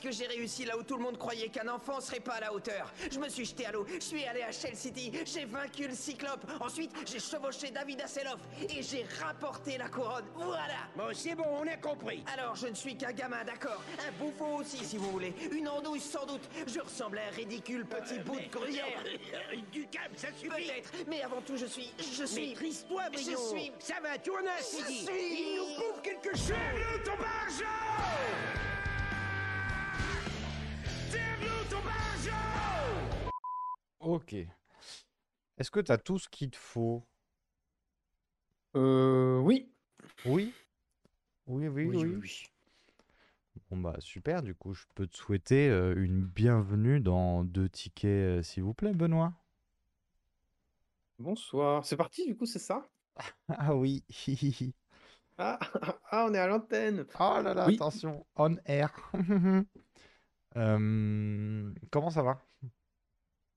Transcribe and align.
que 0.00 0.10
j'ai 0.10 0.26
réussi 0.26 0.64
là 0.64 0.76
où 0.78 0.82
tout 0.82 0.96
le 0.96 1.02
monde 1.02 1.18
croyait 1.18 1.48
qu'un 1.48 1.68
enfant 1.68 2.00
serait 2.00 2.20
pas 2.20 2.34
à 2.34 2.40
la 2.40 2.52
hauteur. 2.52 2.92
Je 3.10 3.18
me 3.18 3.28
suis 3.28 3.44
jeté 3.44 3.66
à 3.66 3.72
l'eau, 3.72 3.86
je 3.92 4.00
suis 4.00 4.24
allé 4.24 4.42
à 4.42 4.50
Shell 4.52 4.74
City, 4.76 5.12
j'ai 5.24 5.44
vaincu 5.44 5.86
le 5.86 5.94
cyclope. 5.94 6.44
Ensuite, 6.60 6.92
j'ai 7.06 7.18
chevauché 7.20 7.70
David 7.70 8.00
Hasselhoff 8.00 8.40
et 8.68 8.82
j'ai 8.82 9.04
rapporté 9.22 9.76
la 9.78 9.88
couronne. 9.88 10.24
Voilà. 10.34 10.88
Bon, 10.96 11.08
c'est 11.14 11.34
bon, 11.34 11.44
on 11.60 11.66
a 11.66 11.76
compris. 11.76 12.24
Alors, 12.32 12.56
je 12.56 12.66
ne 12.68 12.74
suis 12.74 12.96
qu'un 12.96 13.12
gamin, 13.12 13.44
d'accord 13.44 13.82
Un 14.08 14.12
bouffon 14.12 14.56
aussi, 14.56 14.84
si 14.84 14.96
vous 14.96 15.10
voulez. 15.10 15.34
Une 15.52 15.68
andouille, 15.68 16.00
sans 16.00 16.26
doute. 16.26 16.48
Je 16.66 16.80
ressemble 16.80 17.18
à 17.18 17.26
un 17.28 17.30
ridicule 17.30 17.84
petit 17.86 18.18
bout 18.20 18.40
de 18.40 18.48
gruyère. 18.50 19.02
Du 19.72 19.86
calme, 19.88 20.12
ça 20.16 20.28
suffit. 20.32 20.48
Peut-être, 20.48 20.92
mais 21.08 21.22
avant 21.22 21.40
tout, 21.42 21.56
je 21.56 21.66
suis... 21.66 21.92
Je 21.98 22.24
suis... 22.24 22.48
Maîtrise-toi, 22.50 23.02
Je 23.12 23.18
suis... 23.36 23.72
Ça 23.78 23.94
va, 24.02 24.18
tourne 24.18 24.46
Je 24.58 24.62
CD. 24.64 24.92
suis- 24.92 25.40
Il 25.40 25.56
nous 25.56 25.64
bouffe 25.76 26.02
quelque 26.02 26.36
chose. 26.36 26.56
ton 27.04 27.12
ton 27.12 28.69
Ok. 34.00 34.34
Est-ce 35.58 35.70
que 35.70 35.80
tu 35.80 35.92
as 35.92 35.98
tout 35.98 36.18
ce 36.18 36.28
qu'il 36.28 36.50
te 36.50 36.56
faut? 36.56 37.02
Euh, 38.76 39.38
oui. 39.40 39.70
Oui 40.26 40.52
Oui, 41.46 41.68
oui, 41.68 41.86
oui. 41.96 42.46
Bon 43.70 43.76
bah 43.76 43.96
super, 43.98 44.42
du 44.42 44.54
coup 44.54 44.74
je 44.74 44.84
peux 44.94 45.06
te 45.06 45.16
souhaiter 45.16 45.68
euh, 45.68 45.94
une 45.96 46.22
bienvenue 46.24 46.98
dans 47.00 47.44
deux 47.44 47.68
tickets 47.68 48.08
euh, 48.08 48.42
s'il 48.42 48.62
vous 48.62 48.74
plaît 48.74 48.92
Benoît. 48.92 49.32
Bonsoir. 51.18 51.84
C'est 51.84 51.96
parti, 51.96 52.26
du 52.26 52.36
coup, 52.36 52.46
c'est 52.46 52.58
ça? 52.58 52.88
Ah 53.48 53.74
oui, 53.74 54.02
Ah, 55.38 55.58
ah, 56.10 56.26
on 56.28 56.34
est 56.34 56.38
à 56.38 56.46
l'antenne. 56.46 57.04
oh 57.18 57.40
là 57.42 57.52
là, 57.54 57.66
Oui. 57.66 57.74
attention, 57.74 58.24
on 58.36 58.56
air. 58.64 59.12
Euh, 60.56 61.72
comment 61.90 62.10
ça 62.10 62.22
va? 62.22 62.40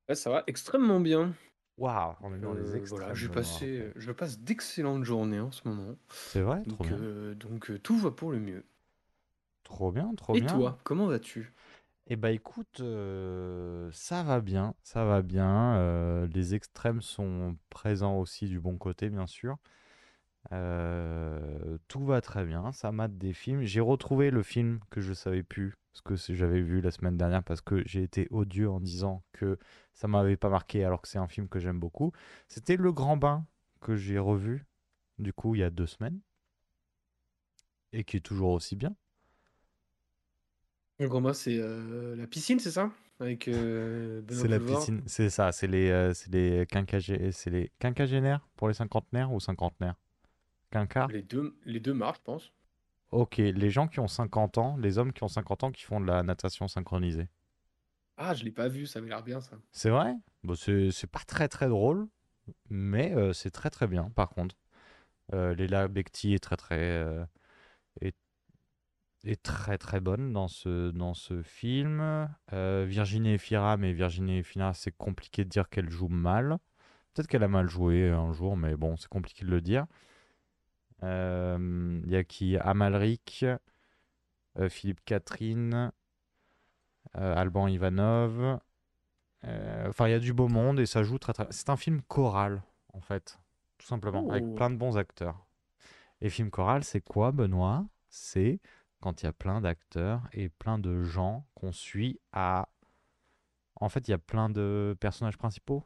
Ouais, 0.08 0.16
ça 0.16 0.30
va 0.30 0.44
extrêmement 0.48 1.00
bien. 1.02 1.34
Waouh, 1.78 2.16
on 2.22 2.34
est 2.34 2.40
dans 2.40 2.56
les 2.56 2.76
Euh, 2.76 2.76
extrêmes. 2.76 2.90
voilà, 2.90 3.14
je 3.14 3.28
passé, 3.28 3.92
passe 4.18 4.40
d'excellentes 4.40 5.04
journées 5.04 5.40
en 5.40 5.52
ce 5.52 5.68
moment. 5.68 5.96
C'est 6.22 6.42
vrai, 6.42 6.66
trop 6.66 6.84
Donc, 6.84 6.86
bien. 6.86 7.00
euh, 7.02 7.36
donc 7.36 7.72
tout 7.84 7.98
va 7.98 8.12
pour 8.12 8.32
le 8.32 8.40
mieux. 8.40 8.66
Trop 9.64 9.92
bien, 9.92 10.16
trop 10.16 10.36
Et 10.36 10.46
bien. 10.46 10.46
toi, 10.46 10.78
comment 10.84 11.08
vas-tu? 11.08 11.54
Eh 12.08 12.16
bah 12.18 12.32
écoute, 12.32 12.82
euh, 12.82 13.90
ça 13.94 14.24
va 14.24 14.42
bien, 14.42 14.76
ça 14.84 15.06
va 15.06 15.22
bien. 15.22 15.76
euh, 15.78 16.28
les 16.28 16.54
extrêmes 16.54 17.02
sont 17.02 17.58
présents 17.70 18.18
aussi 18.20 18.48
du 18.48 18.60
bon 18.60 18.78
côté, 18.78 19.10
bien 19.10 19.26
sûr. 19.28 19.58
Euh, 20.54 21.78
tout 21.88 22.06
va 22.06 22.22
très 22.22 22.46
bien, 22.46 22.72
ça 22.74 22.92
mate 22.92 23.18
des 23.18 23.34
films. 23.34 23.64
J'ai 23.64 23.82
retrouvé 23.82 24.32
le 24.32 24.44
film 24.44 24.80
que 24.92 25.02
je 25.02 25.14
savais 25.14 25.44
plus, 25.44 25.76
ce 25.94 26.02
que 26.02 26.16
j'avais 26.16 26.62
vu 26.62 26.82
la 26.82 26.92
semaine 26.92 27.18
dernière, 27.18 27.44
parce 27.44 27.62
que 27.62 27.84
j'ai 27.86 28.04
été 28.04 28.28
odieux 28.32 28.70
en 28.70 28.80
disant 28.80 29.24
que 29.34 29.58
ça 29.94 30.08
m'avait 30.08 30.38
pas 30.38 30.50
marqué, 30.50 30.84
alors 30.86 31.02
que 31.02 31.08
c'est 31.08 31.20
un 31.20 31.28
film 31.28 31.48
que 31.50 31.60
j'aime 31.60 31.80
beaucoup. 31.80 32.12
C'était 32.48 32.78
Le 32.78 32.92
Grand 32.92 33.18
Bain 33.18 33.46
que 33.82 33.96
j'ai 33.96 34.20
revu, 34.20 34.66
du 35.20 35.34
coup, 35.34 35.56
il 35.56 35.60
y 35.62 35.64
a 35.64 35.70
deux 35.72 35.88
semaines, 35.88 36.20
et 37.94 38.04
qui 38.04 38.18
est 38.18 38.20
toujours 38.20 38.52
aussi 38.52 38.76
bien. 38.76 38.94
Le 41.00 41.08
grand 41.10 41.22
bas, 41.22 41.34
c'est 41.34 41.58
euh, 41.60 42.16
la 42.16 42.28
piscine, 42.28 42.60
c'est 42.60 42.72
ça? 42.72 42.92
Avec 43.20 43.48
euh, 43.48 44.22
C'est 44.28 44.50
la 44.50 44.60
piscine, 44.60 45.02
c'est 45.06 45.30
ça, 45.30 45.52
c'est 45.54 45.68
les, 45.68 45.90
euh, 45.90 46.12
les 46.30 46.66
quinquagé- 46.66 47.32
les 47.50 47.72
quinquagénaires 47.80 48.46
pour 48.58 48.68
les 48.68 48.74
cinquantenaires 48.74 49.32
ou 49.32 49.40
cinquantenaires? 49.40 49.96
Quinquart? 50.72 51.12
Les 51.12 51.22
deux, 51.22 51.56
les 51.64 51.80
deux 51.80 51.94
marches, 51.94 52.18
je 52.18 52.24
pense. 52.24 52.52
Ok, 53.14 53.38
les 53.38 53.70
gens 53.70 53.88
qui 53.88 54.00
ont 54.00 54.08
50 54.08 54.58
ans, 54.58 54.76
les 54.78 54.98
hommes 54.98 55.14
qui 55.14 55.22
ont 55.22 55.28
50 55.28 55.66
ans 55.66 55.72
qui 55.72 55.84
font 55.84 56.02
de 56.02 56.08
la 56.08 56.24
natation 56.24 56.68
synchronisée. 56.68 57.30
Ah, 58.18 58.34
je 58.34 58.44
l'ai 58.44 58.52
pas 58.52 58.68
vu, 58.68 58.88
ça 58.88 58.98
avait 58.98 59.08
l'air 59.08 59.22
bien, 59.22 59.40
ça. 59.40 59.56
C'est 59.72 59.92
vrai? 59.92 60.16
Bon, 60.44 60.56
c'est 60.56 61.12
pas 61.12 61.20
très 61.20 61.48
très 61.48 61.70
drôle, 61.70 62.08
mais 62.72 63.14
euh, 63.14 63.32
c'est 63.32 63.52
très 63.52 63.70
très 63.70 63.86
bien 63.86 64.10
par 64.16 64.30
contre. 64.30 64.56
Euh, 65.32 65.54
Léla 65.54 65.88
Becti 65.88 66.34
est 66.34 66.40
très 66.40 66.58
très 66.58 66.80
euh, 66.80 67.24
est, 68.02 68.16
est 69.26 69.44
très 69.44 69.78
très 69.78 70.00
bonne 70.00 70.34
dans 70.34 70.48
ce 70.48 70.90
dans 70.90 71.14
ce 71.14 71.44
film. 71.44 72.28
Virginie 72.52 73.34
Efira, 73.34 73.78
mais 73.78 73.94
Virginie 73.94 74.40
Efira, 74.40 74.74
c'est 74.74 74.96
compliqué 74.98 75.44
de 75.44 75.50
dire 75.50 75.70
qu'elle 75.70 75.92
joue 75.92 76.08
mal. 76.08 76.58
Peut-être 77.14 77.28
qu'elle 77.28 77.44
a 77.44 77.48
mal 77.48 77.70
joué 77.70 78.10
un 78.10 78.34
jour, 78.34 78.58
mais 78.58 78.76
bon, 78.76 78.98
c'est 78.98 79.08
compliqué 79.08 79.46
de 79.46 79.52
le 79.52 79.62
dire. 79.62 79.86
Euh, 81.04 82.02
Il 82.06 82.12
y 82.12 82.16
a 82.16 82.24
qui? 82.24 82.58
Amalric, 82.58 83.46
euh, 84.60 84.70
Philippe 84.70 85.04
Catherine, 85.06 85.92
euh, 87.18 87.36
Alban 87.36 87.68
Ivanov. 87.68 88.60
Euh, 89.46 89.88
Enfin, 89.90 90.08
il 90.08 90.12
y 90.12 90.16
a 90.16 90.20
du 90.20 90.34
beau 90.34 90.48
monde 90.48 90.80
et 90.80 90.86
ça 90.86 91.04
joue 91.04 91.18
très 91.18 91.34
très. 91.34 91.48
C'est 91.52 91.70
un 91.70 91.76
film 91.78 92.02
choral, 92.04 92.64
en 92.94 93.02
fait, 93.02 93.40
tout 93.78 93.86
simplement, 93.88 94.30
avec 94.30 94.44
Oh. 94.48 94.56
plein 94.56 94.70
de 94.70 94.78
bons 94.78 94.98
acteurs. 94.98 95.46
Et 96.22 96.30
film 96.30 96.50
choral, 96.50 96.84
c'est 96.84 97.02
quoi, 97.02 97.32
Benoît? 97.32 97.86
C'est 98.10 98.60
quand 99.02 99.22
il 99.22 99.26
y 99.26 99.30
a 99.30 99.34
plein 99.34 99.60
d'acteurs 99.60 100.22
et 100.32 100.48
plein 100.48 100.80
de 100.80 101.04
gens 101.04 101.46
qu'on 101.56 101.74
suit 101.74 102.20
à. 102.32 102.70
En 103.82 103.90
fait, 103.90 104.08
il 104.08 104.12
y 104.12 104.14
a 104.14 104.18
plein 104.20 104.50
de 104.50 104.96
personnages 105.02 105.38
principaux. 105.38 105.84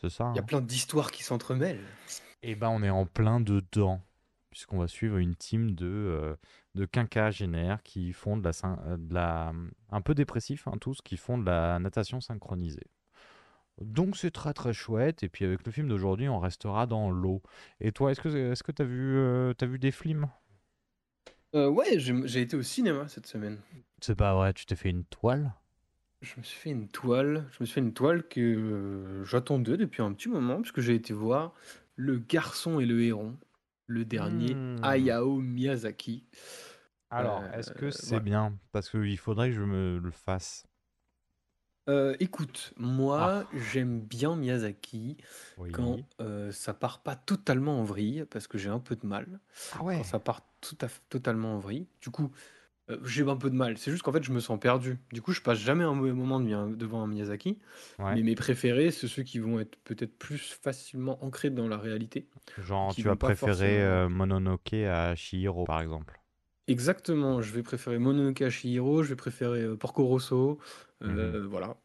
C'est 0.00 0.08
ça, 0.08 0.30
Il 0.34 0.36
y 0.36 0.40
a 0.40 0.42
hein? 0.42 0.46
plein 0.46 0.60
d'histoires 0.60 1.12
qui 1.12 1.22
s'entremêlent. 1.22 1.86
et 2.42 2.56
ben, 2.56 2.70
on 2.70 2.82
est 2.82 2.90
en 2.90 3.06
plein 3.06 3.38
dedans, 3.40 4.00
puisqu'on 4.50 4.78
va 4.78 4.88
suivre 4.88 5.18
une 5.18 5.36
team 5.36 5.74
de, 5.74 5.86
euh, 5.86 6.36
de 6.74 6.84
quinquagénaires 6.84 7.82
qui 7.82 8.12
font 8.12 8.36
de 8.36 8.44
la, 8.44 8.50
euh, 8.86 8.96
de 8.96 9.14
la... 9.14 9.52
un 9.90 10.00
peu 10.00 10.14
dépressifs, 10.14 10.66
hein, 10.68 10.76
tous, 10.80 11.00
qui 11.02 11.16
font 11.16 11.38
de 11.38 11.46
la 11.46 11.78
natation 11.78 12.20
synchronisée. 12.20 12.86
Donc 13.80 14.16
c'est 14.16 14.30
très 14.30 14.52
très 14.52 14.74
chouette, 14.74 15.22
et 15.22 15.30
puis 15.30 15.46
avec 15.46 15.64
le 15.64 15.72
film 15.72 15.88
d'aujourd'hui, 15.88 16.28
on 16.28 16.38
restera 16.38 16.86
dans 16.86 17.10
l'eau. 17.10 17.40
Et 17.80 17.92
toi, 17.92 18.10
est-ce 18.10 18.20
que 18.20 18.28
est-ce 18.28 18.62
que 18.62 18.72
t'as 18.72 18.84
vu, 18.84 19.16
euh, 19.16 19.54
t'as 19.54 19.66
vu 19.66 19.78
des 19.78 19.90
films? 19.90 20.28
Euh, 21.54 21.68
ouais, 21.68 21.98
j'ai 21.98 22.42
été 22.42 22.56
au 22.56 22.62
cinéma 22.62 23.08
cette 23.08 23.26
semaine. 23.26 23.58
C'est 24.00 24.14
pas 24.14 24.34
vrai, 24.34 24.52
tu 24.52 24.66
t'es 24.66 24.76
fait 24.76 24.90
une 24.90 25.04
toile? 25.04 25.54
Je 26.20 26.34
me 26.36 26.42
suis 26.42 26.58
fait 26.58 26.70
une 26.70 26.88
toile. 26.88 27.46
Je 27.52 27.56
me 27.60 27.64
suis 27.64 27.74
fait 27.74 27.80
une 27.80 27.94
toile 27.94 28.28
que 28.28 29.22
j'attendais 29.24 29.78
depuis 29.78 30.02
un 30.02 30.12
petit 30.12 30.28
moment, 30.28 30.60
puisque 30.60 30.80
j'ai 30.80 30.94
été 30.94 31.14
voir 31.14 31.54
Le 31.96 32.18
Garçon 32.18 32.80
et 32.80 32.86
le 32.86 33.02
Héron, 33.02 33.38
le 33.90 34.04
dernier 34.04 34.54
Hmm. 34.54 34.76
Hayao 34.84 35.36
Miyazaki. 35.40 36.24
Alors, 37.10 37.42
Euh, 37.42 37.52
est-ce 37.58 37.72
que 37.72 37.90
c'est 37.90 38.06
voilà. 38.10 38.22
bien? 38.24 38.58
Parce 38.72 38.88
qu'il 38.88 39.18
faudrait 39.18 39.48
que 39.50 39.56
je 39.56 39.62
me 39.62 39.98
le 39.98 40.10
fasse. 40.12 40.64
Euh, 41.88 42.14
écoute, 42.20 42.72
moi, 42.76 43.46
j'aime 43.72 44.00
bien 44.00 44.36
Miyazaki 44.36 45.16
Oui. 45.58 45.72
quand 45.72 45.98
euh, 46.20 46.52
ça 46.52 46.72
part 46.72 47.02
pas 47.02 47.16
totalement 47.16 47.80
en 47.80 47.84
vrille, 47.84 48.24
parce 48.30 48.46
que 48.46 48.58
j'ai 48.58 48.68
un 48.68 48.78
peu 48.78 48.94
de 48.94 49.06
mal. 49.06 49.40
Ah 49.76 49.82
ouais. 49.82 49.96
Quand 49.96 50.04
ça 50.04 50.18
part 50.20 50.42
tout 50.60 50.78
à 50.82 50.88
fait, 50.88 51.00
totalement 51.08 51.54
en 51.56 51.58
vrille. 51.58 51.88
Du 52.00 52.10
coup, 52.10 52.30
euh, 52.90 52.96
j'ai 53.04 53.22
un 53.28 53.36
peu 53.36 53.48
de 53.50 53.54
mal. 53.54 53.78
C'est 53.78 53.90
juste 53.90 54.02
qu'en 54.02 54.12
fait, 54.12 54.22
je 54.22 54.32
me 54.32 54.40
sens 54.40 54.58
perdu. 54.60 54.98
Du 55.12 55.22
coup, 55.22 55.32
je 55.32 55.40
passe 55.40 55.58
jamais 55.58 55.84
un 55.84 55.94
mauvais 55.94 56.12
moment 56.12 56.40
de- 56.40 56.74
devant 56.74 57.02
un 57.02 57.06
Miyazaki. 57.06 57.58
Ouais. 57.98 58.14
Mais 58.16 58.22
mes 58.22 58.34
préférés, 58.34 58.90
c'est 58.90 59.08
ceux 59.08 59.22
qui 59.22 59.38
vont 59.38 59.60
être 59.60 59.76
peut-être 59.84 60.18
plus 60.18 60.58
facilement 60.62 61.22
ancrés 61.24 61.50
dans 61.50 61.68
la 61.68 61.76
réalité. 61.78 62.26
Genre, 62.62 62.94
tu 62.94 63.02
vas 63.02 63.16
préférer 63.16 63.52
forcément- 63.52 63.70
euh, 63.70 64.08
Mononoke 64.08 64.74
à 64.74 65.14
Chihiro, 65.14 65.64
par 65.64 65.80
exemple. 65.80 66.20
Exactement, 66.68 67.40
je 67.42 67.52
vais 67.52 67.62
préférer 67.62 67.98
Mononoke 67.98 68.42
à 68.42 68.50
Chihiro, 68.50 69.02
je 69.02 69.08
vais 69.08 69.16
préférer 69.16 69.62
euh, 69.62 69.76
Porco 69.76 70.04
Rosso, 70.04 70.58
voilà. 71.00 71.76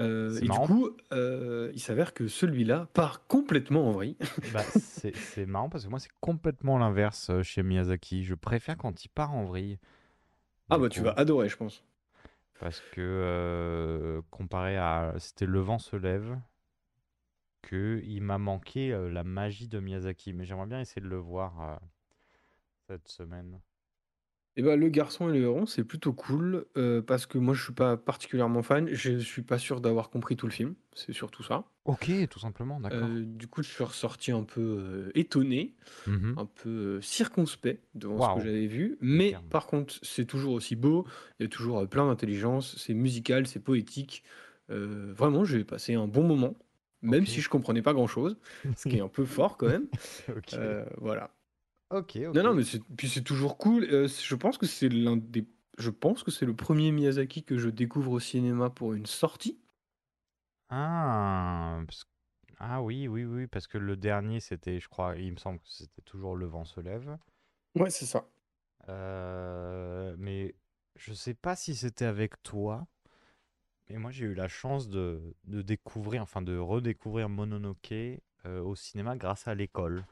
Euh, 0.00 0.28
Mhm. 0.28 0.34
C'est 0.34 0.44
et 0.44 0.48
du 0.48 0.58
coup, 0.58 0.90
euh, 1.12 1.72
il 1.74 1.80
s'avère 1.80 2.14
que 2.14 2.28
celui-là 2.28 2.88
part 2.94 3.26
complètement 3.26 3.88
en 3.88 3.92
vrille. 3.92 4.16
Bah, 4.54 4.62
c'est 4.62 5.44
marrant 5.46 5.68
parce 5.68 5.84
que 5.84 5.90
moi, 5.90 5.98
c'est 5.98 6.12
complètement 6.20 6.78
l'inverse 6.78 7.32
chez 7.42 7.62
Miyazaki. 7.64 8.22
Je 8.24 8.34
préfère 8.34 8.76
quand 8.76 9.04
il 9.04 9.08
part 9.08 9.34
en 9.34 9.44
vrille. 9.44 9.78
Ah 10.70 10.78
bah 10.78 10.88
tu 10.88 11.00
vas 11.00 11.12
adorer, 11.12 11.48
je 11.48 11.56
pense. 11.56 11.82
Parce 12.60 12.80
que 12.80 13.00
euh, 13.00 14.22
comparé 14.30 14.76
à. 14.76 15.14
C'était 15.18 15.46
Le 15.46 15.60
vent 15.60 15.78
se 15.78 15.96
lève, 15.96 16.38
que 17.62 18.00
il 18.04 18.22
m'a 18.22 18.38
manqué 18.38 18.92
euh, 18.92 19.08
la 19.08 19.22
magie 19.24 19.68
de 19.68 19.78
Miyazaki. 19.78 20.32
Mais 20.32 20.44
j'aimerais 20.44 20.66
bien 20.66 20.80
essayer 20.80 21.02
de 21.02 21.08
le 21.08 21.18
voir 21.18 21.60
euh, 21.60 21.76
cette 22.88 23.08
semaine. 23.08 23.60
Et 24.58 24.62
bah 24.62 24.74
le 24.74 24.88
garçon 24.88 25.28
et 25.32 25.38
le 25.38 25.44
héron, 25.44 25.66
c'est 25.66 25.84
plutôt 25.84 26.12
cool, 26.12 26.66
euh, 26.76 27.00
parce 27.00 27.26
que 27.26 27.38
moi 27.38 27.54
je 27.54 27.62
suis 27.62 27.72
pas 27.72 27.96
particulièrement 27.96 28.64
fan, 28.64 28.88
je 28.92 29.18
suis 29.20 29.42
pas 29.42 29.56
sûr 29.56 29.80
d'avoir 29.80 30.10
compris 30.10 30.36
tout 30.36 30.46
le 30.48 30.52
film, 30.52 30.74
c'est 30.94 31.12
surtout 31.12 31.44
ça. 31.44 31.62
Ok, 31.84 32.10
tout 32.28 32.40
simplement, 32.40 32.80
d'accord. 32.80 32.98
Euh, 33.08 33.22
du 33.24 33.46
coup, 33.46 33.62
je 33.62 33.68
suis 33.70 33.84
ressorti 33.84 34.32
un 34.32 34.42
peu 34.42 34.60
euh, 34.60 35.10
étonné, 35.14 35.76
Mhm. 36.08 36.34
un 36.36 36.44
peu 36.44 37.00
circonspect 37.00 37.84
devant 37.94 38.20
ce 38.20 38.40
que 38.40 38.44
j'avais 38.46 38.66
vu. 38.66 38.98
Mais 39.00 39.36
par 39.48 39.68
contre, 39.68 39.94
c'est 40.02 40.24
toujours 40.24 40.54
aussi 40.54 40.74
beau, 40.74 41.06
il 41.38 41.44
y 41.44 41.46
a 41.46 41.48
toujours 41.48 41.88
plein 41.88 42.08
d'intelligence, 42.08 42.76
c'est 42.78 42.94
musical, 42.94 43.46
c'est 43.46 43.60
poétique. 43.60 44.24
Vraiment, 44.68 45.44
j'ai 45.44 45.62
passé 45.62 45.94
un 45.94 46.08
bon 46.08 46.24
moment, 46.24 46.56
même 47.00 47.26
si 47.26 47.40
je 47.40 47.48
comprenais 47.48 47.80
pas 47.82 47.92
grand-chose, 47.92 48.36
ce 48.76 48.88
qui 48.88 48.96
est 48.96 49.00
un 49.02 49.08
peu 49.08 49.24
fort 49.24 49.56
quand 49.56 49.68
même. 49.68 49.86
Ok. 50.36 50.54
Euh, 50.54 50.84
voilà. 50.96 51.30
Ok, 51.90 52.16
ok. 52.28 52.34
Non, 52.34 52.42
non, 52.42 52.54
mais 52.54 52.64
c'est- 52.64 52.82
puis 52.96 53.08
c'est 53.08 53.22
toujours 53.22 53.56
cool. 53.58 53.84
euh, 53.84 54.08
je 54.08 54.34
pense 54.34 54.58
que 54.58 54.66
c'est 54.66 54.88
l'un 54.88 55.16
des 55.16 55.46
je 55.78 55.90
pense 55.90 56.24
que 56.24 56.32
c'est 56.32 56.44
le 56.46 56.56
premier 56.56 56.90
Miyazaki 56.90 57.44
que 57.44 57.56
je 57.56 57.68
découvre 57.68 58.10
au 58.12 58.18
cinéma 58.20 58.68
pour 58.68 58.94
une 58.94 59.06
sortie. 59.06 59.58
Ah, 60.70 61.80
parce- 61.86 62.04
ah 62.58 62.82
oui, 62.82 63.08
oui, 63.08 63.24
oui, 63.24 63.46
parce 63.46 63.66
que 63.66 63.78
le 63.78 63.96
dernier, 63.96 64.40
c'était, 64.40 64.80
je 64.80 64.88
crois, 64.88 65.16
il 65.16 65.32
me 65.32 65.38
semble 65.38 65.58
que 65.60 65.68
c'était 65.68 66.02
toujours 66.02 66.36
Le 66.36 66.46
vent 66.46 66.64
se 66.64 66.80
lève. 66.80 67.18
Ouais, 67.74 67.90
c'est 67.90 68.06
ça. 68.06 68.28
Euh, 68.88 70.14
mais 70.18 70.54
je 70.96 71.12
sais 71.12 71.34
pas 71.34 71.56
si 71.56 71.74
c'était 71.76 72.04
avec 72.06 72.42
toi. 72.42 72.86
Mais 73.90 73.98
moi, 73.98 74.10
j'ai 74.12 74.26
eu 74.26 74.34
la 74.34 74.48
chance 74.48 74.88
de, 74.88 75.34
de 75.44 75.62
découvrir, 75.62 76.22
enfin 76.22 76.42
de 76.42 76.56
redécouvrir 76.56 77.28
Mononoke 77.28 77.92
euh, 77.92 78.60
au 78.62 78.76
cinéma 78.76 79.16
grâce 79.16 79.48
à 79.48 79.54
l'école. 79.54 80.06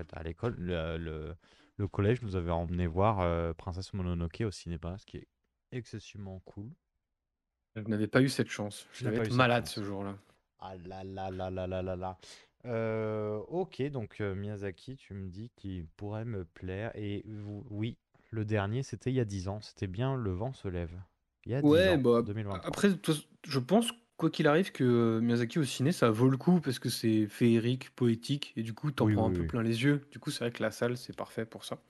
Fait, 0.00 0.16
à 0.16 0.22
l'école, 0.22 0.54
le, 0.58 0.96
le- 0.96 1.34
le 1.76 1.88
collège 1.88 2.22
nous 2.22 2.36
avait 2.36 2.50
emmené 2.50 2.86
voir 2.86 3.20
euh, 3.20 3.52
Princesse 3.54 3.92
Mononoke 3.92 4.42
au 4.46 4.50
cinéma, 4.50 4.96
ce 4.98 5.04
qui 5.06 5.18
est 5.18 5.28
excessivement 5.72 6.40
cool. 6.46 6.70
Je 7.76 7.82
n'avais 7.82 8.06
pas 8.08 8.20
eu 8.22 8.28
cette 8.28 8.48
chance. 8.48 8.86
Je 8.92 9.04
devais 9.04 9.18
être 9.18 9.34
malade 9.34 9.66
ce 9.66 9.82
jour-là. 9.82 10.16
Ah 10.58 10.74
là 10.76 11.04
là 11.04 11.30
là 11.30 11.50
là 11.50 11.66
là 11.66 11.82
là 11.82 11.96
là. 11.96 12.18
Euh, 12.66 13.36
ok, 13.48 13.82
donc 13.90 14.20
euh, 14.20 14.34
Miyazaki, 14.34 14.96
tu 14.96 15.14
me 15.14 15.28
dis 15.28 15.50
qu'il 15.56 15.86
pourrait 15.96 16.24
me 16.26 16.44
plaire. 16.44 16.90
Et 16.94 17.22
vous- 17.26 17.64
oui, 17.70 17.96
le 18.30 18.44
dernier, 18.44 18.82
c'était 18.82 19.10
il 19.10 19.16
y 19.16 19.20
a 19.20 19.24
10 19.24 19.48
ans. 19.48 19.60
C'était 19.60 19.86
bien 19.86 20.16
Le 20.16 20.32
vent 20.32 20.52
se 20.52 20.68
lève. 20.68 20.98
Il 21.46 21.52
y 21.52 21.54
a 21.54 21.62
10 21.62 21.68
Ouais, 21.68 21.88
ans, 21.94 21.98
bah, 21.98 22.22
2023. 22.22 22.66
après, 22.66 22.88
je 23.46 23.58
pense, 23.58 23.90
quoi 24.20 24.30
qu'il 24.30 24.46
arrive, 24.46 24.72
que 24.72 24.84
euh, 24.84 25.20
Miyazaki 25.20 25.58
au 25.58 25.64
ciné, 25.64 25.92
ça 25.92 26.10
vaut 26.10 26.28
le 26.28 26.36
coup 26.36 26.60
parce 26.60 26.78
que 26.78 26.88
c'est 26.90 27.26
féerique, 27.28 27.90
poétique, 27.96 28.52
et 28.56 28.62
du 28.62 28.74
coup, 28.74 28.90
t'en 28.92 29.06
Oui, 29.06 29.14
prends 29.14 29.26
oui, 29.26 29.26
un 29.26 29.30
peu 29.32 29.44
oui. 29.44 29.50
plein 29.50 29.62
les 29.62 29.82
yeux. 29.84 30.02
Du 30.12 30.18
coup, 30.20 30.30
c'est 30.30 30.40
vrai 30.44 30.52
que 30.52 30.62
la 30.62 30.70
salle, 30.70 30.96
c'est 30.98 31.16
parfait 31.16 31.46
pour 31.46 31.64
ça. 31.64 31.82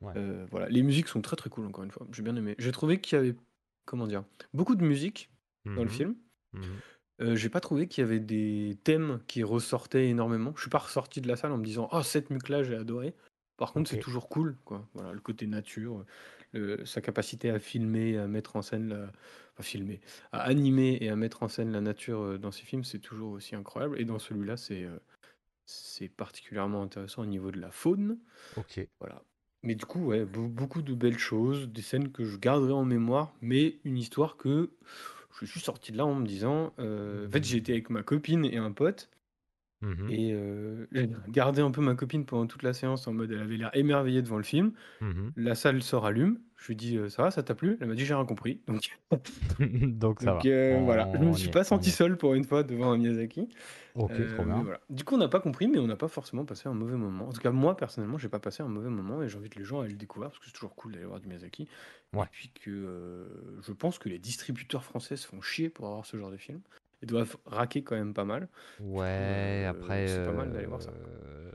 Ouais. 0.00 0.16
Euh, 0.16 0.46
voilà, 0.50 0.68
les 0.68 0.82
musiques 0.82 1.08
sont 1.08 1.22
très 1.22 1.36
très 1.36 1.50
cool, 1.50 1.66
encore 1.66 1.84
une 1.84 1.90
fois. 1.92 2.06
J'ai 2.12 2.22
bien 2.22 2.36
aimé. 2.36 2.56
J'ai 2.58 2.72
trouvé 2.72 3.00
qu'il 3.00 3.16
y 3.16 3.20
avait, 3.20 3.36
comment 3.86 4.06
dire, 4.06 4.24
beaucoup 4.54 4.76
de 4.76 4.84
musique 4.84 5.30
dans 5.76 5.84
le 5.84 5.88
Mhm, 5.88 5.90
film. 5.90 6.16
mhm. 6.52 6.82
Euh, 7.20 7.36
j'ai 7.36 7.48
pas 7.48 7.60
trouvé 7.60 7.86
qu'il 7.86 8.02
y 8.02 8.04
avait 8.06 8.18
des 8.20 8.76
thèmes 8.84 9.20
qui 9.28 9.42
ressortaient 9.44 10.08
énormément. 10.08 10.52
Je 10.56 10.62
suis 10.62 10.70
pas 10.70 10.78
ressorti 10.78 11.20
de 11.20 11.28
la 11.28 11.36
salle 11.36 11.52
en 11.52 11.58
me 11.58 11.64
disant, 11.64 11.88
oh, 11.92 12.02
cette 12.02 12.30
muque-là, 12.30 12.62
j'ai 12.64 12.74
adoré. 12.74 13.14
Par 13.56 13.72
contre, 13.72 13.88
c'est 13.88 13.96
Ok. 13.96 14.00
toujours 14.00 14.28
cool, 14.28 14.58
quoi. 14.64 14.88
Voilà, 14.94 15.12
le 15.12 15.20
côté 15.20 15.46
nature, 15.46 16.04
le- 16.54 16.84
sa 16.86 17.00
capacité 17.00 17.50
à 17.50 17.58
filmer, 17.58 18.18
à 18.18 18.26
mettre 18.26 18.56
en 18.56 18.62
scène 18.62 18.88
la, 18.88 19.04
enfin, 19.54 19.62
filmer, 19.62 20.00
à 20.32 20.40
animer 20.42 20.98
et 21.00 21.10
à 21.10 21.16
mettre 21.16 21.42
en 21.42 21.48
scène 21.48 21.72
la 21.72 21.80
nature 21.80 22.20
euh, 22.22 22.38
dans 22.38 22.50
ses 22.52 22.64
films, 22.64 22.84
c'est 22.84 22.98
toujours 23.00 23.32
aussi 23.32 23.54
incroyable. 23.56 24.00
Et 24.00 24.04
dans 24.04 24.18
celui-là, 24.18 24.56
c'est 24.56 24.84
euh, 24.84 24.98
c'est 25.66 26.08
particulièrement 26.08 26.82
intéressant 26.82 27.22
au 27.22 27.26
niveau 27.26 27.50
de 27.50 27.60
la 27.60 27.70
faune. 27.70 28.18
Ok. 28.56 28.88
Voilà. 29.00 29.22
Mais 29.62 29.74
du 29.74 29.84
coup, 29.86 30.00
ouais, 30.06 30.24
be- 30.24 30.48
beaucoup 30.48 30.82
de 30.82 30.94
belles 30.94 31.18
choses, 31.18 31.68
des 31.68 31.82
scènes 31.82 32.12
que 32.12 32.24
je 32.24 32.36
garderai 32.38 32.72
en 32.72 32.84
mémoire, 32.84 33.34
mais 33.40 33.78
une 33.84 33.96
histoire 33.98 34.36
que 34.36 34.70
je 35.40 35.46
suis 35.46 35.60
sorti 35.60 35.92
de 35.92 35.96
là 35.98 36.06
en 36.06 36.14
me 36.14 36.26
disant, 36.26 36.72
euh, 36.78 37.26
en 37.26 37.30
fait, 37.30 37.54
été 37.54 37.72
avec 37.72 37.90
ma 37.90 38.02
copine 38.02 38.44
et 38.44 38.56
un 38.58 38.72
pote, 38.72 39.10
Mhm, 39.84 40.08
et 40.08 40.32
euh, 40.32 40.86
j'ai 40.92 41.08
gardé 41.28 41.60
un 41.62 41.70
peu 41.70 41.80
ma 41.82 41.94
copine 41.94 42.24
pendant 42.26 42.46
toute 42.46 42.62
la 42.62 42.72
séance 42.72 43.06
en 43.06 43.12
mode, 43.12 43.30
elle 43.32 43.40
avait 43.40 43.56
l'air 43.56 43.70
émerveillée 43.74 44.22
devant 44.22 44.36
le 44.38 44.42
film. 44.44 44.72
mhm. 45.00 45.34
La 45.36 45.54
salle 45.54 45.82
se 45.82 45.96
rallume. 45.96 46.40
Je 46.56 46.68
lui 46.68 46.76
dis, 46.76 46.96
euh, 46.98 47.08
ça 47.10 47.22
va, 47.24 47.30
ça 47.30 47.42
t'a 47.42 47.54
plu? 47.54 47.78
Elle 47.80 47.88
m'a 47.88 47.94
dit, 47.94 48.06
j'ai 48.06 48.14
rien 48.14 48.24
compris. 48.26 48.62
Donc, 48.68 48.98
Donc 49.98 50.20
ça 50.20 50.32
donc 50.32 50.34
va. 50.34 50.46
euh, 50.46 50.80
voilà, 50.84 51.10
je 51.14 51.18
me 51.28 51.32
On 51.32 51.34
suis 51.34 51.48
est, 51.48 51.50
pas 51.50 51.64
on 51.70 51.80
y 51.80 51.86
senti 51.86 51.90
est. 51.90 51.92
seul 51.92 52.16
pour 52.16 52.34
une 52.34 52.44
fois 52.44 52.62
devant 52.62 52.92
un 52.92 52.96
Miyazaki. 52.98 53.48
Ok, 53.94 54.26
trop 54.26 54.44
mais 54.54 54.62
bien. 54.62 54.62
voilà. 54.62 54.80
Du 54.90 55.04
coup, 55.04 55.14
on 55.14 55.18
n'a 55.18 55.28
pas 55.28 55.40
compris, 55.40 55.68
mais 55.68 55.78
on 55.78 55.86
n'a 55.86 55.96
pas 55.96 56.08
forcément 56.08 56.44
passé 56.44 56.68
un 56.68 56.74
mauvais 56.74 56.96
moment. 56.96 57.28
En 57.28 57.32
tout 57.32 57.40
cas, 57.40 57.50
moi, 57.52 57.76
personnellement, 57.76 58.18
j'ai 58.18 58.28
pas 58.28 58.40
passé 58.40 58.62
un 58.62 58.68
mauvais 58.68 58.90
moment 58.90 59.22
et 59.22 59.28
j'invite 59.28 59.56
les 59.56 59.64
gens 59.64 59.80
à 59.80 59.86
le 59.88 59.94
découvrir 59.94 60.30
parce 60.30 60.38
que 60.40 60.46
c'est 60.46 60.52
toujours 60.52 60.74
cool 60.76 60.92
d'aller 60.92 61.04
voir 61.06 61.20
du 61.20 61.28
Miyazaki. 61.28 61.68
Et 62.18 62.18
Ouais. 62.18 62.26
puis 62.26 62.50
que 62.52 63.28
je 63.62 63.72
pense 63.72 63.98
que 63.98 64.08
les 64.08 64.18
distributeurs 64.18 64.84
français 64.84 65.16
se 65.16 65.26
font 65.26 65.40
chier 65.42 65.68
pour 65.68 65.86
avoir 65.88 66.06
ce 66.06 66.16
genre 66.16 66.30
de 66.30 66.36
film. 66.36 66.60
Ils 67.04 67.06
doivent 67.06 67.36
raquer 67.44 67.84
quand 67.84 67.96
même 67.96 68.14
pas 68.14 68.24
mal. 68.24 68.48
Ouais, 68.78 69.04
euh, 69.10 69.68
après, 69.68 70.06
c'est 70.06 70.22
pas 70.22 70.32
mal 70.32 70.50
d'aller 70.50 70.64
voir 70.66 70.80
ça. 70.80 70.90
euh, 70.90 71.52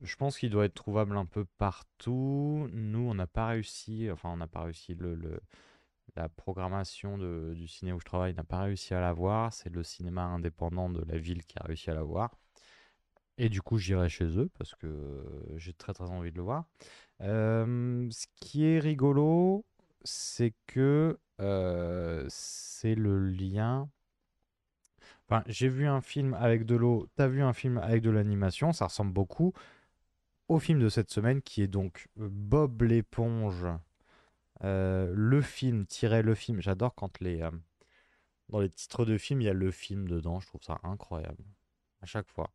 je 0.00 0.06
je 0.06 0.16
pense 0.16 0.38
qu'il 0.38 0.50
doit 0.50 0.64
être 0.64 0.74
trouvable 0.74 1.16
un 1.16 1.26
peu 1.26 1.44
partout. 1.58 2.68
Nous, 2.72 2.98
on 3.00 3.14
n'a 3.14 3.26
pas 3.28 3.48
réussi, 3.48 4.08
enfin, 4.10 4.30
on 4.30 4.38
n'a 4.38 4.46
pas 4.48 4.62
réussi 4.62 4.94
le, 4.94 5.14
le- 5.14 5.40
la 6.16 6.28
programmation 6.28 7.18
de- 7.18 7.54
du 7.56 7.68
ciné 7.68 7.92
où 7.92 8.00
je 8.00 8.04
travaille 8.06 8.34
n'a 8.34 8.44
pas 8.44 8.62
réussi 8.62 8.94
à 8.94 9.00
l'avoir. 9.00 9.52
C'est 9.52 9.70
le 9.70 9.82
cinéma 9.84 10.24
indépendant 10.24 10.90
de 10.90 11.04
la 11.06 11.18
ville 11.18 11.44
qui 11.44 11.58
a 11.60 11.64
réussi 11.64 11.90
à 11.90 11.94
l'avoir. 11.94 12.36
Et 13.38 13.48
du 13.48 13.62
coup, 13.62 13.78
j'irai 13.78 14.08
chez 14.08 14.38
eux 14.38 14.50
parce 14.58 14.74
que 14.74 15.24
j'ai 15.56 15.72
très 15.72 15.94
très 15.94 16.10
envie 16.10 16.30
de 16.30 16.36
le 16.36 16.42
voir. 16.42 16.64
Euh, 17.22 18.08
ce 18.10 18.26
qui 18.40 18.64
est 18.66 18.80
rigolo, 18.80 19.64
c'est 20.04 20.54
que 20.66 21.18
euh, 21.40 22.26
c'est 22.30 22.94
le 22.96 23.20
lien. 23.20 23.90
J'ai 25.46 25.68
vu 25.68 25.86
un 25.86 26.00
film 26.00 26.34
avec 26.34 26.66
de 26.66 26.74
l'eau, 26.76 27.08
t'as 27.16 27.28
vu 27.28 27.42
un 27.42 27.52
film 27.52 27.78
avec 27.78 28.02
de 28.02 28.10
l'animation, 28.10 28.72
ça 28.72 28.86
ressemble 28.86 29.12
beaucoup 29.12 29.52
au 30.48 30.58
film 30.58 30.80
de 30.80 30.88
cette 30.88 31.10
semaine 31.10 31.42
qui 31.42 31.62
est 31.62 31.68
donc 31.68 32.08
Bob 32.16 32.82
l'éponge. 32.82 33.66
Euh, 34.64 35.12
le 35.14 35.40
film, 35.40 35.86
tiret 35.86 36.22
le 36.22 36.34
film. 36.34 36.60
J'adore 36.60 36.94
quand 36.94 37.20
les, 37.20 37.40
euh, 37.40 37.50
dans 38.48 38.60
les 38.60 38.68
titres 38.68 39.04
de 39.04 39.16
films, 39.16 39.40
il 39.40 39.44
y 39.44 39.48
a 39.48 39.54
le 39.54 39.70
film 39.70 40.08
dedans. 40.08 40.40
Je 40.40 40.48
trouve 40.48 40.62
ça 40.62 40.78
incroyable. 40.82 41.44
À 42.02 42.06
chaque 42.06 42.28
fois. 42.28 42.50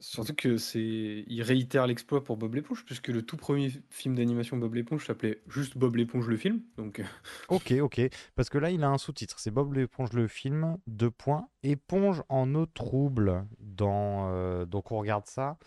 Surtout 0.00 0.34
que 0.34 0.56
c'est, 0.56 1.24
il 1.28 1.42
réitère 1.42 1.86
l'exploit 1.86 2.24
pour 2.24 2.36
Bob 2.36 2.54
l'éponge, 2.54 2.84
puisque 2.84 3.08
le 3.08 3.22
tout 3.22 3.36
premier 3.36 3.70
film 3.90 4.16
d'animation 4.16 4.56
Bob 4.56 4.74
l'éponge 4.74 5.06
s'appelait 5.06 5.40
juste 5.46 5.78
Bob 5.78 5.94
l'éponge 5.94 6.26
le 6.26 6.36
film. 6.36 6.62
Donc, 6.76 6.98
euh, 6.98 7.04
Ok, 7.48 7.72
ok. 7.80 8.00
Parce 8.34 8.50
que 8.50 8.58
là, 8.58 8.70
il 8.70 8.82
a 8.82 8.88
un 8.88 8.98
sous-titre. 8.98 9.38
C'est 9.38 9.52
Bob 9.52 9.74
l'éponge 9.74 10.12
le 10.12 10.26
film, 10.26 10.78
deux 10.88 11.12
points. 11.12 11.48
Éponge 11.62 12.22
en 12.28 12.52
eau 12.56 12.66
trouble. 12.66 13.46
Dans, 13.60 14.32
euh, 14.32 14.64
donc 14.64 14.90
on 14.90 14.98
regarde 14.98 15.26
ça. 15.26 15.58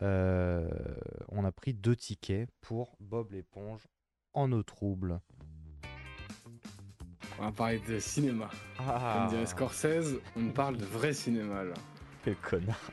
Euh, 0.00 0.68
on 1.28 1.44
a 1.44 1.50
pris 1.52 1.74
deux 1.74 1.96
tickets 1.96 2.48
pour 2.60 2.96
Bob 3.00 3.32
l'éponge 3.32 3.88
en 4.34 4.50
eau 4.52 4.62
trouble. 4.62 5.20
on 7.38 7.42
va 7.44 7.52
parler 7.52 7.80
de 7.88 7.98
cinéma. 7.98 8.48
Ah, 8.78 9.18
Comme 9.18 9.30
dirait 9.30 9.46
Scorsese, 9.46 10.18
on 10.36 10.48
parle 10.50 10.76
de 10.76 10.84
vrai 10.84 11.12
cinéma 11.12 11.64
là. 11.64 11.74
Quel 12.24 12.36
connard. 12.36 12.90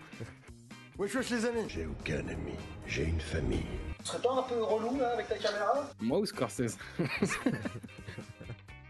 Wesh 0.97 1.15
wesh 1.15 1.29
les 1.29 1.45
amis 1.45 1.65
J'ai 1.69 1.85
aucun 1.85 2.19
ami, 2.27 2.53
j'ai 2.85 3.05
une 3.05 3.19
famille. 3.21 3.65
Tu 3.99 4.05
serais 4.05 4.21
pas 4.21 4.33
un 4.33 4.43
peu 4.43 4.61
relou 4.61 4.97
là 4.97 5.11
avec 5.13 5.27
ta 5.27 5.37
caméra 5.37 5.89
Moi 6.01 6.19
ou 6.19 6.25
Scorsese 6.25 6.77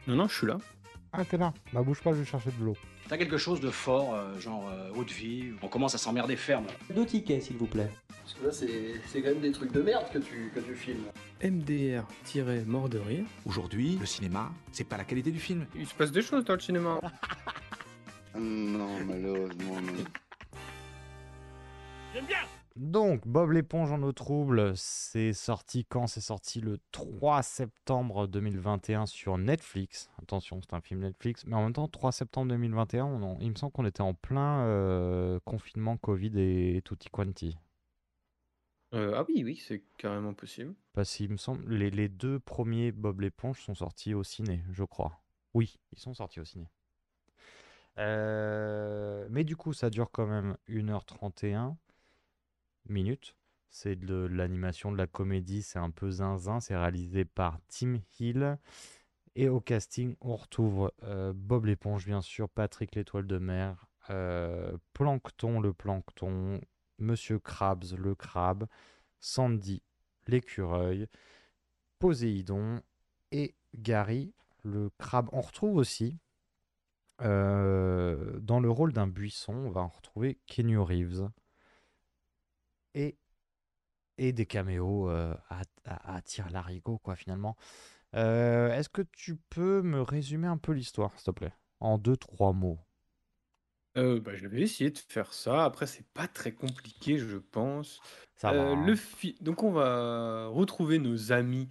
Non, 0.08 0.16
non, 0.16 0.28
je 0.28 0.36
suis 0.36 0.48
là. 0.48 0.58
Ah, 1.14 1.26
t'es 1.26 1.38
là. 1.38 1.54
Bah, 1.74 1.82
bouge 1.82 2.02
pas, 2.02 2.12
je 2.14 2.20
vais 2.20 2.26
chercher 2.26 2.52
de 2.60 2.64
l'eau. 2.64 2.76
T'as 3.08 3.18
quelque 3.18 3.38
chose 3.38 3.60
de 3.60 3.70
fort, 3.70 4.14
euh, 4.14 4.40
genre 4.40 4.70
euh, 4.70 4.92
haute 4.96 5.12
vie, 5.12 5.54
on 5.64 5.68
commence 5.68 5.96
à 5.96 5.98
s'emmerder 5.98 6.36
ferme. 6.36 6.66
Deux 6.94 7.06
tickets, 7.06 7.44
s'il 7.44 7.58
vous 7.58 7.66
plaît. 7.66 7.90
Parce 8.08 8.34
que 8.36 8.46
là 8.46 8.52
c'est 8.52 9.02
c'est 9.08 9.22
quand 9.22 9.30
même 9.30 9.42
des 9.42 9.52
trucs 9.52 9.72
de 9.72 9.82
merde 9.82 10.06
que 10.14 10.20
tu, 10.20 10.52
que 10.54 10.60
tu 10.60 10.76
filmes. 10.76 11.06
MDR-mort 11.44 12.90
de 12.90 13.00
rire. 13.00 13.26
Aujourd'hui, 13.46 13.98
le 14.00 14.06
cinéma, 14.06 14.52
c'est 14.72 14.84
pas 14.84 14.98
la 14.98 15.04
qualité 15.04 15.32
du 15.32 15.40
film. 15.40 15.66
Il 15.76 15.88
se 15.88 15.96
passe 15.96 16.12
des 16.12 16.22
choses 16.22 16.46
dans 16.46 16.54
le 16.54 16.60
cinéma. 16.60 17.00
Non, 18.36 19.04
malheureusement, 19.06 19.82
non. 19.82 20.04
Donc, 22.76 23.28
Bob 23.28 23.52
l'éponge 23.52 23.92
en 23.92 24.02
eau 24.04 24.14
trouble, 24.14 24.72
c'est 24.76 25.34
sorti 25.34 25.84
quand? 25.86 26.08
C'est 26.08 26.22
sorti 26.22 26.62
le 26.62 26.80
3 26.92 27.44
septembre 27.44 28.28
2021 28.28 29.06
sur 29.06 29.38
Netflix. 29.38 30.10
Attention, 30.22 30.62
c'est 30.62 30.74
un 30.74 30.80
film 30.82 31.02
Netflix. 31.02 31.46
Mais 31.46 31.56
en 31.56 31.64
même 31.64 31.74
temps, 31.74 31.88
3 31.90 32.12
septembre 32.12 32.48
2021, 32.50 33.06
on 33.06 33.24
en- 33.24 33.40
il 33.42 33.50
me 33.50 33.56
semble 33.56 33.74
qu'on 33.74 33.86
était 33.86 34.02
en 34.02 34.14
plein 34.14 34.62
euh, 34.62 35.40
confinement 35.44 35.98
Covid 35.98 36.32
et, 36.40 36.82
tutti 36.86 37.10
quanti. 37.10 37.58
Euh, 38.94 39.14
ah 39.18 39.26
oui, 39.28 39.44
oui, 39.44 39.58
c'est 39.58 39.84
carrément 39.98 40.34
possible. 40.34 40.74
Parce 40.94 41.14
qu'il 41.14 41.30
me 41.32 41.38
semble, 41.38 41.72
les, 41.74 41.92
les 41.92 42.08
deux 42.08 42.40
premiers 42.40 42.92
Bob 42.92 43.20
l'éponge 43.22 43.60
sont 43.62 43.76
sortis 43.76 44.14
au 44.14 44.24
ciné, 44.24 44.64
je 44.72 44.84
crois. 44.84 45.20
Oui, 45.54 45.78
ils 45.92 46.00
sont 46.00 46.14
sortis 46.14 46.40
au 46.40 46.46
ciné. 46.46 46.70
Euh, 47.98 49.28
mais 49.30 49.44
du 49.44 49.58
coup, 49.58 49.74
ça 49.74 49.90
dure 49.90 50.10
quand 50.12 50.26
même 50.28 50.56
1h31 50.70 51.76
minutes. 52.90 53.36
C'est 53.70 53.96
de 53.96 54.26
l'animation, 54.26 54.92
de 54.92 54.98
la 54.98 55.08
comédie, 55.08 55.62
c'est 55.62 55.80
un 55.80 55.92
peu 55.92 56.10
zinzin. 56.10 56.60
C'est 56.60 56.76
réalisé 56.76 57.26
par 57.26 57.60
Tim 57.68 58.00
Hill. 58.20 58.58
Et 59.36 59.48
au 59.48 59.60
casting, 59.60 60.16
on 60.22 60.36
retrouve 60.36 60.92
euh, 61.04 61.34
Bob 61.36 61.66
l'éponge, 61.66 62.06
bien 62.06 62.22
sûr, 62.22 62.50
Patrick 62.50 62.96
l'étoile 62.96 63.28
de 63.28 63.38
mer, 63.38 63.86
euh, 64.10 64.76
Plancton 64.94 65.60
le 65.60 65.72
plancton, 65.72 66.60
Monsieur 66.98 67.40
Krabs 67.40 67.96
le 67.98 68.16
crabe, 68.16 68.68
Sandy 69.20 69.84
l'écureuil, 70.28 71.08
Poséidon 72.00 72.82
et 73.32 73.56
Gary 73.76 74.34
le 74.64 74.90
crabe. 74.98 75.30
On 75.32 75.42
retrouve 75.42 75.76
aussi, 75.76 76.18
euh, 77.22 78.40
dans 78.40 78.60
le 78.60 78.70
rôle 78.70 78.94
d'un 78.94 79.08
buisson, 79.08 79.54
on 79.54 79.72
va 79.72 79.84
retrouver 79.84 80.40
Kenny 80.48 80.76
Reeves 80.76 81.30
et, 82.96 83.18
et 84.18 84.34
des 84.34 84.46
caméos 84.46 85.10
euh, 85.10 85.34
à, 85.50 85.62
à, 85.86 86.16
à 86.16 86.22
tir 86.22 86.50
larigot, 86.50 86.98
quoi, 87.00 87.16
finalement. 87.16 87.56
Euh, 88.16 88.72
Est-ce 88.74 88.90
que 88.90 89.04
tu 89.14 89.38
peux 89.50 89.82
me 89.84 90.02
résumer 90.02 90.48
un 90.48 90.58
peu 90.58 90.74
l'histoire, 90.74 91.14
s'il 91.16 91.26
te 91.26 91.32
plaît? 91.32 91.54
En 91.80 91.98
deux, 92.00 92.18
trois 92.18 92.54
mots? 92.54 92.80
Euh, 93.98 94.20
bah, 94.20 94.36
je 94.36 94.48
vais 94.48 94.62
essayer 94.62 94.92
de 94.92 94.98
faire 95.00 95.34
ça. 95.34 95.66
Après, 95.66 95.88
c'est 95.88 96.08
pas 96.14 96.28
très 96.28 96.54
compliqué, 96.54 97.18
je 97.18 97.38
pense. 97.38 98.02
Ça 98.36 98.54
va. 98.54 98.64
Hein. 98.64 98.76
le 98.76 98.96
fi- 98.96 99.36
Donc, 99.42 99.64
on 99.64 99.72
va 99.72 100.48
retrouver 100.48 101.00
nos 101.00 101.32
amis 101.32 101.70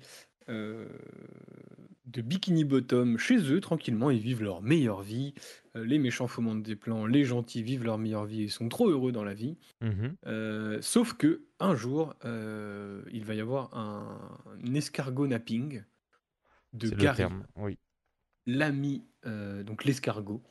de 0.48 2.22
Bikini 2.22 2.64
Bottom 2.64 3.18
chez 3.18 3.52
eux, 3.52 3.60
tranquillement. 3.60 4.10
Ils 4.10 4.20
vivent 4.20 4.42
leur 4.42 4.62
meilleure 4.62 5.02
vie. 5.02 5.34
Euh, 5.76 5.84
les 5.84 5.98
méchants 5.98 6.26
fomentent 6.26 6.62
des 6.62 6.76
plans, 6.76 7.06
les 7.06 7.24
gentils 7.24 7.62
vivent 7.62 7.84
leur 7.84 7.98
meilleure 7.98 8.24
vie 8.24 8.44
et 8.44 8.48
sont 8.48 8.68
trop 8.68 8.88
heureux 8.88 9.12
dans 9.12 9.24
la 9.24 9.34
vie. 9.34 9.58
Mhm. 9.82 10.16
Euh, 10.26 10.78
sauf 10.80 11.14
que 11.14 11.42
un 11.60 11.74
jour, 11.76 12.14
euh, 12.24 13.02
il 13.12 13.24
va 13.24 13.34
y 13.34 13.40
avoir 13.40 13.76
un, 13.76 14.40
un 14.64 14.74
escargot 14.74 15.26
napping 15.26 15.82
de 16.72 16.88
Gary, 16.90 17.24
oui. 17.56 17.78
l'ami, 18.46 19.04
euh, 19.26 19.62
donc 19.62 19.84
l'escargot, 19.84 20.42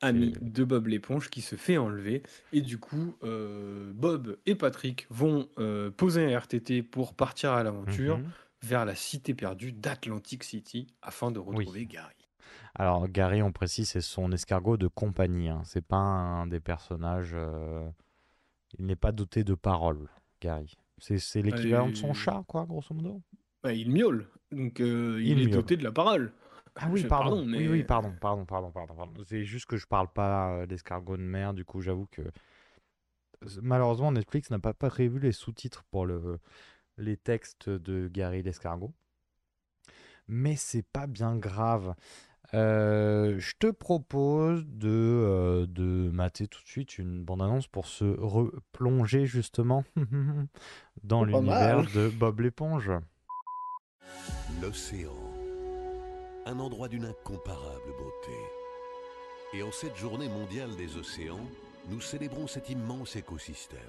ami 0.00 0.32
de 0.40 0.64
Bob 0.64 0.86
l'éponge 0.88 1.30
qui 1.30 1.40
se 1.42 1.56
fait 1.56 1.76
enlever. 1.76 2.22
Et 2.52 2.60
du 2.62 2.78
coup, 2.78 3.16
euh, 3.22 3.92
Bob 3.94 4.38
et 4.46 4.54
Patrick 4.54 5.06
vont 5.10 5.48
euh, 5.58 5.90
poser 5.90 6.24
un 6.32 6.38
RTT 6.38 6.82
pour 6.82 7.14
partir 7.14 7.52
à 7.52 7.62
l'aventure 7.62 8.18
Mhm. 8.18 8.30
Vers 8.66 8.84
la 8.84 8.94
cité 8.94 9.34
perdue 9.34 9.72
d'Atlantic 9.72 10.44
City 10.44 10.86
afin 11.02 11.30
de 11.30 11.38
retrouver 11.38 11.86
Gary. 11.86 12.14
Alors, 12.74 13.08
Gary, 13.08 13.42
on 13.42 13.52
précise, 13.52 13.88
c'est 13.90 14.00
son 14.00 14.30
escargot 14.32 14.76
de 14.76 14.88
compagnie. 14.88 15.48
Hein. 15.48 15.62
C'est 15.64 15.84
pas 15.84 15.96
un 15.96 16.46
des 16.46 16.60
personnages. 16.60 17.32
euh, 17.34 17.88
Il 18.78 18.86
n'est 18.86 18.96
pas 18.96 19.12
doté 19.12 19.44
de 19.44 19.54
paroles, 19.54 20.08
Gary. 20.40 20.76
C'est 20.98 21.42
l'équivalent 21.42 21.88
de 21.88 21.96
son 21.96 22.10
Euh, 22.10 22.14
chat, 22.14 22.42
quoi, 22.46 22.66
grosso 22.66 22.94
modo? 22.94 23.22
Bah, 23.62 23.72
il 23.72 23.90
miaule, 23.90 24.28
donc 24.52 24.80
euh, 24.80 25.18
il, 25.20 25.28
Il 25.30 25.38
est 25.40 25.46
miaule. 25.46 25.50
doté 25.62 25.76
de 25.76 25.84
la 25.84 25.92
parole. 25.92 26.32
Ah 26.76 26.88
oui, 26.90 27.00
Je- 27.00 27.08
pardon. 27.08 27.44
mais... 27.46 27.58
Oui, 27.58 27.68
oui, 27.68 27.82
pardon, 27.84 28.12
pardon, 28.20 28.44
pardon, 28.44 28.70
pardon, 28.70 28.94
pardon. 28.94 29.24
C'est 29.26 29.44
juste 29.44 29.66
que 29.66 29.76
je 29.76 29.86
parle 29.86 30.08
pas 30.12 30.66
d'escargot 30.66 31.16
de 31.16 31.22
mer, 31.22 31.54
du 31.54 31.64
coup, 31.64 31.80
j'avoue 31.80 32.06
que 32.10 32.22
malheureusement 33.62 34.12
Netflix 34.12 34.50
n'a 34.50 34.58
pas 34.58 34.74
pas 34.74 34.90
prévu 34.90 35.18
les 35.18 35.32
sous-titres 35.32 35.84
pour 35.90 36.06
le 36.06 36.38
les 36.98 37.16
textes 37.16 37.68
de 37.68 38.08
Gary 38.08 38.42
l'escargot. 38.42 38.92
Mais 40.28 40.56
c'est 40.56 40.82
pas 40.82 41.06
bien 41.06 41.36
grave. 41.36 41.94
Euh, 42.54 43.38
je 43.38 43.54
te 43.58 43.70
propose 43.70 44.64
de, 44.66 44.88
euh, 44.88 45.66
de 45.68 46.10
mater 46.10 46.46
tout 46.46 46.62
de 46.62 46.68
suite 46.68 46.98
une 46.98 47.24
bande-annonce 47.24 47.66
pour 47.66 47.86
se 47.86 48.04
replonger 48.04 49.26
justement 49.26 49.84
dans 51.02 51.22
Oh, 51.22 51.24
l'univers 51.24 51.84
de 51.92 52.08
Bob 52.08 52.40
l'éponge. 52.40 52.92
L'océan. 54.62 55.12
Un 56.46 56.60
endroit 56.60 56.88
d'une 56.88 57.04
incomparable 57.04 57.90
beauté. 57.98 58.38
Et 59.54 59.62
en 59.62 59.72
cette 59.72 59.96
journée 59.96 60.28
mondiale 60.28 60.74
des 60.76 60.96
océans, 60.96 61.44
nous 61.88 62.00
célébrons 62.00 62.46
cet 62.46 62.70
immense 62.70 63.16
écosystème. 63.16 63.80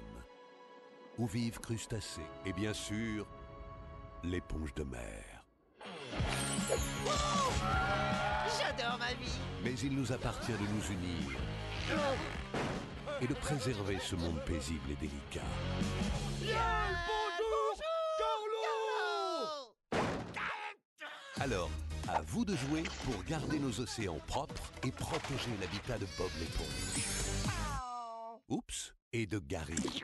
Où 1.18 1.26
vivent 1.26 1.58
crustacés 1.58 2.26
et 2.46 2.52
bien 2.52 2.72
sûr, 2.72 3.26
l'éponge 4.22 4.72
de 4.74 4.84
mer. 4.84 5.24
J'adore 8.58 8.98
ma 8.98 9.12
vie 9.14 9.38
Mais 9.64 9.74
il 9.80 9.94
nous 9.94 10.12
appartient 10.12 10.52
de 10.52 10.58
nous 10.58 10.92
unir 10.92 11.38
et 13.20 13.26
de 13.26 13.34
préserver 13.34 13.98
ce 13.98 14.14
monde 14.14 14.40
paisible 14.44 14.90
et 14.92 14.96
délicat. 14.96 15.40
Alors, 21.40 21.70
à 22.08 22.22
vous 22.22 22.44
de 22.44 22.54
jouer 22.54 22.84
pour 23.04 23.24
garder 23.24 23.58
nos 23.58 23.80
océans 23.80 24.20
propres 24.26 24.70
et 24.84 24.92
protéger 24.92 25.50
l'habitat 25.60 25.98
de 25.98 26.06
Bob 26.16 26.30
l'éponge. 26.38 27.04
Oups, 28.48 28.94
et 29.12 29.26
de 29.26 29.38
Gary. 29.38 30.02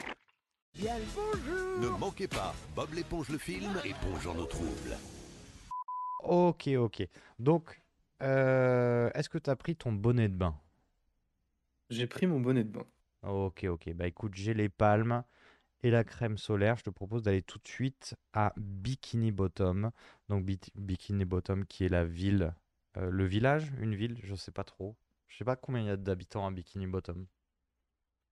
Ne 0.77 1.89
manquez 1.99 2.27
pas, 2.27 2.53
Bob 2.75 2.93
l'éponge 2.95 3.29
le 3.29 3.39
film 3.39 3.71
et 3.85 3.93
plongeons 3.95 4.35
nos 4.35 4.47
troubles. 4.47 4.97
Ok, 6.25 6.69
ok. 6.77 7.07
Donc, 7.39 7.81
euh, 8.23 9.09
est-ce 9.15 9.29
que 9.29 9.39
tu 9.39 9.51
as 9.51 9.57
pris 9.57 9.77
ton 9.77 9.93
bonnet 9.93 10.29
de 10.29 10.35
bain? 10.35 10.59
J'ai 11.91 12.09
pris 12.09 12.27
mon 12.27 12.41
bonnet 12.41 12.65
de 12.65 12.71
bain. 12.71 12.87
Ok, 13.23 13.65
ok. 13.69 13.93
Bah 13.95 14.09
écoute, 14.09 14.35
j'ai 14.35 14.53
les 14.53 14.69
palmes 14.69 15.23
et 15.83 15.91
la 15.91 16.03
crème 16.03 16.39
solaire. 16.39 16.77
Je 16.77 16.83
te 16.83 16.91
propose 16.91 17.23
d'aller 17.23 17.43
tout 17.43 17.59
de 17.59 17.69
suite 17.69 18.17
à 18.33 18.53
Bikini 18.57 19.31
Bottom. 19.31 19.93
Donc 20.29 20.45
Bi- 20.45 20.59
Bikini 20.75 21.25
Bottom 21.25 21.67
qui 21.67 21.85
est 21.85 21.89
la 21.89 22.05
ville, 22.05 22.53
euh, 22.97 23.11
le 23.11 23.25
village, 23.27 23.73
une 23.79 23.95
ville, 23.95 24.19
je 24.25 24.35
sais 24.35 24.51
pas 24.53 24.65
trop. 24.65 24.97
Je 25.29 25.37
sais 25.37 25.45
pas 25.45 25.57
combien 25.57 25.83
il 25.83 25.87
y 25.87 25.91
a 25.91 25.97
d'habitants 25.97 26.47
à 26.47 26.51
Bikini 26.51 26.87
Bottom. 26.87 27.27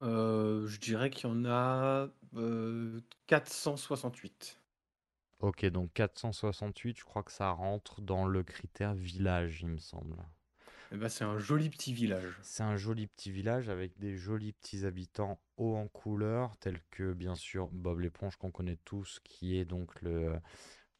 Euh, 0.03 0.67
je 0.67 0.81
dirais 0.81 1.11
qu'il 1.11 1.29
y 1.29 1.33
en 1.33 1.45
a 1.45 2.09
euh, 2.37 3.01
468. 3.27 4.59
Ok, 5.41 5.67
donc 5.67 5.93
468, 5.95 6.99
je 6.99 7.05
crois 7.05 7.23
que 7.23 7.33
ça 7.33 7.51
rentre 7.51 8.01
dans 8.01 8.27
le 8.27 8.43
critère 8.43 8.95
village, 8.95 9.63
il 9.63 9.69
me 9.69 9.79
semble. 9.79 10.17
Eh 10.93 10.97
ben, 10.97 11.09
c'est 11.09 11.25
un 11.25 11.39
joli 11.39 11.71
petit 11.71 11.95
village. 11.95 12.39
C'est 12.43 12.63
un 12.63 12.77
joli 12.77 13.07
petit 13.07 13.31
village 13.31 13.69
avec 13.69 13.99
des 13.99 14.17
jolis 14.17 14.53
petits 14.53 14.85
habitants 14.85 15.41
hauts 15.57 15.75
en 15.77 15.89
couleur, 15.89 16.57
tels 16.59 16.81
que 16.91 17.13
bien 17.13 17.35
sûr 17.35 17.69
Bob 17.73 18.01
l'éponge 18.01 18.37
qu'on 18.37 18.51
connaît 18.51 18.79
tous, 18.85 19.19
qui 19.25 19.57
est 19.57 19.65
donc 19.65 20.01
le, 20.03 20.35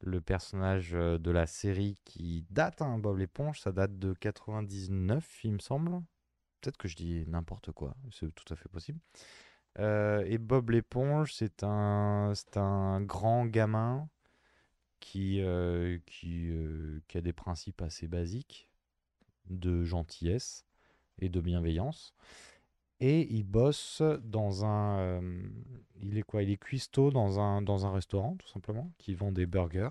le 0.01 0.21
personnage 0.21 0.95
euh, 0.95 1.19
de 1.19 1.31
la 1.31 1.47
série 1.47 1.99
qui 2.05 2.47
date, 2.51 2.83
hein, 2.83 2.99
Bob 2.99 3.19
l'éponge, 3.19 3.61
ça 3.61 3.71
date 3.71 3.99
de 3.99 4.15
99, 4.15 5.45
il 5.45 5.53
me 5.53 5.59
semble. 5.59 6.01
Peut-être 6.63 6.79
que 6.79 6.89
je 6.89 6.97
dis 6.97 7.25
n'importe 7.27 7.73
quoi, 7.73 7.97
c'est 8.13 8.33
tout 8.35 8.51
à 8.55 8.57
fait 8.57 8.69
possible. 8.69 9.01
Euh, 9.79 10.25
et 10.27 10.39
Bob 10.39 10.71
l'éponge, 10.71 11.35
c'est 11.35 11.65
un, 11.65 12.33
un 12.55 13.01
grand 13.01 13.47
gamin 13.47 14.09
qui, 15.01 15.43
euh, 15.43 15.99
qui, 16.07 16.51
euh, 16.51 17.01
qui 17.09 17.19
a 17.19 17.21
des 17.21 17.33
principes 17.33 17.83
assez 17.83 18.07
basiques 18.07 18.69
de 19.51 19.83
gentillesse 19.83 20.65
et 21.19 21.29
de 21.29 21.41
bienveillance. 21.41 22.15
Et 23.01 23.27
il 23.35 23.43
bosse 23.43 24.01
dans 24.23 24.65
un... 24.65 25.21
il 26.01 26.17
est 26.17 26.23
quoi? 26.23 26.45
Il 26.45 26.51
est 26.51 26.57
cuistot 26.57 27.11
dans 27.11 27.41
un, 27.41 27.61
dans 27.61 27.85
un 27.85 27.93
restaurant, 27.93 28.37
tout 28.37 28.47
simplement, 28.47 28.93
qui 28.99 29.17
vend 29.17 29.33
des 29.33 29.47
burgers. 29.47 29.91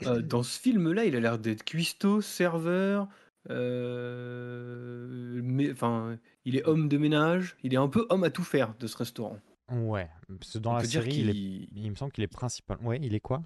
Dans 0.00 0.42
ce 0.42 0.58
film-là, 0.58 1.04
il 1.04 1.14
a 1.14 1.20
l'air 1.20 1.38
d'être 1.38 1.64
cuistot, 1.64 2.20
serveur, 2.20 3.08
euh, 3.50 5.40
mais, 5.42 5.70
enfin, 5.72 6.18
il 6.44 6.56
est 6.56 6.64
homme 6.66 6.88
de 6.88 6.98
ménage, 6.98 7.56
il 7.62 7.74
est 7.74 7.78
un 7.78 7.88
peu 7.88 8.06
homme 8.10 8.24
à 8.24 8.30
tout 8.30 8.44
faire 8.44 8.74
de 8.78 8.86
ce 8.86 8.96
restaurant. 8.96 9.38
Ouais, 9.70 10.08
parce 10.38 10.52
que 10.54 10.58
dans 10.58 10.72
On 10.72 10.76
la 10.76 10.84
série, 10.84 11.10
il, 11.14 11.28
est- 11.28 11.32
qu'il- 11.32 11.68
il 11.76 11.90
me 11.90 11.96
semble 11.96 12.12
qu'il 12.12 12.24
est 12.24 12.28
principal. 12.28 12.78
Ouais, 12.82 12.98
il 13.02 13.14
est 13.14 13.20
quoi? 13.20 13.42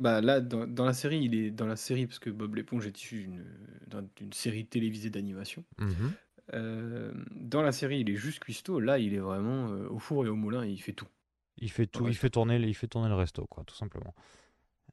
Bah 0.00 0.20
là, 0.20 0.40
dans, 0.40 0.66
dans 0.66 0.84
la 0.84 0.92
série, 0.92 1.20
il 1.20 1.34
est 1.34 1.50
dans 1.50 1.66
la 1.66 1.76
série 1.76 2.06
parce 2.06 2.18
que 2.20 2.30
Bob 2.30 2.54
l'éponge 2.54 2.86
est 2.86 2.96
issu 2.96 3.22
d'une 3.22 3.44
d'un- 3.88 4.06
d'une 4.16 4.32
série 4.32 4.66
télévisée 4.66 5.10
d'animation. 5.10 5.64
Mhm. 5.78 6.12
Euh, 6.54 7.12
dans 7.32 7.62
la 7.62 7.72
série, 7.72 8.00
il 8.00 8.10
est 8.10 8.14
juste 8.16 8.38
cuistot. 8.38 8.80
Là, 8.80 8.98
il 8.98 9.12
est 9.14 9.18
vraiment 9.18 9.70
euh, 9.70 9.88
au 9.88 9.98
four 9.98 10.24
et 10.24 10.28
au 10.28 10.36
moulin 10.36 10.64
et 10.64 10.70
il 10.70 10.80
fait 10.80 10.92
tout. 10.92 11.08
Il 11.56 11.70
fait 11.70 11.86
tout, 11.86 12.06
il 12.06 12.14
fait 12.14 12.30
tourner, 12.30 12.56
il 12.56 12.74
fait 12.74 12.86
tourner 12.86 13.08
le 13.08 13.16
resto, 13.16 13.44
quoi, 13.46 13.64
tout 13.64 13.74
simplement. 13.74 14.14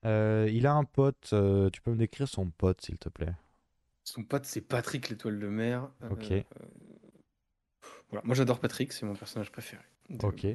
Il 0.04 0.66
a 0.68 0.74
un 0.74 0.84
pote. 0.84 1.34
tu 1.72 1.82
peux 1.82 1.92
me 1.92 1.98
décrire 1.98 2.28
son 2.28 2.50
pote, 2.50 2.82
s'il 2.82 2.98
te 2.98 3.10
plaît? 3.10 3.34
Son 4.06 4.24
pote, 4.24 4.46
c'est 4.46 4.62
Patrick 4.62 5.10
l'étoile 5.10 5.40
de 5.40 5.48
mer. 5.48 5.90
Euh, 6.04 6.10
Ok. 6.12 6.32
euh, 6.32 6.44
voilà, 8.10 8.24
moi 8.26 8.36
j'adore 8.36 8.60
Patrick, 8.60 8.94
c'est 8.94 9.06
mon 9.06 9.16
personnage 9.16 9.52
préféré. 9.52 9.84
de 10.10 10.24
Ok. 10.26 10.46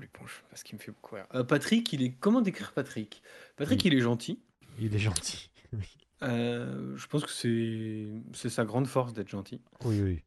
Parce 0.49 0.62
qu'il 0.62 0.78
me 0.78 0.80
fait 0.83 0.92
beaucoup 0.92 1.16
rire. 1.16 1.26
Euh, 1.35 1.42
Patrick, 1.45 1.92
il 1.92 2.02
est. 2.02 2.12
Comment 2.12 2.40
décrire 2.40 2.73
Patrick? 2.73 3.23
Patrick, 3.57 3.85
Il- 3.85 3.92
il 3.92 3.99
est 3.99 4.02
gentil. 4.02 4.40
Il 4.78 4.95
est 4.95 4.99
gentil. 4.99 5.50
oui, 5.73 5.97
Euh, 6.23 6.97
je 6.97 7.07
pense 7.09 7.25
que 7.25 7.30
c'est 7.33 8.09
c'est 8.33 8.50
sa 8.50 8.64
grande 8.64 8.87
force 8.87 9.12
d'être 9.12 9.28
gentil. 9.28 9.61
oui. 9.85 10.00
oui. 10.02 10.23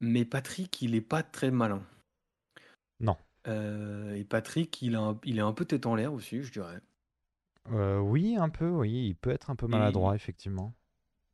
Mais 0.00 0.24
Patrick, 0.24 0.82
il 0.82 0.94
est 0.94 1.00
pas 1.00 1.22
très 1.22 1.50
malin. 1.50 1.82
Non. 3.00 3.16
Et 3.46 4.24
Patrick, 4.24 4.80
il, 4.82 4.96
a 4.96 5.00
un- 5.00 5.20
il 5.24 5.38
est 5.38 5.42
un 5.42 5.52
peu 5.52 5.64
tête 5.64 5.86
en 5.86 5.94
l'air 5.94 6.12
aussi, 6.12 6.42
je 6.42 6.52
dirais. 6.52 6.80
Oui, 7.70 8.36
un 8.36 8.48
peu, 8.50 8.68
oui. 8.68 9.08
Il 9.08 9.14
peut 9.16 9.30
être 9.30 9.50
un 9.50 9.56
peu 9.56 9.66
maladroit, 9.66 10.14
effectivement. 10.14 10.72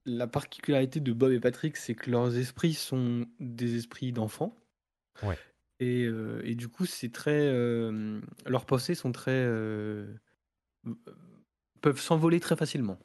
La 0.07 0.27
particularité 0.27 1.01
de 1.01 1.13
Bob 1.13 1.33
et 1.33 1.41
Patrick, 1.41 1.77
c'est 1.77 1.95
que 1.95 2.11
leurs 2.11 2.37
esprits 2.37 2.75
sont 2.75 3.27
des 3.39 3.77
esprits 3.77 4.13
d'enfants. 4.13 4.57
Ouais. 5.23 5.37
Et, 5.79 6.05
euh, 6.05 6.41
et 6.45 6.55
du 6.55 6.69
coup, 6.69 6.87
c'est 6.87 7.13
très. 7.13 7.39
euh, 7.39 8.21
leurs 8.47 8.65
pensées 8.67 8.95
sont 8.95 9.13
très. 9.13 9.33
euh, 9.35 10.07
peuvent 11.81 12.01
s'envoler 12.01 12.41
très 12.41 12.57
facilement. 12.57 12.99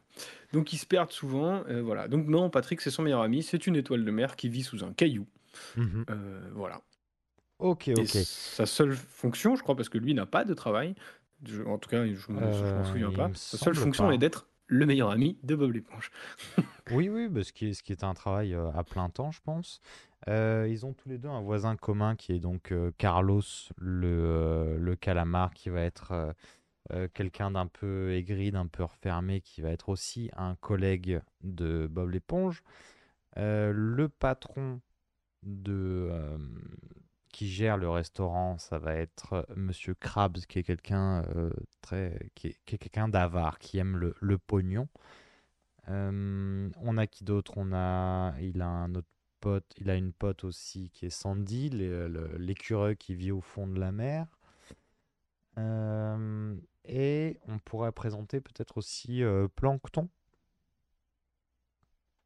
Donc 0.53 0.73
ils 0.73 0.77
se 0.77 0.85
perdent 0.85 1.11
souvent. 1.11 1.63
voilà. 1.83 2.07
Donc 2.07 2.27
non, 2.27 2.49
Patrick, 2.49 2.81
c'est 2.81 2.91
son 2.91 3.03
meilleur 3.03 3.21
ami. 3.21 3.43
C'est 3.43 3.67
une 3.67 3.75
étoile 3.75 4.03
de 4.05 4.11
mer 4.11 4.35
qui 4.35 4.49
vit 4.49 4.63
sous 4.63 4.83
un 4.83 4.93
caillou. 4.93 5.27
Euh, 5.77 6.49
voilà. 6.53 6.81
Ok, 7.59 7.87
Et 7.87 7.93
ok. 7.93 8.05
sa 8.07 8.65
seule 8.65 8.93
fonction, 8.95 9.55
je 9.55 9.63
crois, 9.63 9.75
parce 9.75 9.87
que 9.89 9.97
lui 9.97 10.13
n'a 10.13 10.25
pas 10.25 10.43
de 10.43 10.53
travail. 10.53 10.95
en 11.65 11.77
tout 11.77 11.89
cas, 11.89 12.05
je, 12.05 12.13
je 12.15 12.31
m'en 12.31 12.83
souviens 12.85 13.11
pas. 13.11 13.31
Sa 13.33 13.57
seule 13.57 13.75
fonction 13.75 14.07
pas. 14.07 14.13
est 14.13 14.17
d'être 14.17 14.47
le 14.67 14.85
meilleur 14.85 15.11
ami 15.11 15.37
de 15.43 15.55
Bob 15.55 15.71
l'éponge. 15.71 16.11
Oui, 16.91 17.09
oui, 17.09 17.27
bah, 17.29 17.43
ce 17.43 17.51
qui 17.51 17.65
est, 17.67 18.03
un 18.03 18.13
travail 18.13 18.53
euh, 18.53 18.69
à 18.73 18.83
plein 18.83 19.09
temps, 19.09 19.31
je 19.31 19.41
pense. 19.41 19.81
Euh, 20.27 20.67
ils 20.69 20.85
ont 20.85 20.93
tous 20.93 21.09
les 21.09 21.17
deux 21.17 21.29
un 21.29 21.41
voisin 21.41 21.75
commun 21.75 22.15
qui 22.15 22.33
est 22.33 22.39
donc 22.39 22.71
euh, 22.71 22.91
Carlos, 22.99 23.41
le, 23.77 24.77
le 24.77 24.95
calamar, 24.95 25.53
qui 25.53 25.69
va 25.69 25.81
être 25.81 26.35
quelqu'un 27.15 27.49
d'un 27.49 27.65
peu 27.65 28.13
aigri, 28.13 28.51
d'un 28.51 28.67
peu 28.67 28.83
refermé, 28.83 29.41
qui 29.41 29.61
va 29.61 29.71
être 29.71 29.89
aussi 29.89 30.29
un 30.37 30.53
collègue 30.53 31.19
de 31.41 31.87
Bob 31.89 32.11
l'éponge. 32.11 32.61
Le 33.35 34.07
patron 34.07 34.81
de, 35.41 36.11
qui 37.35 37.49
gère 37.49 37.75
le 37.75 37.89
restaurant, 37.89 38.57
ça 38.57 38.79
va 38.79 38.93
être 38.93 39.33
euh, 39.33 39.43
Monsieur 39.57 39.93
Krabs, 39.93 40.37
qui 40.47 40.59
est 40.59 40.63
quelqu'un 40.63 41.25
euh, 41.35 41.49
très, 41.81 42.31
qui 42.33 42.47
est, 42.47 42.57
quelqu'un 42.65 43.09
d'avare, 43.09 43.59
qui 43.59 43.77
aime 43.77 43.97
le, 43.97 44.15
le 44.21 44.37
pognon. 44.37 44.87
Euh, 45.89 46.69
on 46.79 46.97
a 46.97 47.07
qui 47.07 47.25
d'autre? 47.25 47.51
On 47.57 47.73
a, 47.73 48.39
il 48.39 48.61
a 48.61 48.67
un 48.67 48.95
autre 48.95 49.09
pote, 49.41 49.65
il 49.79 49.89
a 49.89 49.95
une 49.95 50.13
pote 50.13 50.45
aussi 50.45 50.89
qui 50.91 51.07
est 51.07 51.09
Sandy, 51.09 51.69
l'écureuil 51.71 52.95
qui 52.95 53.15
vit 53.15 53.31
au 53.31 53.41
fond 53.41 53.67
de 53.67 53.81
la 53.81 53.91
mer. 53.91 54.27
Et 56.85 57.39
on 57.49 57.59
pourrait 57.59 57.91
présenter 57.91 58.39
peut-être 58.39 58.77
aussi 58.77 59.23
Plankton. 59.55 60.07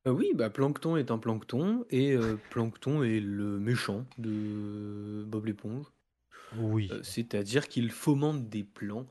Euh, 0.07 0.11
oui, 0.11 0.31
bah 0.33 0.49
Plankton 0.49 0.95
est 0.95 1.11
un 1.11 1.17
plancton 1.17 1.85
et 1.89 2.13
euh, 2.13 2.37
Plankton 2.49 3.03
est 3.03 3.19
le 3.19 3.59
méchant 3.59 4.05
de 4.17 5.25
Bob 5.27 5.45
l'éponge. 5.45 5.85
Oui. 6.57 6.87
Euh, 6.91 7.01
c'est-à-dire 7.03 7.67
qu'il 7.67 7.91
fomente 7.91 8.49
des 8.49 8.63
plans 8.63 9.05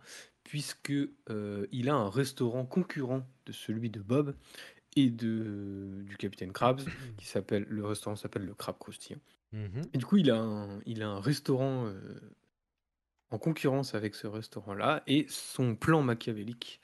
puisque 0.45 0.92
euh, 1.30 1.66
il 1.73 1.88
a 1.90 1.95
un 1.95 2.09
restaurant 2.09 2.64
concurrent 2.64 3.26
de 3.47 3.52
celui 3.52 3.90
de 3.90 4.00
Bob 4.00 4.35
et 4.97 5.11
de 5.11 6.02
du 6.07 6.16
capitaine 6.16 6.52
Krabs 6.52 6.80
qui 7.18 7.26
s'appelle 7.26 7.66
le 7.68 7.85
restaurant 7.85 8.16
s'appelle 8.16 8.47
le 8.47 8.54
Crab 8.54 8.78
Croustillant. 8.78 9.21
Mhm. 9.52 9.83
Et 9.92 9.99
du 9.99 10.07
coup, 10.07 10.16
il 10.16 10.30
a 10.30 10.40
un, 10.40 10.80
il 10.87 11.02
a 11.02 11.09
un 11.09 11.21
restaurant 11.21 11.92
en 13.30 13.38
concurrence 13.38 13.95
avec 13.95 14.14
ce 14.14 14.26
restaurant-là 14.26 15.02
et 15.07 15.26
son 15.28 15.76
plan 15.76 16.02
machiavélique, 16.02 16.80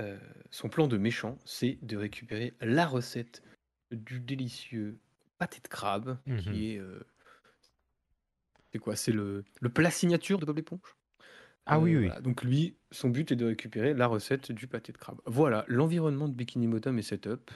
euh, 0.00 0.18
son 0.50 0.68
plan 0.68 0.88
de 0.88 0.96
méchant, 0.96 1.38
c'est 1.44 1.78
de 1.82 1.96
récupérer 1.96 2.54
la 2.60 2.86
recette 2.86 3.42
du 3.92 4.20
délicieux 4.20 4.98
pâté 5.38 5.60
de 5.62 5.68
crabe 5.68 6.18
Mhm. 6.26 6.38
qui 6.40 6.72
est 6.72 6.78
euh, 6.78 7.00
c'est 8.72 8.78
quoi? 8.78 8.96
C'est 8.96 9.12
le, 9.12 9.44
le 9.60 9.68
plat 9.68 9.90
signature 9.90 10.38
de 10.38 10.46
Bob 10.46 10.56
l'éponge. 10.56 10.96
Ah 11.66 11.78
oui, 11.78 11.94
Euh, 11.94 11.98
oui. 12.00 12.06
voilà. 12.06 12.20
Donc 12.20 12.42
lui, 12.42 12.76
son 12.90 13.10
but 13.10 13.32
est 13.32 13.36
de 13.36 13.46
récupérer 13.46 13.94
la 13.94 14.06
recette 14.06 14.52
du 14.52 14.66
pâté 14.66 14.92
de 14.92 14.98
crabe. 14.98 15.20
Voilà, 15.26 15.64
l'environnement 15.68 16.28
de 16.28 16.34
Bikini 16.34 16.66
Bottom 16.68 16.98
est 16.98 17.02
setup. 17.02 17.50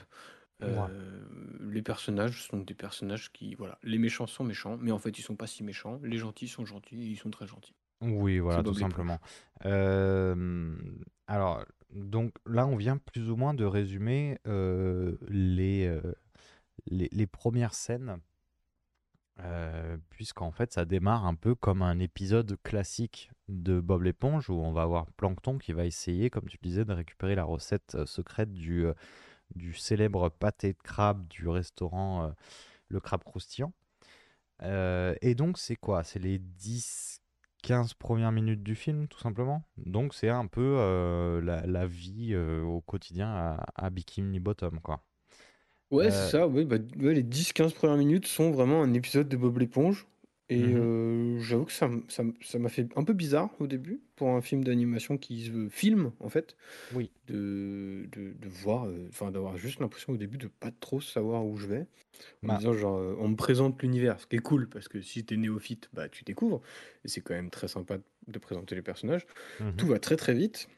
Ouais. 0.61 0.69
les 1.59 1.81
personnages 1.81 2.41
sont 2.43 2.59
des 2.59 2.73
personnages 2.73 3.31
qui, 3.33 3.55
voilà, 3.55 3.77
les 3.83 3.97
méchants 3.97 4.25
sont 4.25 4.45
méchants, 4.45 4.77
mais 4.81 4.91
en 4.91 4.99
fait 4.99 5.19
ils 5.19 5.21
sont 5.21 5.35
pas 5.35 5.47
si 5.47 5.63
méchants. 5.63 5.99
Les 6.01 6.17
gentils 6.17 6.47
sont 6.47 6.65
gentils, 6.65 6.95
et 7.01 7.07
ils 7.07 7.17
sont 7.17 7.29
très 7.29 7.45
gentils. 7.45 7.75
Oui, 8.01 8.39
voilà, 8.39 8.63
tout 8.63 8.73
simplement. 8.73 9.19
Euh, 9.65 10.75
alors, 11.27 11.63
donc 11.91 12.33
là, 12.45 12.67
on 12.67 12.75
vient 12.75 12.97
plus 12.97 13.29
ou 13.29 13.35
moins 13.35 13.53
de 13.53 13.65
résumer 13.65 14.37
euh, 14.47 15.17
les, 15.27 15.87
euh, 15.87 16.13
les, 16.87 17.09
les 17.11 17.27
premières 17.27 17.73
scènes, 17.73 18.19
euh, 19.39 19.97
puisqu'en 20.09 20.51
fait, 20.51 20.73
ça 20.73 20.85
démarre 20.85 21.25
un 21.25 21.35
peu 21.35 21.55
comme 21.55 21.81
un 21.81 21.99
épisode 21.99 22.57
classique 22.63 23.31
de 23.47 23.79
Bob 23.79 24.03
l'éponge, 24.03 24.49
où 24.49 24.55
on 24.55 24.71
va 24.71 24.83
avoir 24.83 25.07
Plankton 25.13 25.57
qui 25.57 25.73
va 25.73 25.85
essayer, 25.85 26.29
comme 26.29 26.47
tu 26.47 26.57
le 26.61 26.67
disais, 26.67 26.85
de 26.85 26.93
récupérer 26.93 27.35
la 27.35 27.43
recette 27.43 28.05
secrète 28.05 28.53
du, 28.53 28.85
du 29.55 29.73
célèbre 29.73 30.29
pâté 30.29 30.73
de 30.73 30.81
crabe 30.83 31.27
du 31.27 31.47
restaurant 31.47 32.33
Le 32.89 32.99
Crabe 32.99 33.23
Croustillant. 33.23 33.73
Et 34.61 35.35
donc, 35.35 35.57
c'est 35.57 35.75
quoi? 35.75 36.03
C'est 36.03 36.19
les 36.19 36.39
10, 36.39 37.21
15 37.65 37.93
premières 37.95 38.31
minutes 38.31 38.63
du 38.63 38.75
film, 38.75 39.07
tout 39.07 39.19
simplement. 39.19 39.63
Donc, 39.77 40.13
c'est 40.13 40.29
un 40.29 40.47
peu 40.47 40.61
euh, 40.79 41.41
la, 41.41 41.65
la 41.65 41.87
vie 41.87 42.33
euh, 42.33 42.61
au 42.63 42.81
quotidien 42.81 43.27
à, 43.29 43.65
à 43.75 43.89
Bikini 43.89 44.39
Bottom, 44.39 44.79
quoi. 44.81 45.03
Ouais, 45.91 46.11
Euh, 46.11 46.11
c'est 46.11 46.37
ça, 46.37 46.47
ouais, 46.47 46.63
bah, 46.65 46.77
ouais, 46.97 47.13
les 47.15 47.23
10-15 47.23 47.73
premières 47.73 47.97
minutes 47.97 48.27
sont 48.27 48.51
vraiment 48.51 48.83
un 48.83 48.93
épisode 48.93 49.27
de 49.29 49.37
Bob 49.37 49.57
l'éponge. 49.57 50.07
Et 50.49 50.73
Mhm. 50.73 50.77
euh, 50.77 51.39
j'avoue 51.39 51.65
que 51.65 51.71
ça, 51.71 51.87
m- 51.87 52.03
ça, 52.07 52.21
m- 52.21 52.33
ça 52.41 52.59
m'a 52.59 52.69
fait 52.69 52.87
un 52.95 53.03
peu 53.03 53.13
bizarre 53.13 53.49
au 53.59 53.65
début 53.67 54.01
pour 54.15 54.29
un 54.29 54.41
film 54.41 54.63
d'animation 54.63 55.17
qui 55.17 55.45
se 55.45 55.69
filme 55.69 56.11
en 56.19 56.29
fait, 56.29 56.55
Oui. 56.91 57.11
de, 57.27 58.07
de, 58.11 58.33
de 58.33 58.49
voir, 58.49 58.87
euh, 58.87 59.07
enfin 59.09 59.31
d'avoir 59.31 59.57
juste 59.57 59.79
l'impression 59.79 60.13
au 60.13 60.17
début 60.17 60.37
de 60.37 60.47
pas 60.47 60.71
trop 60.71 61.01
savoir 61.01 61.45
où 61.45 61.57
je 61.57 61.67
vais. 61.67 61.87
En 62.43 62.49
me 62.49 62.53
Bah, 62.53 62.57
disant 62.57 62.73
genre, 62.73 62.97
euh, 62.97 63.15
on 63.19 63.29
me 63.29 63.35
présente 63.37 63.81
l'univers, 63.83 64.19
ce 64.19 64.27
qui 64.27 64.37
est 64.37 64.39
cool 64.39 64.69
parce 64.69 64.87
que 64.89 65.01
si 65.01 65.25
t'es 65.25 65.37
néophyte, 65.37 65.89
bah 65.93 66.09
tu 66.09 66.23
découvres. 66.25 66.61
Et 67.05 67.09
c'est 67.09 67.21
quand 67.21 67.35
même 67.35 67.49
très 67.51 67.67
sympa 67.69 67.97
de 68.27 68.39
présenter 68.39 68.75
les 68.75 68.81
personnages. 68.83 69.25
mhm. 69.59 69.71
Tout 69.77 69.87
va 69.87 69.99
très 69.99 70.17
très 70.17 70.33
vite, 70.35 70.69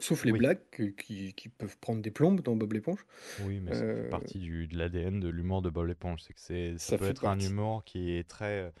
sauf 0.00 0.24
les 0.24 0.32
Oui. 0.32 0.38
blagues 0.38 0.62
que- 0.72 0.84
qui, 0.84 1.34
qui 1.34 1.48
peuvent 1.50 1.78
prendre 1.78 2.02
des 2.02 2.10
plombes 2.12 2.42
dans 2.42 2.56
Bob 2.56 2.72
l'éponge. 2.74 3.06
Oui, 3.38 3.60
mais 3.60 3.72
ça 3.72 3.86
fait 3.86 4.04
partie 4.04 4.38
du, 4.38 4.66
de 4.68 4.76
l'ADN 4.76 5.20
de 5.20 5.28
l'humour 5.28 5.62
de 5.62 5.70
Bob 5.70 5.86
l'éponge. 5.86 6.20
C'est 6.22 6.34
que 6.34 6.40
c'est, 6.40 6.78
ça 6.78 6.92
ça 6.92 6.98
peut 6.98 7.06
fait 7.06 7.10
être 7.10 7.26
un 7.26 7.38
partie. 7.38 7.46
humour 7.46 7.84
qui 7.84 8.10
est 8.12 8.28
très 8.28 8.72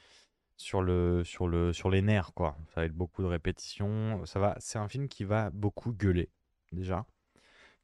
sur 0.60 0.82
le, 0.82 1.24
sur 1.24 1.48
le, 1.48 1.72
sur 1.72 1.88
les 1.88 2.02
nerfs, 2.02 2.32
quoi. 2.34 2.54
Ça 2.74 2.82
va 2.82 2.84
être 2.84 2.92
beaucoup 2.92 3.22
de 3.22 3.26
répétitions. 3.26 4.24
Ça 4.26 4.38
va, 4.38 4.56
c'est 4.60 4.78
un 4.78 4.88
film 4.88 5.08
qui 5.08 5.24
va 5.24 5.48
beaucoup 5.48 5.90
gueuler, 5.90 6.28
déjà. 6.70 7.06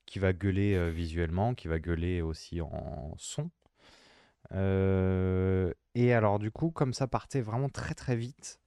Qui 0.05 0.19
va 0.19 0.35
gueuler 0.35 0.75
euh, 0.75 0.91
visuellement, 0.91 1.55
qui 1.55 1.69
va 1.69 1.79
gueuler 1.79 2.21
aussi 2.21 2.61
en 2.61 3.15
son. 3.17 3.51
Euh, 4.53 5.73
et 5.95 6.13
alors, 6.13 6.39
du 6.39 6.51
coup, 6.51 6.71
comme 6.71 6.93
ça 6.93 7.07
partait 7.07 7.41
vraiment 7.41 7.71
très 7.71 7.95
très 7.95 8.15
vite, 8.15 8.61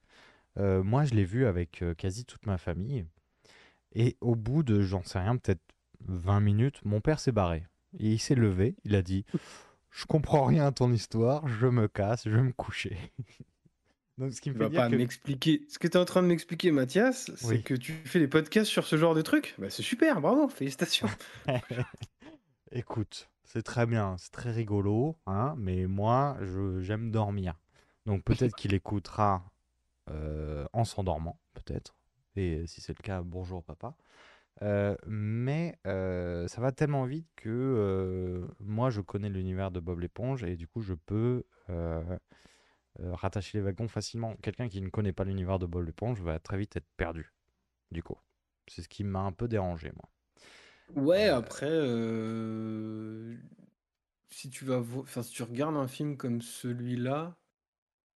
euh, 0.58 0.82
moi 0.82 1.04
je 1.04 1.14
l'ai 1.14 1.24
vu 1.24 1.46
avec 1.46 1.84
quasi 1.96 2.24
toute 2.24 2.46
ma 2.46 2.58
famille. 2.58 3.06
Et 3.92 4.16
au 4.20 4.34
bout 4.34 4.64
de, 4.64 4.80
j'en 4.82 5.04
sais 5.04 5.20
rien, 5.20 5.36
peut-être 5.36 5.62
20 6.00 6.40
minutes, 6.40 6.84
mon 6.84 7.00
père 7.00 7.20
s'est 7.20 7.32
barré. 7.32 7.64
Et 8.00 8.10
il 8.10 8.18
s'est 8.18 8.34
levé, 8.34 8.74
il 8.84 8.96
a 8.96 9.02
dit 9.02 9.24
Je 9.90 10.04
comprends 10.04 10.44
rien 10.46 10.66
à 10.66 10.72
ton 10.72 10.92
histoire, 10.92 11.46
je 11.46 11.68
me 11.68 11.86
casse, 11.86 12.24
je 12.24 12.34
vais 12.34 12.42
me 12.42 12.52
coucher. 12.52 12.98
Donc, 14.20 14.32
ce 14.34 14.40
qui 14.40 14.50
me 14.50 14.54
Tu 14.54 14.58
fait 14.58 14.64
vas 14.64 14.68
dire 14.68 14.82
pas 14.82 14.88
que. 14.88 14.96
m'expliquer. 14.96 15.64
Ce 15.68 15.78
que 15.78 15.88
tu 15.88 15.94
es 15.96 16.00
en 16.00 16.04
train 16.04 16.22
de 16.22 16.28
m'expliquer, 16.28 16.70
Mathias, 16.72 17.30
c'est 17.36 17.46
Oui. 17.46 17.62
que 17.62 17.74
tu 17.74 17.94
fais 18.04 18.20
des 18.20 18.28
podcasts 18.28 18.70
sur 18.70 18.86
ce 18.86 18.96
genre 18.96 19.14
de 19.14 19.22
trucs. 19.22 19.54
Bah, 19.58 19.70
c'est 19.70 19.82
super, 19.82 20.20
bravo, 20.20 20.48
félicitations. 20.48 21.08
Écoute, 22.72 23.30
c'est 23.44 23.62
très 23.62 23.86
bien, 23.86 24.16
c'est 24.18 24.30
très 24.30 24.52
rigolo, 24.52 25.16
hein, 25.26 25.54
mais 25.58 25.86
moi, 25.86 26.36
je, 26.40 26.80
j'aime 26.80 27.10
dormir. 27.10 27.58
Donc 28.06 28.24
peut-être 28.24 28.54
qu'il 28.54 28.74
écoutera 28.74 29.44
euh, 30.10 30.66
en 30.72 30.84
s'endormant, 30.84 31.38
peut-être. 31.54 31.96
Et 32.36 32.66
si 32.66 32.80
c'est 32.80 32.96
le 32.98 33.02
cas, 33.02 33.22
bonjour 33.22 33.64
papa. 33.64 33.96
Euh, 34.62 34.96
mais 35.06 35.78
euh, 35.86 36.48
ça 36.48 36.60
va 36.60 36.72
tellement 36.72 37.04
vite 37.06 37.28
que 37.36 38.46
moi, 38.60 38.90
je 38.90 39.00
connais 39.00 39.30
l'univers 39.30 39.70
de 39.70 39.80
Bob 39.80 40.00
l'éponge 40.00 40.44
et 40.44 40.56
du 40.56 40.68
coup, 40.68 40.82
je 40.82 40.94
peux 40.94 41.44
euh, 43.00 43.14
rattacher 43.14 43.58
les 43.58 43.64
wagons 43.64 43.88
facilement. 43.88 44.36
Quelqu'un 44.42 44.68
qui 44.68 44.80
ne 44.80 44.88
connaît 44.88 45.12
pas 45.12 45.24
l'univers 45.24 45.58
de 45.58 45.66
Bob 45.66 45.84
l'éponge 45.86 46.20
va 46.20 46.38
très 46.38 46.58
vite 46.58 46.76
être 46.76 46.88
perdu, 46.96 47.32
du 47.90 48.02
coup. 48.02 48.18
C'est 48.68 48.82
ce 48.82 48.88
qui 48.88 49.04
m'a 49.04 49.20
un 49.20 49.32
peu 49.32 49.48
dérangé, 49.48 49.92
moi. 49.96 50.10
Ouais, 50.94 51.28
Euh, 51.28 51.36
après, 51.36 51.68
euh, 51.70 53.36
si 54.30 54.50
tu 54.50 54.64
vas, 54.64 54.78
enfin, 54.80 55.22
si 55.22 55.32
tu 55.32 55.42
regardes 55.42 55.76
un 55.76 55.88
film 55.88 56.16
comme 56.16 56.42
celui-là, 56.42 57.36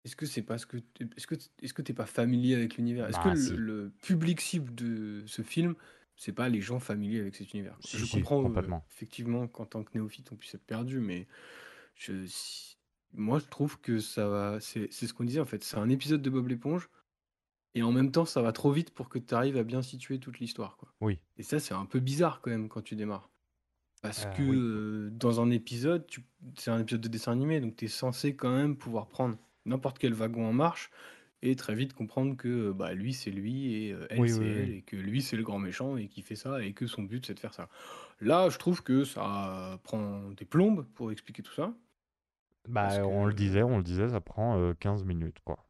est-ce 0.05 0.17
que 0.17 0.27
c'est 0.27 0.43
parce 0.43 0.67
que, 0.67 0.79
est-ce 1.17 1.27
que, 1.27 1.37
est-ce 1.63 1.75
que 1.75 1.83
t'es 1.83 1.95
pas 1.95 2.07
familier 2.07 2.55
avec 2.57 2.77
l'univers? 2.77 3.09
Est-ce 3.09 3.21
que 3.21 3.29
bah, 3.29 3.35
le, 3.57 3.91
public 4.03 4.41
cible 4.41 4.75
de 4.75 5.25
ce 5.27 5.43
film, 5.43 5.77
c'est 6.17 6.33
pas 6.33 6.49
les 6.49 6.61
gens 6.61 6.81
familiers 6.81 7.21
avec 7.21 7.37
cet 7.37 7.55
univers? 7.55 7.79
Si, 7.81 7.99
Je 7.99 8.07
si, 8.07 8.07
comprends 8.07 8.45
euh, 8.57 8.71
effectivement 8.91 9.49
qu'en 9.49 9.67
tant 9.67 9.85
que 9.85 9.91
néophyte, 9.95 10.33
on 10.33 10.37
puisse 10.37 10.55
être 10.55 10.67
perdu, 10.67 11.01
mais 11.01 11.29
je, 11.97 12.27
si- 12.27 12.79
moi, 13.15 13.39
je 13.39 13.47
trouve 13.47 13.81
que 13.81 13.99
ça 14.01 14.29
va, 14.29 14.61
c'est, 14.61 14.89
c'est 14.93 15.07
ce 15.07 15.15
qu'on 15.15 15.25
disait 15.25 15.41
en 15.41 15.45
fait, 15.47 15.63
c'est 15.65 15.77
un 15.79 15.89
épisode 15.89 16.23
de 16.23 16.31
Bob 16.31 16.49
l'éponge. 16.49 16.89
Et 17.75 17.83
en 17.83 17.93
même 17.93 18.13
temps, 18.13 18.25
ça 18.27 18.43
va 18.43 18.53
trop 18.53 18.73
vite 18.73 18.91
pour 18.93 19.09
que 19.09 19.19
tu 19.19 19.35
arrives 19.35 19.57
à 19.57 19.65
bien 19.65 19.83
situer 19.83 20.19
toute 20.21 20.39
l'histoire. 20.41 20.79
Oui. 21.01 21.21
Et 21.39 21.43
ça, 21.43 21.59
c'est 21.61 21.75
un 21.75 21.87
peu 21.87 22.01
bizarre 22.01 22.41
quand 22.43 22.51
même 22.51 22.69
quand 22.69 22.83
tu 22.83 22.97
démarres. 22.97 23.31
Parce 24.03 24.27
Euh, 24.27 24.31
que 24.37 24.43
oui. 24.43 24.57
euh, 25.07 25.11
dans 25.11 25.41
un 25.41 25.51
épisode, 25.51 26.07
tu... 26.07 26.25
c'est 26.59 26.71
un 26.71 26.81
épisode 26.81 27.01
de 27.01 27.09
dessin 27.09 27.33
animé, 27.33 27.61
donc 27.61 27.77
tu 27.77 27.87
es 27.87 27.89
censé 27.89 28.37
quand 28.37 28.55
même 28.55 28.77
pouvoir 28.77 29.09
prendre 29.09 29.39
n'importe 29.65 29.99
quel 29.99 30.13
wagon 30.15 30.47
en 30.49 30.53
marche 30.53 30.91
et 31.43 31.57
très 31.57 31.75
vite 31.75 31.93
comprendre 31.95 32.37
que 32.37 32.49
euh, 32.49 32.73
bah, 32.73 32.95
lui, 32.95 33.15
c'est 33.15 33.31
lui 33.31 33.75
et 33.75 33.93
euh, 33.93 34.07
elle, 34.11 34.21
Oui, 34.21 34.29
c'est 34.29 34.39
oui, 34.39 34.55
elle, 34.55 34.77
et 34.77 34.83
que 34.83 34.97
lui, 34.97 35.23
c'est 35.23 35.37
le 35.37 35.43
grand 35.45 35.59
méchant 35.59 35.97
et 35.97 36.09
qui 36.09 36.23
fait 36.23 36.37
ça 36.37 36.63
et 36.65 36.73
que 36.75 36.87
son 36.87 37.03
but, 37.03 37.27
c'est 37.27 37.35
de 37.35 37.41
faire 37.41 37.55
ça. 37.55 37.69
Là, 38.21 38.49
je 38.51 38.59
trouve 38.59 38.83
que 38.83 39.05
ça 39.05 39.81
prend 39.85 40.31
des 40.33 40.45
plombes 40.45 40.87
pour 40.95 41.13
expliquer 41.13 41.43
tout 41.43 41.55
ça. 41.55 41.75
Parce 42.81 42.99
Bah, 42.99 43.07
on 43.07 43.25
le 43.27 43.35
disait, 43.35 43.63
on 43.63 43.77
le 43.79 43.83
disait, 43.83 44.09
ça 44.09 44.21
prend 44.21 44.59
euh, 44.59 44.75
15 44.75 45.05
minutes, 45.05 45.39
quoi. 45.45 45.67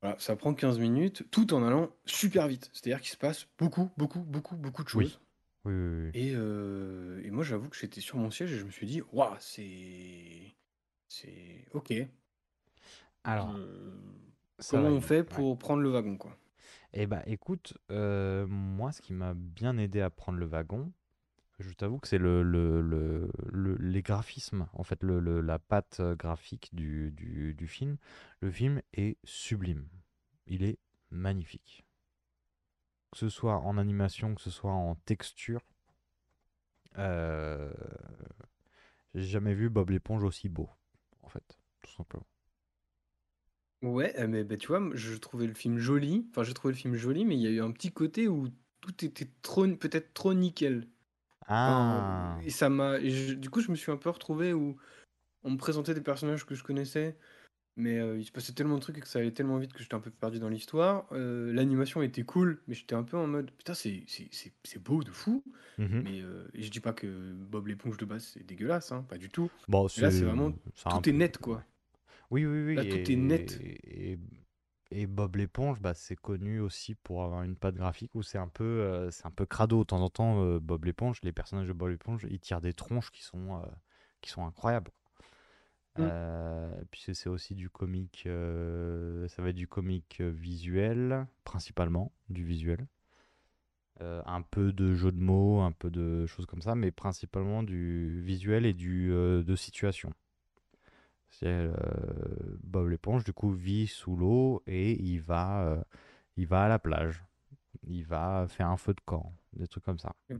voilà, 0.00 0.16
ça 0.18 0.36
prend 0.36 0.54
15 0.54 0.78
minutes 0.78 1.24
tout 1.30 1.52
en 1.54 1.64
allant 1.66 1.90
super 2.06 2.46
vite. 2.48 2.70
C'est-à-dire 2.72 3.00
qu'il 3.00 3.10
se 3.10 3.16
passe 3.16 3.46
beaucoup, 3.58 3.90
beaucoup, 3.96 4.20
beaucoup, 4.20 4.56
beaucoup 4.56 4.84
de 4.84 4.88
choses. 4.88 5.20
Oui, 5.64 5.72
oui, 5.74 5.74
oui. 6.04 6.10
Et, 6.14 6.32
euh, 6.34 7.20
et 7.24 7.30
moi, 7.30 7.44
j'avoue 7.44 7.68
que 7.68 7.76
j'étais 7.76 8.00
sur 8.00 8.16
mon 8.16 8.30
siège 8.30 8.52
et 8.52 8.58
je 8.58 8.64
me 8.64 8.70
suis 8.70 8.86
dit, 8.86 9.02
waouh, 9.12 9.34
c'est. 9.40 10.54
C'est. 11.08 11.64
Ok. 11.72 11.92
Alors, 13.24 13.54
ça 14.58 14.78
Comment 14.78 14.88
on 14.90 15.00
fait 15.00 15.18
ouais. 15.18 15.24
pour 15.24 15.58
prendre 15.58 15.82
le 15.82 15.90
wagon, 15.90 16.16
quoi? 16.16 16.36
Eh 16.92 17.06
bah 17.06 17.22
écoute, 17.26 17.74
euh, 17.90 18.46
moi 18.46 18.92
ce 18.92 19.02
qui 19.02 19.12
m'a 19.12 19.34
bien 19.34 19.76
aidé 19.78 20.00
à 20.00 20.10
prendre 20.10 20.38
le 20.38 20.46
wagon, 20.46 20.92
je 21.58 21.72
t'avoue 21.72 21.98
que 21.98 22.08
c'est 22.08 22.18
le, 22.18 22.42
le, 22.42 22.80
le- 22.82 23.30
le- 23.52 23.76
les 23.76 24.02
graphismes, 24.02 24.68
en 24.72 24.82
fait 24.84 25.02
le, 25.02 25.20
le- 25.20 25.40
la 25.40 25.58
patte 25.58 25.98
euh, 26.00 26.14
graphique 26.16 26.70
du, 26.72 27.10
du, 27.12 27.54
du 27.54 27.68
film. 27.68 27.96
Le 28.40 28.50
film 28.50 28.80
est 28.94 29.16
sublime, 29.24 29.88
il 30.46 30.62
est 30.64 30.78
magnifique. 31.10 31.84
Que 33.10 33.18
ce 33.18 33.28
soit 33.28 33.58
en 33.58 33.76
animation, 33.76 34.34
que 34.34 34.40
ce 34.40 34.48
soit 34.48 34.72
en 34.72 34.94
texture, 34.94 35.60
euh, 36.98 37.70
j'ai 39.14 39.22
jamais 39.24 39.52
vu 39.54 39.68
Bob 39.68 39.90
l'éponge 39.90 40.24
aussi 40.24 40.48
beau, 40.48 40.70
en 41.22 41.28
fait, 41.28 41.58
tout 41.82 41.90
simplement. 41.92 42.26
Ouais, 43.82 44.14
euh, 44.18 44.26
mais 44.28 44.44
bah, 44.44 44.56
tu 44.56 44.68
vois, 44.68 44.80
je 44.94 45.14
trouvais 45.16 45.46
le 45.46 45.54
film 45.54 45.78
joli. 45.78 46.26
Enfin, 46.30 46.42
j'ai 46.42 46.54
trouvé 46.54 46.72
le 46.74 46.78
film 46.78 46.94
joli, 46.96 47.24
mais 47.24 47.36
il 47.36 47.42
y 47.42 47.46
a 47.46 47.50
eu 47.50 47.60
un 47.60 47.70
petit 47.70 47.92
côté 47.92 48.26
où 48.28 48.48
tout 48.80 49.04
était 49.04 49.26
peut-être 49.26 50.12
trop 50.14 50.34
nickel. 50.34 50.88
Ah, 51.48 52.38
et 52.44 52.50
ça 52.50 52.68
m'a. 52.68 52.98
Du 52.98 53.50
coup, 53.50 53.60
je 53.60 53.70
me 53.70 53.76
suis 53.76 53.90
un 53.92 53.96
peu 53.96 54.10
retrouvé 54.10 54.52
où 54.52 54.76
on 55.44 55.50
me 55.52 55.56
présentait 55.58 55.94
des 55.94 56.00
personnages 56.02 56.46
que 56.46 56.54
je 56.54 56.64
connaissais, 56.64 57.16
mais 57.76 57.98
euh, 57.98 58.18
il 58.18 58.24
se 58.24 58.32
passait 58.32 58.52
tellement 58.54 58.76
de 58.76 58.80
trucs 58.80 58.98
et 58.98 59.00
que 59.00 59.08
ça 59.08 59.20
allait 59.20 59.32
tellement 59.32 59.58
vite 59.58 59.72
que 59.72 59.82
j'étais 59.82 59.94
un 59.94 60.00
peu 60.00 60.10
perdu 60.10 60.38
dans 60.40 60.48
l'histoire. 60.48 61.06
Euh, 61.12 61.52
l'animation 61.52 62.02
était 62.02 62.24
cool, 62.24 62.62
mais 62.68 62.74
j'étais 62.74 62.94
un 62.94 63.04
peu 63.04 63.16
en 63.16 63.26
mode 63.26 63.50
putain, 63.52 63.74
c'est 63.74 64.04
beau 64.80 65.04
de 65.04 65.10
fou. 65.12 65.44
mhm. 65.78 66.02
Mais 66.04 66.20
euh, 66.22 66.48
et 66.54 66.62
je 66.62 66.70
dis 66.70 66.80
pas 66.80 66.92
que 66.92 67.32
Bob 67.34 67.66
l'éponge 67.68 67.96
de 67.98 68.04
base 68.04 68.24
c'est 68.34 68.44
dégueulasse, 68.44 68.92
hein, 68.92 69.04
pas 69.08 69.18
du 69.18 69.28
tout. 69.30 69.50
Bon, 69.68 69.88
là, 69.96 70.10
c'est 70.10 70.24
vraiment 70.24 70.52
tout 70.88 71.08
est 71.08 71.12
net 71.12 71.38
quoi. 71.38 71.64
Oui, 72.30 72.44
oui, 72.46 72.64
oui. 72.66 72.76
Là, 72.76 72.84
tout 72.84 73.12
est 73.12 73.16
net. 73.16 73.58
Et, 73.62 74.12
et- 74.12 74.18
et 74.90 75.06
Bob 75.06 75.36
l'éponge, 75.36 75.80
bah, 75.80 75.92
c'est 75.94 76.16
connu 76.16 76.60
aussi 76.60 76.94
pour 76.94 77.22
avoir 77.22 77.42
une 77.42 77.56
patte 77.56 77.74
graphique 77.74 78.14
où 78.14 78.22
c'est 78.22 78.38
un 78.38 78.48
peu, 78.48 78.64
euh, 78.64 79.10
c'est 79.10 79.26
un 79.26 79.30
peu 79.30 79.44
crado. 79.44 79.80
De 79.80 79.84
temps 79.84 80.00
en 80.00 80.08
temps, 80.08 80.42
euh, 80.42 80.58
Bob 80.60 80.84
l'éponge, 80.84 81.18
les 81.22 81.32
personnages 81.32 81.68
de 81.68 81.72
Bob 81.74 81.90
l'éponge, 81.90 82.26
ils 82.30 82.40
tirent 82.40 82.60
des 82.62 82.72
tronches 82.72 83.10
qui 83.10 83.22
sont, 83.22 83.56
euh, 83.56 83.66
qui 84.22 84.30
sont 84.30 84.46
incroyables. 84.46 84.90
Mm. 85.96 86.00
Euh, 86.00 86.82
puis 86.90 87.02
c'est- 87.12 87.28
aussi 87.28 87.54
du 87.54 87.68
comique, 87.68 88.22
ça 88.24 89.42
va 89.42 89.50
être 89.50 89.56
du 89.56 89.68
comique 89.68 90.20
visuel, 90.20 91.26
principalement, 91.44 92.12
du 92.30 92.44
visuel. 92.44 92.86
Un 94.00 94.42
peu 94.42 94.72
de 94.72 94.94
jeu 94.94 95.10
de 95.10 95.18
mots, 95.18 95.60
un 95.60 95.72
peu 95.72 95.90
de 95.90 96.24
choses 96.26 96.46
comme 96.46 96.62
ça, 96.62 96.76
mais 96.76 96.92
principalement 96.92 97.64
du 97.64 98.20
visuel 98.22 98.64
et 98.64 98.72
du, 98.72 99.08
de 99.08 99.56
situation. 99.56 100.12
Euh, 101.42 101.72
Bob 102.62 102.88
l'éponge, 102.88 103.24
du 103.24 103.32
coup, 103.32 103.50
vit 103.50 103.86
sous 103.86 104.16
l'eau 104.16 104.62
et 104.66 104.92
il 104.92 105.20
va, 105.20 105.62
euh, 105.62 105.82
il 106.36 106.46
va 106.46 106.64
à 106.64 106.68
la 106.68 106.78
plage. 106.78 107.24
Il 107.86 108.04
va 108.04 108.46
faire 108.48 108.68
un 108.68 108.76
feu 108.76 108.94
de 108.94 109.00
camp, 109.04 109.32
des 109.52 109.66
trucs 109.66 109.84
comme 109.84 109.98
ça. 109.98 110.14
On 110.30 110.36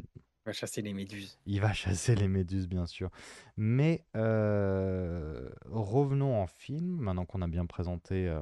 va 0.47 0.53
chasser 0.53 0.83
les 0.83 0.93
méduses. 0.93 1.39
Il 1.47 1.61
va 1.61 1.73
chasser 1.73 2.15
les 2.15 2.29
méduses, 2.29 2.69
bien 2.69 2.87
sûr. 2.87 3.11
Mais 3.57 4.05
euh, 4.17 5.49
revenons 5.67 6.41
en 6.41 6.47
film, 6.47 6.97
maintenant 6.97 7.27
qu'on 7.27 7.43
a 7.43 7.49
bien 7.49 7.67
présenté 7.67 8.35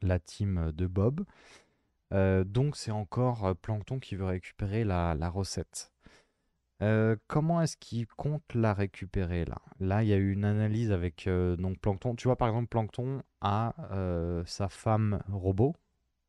la 0.00 0.18
team 0.18 0.72
de 0.72 0.86
Bob. 0.86 1.24
Donc 2.12 2.76
c'est 2.76 2.92
encore 2.92 3.56
Plankton 3.56 3.98
qui 3.98 4.14
veut 4.14 4.24
récupérer 4.24 4.84
la, 4.84 5.14
la 5.14 5.28
recette. 5.28 5.92
Euh, 6.82 7.16
comment 7.26 7.62
est-ce 7.62 7.76
qu'il 7.78 8.06
compte 8.06 8.54
la 8.54 8.74
récupérer 8.74 9.44
là? 9.46 9.62
Là, 9.80 10.02
il 10.02 10.08
y 10.08 10.12
a 10.12 10.16
eu 10.16 10.32
une 10.32 10.44
analyse 10.44 10.92
avec 10.92 11.26
euh, 11.26 11.56
donc 11.56 11.78
Plankton. 11.78 12.14
Tu 12.16 12.28
vois, 12.28 12.36
par 12.36 12.48
exemple, 12.48 12.68
Plankton 12.68 13.22
a 13.40 13.74
euh, 13.92 14.44
sa 14.44 14.68
femme 14.68 15.22
robot. 15.28 15.74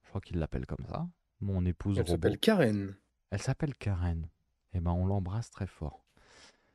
Je 0.04 0.10
crois 0.10 0.22
qu'il 0.22 0.40
l'appelle 0.40 0.66
comme 0.66 0.86
ça. 0.88 1.08
Mon 1.42 1.66
épouse 1.66 1.98
Elle 1.98 2.04
robot. 2.04 2.14
s'appelle 2.14 2.40
Karen. 2.40 2.96
Elle 3.30 3.42
s'appelle 3.42 3.76
Karen. 3.76 4.30
Eh 4.74 4.80
ben, 4.80 4.92
on 4.92 5.06
l'embrasse 5.06 5.50
très 5.52 5.68
fort. 5.68 6.06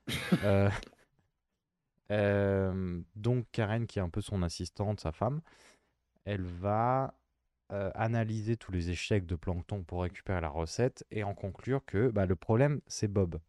Donc 3.16 3.46
Karen, 3.52 3.86
qui 3.86 3.98
est 3.98 4.02
un 4.02 4.10
peu 4.10 4.20
son 4.20 4.42
assistante, 4.42 5.00
sa 5.00 5.12
femme, 5.12 5.40
elle 6.24 6.44
va 6.44 7.14
analyser 7.70 8.58
tous 8.58 8.70
les 8.70 8.90
échecs 8.90 9.24
de 9.24 9.34
Plankton 9.34 9.82
pour 9.82 10.02
récupérer 10.02 10.42
la 10.42 10.50
recette 10.50 11.06
et 11.10 11.24
en 11.24 11.32
conclure 11.32 11.82
que 11.86 12.10
bah, 12.10 12.26
le 12.26 12.36
problème, 12.36 12.82
c'est 12.86 13.08
Bob. 13.08 13.40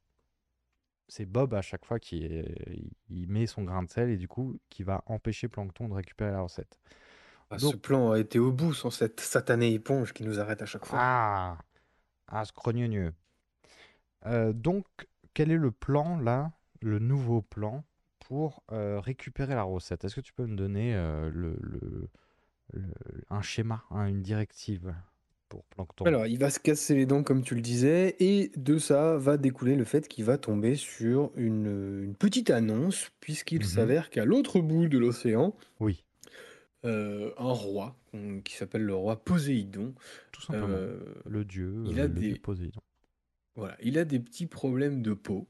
C'est 1.07 1.25
Bob 1.25 1.53
à 1.53 1.61
chaque 1.61 1.85
fois 1.85 1.99
qui 1.99 2.23
est- 2.23 2.91
il 3.09 3.27
met 3.29 3.45
son 3.45 3.63
grain 3.63 3.83
de 3.83 3.89
sel 3.89 4.09
et 4.09 4.17
du 4.17 4.27
coup 4.27 4.59
qui 4.69 4.83
va 4.83 5.03
empêcher 5.05 5.47
Plankton 5.47 5.89
de 5.89 5.93
récupérer 5.93 6.31
la 6.31 6.41
recette. 6.41 6.79
Ah, 7.49 7.57
Donc- 7.57 7.73
Ce 7.73 7.77
plan 7.77 8.11
a 8.11 8.19
été 8.19 8.39
au 8.39 8.51
bout 8.51 8.73
sans 8.73 8.89
cette 8.89 9.19
satanée 9.19 9.73
éponge 9.73 10.13
qui 10.13 10.23
nous 10.23 10.39
arrête 10.39 10.61
à 10.61 10.65
chaque 10.65 10.85
fois. 10.85 10.97
Ah, 10.99 11.57
ah, 12.27 12.45
scrogneux. 12.45 13.13
Euh, 14.25 14.53
donc, 14.53 14.85
quel 15.33 15.51
est 15.51 15.57
le 15.57 15.71
plan 15.71 16.17
là, 16.17 16.51
le 16.81 16.99
nouveau 16.99 17.41
plan 17.41 17.83
pour 18.19 18.63
euh, 18.71 18.99
récupérer 18.99 19.53
la 19.55 19.63
recette? 19.63 20.05
Est-ce 20.05 20.15
que 20.15 20.21
tu 20.21 20.33
peux 20.33 20.45
me 20.47 20.55
donner 20.55 20.95
euh, 20.95 21.29
le, 21.31 21.57
le- 21.61 22.09
le- 22.73 22.93
un 23.29 23.41
schéma, 23.41 23.83
hein, 23.91 24.07
une 24.07 24.21
directive? 24.21 24.95
Pour 25.53 25.63
Plankton 25.65 26.05
Alors, 26.05 26.25
il 26.25 26.37
va 26.39 26.49
se 26.49 26.59
casser 26.59 26.95
les 26.95 27.05
dents, 27.05 27.23
comme 27.23 27.43
tu 27.43 27.53
le 27.55 27.61
disais, 27.61 28.15
et 28.19 28.51
de 28.55 28.77
ça 28.79 29.17
va 29.17 29.37
découler 29.37 29.75
le 29.75 29.83
fait 29.83 30.07
qu'il 30.07 30.25
va 30.25 30.37
tomber 30.37 30.75
sur 30.75 31.31
une, 31.35 32.03
une 32.03 32.15
petite 32.15 32.49
annonce, 32.49 33.11
puisqu'il 33.19 33.59
Mhm. 33.59 33.65
s'avère 33.65 34.09
qu'à 34.09 34.25
l'autre 34.25 34.59
bout 34.61 34.87
de 34.87 34.97
l'océan, 34.97 35.55
Oui, 35.79 36.03
euh, 36.85 37.31
un 37.37 37.51
roi, 37.53 37.95
qui 38.43 38.55
s'appelle 38.55 38.83
le 38.83 38.95
roi 38.95 39.23
Poséidon, 39.23 39.93
tout 40.31 40.41
simplement. 40.41 40.69
euh, 40.75 40.99
le 41.25 41.45
dieu, 41.45 41.71
il 41.85 41.99
euh, 41.99 42.03
a 42.03 42.07
le 42.07 42.13
dieu 42.13 42.33
des- 42.33 42.39
Poséidon. 42.39 42.81
voilà, 43.55 43.77
il 43.83 43.97
a 43.97 44.05
des 44.05 44.19
petits 44.19 44.47
problèmes 44.47 45.01
de 45.01 45.13
peau, 45.13 45.47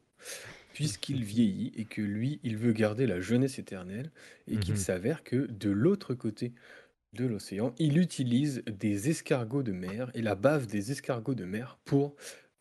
puisqu'il 0.74 1.24
vieillit 1.24 1.72
et 1.76 1.86
que 1.86 2.02
lui, 2.02 2.40
il 2.44 2.58
veut 2.58 2.74
garder 2.74 3.08
la 3.08 3.20
jeunesse 3.22 3.58
éternelle, 3.60 4.12
et 4.48 4.60
qu'il 4.60 4.76
Mhm. 4.76 4.80
s'avère 4.80 5.24
que 5.24 5.48
de 5.48 5.70
l'autre 5.70 6.14
côté 6.14 6.54
de 7.14 7.26
l'océan, 7.26 7.74
il 7.80 7.98
utilise 7.98 8.64
des 8.66 9.10
escargots 9.10 9.64
de 9.64 9.72
mer 9.72 10.12
et 10.14 10.22
la 10.22 10.36
bave 10.36 10.68
des 10.68 10.92
escargots 10.92 11.36
de 11.36 11.46
mer 11.46 11.80
pour 11.86 12.16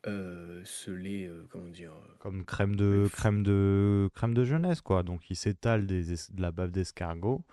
euh, 0.07 0.63
se 0.65 0.91
les, 0.91 1.27
euh, 1.27 1.47
comment 1.51 1.69
dire, 1.71 1.93
euh, 1.93 2.15
Comme 2.19 2.45
crème 2.45 2.77
de, 2.77 3.09
crème 3.13 3.43
de, 3.43 4.09
crème 4.15 4.33
de 4.35 4.45
jeunesse, 4.45 4.81
quoi. 4.81 5.03
Donc, 5.03 5.29
il 5.31 5.37
s'étale 5.37 5.87
des 5.87 6.13
es- 6.13 6.33
de 6.33 6.41
la 6.41 6.53
bave 6.53 6.71
d'escargot 6.71 7.45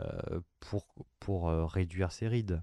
euh, 0.00 0.40
pour, 0.60 0.86
pour 1.20 1.48
euh, 1.50 1.66
réduire 1.66 2.12
ses 2.12 2.28
rides. 2.28 2.62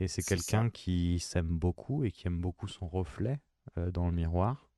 Et 0.00 0.08
c'est 0.08 0.22
C'est 0.22 0.36
quelqu'un 0.36 0.70
ça. 0.70 0.70
qui 0.70 1.20
s'aime 1.20 1.48
beaucoup 1.58 2.04
et 2.04 2.12
qui 2.12 2.26
aime 2.28 2.40
beaucoup 2.40 2.68
son 2.68 2.88
reflet 2.88 3.40
euh, 3.78 3.90
dans 3.92 4.06
le 4.06 4.12
miroir 4.14 4.68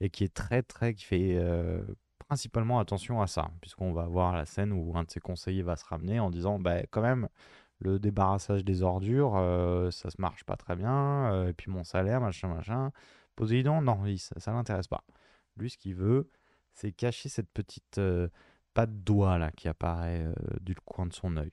et 0.00 0.10
qui 0.10 0.24
est 0.24 0.34
très, 0.34 0.62
très, 0.62 0.94
qui 0.94 1.04
fait 1.04 1.36
euh, 1.38 1.82
principalement 2.28 2.80
attention 2.80 3.22
à 3.22 3.26
ça, 3.28 3.50
puisqu'on 3.60 3.92
va 3.92 4.06
voir 4.08 4.34
la 4.36 4.46
scène 4.46 4.72
où 4.72 4.96
un 4.98 5.04
de 5.04 5.10
ses 5.10 5.20
conseillers 5.20 5.62
va 5.62 5.76
se 5.76 5.84
ramener 5.86 6.20
en 6.20 6.30
disant, 6.30 6.58
bah, 6.60 6.82
quand 6.90 7.02
même, 7.02 7.28
le 7.80 7.98
débarrassage 7.98 8.64
des 8.64 8.82
ordures, 8.82 9.36
euh, 9.36 9.90
ça 9.90 10.10
se 10.10 10.20
marche 10.20 10.44
pas 10.44 10.56
très 10.56 10.74
bien, 10.76 11.32
euh, 11.32 11.48
et 11.48 11.52
puis 11.52 11.70
mon 11.70 11.84
salaire, 11.84 12.20
machin, 12.20 12.48
machin. 12.48 12.90
Poséidon, 13.36 13.80
non, 13.82 14.04
il- 14.06 14.18
ça, 14.18 14.38
ça 14.40 14.52
l'intéresse 14.52 14.88
pas. 14.88 15.04
Lui, 15.56 15.70
ce 15.70 15.78
qu'il 15.78 15.94
veut, 15.94 16.28
c'est 16.72 16.92
cacher 16.92 17.28
cette 17.28 17.50
petite 17.50 17.98
euh, 17.98 18.28
patte 18.74 19.02
doigt 19.04 19.38
là 19.38 19.50
qui 19.52 19.68
apparaît 19.68 20.24
euh, 20.24 20.34
du 20.60 20.74
coin 20.74 21.06
de 21.06 21.12
son 21.12 21.36
œil. 21.36 21.52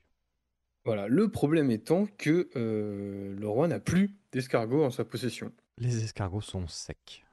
Voilà, 0.84 1.08
le 1.08 1.28
problème 1.28 1.70
étant 1.72 2.06
que 2.18 2.48
le 2.54 3.48
roi 3.48 3.66
n'a 3.66 3.80
plus 3.80 4.14
d'escargots 4.30 4.84
en 4.84 4.90
sa 4.90 5.04
possession. 5.04 5.50
Les 5.78 6.04
escargots 6.04 6.40
sont 6.40 6.68
secs. 6.68 7.24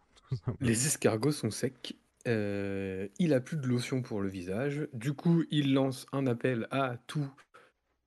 Les 0.60 0.88
escargots 0.88 1.32
sont 1.32 1.52
secs. 1.52 1.96
il 2.26 3.34
a 3.34 3.40
plus 3.40 3.58
de 3.58 3.68
lotion 3.68 4.02
pour 4.02 4.22
le 4.22 4.30
visage. 4.30 4.88
Du 4.94 5.14
coup, 5.14 5.44
il 5.52 5.74
lance 5.76 6.08
un 6.14 6.26
appel 6.26 6.68
à 6.72 6.98
tout 7.06 7.30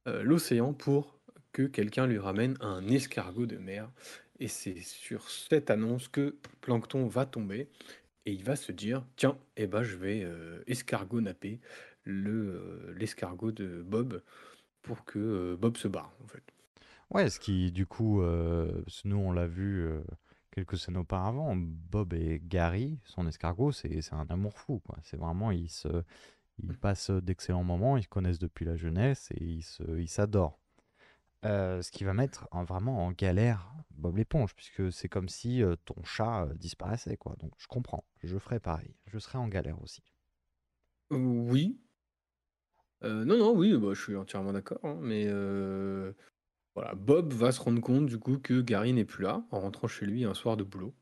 euh, 0.06 0.22
l'océan 0.22 0.72
pour 0.72 1.16
que 1.52 1.62
quelqu'un 1.62 2.06
lui 2.06 2.18
ramène 2.18 2.56
un 2.60 2.86
escargot 2.86 3.46
de 3.46 3.56
mer. 3.56 3.90
Et 4.38 4.48
c'est 4.48 4.76
sur 4.76 5.30
cette 5.30 5.70
annonce 5.70 6.08
que 6.08 6.36
Plankton 6.60 7.06
va 7.06 7.24
tomber 7.24 7.68
et 8.26 8.32
il 8.32 8.44
va 8.44 8.56
se 8.56 8.72
dire 8.72 9.04
tiens, 9.16 9.38
eh 9.56 9.66
ben, 9.66 9.82
je 9.82 9.96
vais 9.96 10.22
euh, 10.22 10.62
escargot 10.66 11.20
napper 11.20 11.60
le, 12.04 12.30
euh, 12.30 12.94
l'escargot 12.98 13.52
de 13.52 13.82
Bob 13.82 14.22
pour 14.82 15.04
que 15.04 15.18
euh, 15.18 15.56
Bob 15.56 15.76
se 15.76 15.88
barre 15.88 16.12
en 16.22 16.26
fait. 16.26 16.42
Ouais, 17.10 17.30
ce 17.30 17.38
qui, 17.38 17.70
du 17.70 17.86
coup, 17.86 18.20
nous, 19.04 19.16
on 19.16 19.30
l'a 19.30 19.46
vu 19.46 19.88
quelques 20.50 20.76
scènes 20.76 20.96
auparavant, 20.96 21.54
Bob 21.54 22.12
et 22.14 22.42
Gary, 22.44 22.98
son 23.04 23.28
escargot, 23.28 23.70
c'est 23.70 24.12
un 24.12 24.26
amour 24.28 24.58
fou. 24.58 24.82
C'est 25.04 25.16
vraiment, 25.16 25.52
ils 25.52 25.70
se, 25.70 25.86
ils 26.62 26.76
passent 26.78 27.10
d'excellents 27.10 27.64
moments, 27.64 27.96
ils 27.96 28.04
se 28.04 28.08
connaissent 28.08 28.38
depuis 28.38 28.64
la 28.64 28.76
jeunesse 28.76 29.30
et 29.34 29.44
ils 29.44 30.08
s'adorent. 30.08 30.58
Euh, 31.44 31.82
ce 31.82 31.90
qui 31.92 32.04
va 32.04 32.14
mettre 32.14 32.48
en- 32.52 32.64
vraiment 32.64 33.06
en 33.06 33.12
galère 33.12 33.72
Bob 33.92 34.16
l'éponge, 34.16 34.54
puisque 34.54 34.92
c'est 34.92 35.08
comme 35.08 35.28
si 35.28 35.62
euh, 35.62 35.76
ton 35.84 36.02
chat 36.04 36.44
euh, 36.46 36.54
disparaissait, 36.54 37.16
quoi. 37.16 37.36
Donc 37.38 37.52
je 37.58 37.66
comprends, 37.68 38.04
je 38.24 38.38
ferais 38.38 38.60
pareil, 38.60 38.94
je 39.06 39.18
serais 39.18 39.38
en 39.38 39.48
galère 39.48 39.80
aussi. 39.82 40.02
Oui. 41.10 41.80
Non, 43.02 43.24
non, 43.38 43.52
oui, 43.56 43.76
bah, 43.76 43.94
je 43.94 44.02
suis 44.02 44.16
entièrement 44.16 44.52
d'accord. 44.52 44.80
hein, 44.82 44.98
mais 45.00 45.26
voilà, 46.76 46.94
Bob 46.94 47.32
va 47.32 47.50
se 47.50 47.60
rendre 47.60 47.80
compte 47.80 48.06
du 48.06 48.18
coup 48.20 48.38
que 48.38 48.60
Gary 48.60 48.92
n'est 48.92 49.04
plus 49.04 49.24
là 49.24 49.44
en 49.50 49.58
rentrant 49.60 49.88
chez 49.88 50.06
lui 50.06 50.24
un 50.24 50.32
soir 50.34 50.56
de 50.56 50.62
boulot. 50.62 50.94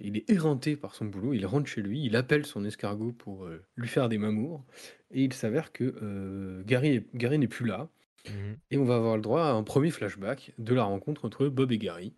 Il 0.00 0.16
est 0.16 0.28
éreinté 0.30 0.76
par 0.76 0.94
son 0.94 1.06
boulot, 1.06 1.32
il 1.34 1.44
rentre 1.46 1.66
chez 1.66 1.82
lui, 1.82 2.04
il 2.04 2.14
appelle 2.16 2.46
son 2.46 2.64
escargot 2.64 3.12
pour 3.12 3.44
euh, 3.44 3.62
lui 3.76 3.88
faire 3.88 4.08
des 4.08 4.18
mamours, 4.18 4.64
et 5.10 5.24
il 5.24 5.32
s'avère 5.32 5.72
que 5.72 5.94
euh, 6.02 6.62
Gary, 6.64 6.88
est- 6.96 7.16
Gary 7.16 7.38
n'est 7.38 7.48
plus 7.48 7.66
là, 7.66 7.88
Mhm. 8.28 8.56
et 8.70 8.78
on 8.78 8.84
va 8.84 8.96
avoir 8.96 9.16
le 9.16 9.22
droit 9.22 9.42
à 9.44 9.52
un 9.52 9.62
premier 9.62 9.90
flashback 9.90 10.52
de 10.58 10.74
la 10.74 10.84
rencontre 10.84 11.24
entre 11.24 11.48
Bob 11.48 11.72
et 11.72 11.78
Gary. 11.78 12.14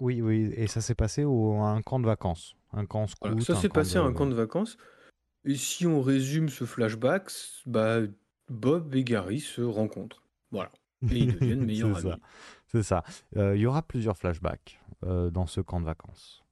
Oui, 0.00 0.20
oui, 0.20 0.52
et 0.56 0.66
ça 0.66 0.80
s'est 0.80 0.94
passé 0.94 1.24
au, 1.24 1.54
à 1.54 1.68
un 1.70 1.82
camp 1.82 1.98
de 2.00 2.06
vacances, 2.06 2.54
un 2.72 2.86
camp 2.86 3.06
scout. 3.06 3.30
Voilà, 3.30 3.44
ça 3.44 3.54
s'est 3.56 3.68
camp 3.68 3.74
passé 3.74 3.96
à 3.98 4.02
un 4.02 4.10
de- 4.10 4.16
camp 4.16 4.26
de 4.26 4.34
vacances. 4.34 4.76
Et 5.44 5.54
si 5.54 5.86
on 5.86 6.02
résume 6.02 6.48
ce 6.48 6.64
flashback, 6.64 7.30
bah, 7.66 8.00
Bob 8.48 8.94
et 8.94 9.04
Gary 9.04 9.40
se 9.40 9.60
rencontrent. 9.62 10.22
Voilà. 10.50 10.70
Et 11.10 11.18
ils 11.18 11.32
deviennent 11.34 11.64
meilleurs 11.66 11.96
C'est 11.96 12.02
ça. 12.02 12.12
amis. 12.14 12.22
C'est 12.66 12.82
ça. 12.82 13.02
Euh, 13.36 13.54
Il 13.56 13.60
y 13.62 13.66
aura 13.66 13.82
plusieurs 13.82 14.16
flashbacks 14.16 14.80
euh, 15.04 15.30
dans 15.30 15.46
ce 15.46 15.60
camp 15.60 15.80
de 15.80 15.84
vacances. 15.86 16.44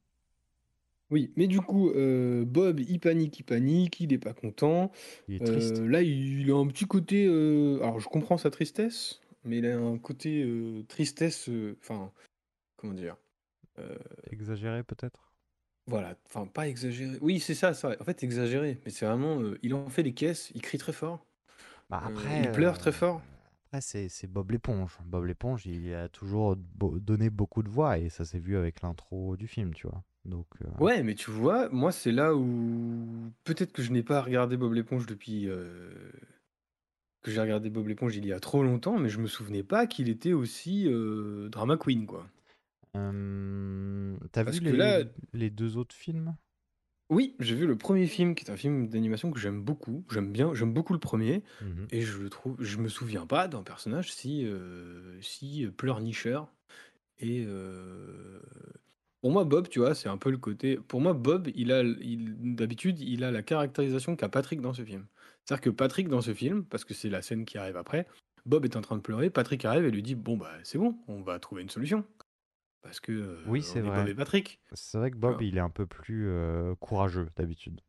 Oui, 1.10 1.32
mais 1.36 1.46
du 1.46 1.60
coup, 1.60 1.90
euh, 1.90 2.44
Bob, 2.44 2.80
il 2.80 2.98
panique, 2.98 3.38
il 3.38 3.44
panique, 3.44 4.00
il 4.00 4.08
n'est 4.08 4.18
pas 4.18 4.32
content. 4.32 4.90
Il 5.28 5.36
est 5.36 5.44
triste. 5.44 5.78
Euh, 5.78 5.88
là, 5.88 6.02
il 6.02 6.50
a 6.50 6.56
un 6.56 6.66
petit 6.66 6.86
côté. 6.86 7.26
euh, 7.26 7.78
alors, 7.82 8.00
je 8.00 8.08
comprends 8.08 8.38
sa 8.38 8.50
tristesse, 8.50 9.20
mais 9.44 9.58
il 9.58 9.66
a 9.66 9.78
un 9.78 9.98
côté 9.98 10.44
tristesse. 10.88 11.48
Enfin, 11.80 12.10
comment 12.76 12.94
dire 12.94 13.16
Exagéré 14.30 14.82
peut-être? 14.82 15.32
Voilà, 15.86 16.16
enfin, 16.26 16.46
pas 16.46 16.66
exagéré. 16.66 17.16
Oui, 17.20 17.38
c'est 17.38 17.54
ça, 17.54 17.72
ça. 17.72 17.94
En 18.00 18.04
fait, 18.04 18.24
exagéré. 18.24 18.80
Mais 18.84 18.90
c'est 18.90 19.06
vraiment. 19.06 19.40
il 19.62 19.74
en 19.74 19.88
fait 19.88 20.02
les 20.02 20.14
caisses, 20.14 20.50
il 20.54 20.62
crie 20.62 20.78
très 20.78 20.92
fort. 20.92 21.24
Bah, 21.88 22.02
après, 22.04 22.42
il 22.42 22.50
pleure 22.50 22.78
très 22.78 22.90
fort. 22.90 23.22
Après, 23.66 23.80
c'est 23.80 24.08
c'est 24.08 24.26
Bob 24.26 24.50
l'éponge. 24.50 24.98
Bob 25.04 25.24
l'éponge, 25.24 25.66
il 25.66 25.94
a 25.94 26.08
toujours 26.08 26.56
donné 26.56 27.30
beaucoup 27.30 27.62
de 27.62 27.68
voix 27.68 27.98
et 27.98 28.08
ça 28.08 28.24
s'est 28.24 28.40
vu 28.40 28.56
avec 28.56 28.82
l'intro 28.82 29.36
du 29.36 29.46
film, 29.46 29.72
tu 29.72 29.86
vois. 29.86 30.02
Donc, 30.26 30.48
euh, 30.62 30.70
Ouais, 30.78 31.02
mais 31.02 31.14
tu 31.14 31.30
vois, 31.30 31.68
moi, 31.70 31.90
c'est 31.92 32.12
là 32.12 32.34
où 32.34 33.32
peut-être 33.44 33.72
que 33.72 33.82
je 33.82 33.92
n'ai 33.92 34.02
pas 34.02 34.20
regardé 34.22 34.56
Bob 34.58 34.72
l'éponge 34.74 35.06
depuis 35.06 35.48
euh, 35.48 36.10
que 37.22 37.30
j'ai 37.30 37.40
regardé 37.42 37.68
Bob 37.68 37.88
l'éponge 37.88 38.16
il 38.16 38.24
y 38.24 38.32
a 38.32 38.40
trop 38.40 38.62
longtemps, 38.62 38.98
mais 38.98 39.10
je 39.10 39.18
me 39.18 39.26
souvenais 39.26 39.62
pas 39.62 39.86
qu'il 39.86 40.08
était 40.08 40.32
aussi 40.32 40.86
euh, 40.88 41.48
drama 41.50 41.76
queen, 41.76 42.06
quoi. 42.06 42.26
euh, 42.96 44.16
t'as 44.32 44.42
Parce 44.44 44.56
vu 44.56 44.60
que 44.60 44.74
les, 44.74 44.74
là- 44.74 45.04
les 45.32 45.50
deux 45.50 45.76
autres 45.76 45.94
films? 45.94 46.36
Oui, 47.08 47.36
j'ai 47.38 47.54
vu 47.54 47.66
le 47.66 47.78
premier 47.78 48.06
film, 48.08 48.34
qui 48.34 48.44
est 48.44 48.50
un 48.50 48.56
film 48.56 48.88
d'animation 48.88 49.30
que 49.30 49.38
j'aime 49.38 49.62
beaucoup. 49.62 50.04
J'aime 50.10 50.32
bien, 50.32 50.54
j'aime 50.54 50.72
beaucoup 50.74 50.92
le 50.92 50.98
premier, 50.98 51.44
Mhm. 51.60 51.90
et 51.90 52.00
je 52.02 52.18
le 52.18 52.28
trouve, 52.30 52.56
je 52.60 52.78
me 52.78 52.88
souviens 52.88 53.26
pas 53.26 53.46
d'un 53.46 53.62
personnage 53.62 54.12
si 54.12 54.44
euh, 54.44 55.20
si 55.22 55.66
pleurnicheur. 55.76 56.52
Et 57.20 57.44
euh, 57.46 58.40
pour 59.22 59.30
moi, 59.32 59.44
Bob, 59.44 59.68
tu 59.68 59.78
vois, 59.80 59.94
c'est 59.94 60.08
un 60.08 60.18
peu 60.18 60.30
le 60.30 60.38
côté. 60.38 60.76
Pour 60.76 61.00
moi, 61.00 61.12
Bob, 61.14 61.48
il 61.54 61.72
a, 61.72 61.82
il, 61.82 62.54
d'habitude, 62.54 63.00
il 63.00 63.24
a 63.24 63.30
la 63.30 63.42
caractérisation 63.42 64.14
qu'a 64.16 64.28
Patrick 64.28 64.60
dans 64.60 64.72
ce 64.72 64.84
film. 64.84 65.06
C'est-à-dire 65.44 65.62
que 65.62 65.70
Patrick 65.70 66.08
dans 66.08 66.20
ce 66.20 66.34
film, 66.34 66.64
parce 66.64 66.84
que 66.84 66.94
c'est 66.94 67.08
la 67.10 67.22
scène 67.22 67.44
qui 67.44 67.56
arrive 67.58 67.76
après, 67.76 68.06
Bob 68.44 68.64
est 68.64 68.76
en 68.76 68.80
train 68.80 68.96
de 68.96 69.00
pleurer, 69.02 69.30
Patrick 69.30 69.64
arrive 69.64 69.84
et 69.84 69.90
lui 69.90 70.02
dit 70.02 70.14
bon 70.14 70.36
bah 70.36 70.50
c'est 70.62 70.78
bon, 70.78 70.96
on 71.08 71.20
va 71.22 71.38
trouver 71.38 71.62
une 71.62 71.70
solution. 71.70 72.04
Parce 72.82 73.00
que 73.00 73.10
euh, 73.12 73.36
Oui, 73.48 73.62
c'est 73.62 73.80
on 73.82 73.86
est 73.86 73.88
vrai. 73.88 73.98
Bob 74.02 74.08
et 74.08 74.14
Patrick. 74.14 74.60
C'est 74.72 74.98
vrai 74.98 75.10
que 75.10 75.16
Bob, 75.16 75.42
il 75.42 75.56
est 75.56 75.60
un 75.60 75.70
peu 75.70 75.86
plus 75.86 76.28
euh, 76.28 76.74
courageux 76.76 77.28
d'habitude. 77.36 77.80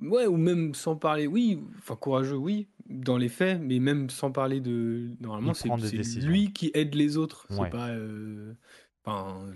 Ouais, 0.00 0.26
ou 0.26 0.36
même 0.36 0.74
sans 0.74 0.96
parler, 0.96 1.26
oui, 1.26 1.62
enfin 1.78 1.96
courageux, 1.96 2.36
oui, 2.36 2.68
dans 2.86 3.16
les 3.16 3.28
faits, 3.30 3.58
mais 3.60 3.78
même 3.78 4.10
sans 4.10 4.30
parler 4.30 4.60
de. 4.60 5.10
Normalement, 5.20 5.52
Il 5.52 5.54
c'est 5.54 5.68
prend 5.68 5.78
des 5.78 5.88
c'est 5.88 5.96
décisions. 5.96 6.30
lui 6.30 6.52
qui 6.52 6.70
aide 6.74 6.94
les 6.94 7.16
autres. 7.16 7.46
Ouais. 7.50 7.56
C'est 7.64 7.70
pas. 7.70 7.88
euh, 7.90 8.52
Enfin. 9.04 9.46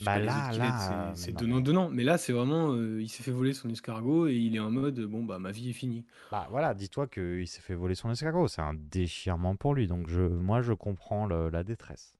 Bah 0.00 0.18
les 0.18 0.26
là, 0.26 0.52
là, 0.52 1.10
euh, 1.10 1.12
c'est 1.14 1.32
donnant-donnant. 1.32 1.88
Mais 1.90 2.02
là, 2.04 2.18
c'est 2.18 2.32
vraiment. 2.32 2.72
euh, 2.72 3.00
il 3.00 3.08
s'est 3.08 3.22
fait 3.22 3.30
voler 3.30 3.52
son 3.52 3.68
escargot 3.70 4.26
et 4.26 4.34
il 4.34 4.56
est 4.56 4.60
en 4.60 4.70
mode 4.70 4.98
bon, 5.00 5.22
bah, 5.24 5.38
ma 5.38 5.50
vie 5.52 5.70
est 5.70 5.74
finie. 5.74 6.04
Bah 6.30 6.46
voilà, 6.50 6.74
dis-toi 6.74 7.06
qu'il 7.06 7.46
s'est 7.46 7.60
fait 7.60 7.74
voler 7.74 7.94
son 7.94 8.10
escargot. 8.10 8.48
C'est 8.48 8.62
un 8.62 8.74
déchirement 8.74 9.54
pour 9.56 9.74
lui. 9.74 9.86
Donc 9.86 10.08
je, 10.08 10.22
moi, 10.22 10.62
je 10.62 10.72
comprends 10.72 11.26
le- 11.26 11.50
la 11.50 11.62
détresse. 11.64 12.14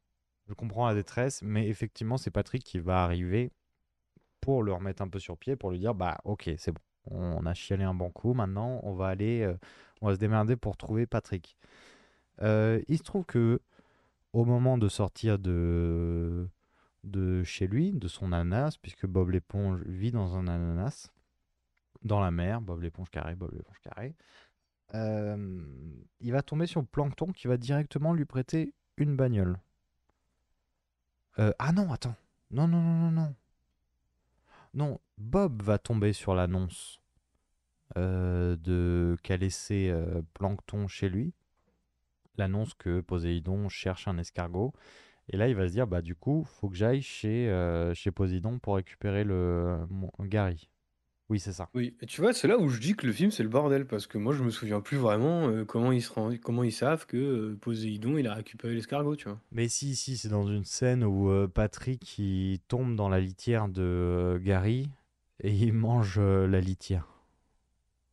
Je 0.49 0.55
comprends 0.55 0.87
la 0.87 0.95
détresse, 0.95 1.41
mais 1.43 1.69
effectivement, 1.69 2.17
c'est 2.19 2.31
Patrick 2.31 2.63
qui 2.65 2.79
va 2.79 3.05
arriver 3.05 3.51
pour 4.41 4.63
le 4.63 4.73
remettre 4.73 5.03
un 5.03 5.09
peu 5.09 5.19
sur 5.19 5.37
pied, 5.39 5.57
pour 5.57 5.71
lui 5.71 5.79
dire 5.79 5.95
bah 5.95 6.19
ok, 6.25 6.51
c'est 6.59 6.73
bon, 6.73 6.81
on 7.11 7.47
a 7.47 7.55
chialé 7.55 7.85
un 7.85 7.95
bon 7.95 8.11
coup. 8.11 8.35
Maintenant, 8.35 8.81
on 8.83 8.93
va 8.93 9.07
aller, 9.07 9.43
euh, 9.43 9.55
on 10.01 10.09
va 10.09 10.15
se 10.15 10.19
démerder 10.21 10.57
pour 10.57 10.77
trouver 10.77 11.07
Patrick. 11.07 11.57
Euh, 12.43 12.81
il 12.89 12.99
se 12.99 13.03
trouve 13.05 13.25
que 13.25 13.61
au 14.33 14.45
moment 14.45 14.79
de 14.79 14.89
sortir 14.89 15.39
de 15.39 16.49
de 17.05 17.43
chez 17.43 17.67
lui, 17.67 17.93
de 17.93 18.09
son 18.09 18.33
ananas, 18.33 18.77
puisque 18.81 19.07
Bob 19.07 19.31
l'éponge 19.31 19.83
vit 19.87 20.13
dans 20.13 20.37
un 20.37 20.47
ananas, 20.47 21.11
dans 22.03 22.21
la 22.21 22.31
mer, 22.31 22.61
Bob 22.61 22.83
l'éponge 22.83 23.11
carré, 23.11 23.35
Bob 23.35 23.53
l'éponge 23.53 23.79
carré, 23.81 24.15
euh, 24.95 25.65
il 26.21 26.33
va 26.33 26.43
tomber 26.43 26.67
sur 26.67 26.87
Plankton 26.87 27.33
qui 27.33 27.49
va 27.49 27.57
directement 27.57 28.13
lui 28.13 28.25
prêter 28.25 28.75
une 28.97 29.17
bagnole. 29.17 29.59
Euh, 31.39 31.53
ah 31.59 31.73
non, 31.73 31.93
attends. 31.93 32.15
Non, 32.51 32.69
non, 32.69 32.83
non, 32.83 32.99
non, 32.99 33.11
non. 33.11 33.35
Non, 34.75 35.01
Bob 35.19 35.63
va 35.63 35.79
tomber 35.79 36.13
sur 36.13 36.35
l'annonce 36.35 37.01
euh, 37.97 39.17
qu'a 39.23 39.37
laissé 39.37 39.95
Plankton 40.35 40.89
chez 40.89 41.09
lui. 41.09 41.35
L'annonce 42.37 42.75
que 42.75 43.01
Poséidon 43.01 43.69
cherche 43.69 44.09
un 44.09 44.19
escargot. 44.19 44.73
Et 45.33 45.37
là, 45.37 45.49
il 45.49 45.55
va 45.55 45.67
se 45.67 45.73
dire, 45.73 45.87
bah 45.87 46.03
du 46.03 46.15
coup, 46.15 46.45
faut 46.45 46.69
que 46.69 46.77
j'aille 46.77 47.03
chez, 47.03 47.49
euh, 47.49 47.95
chez 47.95 48.11
Poséidon 48.11 48.59
pour 48.59 48.77
récupérer 48.77 49.25
le 49.25 49.79
mon- 49.91 50.11
Gary. 50.21 50.69
Oui, 51.31 51.41
c'est 51.41 51.53
ça. 51.53 51.71
Oui, 51.75 51.97
et 52.03 52.07
tu 52.07 52.21
vois, 52.21 52.33
c'est 52.35 52.49
là 52.49 52.59
où 52.59 52.69
je 52.69 52.81
dis 52.81 52.95
que 52.95 53.07
le 53.07 53.13
film 53.13 53.31
c'est 53.31 53.43
le 53.43 53.49
bordel 53.49 53.87
parce 53.87 54.07
que 54.07 54.19
moi 54.19 54.35
je 54.35 54.43
me 54.43 54.51
souviens 54.51 54.81
plus 54.81 54.97
vraiment 54.99 55.49
euh, 55.49 55.65
comment 55.65 55.93
ils 55.93 56.03
se 56.03 56.13
rend- 56.13 56.37
comment 56.43 56.63
ils 56.65 56.73
savent 56.73 57.07
que 57.07 57.17
euh, 57.17 57.59
Poséidon 57.61 58.19
il 58.19 58.27
a 58.27 58.35
récupéré 58.35 58.75
l'escargot, 58.75 59.17
tu 59.17 59.29
vois. 59.29 59.41
Mais 59.53 59.69
si, 59.69 59.95
si, 59.95 60.17
c'est 60.17 60.29
dans 60.29 60.47
une 60.49 60.65
scène 60.65 61.05
où 61.05 61.31
euh, 61.31 61.47
Patrick 61.47 62.19
il 62.19 62.59
tombe 62.69 62.97
dans 62.97 63.09
la 63.09 63.21
litière 63.21 63.69
de 63.69 63.83
euh, 63.83 64.39
Gary 64.39 64.89
et 65.41 65.53
il 65.53 65.73
mange 65.73 66.17
euh, 66.19 66.47
la 66.49 66.61
litière 66.61 67.07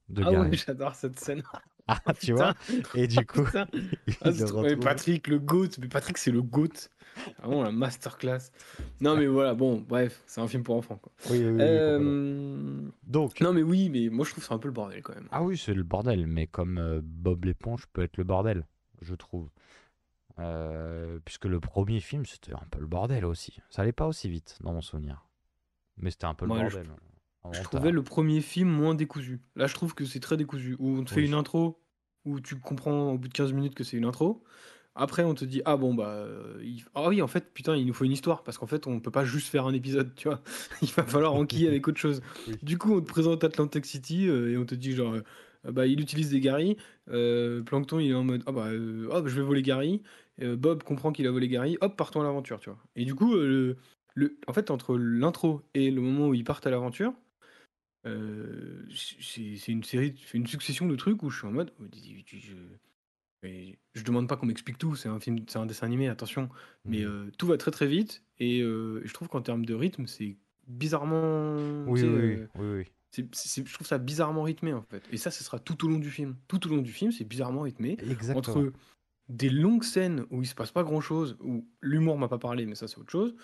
de 0.09 0.23
Ah 0.23 0.31
Gary. 0.31 0.51
ouais, 0.51 0.57
j'adore 0.67 0.95
cette 0.95 1.19
scène. 1.19 1.43
Ah, 1.87 1.99
tu 2.19 2.33
vois? 2.33 2.53
Putain. 2.53 2.93
Et 2.93 3.07
du 3.07 3.25
coup, 3.25 3.45
Putain. 3.45 3.67
il 4.07 4.13
Ah, 4.21 4.31
c'est 4.31 4.39
le 4.39 4.45
trop- 4.45 4.61
mais 4.63 4.75
retrouve. 4.75 4.85
Patrick 4.85 5.27
le 5.27 5.39
GOAT, 5.39 5.69
mais 5.79 5.87
Patrick 5.87 6.17
c'est 6.17 6.31
le 6.31 6.41
GOAT. 6.41 6.89
Vraiment 7.39 7.63
la 7.63 7.71
masterclass. 7.71 8.51
Non 9.01 9.15
mais 9.15 9.27
voilà, 9.27 9.53
bon, 9.53 9.83
bref, 9.87 10.23
c'est 10.27 10.41
un 10.41 10.47
film 10.47 10.63
pour 10.63 10.75
enfants 10.75 10.97
quoi. 10.97 11.11
Oui, 11.29 11.37
oui, 11.39 11.45
oui, 11.51 11.57
Euh. 11.61 12.81
Donc, 13.03 13.39
Non 13.41 13.53
mais 13.53 13.61
oui, 13.63 13.89
mais 13.89 14.09
moi 14.09 14.25
je 14.25 14.31
trouve 14.31 14.43
que 14.43 14.47
c'est 14.47 14.53
un 14.53 14.59
peu 14.59 14.67
le 14.67 14.73
bordel 14.73 15.01
quand 15.01 15.15
même. 15.15 15.27
ah 15.31 15.43
oui, 15.43 15.57
c'est 15.57 15.73
le 15.73 15.83
bordel, 15.83 16.27
mais 16.27 16.47
comme 16.47 16.77
euh, 16.77 17.01
Bob 17.03 17.45
l'éponge 17.45 17.87
peut 17.93 18.03
être 18.03 18.17
le 18.17 18.23
bordel, 18.23 18.65
je 19.01 19.15
trouve. 19.15 19.49
Euh, 20.39 21.19
puisque 21.25 21.45
le 21.45 21.59
premier 21.59 21.99
film, 21.99 22.25
c'était 22.25 22.53
un 22.53 22.65
peu 22.71 22.79
le 22.79 22.87
bordel 22.87 23.25
aussi. 23.25 23.59
Ça 23.69 23.81
allait 23.81 23.91
pas 23.91 24.07
aussi 24.07 24.29
vite, 24.29 24.57
dans 24.61 24.71
mon 24.73 24.81
souvenir. 24.81 25.25
Mais 25.97 26.11
c'était 26.11 26.25
un 26.25 26.33
peu 26.33 26.45
le 26.45 26.53
je- 26.53 26.59
bordel. 26.59 26.85
Je 27.43 27.47
retard. 27.49 27.63
trouvais 27.63 27.91
le 27.91 28.03
premier 28.03 28.41
film 28.41 28.69
moins 28.69 28.95
décousu. 28.95 29.41
Là, 29.55 29.67
je 29.67 29.73
trouve 29.73 29.93
que 29.95 30.05
c'est 30.05 30.19
très 30.19 30.37
décousu. 30.37 30.75
Où 30.79 30.97
on 30.97 31.03
te 31.03 31.11
fait 31.11 31.25
une 31.25 31.33
intro, 31.33 31.81
où 32.25 32.39
tu 32.39 32.55
comprends 32.57 33.11
au 33.11 33.17
bout 33.17 33.27
de 33.27 33.33
15 33.33 33.53
minutes 33.53 33.75
que 33.75 33.83
c'est 33.83 33.97
une 33.97 34.05
intro. 34.05 34.43
Après, 34.95 35.23
on 35.23 35.33
te 35.33 35.45
dit, 35.45 35.61
ah 35.65 35.77
bon, 35.77 35.93
bah. 35.93 36.09
euh, 36.09 36.59
il- 36.63 36.83
Ah 36.93 37.07
oui, 37.07 37.21
en 37.21 37.27
fait, 37.27 37.53
putain, 37.53 37.75
il 37.77 37.85
nous 37.85 37.93
faut 37.93 38.03
une 38.05 38.11
histoire. 38.11 38.43
Parce 38.43 38.57
qu'en 38.57 38.67
fait, 38.67 38.85
on 38.87 38.99
peut 38.99 39.11
pas 39.11 39.23
juste 39.23 39.47
faire 39.47 39.65
un 39.65 39.73
épisode, 39.73 40.13
tu 40.15 40.27
vois. 40.27 40.41
Il 40.81 40.89
va 40.89 41.03
falloir 41.03 41.33
enquiller 41.35 41.67
avec 41.67 41.87
autre 41.87 41.99
chose. 41.99 42.21
Oui. 42.47 42.55
Du 42.63 42.77
coup, 42.77 42.95
on 42.95 43.01
te 43.01 43.07
présente 43.07 43.43
Atlantic 43.43 43.85
City 43.85 44.27
euh, 44.27 44.51
et 44.51 44.57
on 44.57 44.65
te 44.65 44.75
dit, 44.75 44.91
genre, 44.93 45.13
euh, 45.13 45.21
ah 45.67 45.71
bah, 45.71 45.85
il 45.87 45.99
utilise 46.01 46.29
des 46.31 46.39
Gary. 46.39 46.77
Plankton, 47.07 47.99
il 47.99 48.11
est 48.11 48.13
en 48.15 48.23
mode, 48.23 48.43
ah 48.45 48.51
bah, 48.51 48.69
hop, 49.09 49.27
je 49.27 49.35
vais 49.35 49.41
voler 49.41 49.61
Gary. 49.61 50.01
Bob 50.41 50.83
comprend 50.83 51.11
qu'il 51.11 51.27
a 51.27 51.31
volé 51.31 51.47
Gary. 51.49 51.77
Hop, 51.81 51.97
partons 51.97 52.21
à 52.21 52.23
l'aventure, 52.23 52.59
tu 52.59 52.69
vois. 52.69 52.79
Et 52.95 53.03
du 53.05 53.13
coup, 53.13 53.33
le, 53.35 53.75
le- 54.15 54.37
en 54.47 54.53
fait, 54.53 54.71
entre 54.71 54.97
l'intro 54.97 55.61
et 55.73 55.91
le 55.91 55.99
moment 56.01 56.29
où 56.29 56.33
ils 56.33 56.43
partent 56.45 56.65
à 56.65 56.69
l'aventure, 56.69 57.13
c'est 58.05 59.67
une 59.71 59.83
série, 59.83 60.15
c'est 60.25 60.37
une 60.37 60.47
succession 60.47 60.87
de 60.87 60.95
trucs 60.95 61.21
où 61.23 61.29
je 61.29 61.39
suis 61.39 61.47
en 61.47 61.51
mode, 61.51 61.71
oh, 61.81 61.85
je, 62.25 62.53
mais 63.43 63.79
je 63.93 64.03
demande 64.03 64.27
pas 64.27 64.35
qu'on 64.37 64.45
m'explique 64.47 64.77
tout, 64.77 64.95
c'est 64.95 65.09
un 65.09 65.19
film, 65.19 65.37
c'est 65.47 65.59
un 65.59 65.65
dessin 65.65 65.85
animé, 65.87 66.07
attention, 66.09 66.49
mais 66.87 67.01
Mhm. 67.01 67.07
euh, 67.07 67.31
tout 67.37 67.47
va 67.47 67.57
très 67.57 67.71
très 67.71 67.87
vite 67.87 68.23
et 68.37 68.61
euh, 68.61 69.01
je 69.05 69.13
trouve 69.13 69.27
qu'en 69.29 69.41
termes 69.41 69.65
de 69.65 69.73
rythme, 69.73 70.07
c'est 70.07 70.37
bizarrement, 70.67 71.85
Oui, 71.87 71.99
tu 71.99 72.05
sais, 72.07 72.07
oui, 72.07 72.13
euh, 72.13 72.47
oui, 72.55 72.67
oui, 72.67 72.77
oui. 72.79 72.85
c'est- 73.11 73.33
c'est- 73.35 73.67
je 73.67 73.73
trouve 73.73 73.87
ça 73.87 73.97
bizarrement 73.97 74.43
rythmé 74.43 74.73
en 74.73 74.83
fait. 74.83 75.03
Et 75.11 75.17
ça, 75.17 75.31
ce 75.31 75.43
sera 75.43 75.59
tout 75.59 75.85
au 75.85 75.87
long 75.89 75.99
du 75.99 76.09
film. 76.11 76.35
Tout 76.47 76.65
au 76.67 76.69
long 76.69 76.81
du 76.81 76.91
film, 76.91 77.11
c'est 77.11 77.25
bizarrement 77.25 77.61
rythmé 77.61 77.97
Exactement. 77.99 78.39
entre 78.39 78.73
des 79.29 79.49
longues 79.49 79.83
scènes 79.83 80.25
où 80.31 80.41
il 80.41 80.47
se 80.47 80.55
passe 80.55 80.71
pas 80.71 80.83
grand-chose, 80.83 81.37
où 81.41 81.67
l'humour 81.81 82.17
m'a 82.17 82.27
pas 82.27 82.39
parlé, 82.39 82.65
mais 82.65 82.75
ça 82.75 82.87
c'est 82.87 82.97
autre 82.99 83.11
chose. 83.11 83.35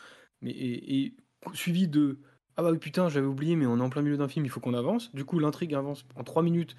Mais 0.41 0.51
et, 0.51 1.05
et 1.05 1.15
suivi 1.53 1.87
de 1.87 2.19
ah 2.57 2.63
bah 2.63 2.71
oui, 2.71 2.77
putain, 2.79 3.09
j'avais 3.09 3.27
oublié, 3.27 3.55
mais 3.57 3.65
on 3.65 3.77
est 3.77 3.81
en 3.81 3.89
plein 3.89 4.01
milieu 4.01 4.17
d'un 4.17 4.29
film, 4.29 4.45
il 4.45 4.49
faut 4.49 4.61
qu'on 4.61 4.73
avance. 4.73 5.13
Du 5.13 5.25
coup, 5.25 5.39
l'intrigue 5.39 5.73
avance 5.75 6.05
en 6.15 6.23
trois 6.23 6.41
minutes. 6.43 6.75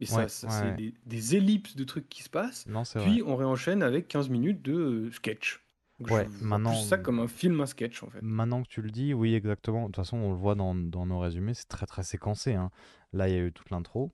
Et 0.00 0.06
ça, 0.06 0.16
Ouais, 0.18 0.28
ça, 0.28 0.46
ouais, 0.48 0.52
c'est 0.52 0.62
ouais. 0.64 0.76
des, 0.76 0.94
des 1.06 1.36
ellipses 1.36 1.76
de 1.76 1.84
trucs 1.84 2.08
qui 2.08 2.22
se 2.22 2.30
passent. 2.30 2.66
Non, 2.66 2.82
vrai. 2.82 3.02
Puis 3.04 3.22
on 3.24 3.36
réenchaîne 3.36 3.82
avec 3.82 4.08
15 4.08 4.28
minutes 4.30 4.62
de 4.62 4.72
euh, 4.74 5.10
sketch. 5.12 5.60
Donc 6.00 6.10
Ouais, 6.10 6.28
je 6.40 6.44
maintenant, 6.44 6.74
ça 6.74 6.98
comme 6.98 7.20
un 7.20 7.28
film, 7.28 7.60
un 7.60 7.66
sketch 7.66 8.02
en 8.02 8.08
fait. 8.10 8.18
maintenant 8.22 8.62
que 8.64 8.68
tu 8.68 8.82
le 8.82 8.90
dis, 8.90 9.14
oui, 9.14 9.34
exactement. 9.34 9.82
De 9.82 9.86
toute 9.86 9.96
façon, 9.96 10.16
on 10.16 10.30
le 10.32 10.36
voit 10.36 10.56
dans, 10.56 10.74
dans 10.74 11.06
nos 11.06 11.20
résumés, 11.20 11.54
c'est 11.54 11.68
très 11.68 11.86
très 11.86 12.02
séquencé. 12.02 12.54
hein. 12.54 12.70
Là, 13.12 13.28
il 13.28 13.34
y 13.34 13.38
a 13.38 13.42
eu 13.44 13.52
toute 13.52 13.70
l'intro. 13.70 14.10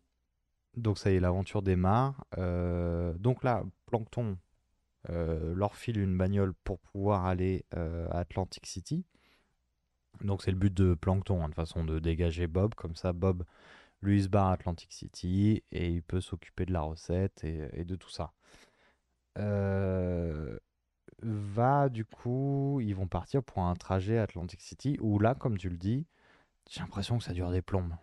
Donc 0.77 0.99
ça 0.99 1.11
y 1.11 1.15
est, 1.15 1.21
l'aventure 1.21 1.63
démarre. 1.63 2.25
Euh, 2.37 3.15
donc 3.19 3.43
là, 3.43 3.65
Plankton 3.87 4.37
euh, 5.09 5.55
leur 5.55 5.75
file 5.77 5.99
une 5.99 6.17
bagnole 6.19 6.53
pour 6.65 6.79
pouvoir 6.81 7.25
aller 7.25 7.65
euh, 7.75 8.07
à 8.11 8.19
Atlantic 8.19 8.67
City. 8.67 9.07
Donc 10.23 10.43
c'est 10.43 10.51
le 10.51 10.57
but 10.59 10.75
de 10.75 10.95
Plankton, 10.95 11.43
hein, 11.43 11.49
de 11.49 11.55
façon 11.55 11.85
de 11.85 11.99
dégager 11.99 12.47
Bob. 12.49 12.75
Comme 12.75 12.97
ça, 12.97 13.13
Bob, 13.13 13.45
lui, 14.03 14.19
il 14.19 14.23
se 14.25 14.29
barre 14.29 14.49
à 14.49 14.53
Atlantic 14.53 14.93
City 14.93 15.63
et 15.73 15.89
il 15.91 16.03
peut 16.03 16.21
s'occuper 16.21 16.67
de 16.67 16.73
la 16.73 16.83
recette 16.83 17.43
et, 17.45 17.69
et 17.73 17.85
de 17.85 17.97
tout 17.97 18.11
ça. 18.11 18.33
Euh, 19.39 20.59
va, 21.23 21.89
du 21.89 22.05
coup, 22.05 22.81
ils 22.83 22.95
vont 22.95 23.07
partir 23.09 23.43
pour 23.43 23.63
un 23.63 23.75
trajet 23.75 24.19
à 24.19 24.23
Atlantic 24.25 24.61
City 24.61 24.97
où 25.01 25.19
là, 25.19 25.35
comme 25.35 25.59
tu 25.59 25.69
le 25.69 25.77
dis, 25.77 26.07
j'ai 26.71 26.81
l'impression 26.81 27.19
que 27.19 27.25
ça 27.25 27.33
dure 27.33 27.51
des 27.51 27.63
plombes. 27.63 27.95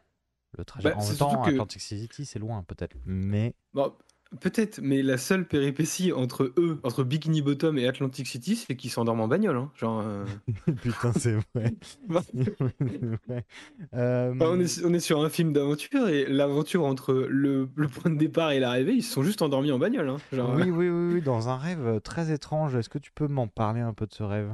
Le 0.58 0.63
trajet. 0.65 0.89
Bah, 0.89 0.97
en 0.97 1.05
même 1.05 1.17
temps, 1.17 1.41
que- 1.43 1.51
Atlantic 1.51 1.81
City, 1.81 2.25
c'est 2.25 2.39
loin 2.39 2.63
peut-être. 2.63 2.95
Mais 3.05 3.55
Bon, 3.73 3.93
peut-être, 4.41 4.79
mais 4.81 5.01
la 5.01 5.17
seule 5.17 5.47
péripétie 5.47 6.11
entre 6.11 6.51
eux, 6.57 6.79
entre 6.83 7.03
Bikini 7.03 7.41
Bottom 7.41 7.77
et 7.77 7.88
Atlantic 7.88 8.27
City, 8.27 8.55
c'est 8.55 8.75
qu'ils 8.75 8.89
s'endorment 8.91 9.21
en 9.21 9.27
bagnole. 9.27 9.57
hein. 9.57 9.71
Genre, 9.75 10.01
euh, 10.05 10.25
putain, 10.81 11.11
c'est 11.13 11.35
vrai. 11.53 11.73
Euh, 13.93 14.33
on, 14.39 14.59
est, 14.59 14.83
on 14.85 14.93
est 14.93 14.99
sur 14.99 15.23
un 15.23 15.29
film 15.29 15.53
d'aventure 15.53 16.07
et 16.09 16.25
l'aventure 16.25 16.83
entre 16.85 17.13
le, 17.29 17.69
le 17.75 17.88
point 17.88 18.11
de 18.11 18.17
départ 18.17 18.51
et 18.51 18.59
l'arrivée, 18.59 18.93
ils 18.93 19.03
se 19.03 19.13
sont 19.13 19.23
juste 19.23 19.41
endormis 19.41 19.71
en 19.71 19.79
bagnole. 19.79 20.09
hein. 20.09 20.17
Genre, 20.31 20.53
Oui, 20.55 20.69
oui, 20.69 20.89
oui, 20.89 21.13
oui, 21.15 21.21
dans 21.21 21.49
un 21.49 21.57
rêve 21.57 21.85
euh, 21.85 21.99
très 21.99 22.31
étrange. 22.31 22.75
Est-ce 22.75 22.89
que 22.89 22.97
tu 22.99 23.11
peux 23.11 23.27
m'en 23.27 23.47
parler 23.47 23.81
un 23.81 23.93
peu 23.93 24.05
de 24.05 24.13
ce 24.13 24.23
rêve? 24.23 24.51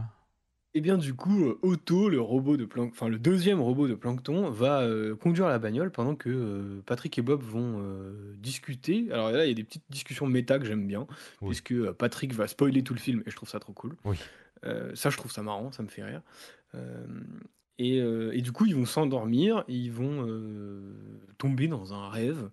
Et 0.74 0.80
bien 0.80 0.98
du 0.98 1.14
coup, 1.14 1.46
euh, 1.46 1.60
Otto, 1.64 2.08
le 2.08 2.22
robot 2.22 2.56
de 2.56 2.64
Plank... 2.66 2.92
enfin 2.94 3.10
le 3.10 3.20
deuxième 3.20 3.60
robot 3.60 3.90
de 3.90 3.96
Plankton, 3.96 4.50
va 4.50 4.82
euh, 4.82 5.16
conduire 5.16 5.50
la 5.50 5.60
bagnole 5.60 5.92
pendant 5.92 6.16
que 6.16 6.30
euh, 6.30 6.82
Patrick 6.86 7.18
et 7.18 7.22
Bob 7.22 7.42
vont 7.42 7.82
euh, 7.82 8.34
discuter. 8.38 9.12
Alors 9.12 9.32
là, 9.32 9.46
il 9.46 9.50
y 9.50 9.52
a 9.52 9.56
des 9.56 9.66
petites 9.66 9.84
discussions 9.90 10.28
méta 10.28 10.60
que 10.60 10.66
j'aime 10.66 10.88
bien, 10.88 11.08
Oui. 11.42 11.50
puisque 11.50 11.74
euh, 11.74 11.92
Patrick 11.92 12.34
va 12.34 12.48
spoiler 12.48 12.84
tout 12.84 12.94
le 12.94 13.00
film 13.00 13.22
et 13.26 13.32
je 13.32 13.36
trouve 13.36 13.50
ça 13.50 13.60
trop 13.60 13.74
cool. 13.74 13.96
Oui. 14.06 14.16
Euh, 14.64 14.96
ça, 14.96 15.10
je 15.10 15.18
trouve 15.18 15.32
ça 15.32 15.44
marrant, 15.44 15.72
ça 15.74 15.84
me 15.84 15.90
fait 15.90 16.04
rire. 16.04 16.22
Euh, 16.76 17.06
et, 17.78 18.00
euh, 18.00 18.32
et 18.32 18.42
du 18.42 18.52
coup, 18.54 18.66
ils 18.66 18.76
vont 18.76 18.86
s'endormir 18.86 19.66
et 19.68 19.74
ils 19.76 19.92
vont 19.92 20.26
euh, 20.26 20.80
tomber 21.38 21.68
dans 21.68 21.94
un 21.94 22.08
rêve. 22.10 22.50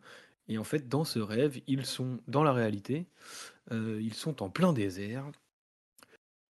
Et 0.49 0.59
en 0.59 0.65
fait, 0.65 0.89
dans 0.89 1.05
ce 1.05 1.19
rêve, 1.21 1.61
ils 1.67 1.85
sont 1.85 2.19
dans 2.27 2.43
la 2.43 2.53
réalité. 2.53 3.07
Euh, 3.71 4.01
ils 4.03 4.15
sont 4.15 4.43
en 4.43 4.49
plein 4.49 4.73
désert. 4.73 5.31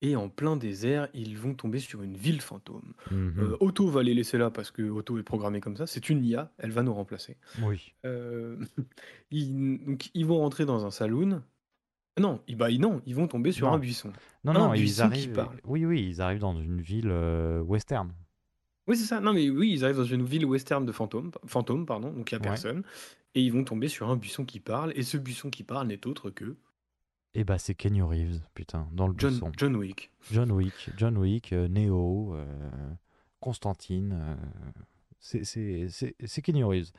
Et 0.08 0.15
en 0.15 0.30
plein 0.30 0.56
désert, 0.56 1.08
ils 1.15 1.36
vont 1.38 1.54
tomber 1.56 1.80
sur 1.80 2.04
une 2.04 2.15
ville 2.15 2.41
fantôme. 2.41 2.94
Mhm. 3.10 3.34
Euh, 3.39 3.58
Otto 3.60 3.88
va 3.89 4.04
les 4.04 4.13
laisser 4.13 4.38
là 4.38 4.52
parce 4.52 4.70
que 4.70 4.84
Otto 4.84 5.18
est 5.18 5.24
programmé 5.24 5.62
comme 5.62 5.76
ça. 5.78 5.88
C'est 5.88 6.10
une 6.10 6.24
IA, 6.24 6.52
elle 6.60 6.72
va 6.72 6.84
nous 6.84 6.94
remplacer. 6.94 7.38
Oui. 7.63 7.94
Euh, 8.06 8.58
ils, 9.32 9.80
donc, 9.84 10.10
ils 10.13 10.26
vont 10.26 10.38
rentrer 10.38 10.65
dans 10.65 10.86
un 10.86 10.91
saloon. 10.91 11.41
Non, 12.20 12.39
ils, 12.48 12.56
bah, 12.56 12.70
ils- 12.70 12.80
non, 12.80 13.02
ils 13.06 13.15
vont 13.15 13.28
tomber 13.28 13.52
sur 13.52 13.68
Non. 13.68 13.74
un 13.74 13.80
buisson. 13.80 14.13
Non, 14.44 14.52
un 14.52 14.54
non, 14.68 14.74
ils 14.74 14.82
buisson 14.82 15.04
qui 15.10 15.13
arrivent. 15.18 15.34
parle. 15.34 15.60
Oui, 15.65 15.86
oui, 15.86 16.06
ils 16.08 16.22
arrivent 16.22 16.39
dans 16.39 16.60
une 16.62 16.82
ville 16.82 17.10
euh, 17.10 17.62
western. 17.62 18.13
Oui, 18.88 18.96
c'est 18.96 19.06
ça. 19.06 19.20
Non, 19.20 19.34
mais 19.34 19.50
oui, 19.50 19.72
ils 19.74 19.84
arrivent 19.84 19.98
dans 19.98 20.04
une 20.06 20.24
ville 20.24 20.46
western 20.46 20.86
de 20.86 20.91
fantômes, 20.91 21.32
fantômes 21.48 21.86
pardon, 21.88 22.12
donc 22.13 22.32
il 22.32 22.36
n'y 22.36 22.38
a 22.38 22.41
Ouais. 22.44 22.50
personne. 22.50 22.84
Et 23.34 23.41
ils 23.41 23.52
vont 23.52 23.63
tomber 23.63 23.88
sur 23.88 24.10
un 24.10 24.15
buisson 24.15 24.46
qui 24.46 24.60
parle. 24.60 24.94
Et 24.96 25.02
ce 25.04 25.18
buisson 25.18 25.50
qui 25.50 25.63
parle 25.63 25.88
n'est 25.88 26.06
autre 26.08 26.30
que 26.30 26.56
Et 27.38 27.43
bah, 27.43 27.58
c'est 27.58 27.76
Kenny 27.76 28.02
Reeves, 28.02 28.39
putain, 28.54 28.88
dans 28.93 29.08
le 29.08 29.13
John. 29.17 29.39
John 29.58 29.76
Wick. 29.76 30.10
John 30.32 30.52
Wick, 30.52 30.89
John 30.98 31.17
Wick, 31.17 31.52
euh, 31.54 31.67
Neo, 31.67 32.34
euh, 32.34 32.45
Constantine. 33.41 34.17
euh, 34.17 34.36
c'est- 35.19 36.41
Kenny 36.41 36.63
Reeves. 36.63 36.91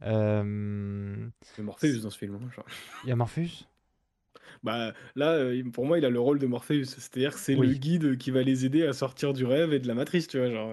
C'est 0.00 1.62
Morpheus 1.62 2.00
dans 2.02 2.10
ce 2.10 2.18
film. 2.18 2.34
hein, 2.36 2.50
genre. 2.54 2.66
Il 3.04 3.08
y 3.08 3.12
a 3.12 3.16
Morpheus? 3.16 3.66
Bah, 4.64 4.92
là, 5.14 5.38
pour 5.72 5.86
moi, 5.86 5.98
il 5.98 6.04
a 6.04 6.10
le 6.10 6.18
rôle 6.18 6.38
de 6.40 6.46
Morpheus. 6.46 6.84
C'est-à-dire 6.86 7.34
que 7.34 7.38
c'est 7.38 7.54
le 7.54 7.72
guide 7.74 8.18
qui 8.18 8.30
va 8.32 8.42
les 8.42 8.64
aider 8.64 8.84
à 8.84 8.92
sortir 8.92 9.32
du 9.32 9.44
rêve 9.44 9.72
et 9.72 9.78
de 9.78 9.86
la 9.86 9.94
matrice, 9.94 10.26
tu 10.26 10.38
vois. 10.38 10.50
Genre, 10.50 10.72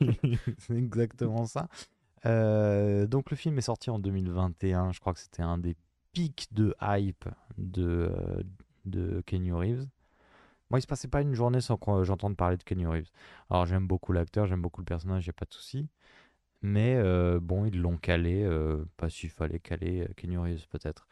c'est 0.58 0.76
exactement 0.76 1.46
ça. 1.46 1.68
Euh, 2.26 3.06
donc 3.06 3.30
le 3.30 3.36
film 3.36 3.56
est 3.56 3.62
sorti 3.62 3.88
en 3.88 3.98
2021. 3.98 4.92
Je 4.92 5.00
crois 5.00 5.14
que 5.14 5.20
c'était 5.20 5.42
un 5.42 5.56
des 5.58 5.76
pics 6.12 6.48
de 6.52 6.74
hype 6.82 7.26
de, 7.58 8.10
euh, 8.12 8.42
de 8.84 9.20
Kenny 9.22 9.52
Reeves. 9.52 9.86
Moi, 10.70 10.78
il 10.80 10.82
se 10.82 10.86
passait 10.86 11.08
pas 11.08 11.22
une 11.22 11.34
journée 11.34 11.60
sans 11.60 11.76
que 11.76 12.02
j'entende 12.02 12.36
parler 12.36 12.56
de 12.56 12.64
Kenny 12.64 12.86
Reeves. 12.86 13.10
Alors 13.50 13.66
j'aime 13.66 13.86
beaucoup 13.86 14.12
l'acteur, 14.12 14.46
j'aime 14.46 14.62
beaucoup 14.62 14.80
le 14.80 14.86
personnage, 14.86 15.28
a 15.28 15.32
pas 15.32 15.44
de 15.44 15.52
souci. 15.52 15.88
Mais 16.62 16.96
euh, 16.96 17.38
bon, 17.40 17.66
ils 17.66 17.80
l'ont 17.80 17.98
calé, 17.98 18.42
euh, 18.42 18.84
pas 18.96 19.08
s'il 19.08 19.30
fallait 19.30 19.60
caler 19.60 20.08
Kenny 20.16 20.36
Reeves 20.36 20.66
peut-être. 20.68 21.06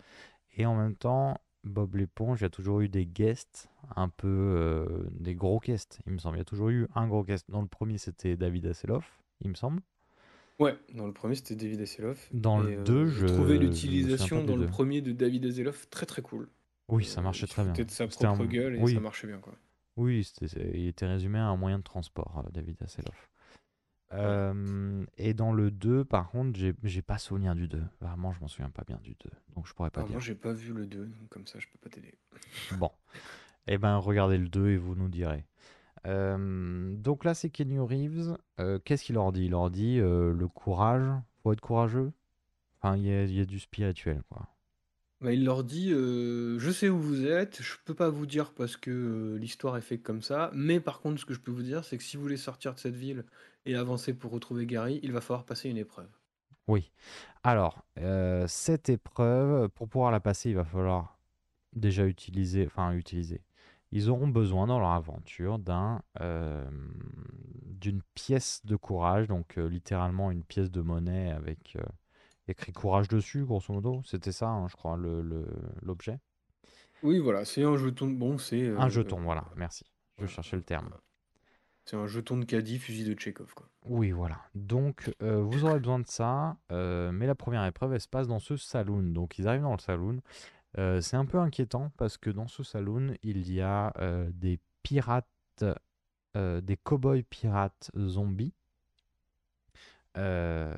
Et 0.57 0.67
en 0.67 0.75
même 0.75 0.97
temps, 0.97 1.39
Bob 1.63 1.95
l'éponge, 1.95 2.41
il 2.41 2.45
y 2.45 2.47
a 2.47 2.51
toujours 2.51 2.81
eu 2.81 2.89
des 2.89 3.07
guests, 3.07 3.71
un 3.95 4.09
peu 4.09 5.09
des 5.13 5.35
gros 5.35 5.61
guests, 5.61 6.01
il 6.07 6.13
me 6.13 6.19
semble. 6.19 6.37
Il 6.37 6.41
y 6.41 6.43
a 6.43 6.47
toujours 6.47 6.71
eu 6.71 6.89
un 6.95 7.07
gros 7.07 7.25
guest. 7.25 7.51
Dans 7.51 7.63
le 7.63 7.69
premier, 7.69 7.99
c'était 7.99 8.37
David 8.37 8.67
Hasselhoff, 8.67 9.21
il 9.41 9.51
me 9.51 9.55
semble. 9.55 9.81
Ouais, 10.61 10.77
dans 10.95 11.07
le 11.07 11.13
premier, 11.13 11.35
c'était 11.35 11.57
David 11.57 11.81
Hasselhoff. 11.81 12.29
Dans 12.33 12.65
Et, 12.65 12.75
le 12.77 12.81
euh, 12.81 12.85
2, 12.85 13.07
je 13.07 13.27
je 13.27 13.33
trouvais 13.33 13.59
l'utilisation 13.59 14.45
dans 14.45 14.57
le 14.57 14.67
premier 14.67 15.01
de 15.03 15.13
David 15.13 15.47
Hasselhoff 15.47 15.89
très 15.91 16.07
très 16.07 16.23
cool. 16.23 16.49
Oui, 16.89 17.05
ça 17.05 17.21
Euh, 17.21 17.25
marchait 17.25 17.47
il 17.47 17.49
très 17.49 17.65
bien. 17.65 17.73
de 17.73 17.91
sa 17.91 18.09
C'était 18.09 18.27
un- 18.27 18.35
propre 18.35 18.51
gueule 18.51 18.77
et 18.77 18.79
oui. 18.79 18.95
ça 18.95 19.01
marchait 19.01 19.27
bien, 19.27 19.39
quoi. 19.39 19.55
Oui, 19.97 20.29
il 20.43 20.87
était 20.89 21.07
résumé 21.07 21.39
à 21.39 21.47
un 21.47 21.57
moyen 21.57 21.79
de 21.79 21.83
transport, 21.85 22.43
euh, 22.47 22.51
David 22.53 22.77
Hasselhoff. 22.83 23.31
Euh, 24.13 25.05
et 25.17 25.35
dans 25.35 25.53
le 25.53 25.71
2, 25.73 26.05
par 26.05 26.31
contre, 26.31 26.57
j'ai 26.85 27.03
pas 27.03 27.19
souvenir 27.19 27.55
du 27.57 27.67
2. 27.67 27.83
Vraiment, 28.01 28.33
je 28.33 28.41
m'en 28.41 28.49
souviens 28.49 28.71
pas 28.71 28.85
bien 28.87 28.99
du 29.03 29.15
2. 29.15 29.31
Donc, 29.57 29.67
je 29.67 29.73
pourrais 29.75 29.91
pas 29.91 30.03
dire. 30.03 30.13
moi, 30.13 30.21
j'ai 30.21 30.35
pas 30.37 30.53
vu 30.53 30.73
le 30.73 30.87
2, 30.87 31.07
donc 31.07 31.29
comme 31.31 31.47
ça, 31.49 31.59
je 31.59 31.67
peux 31.69 31.79
pas 31.79 31.89
t'aider. 31.89 32.15
Bon. 32.79 32.91
Eh 33.67 33.79
ben, 33.79 33.97
regardez 33.97 34.37
le 34.39 34.49
2 34.49 34.69
et 34.71 34.77
vous 34.77 34.95
nous 34.95 35.09
direz. 35.09 35.45
Euh, 36.07 36.95
donc 36.97 37.25
là, 37.25 37.35
c'est 37.35 37.51
Kenny 37.51 37.79
Reeves. 37.79 38.37
Euh, 38.61 38.79
Qu'est-ce 38.85 39.05
qu'il 39.05 39.15
leur 39.15 39.33
dit? 39.33 39.45
Il 39.47 39.51
leur 39.53 39.71
dit 39.71 39.99
euh, 40.01 40.33
le 40.33 40.49
courage, 40.49 41.11
faut 41.43 41.53
être 41.53 41.61
courageux. 41.61 42.13
Enfin, 42.81 42.97
il 42.97 43.07
y 43.07 43.13
a, 43.13 43.25
il 43.25 43.35
y 43.35 43.41
a 43.41 43.47
du 43.47 43.59
spirituel, 43.59 44.23
quoi. 44.29 44.49
Bah, 45.21 45.33
il 45.33 45.45
leur 45.45 45.65
dit 45.65 45.91
euh, 45.93 46.59
Je 46.59 46.71
sais 46.71 46.91
où 46.91 46.99
vous 46.99 47.27
êtes, 47.27 47.63
je 47.63 47.77
peux 47.85 47.95
pas 47.95 48.11
vous 48.11 48.27
dire 48.27 48.53
parce 48.53 48.77
que 48.77 48.91
euh, 48.91 49.39
l'histoire 49.39 49.77
est 49.79 49.81
faite 49.81 50.03
comme 50.03 50.21
ça, 50.21 50.51
mais 50.53 50.81
par 50.81 51.01
contre, 51.01 51.19
ce 51.21 51.25
que 51.25 51.33
je 51.33 51.41
peux 51.41 51.51
vous 51.51 51.63
dire, 51.63 51.83
c'est 51.85 51.97
que 51.97 52.03
si 52.03 52.17
vous 52.17 52.23
voulez 52.23 52.37
sortir 52.37 52.75
de 52.75 52.79
cette 52.79 52.95
ville 52.95 53.25
et 53.65 53.75
avancer 53.75 54.13
pour 54.13 54.33
retrouver 54.33 54.67
Gary, 54.67 55.01
il 55.03 55.13
va 55.13 55.23
falloir 55.23 55.45
passer 55.47 55.71
une 55.71 55.79
épreuve. 55.79 56.11
Oui. 56.67 56.91
Alors, 57.43 57.85
euh, 57.99 58.47
cette 58.49 58.91
épreuve, 58.91 59.69
pour 59.71 59.89
pouvoir 59.89 60.11
la 60.11 60.21
passer, 60.21 60.51
il 60.51 60.57
va 60.57 60.65
falloir 60.65 61.19
déjà 61.73 62.05
utiliser, 62.07 62.67
enfin 62.67 62.93
utiliser. 62.93 63.41
Ils 63.95 64.11
auront 64.11 64.29
besoin 64.29 64.67
dans 64.67 64.79
leur 64.79 64.91
aventure 64.91 65.59
d'un, 65.59 66.03
euh, 66.21 66.69
d'une 67.65 68.03
pièce 68.15 68.61
de 68.67 68.77
courage, 68.77 69.27
donc 69.29 69.57
euh, 69.57 69.67
littéralement 69.69 70.31
une 70.31 70.45
pièce 70.45 70.71
de 70.71 70.83
monnaie 70.83 71.31
avec 71.31 71.77
euh, 71.77 71.83
écrit 72.49 72.73
courage 72.73 73.09
dessus, 73.09 73.45
grosso 73.45 73.73
modo. 73.73 74.03
C'était 74.05 74.33
ça, 74.33 74.49
hein, 74.49 74.69
je 74.69 74.77
crois, 74.77 74.99
le, 74.99 75.23
le- 75.23 75.47
l'objet. 75.83 76.19
Oui, 77.03 77.19
voilà, 77.19 77.45
c'est 77.45 77.63
un 77.63 77.77
jeton. 77.77 78.09
Bon, 78.09 78.37
c'est. 78.39 78.69
Un 78.69 78.89
jeton, 78.89 79.21
voilà, 79.23 79.45
merci. 79.57 79.85
Je 80.21 80.27
cherchais 80.27 80.57
le 80.57 80.63
terme. 80.63 80.91
C'est 81.85 81.97
un 81.97 82.07
jeton 82.07 82.39
de 82.39 82.45
caddie, 82.45 82.79
fusil 82.79 83.05
de 83.05 83.13
Tchekhov, 83.15 83.53
quoi. 83.55 83.67
Oui, 83.87 84.11
voilà. 84.11 84.39
Donc, 84.55 85.13
euh, 85.23 85.43
vous 85.43 85.65
aurez 85.65 85.79
besoin 85.79 85.99
de 85.99 86.07
ça. 86.07 86.57
euh, 86.73 87.13
mais 87.13 87.27
la 87.27 87.35
première 87.35 87.65
épreuve, 87.67 87.93
elle 87.93 88.01
se 88.01 88.09
passe 88.09 88.27
dans 88.27 88.39
ce 88.39 88.57
saloon. 88.57 89.03
Donc, 89.03 89.39
ils 89.39 89.47
arrivent 89.47 89.63
dans 89.63 89.73
le 89.73 89.79
saloon. 89.79 90.21
Euh, 90.79 91.01
c'est 91.01 91.17
un 91.17 91.25
peu 91.25 91.39
inquiétant 91.39 91.91
parce 91.97 92.17
que 92.17 92.31
dans 92.31 92.49
ce 92.49 92.63
saloon, 92.63 93.15
il 93.23 93.53
y 93.53 93.61
a 93.61 93.93
euh, 93.99 94.31
des 94.35 94.59
pirates, 94.83 95.65
euh, 96.37 96.61
des 96.61 96.77
cow-boys 96.77 97.23
pirates 97.23 97.91
zombies. 97.97 98.55
Et 100.17 100.71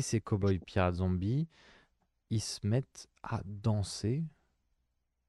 ces 0.00 0.20
cow-boys 0.20 0.58
pirates 0.58 0.96
zombies, 0.96 1.48
ils 2.30 2.40
se 2.40 2.66
mettent 2.66 3.08
à 3.22 3.40
danser 3.44 4.24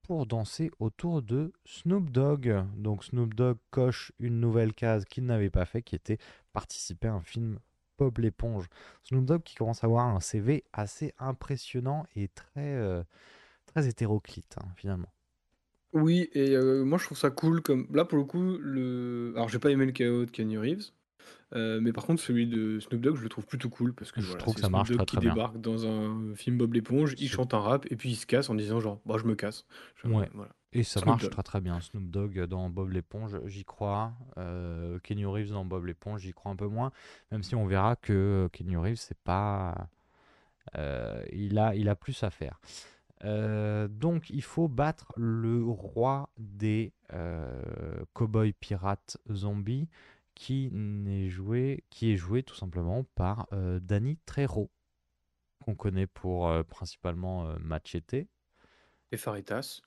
pour 0.04 0.26
danser 0.26 0.72
autour 0.80 1.22
de 1.22 1.54
Snoop 1.66 2.12
Dogg. 2.12 2.66
Donc 2.76 3.06
Snoop 3.06 3.34
Dogg 3.34 3.58
coche 3.70 4.12
une 4.20 4.40
nouvelle 4.40 4.74
case 4.74 5.06
qu'il 5.06 5.26
n'avait 5.26 5.50
pas 5.50 5.66
fait, 5.66 5.82
qui 5.82 5.96
était 5.96 6.18
participer 6.54 7.08
à 7.08 7.14
un 7.14 7.22
film 7.22 7.60
Bob 8.02 8.18
l'éponge. 8.20 8.68
Snoop 9.04 9.26
Dogg 9.26 9.44
qui 9.44 9.54
commence 9.56 9.84
à 9.84 9.88
avoir 9.88 10.08
un 10.08 10.20
CV 10.20 10.64
assez 10.74 11.14
impressionnant 11.20 12.06
et 12.16 12.30
très, 12.30 12.74
euh, 12.76 13.04
très 13.68 13.88
hétéroclite, 13.88 14.56
hein, 14.62 14.68
finalement. 14.76 15.14
Oui, 15.94 16.30
et 16.34 16.56
euh, 16.56 16.86
moi 16.86 16.98
je 16.98 17.04
trouve 17.06 17.18
ça 17.18 17.30
cool 17.32 17.62
comme 17.62 17.86
là 17.94 18.06
pour 18.06 18.18
le 18.18 18.24
coup 18.24 18.58
le 18.60 19.34
alors 19.36 19.50
j'ai 19.50 19.60
pas 19.60 19.72
aimé 19.72 19.86
le 19.86 19.92
chaos 19.92 20.26
de 20.26 20.32
Kenny 20.32 20.58
Reeves. 20.58 20.92
euh, 21.56 21.82
mais 21.82 21.94
par 21.94 22.06
contre 22.06 22.22
celui 22.22 22.48
de 22.48 22.80
Snoop 22.80 23.02
Dogg 23.02 23.18
je 23.18 23.24
le 23.24 23.30
trouve 23.30 23.46
plutôt 23.48 23.70
cool 23.70 23.94
parce 23.96 24.12
que 24.12 24.22
Je 24.22 24.28
voilà, 24.28 24.38
trouve 24.38 24.56
que 24.56 24.62
ça 24.62 24.68
Snoop 24.68 24.70
marche 24.70 24.90
Dogg 24.90 25.04
très 25.04 25.06
qui 25.06 25.18
très 25.18 25.22
bien. 25.22 25.36
débarque 25.36 25.60
dans 25.62 25.86
un 25.88 26.36
film 26.36 26.58
Bob 26.58 26.74
l'éponge, 26.74 27.16
il 27.20 27.30
chante 27.30 27.54
un 27.54 27.60
rap 27.60 27.86
et 27.92 27.96
puis 27.98 28.12
il 28.12 28.16
se 28.18 28.26
casse 28.28 28.50
en 28.50 28.56
disant 28.56 28.80
genre 28.82 29.02
bah 29.06 29.18
je 29.20 29.26
me 29.26 29.36
casse. 29.36 29.66
Ouais. 30.04 30.30
voilà. 30.34 30.52
Et 30.74 30.84
ça 30.84 31.02
Snoop 31.02 31.06
marche 31.06 31.30
Dogg. 31.30 31.30
très 31.30 31.44
très 31.44 31.62
bien. 31.62 31.82
Snoop 31.82 32.10
Dogg 32.10 32.40
dans 32.46 32.70
Bob 32.70 32.92
l'éponge, 32.92 33.40
j'y 33.46 33.66
crois. 33.66 34.14
Euh, 34.38 35.00
Kenny 35.00 35.26
Reeves 35.26 35.52
dans 35.52 35.66
Bob 35.66 35.86
l'éponge, 35.86 36.22
j'y 36.22 36.32
crois 36.34 36.52
un 36.52 36.56
peu 36.56 36.68
moins. 36.68 36.92
Même 37.32 37.44
si 37.44 37.56
on 37.56 37.66
verra 37.66 37.96
que 37.98 38.50
Kenny 38.54 38.78
Reeves, 38.78 38.98
c'est 38.98 39.18
pas. 39.20 39.90
euh, 40.78 41.24
il, 41.34 41.58
a, 41.60 41.76
il 41.76 41.90
a 41.90 41.96
plus 41.96 42.24
à 42.24 42.30
faire. 42.32 42.60
Euh, 43.26 43.88
donc 43.88 44.30
il 44.32 44.44
faut 44.44 44.68
battre 44.68 45.14
le 45.18 45.64
roi 45.66 46.30
des 46.38 46.94
euh, 47.14 48.04
cowboys 48.14 48.54
pirates 48.54 49.18
zombies 49.32 49.90
qui, 50.36 50.70
n'est 50.72 51.30
joué, 51.30 51.84
qui 51.90 52.12
est 52.14 52.18
joué 52.18 52.44
tout 52.44 52.56
simplement 52.56 53.06
par 53.16 53.48
euh, 53.54 53.80
Danny 53.82 54.18
Trejo, 54.26 54.72
qu'on 55.66 55.76
connaît 55.76 56.08
pour 56.08 56.48
euh, 56.50 56.64
principalement 56.64 57.48
euh, 57.48 57.58
Machete. 57.60 58.28
Et 59.12 59.18
Faritas. 59.18 59.82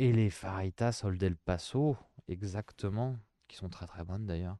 Et 0.00 0.12
les 0.12 0.30
Faritas 0.30 1.02
Old 1.04 1.22
El 1.22 1.36
Paso, 1.36 1.94
exactement, 2.26 3.18
qui 3.48 3.58
sont 3.58 3.68
très 3.68 3.86
très 3.86 4.02
bonnes 4.02 4.24
d'ailleurs. 4.24 4.56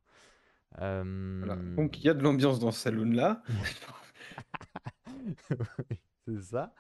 Euh, 0.83 1.43
Voilà. 1.47 1.57
Donc 1.77 1.99
il 1.99 2.05
y 2.05 2.11
a 2.11 2.15
de 2.15 2.23
l'ambiance 2.23 2.61
dans 2.61 2.71
ce 2.71 2.81
salon 2.81 3.11
là. 3.11 3.43
oui, 5.91 5.99
c'est 6.27 6.43
ça. 6.43 6.75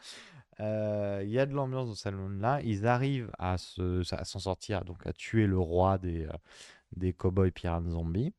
Euh, 0.60 1.22
Il 1.24 1.30
y 1.30 1.38
a 1.38 1.46
de 1.46 1.54
l'ambiance 1.54 1.88
dans 1.88 1.94
ce 1.94 2.02
salon-là. 2.02 2.60
Ils 2.60 2.86
arrivent 2.86 3.30
à 3.38 3.56
se, 3.56 4.02
à 4.14 4.24
s'en 4.26 4.40
sortir, 4.40 4.84
donc 4.84 5.06
à 5.06 5.14
tuer 5.14 5.46
le 5.46 5.58
roi 5.58 5.96
des, 5.96 6.26
euh, 6.26 6.32
des 6.94 7.14
cowboys 7.14 7.52
pirates 7.52 7.88
zombies. 7.88 8.34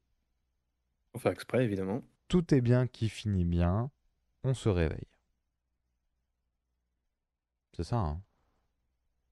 On 1.13 1.19
fait 1.19 1.31
exprès 1.31 1.63
évidemment. 1.63 2.03
Tout 2.27 2.53
est 2.53 2.61
bien 2.61 2.87
qui 2.87 3.09
finit 3.09 3.45
bien. 3.45 3.91
On 4.43 4.53
se 4.53 4.69
réveille. 4.69 5.07
C'est 7.73 7.83
ça, 7.83 7.97
hein 7.97 8.21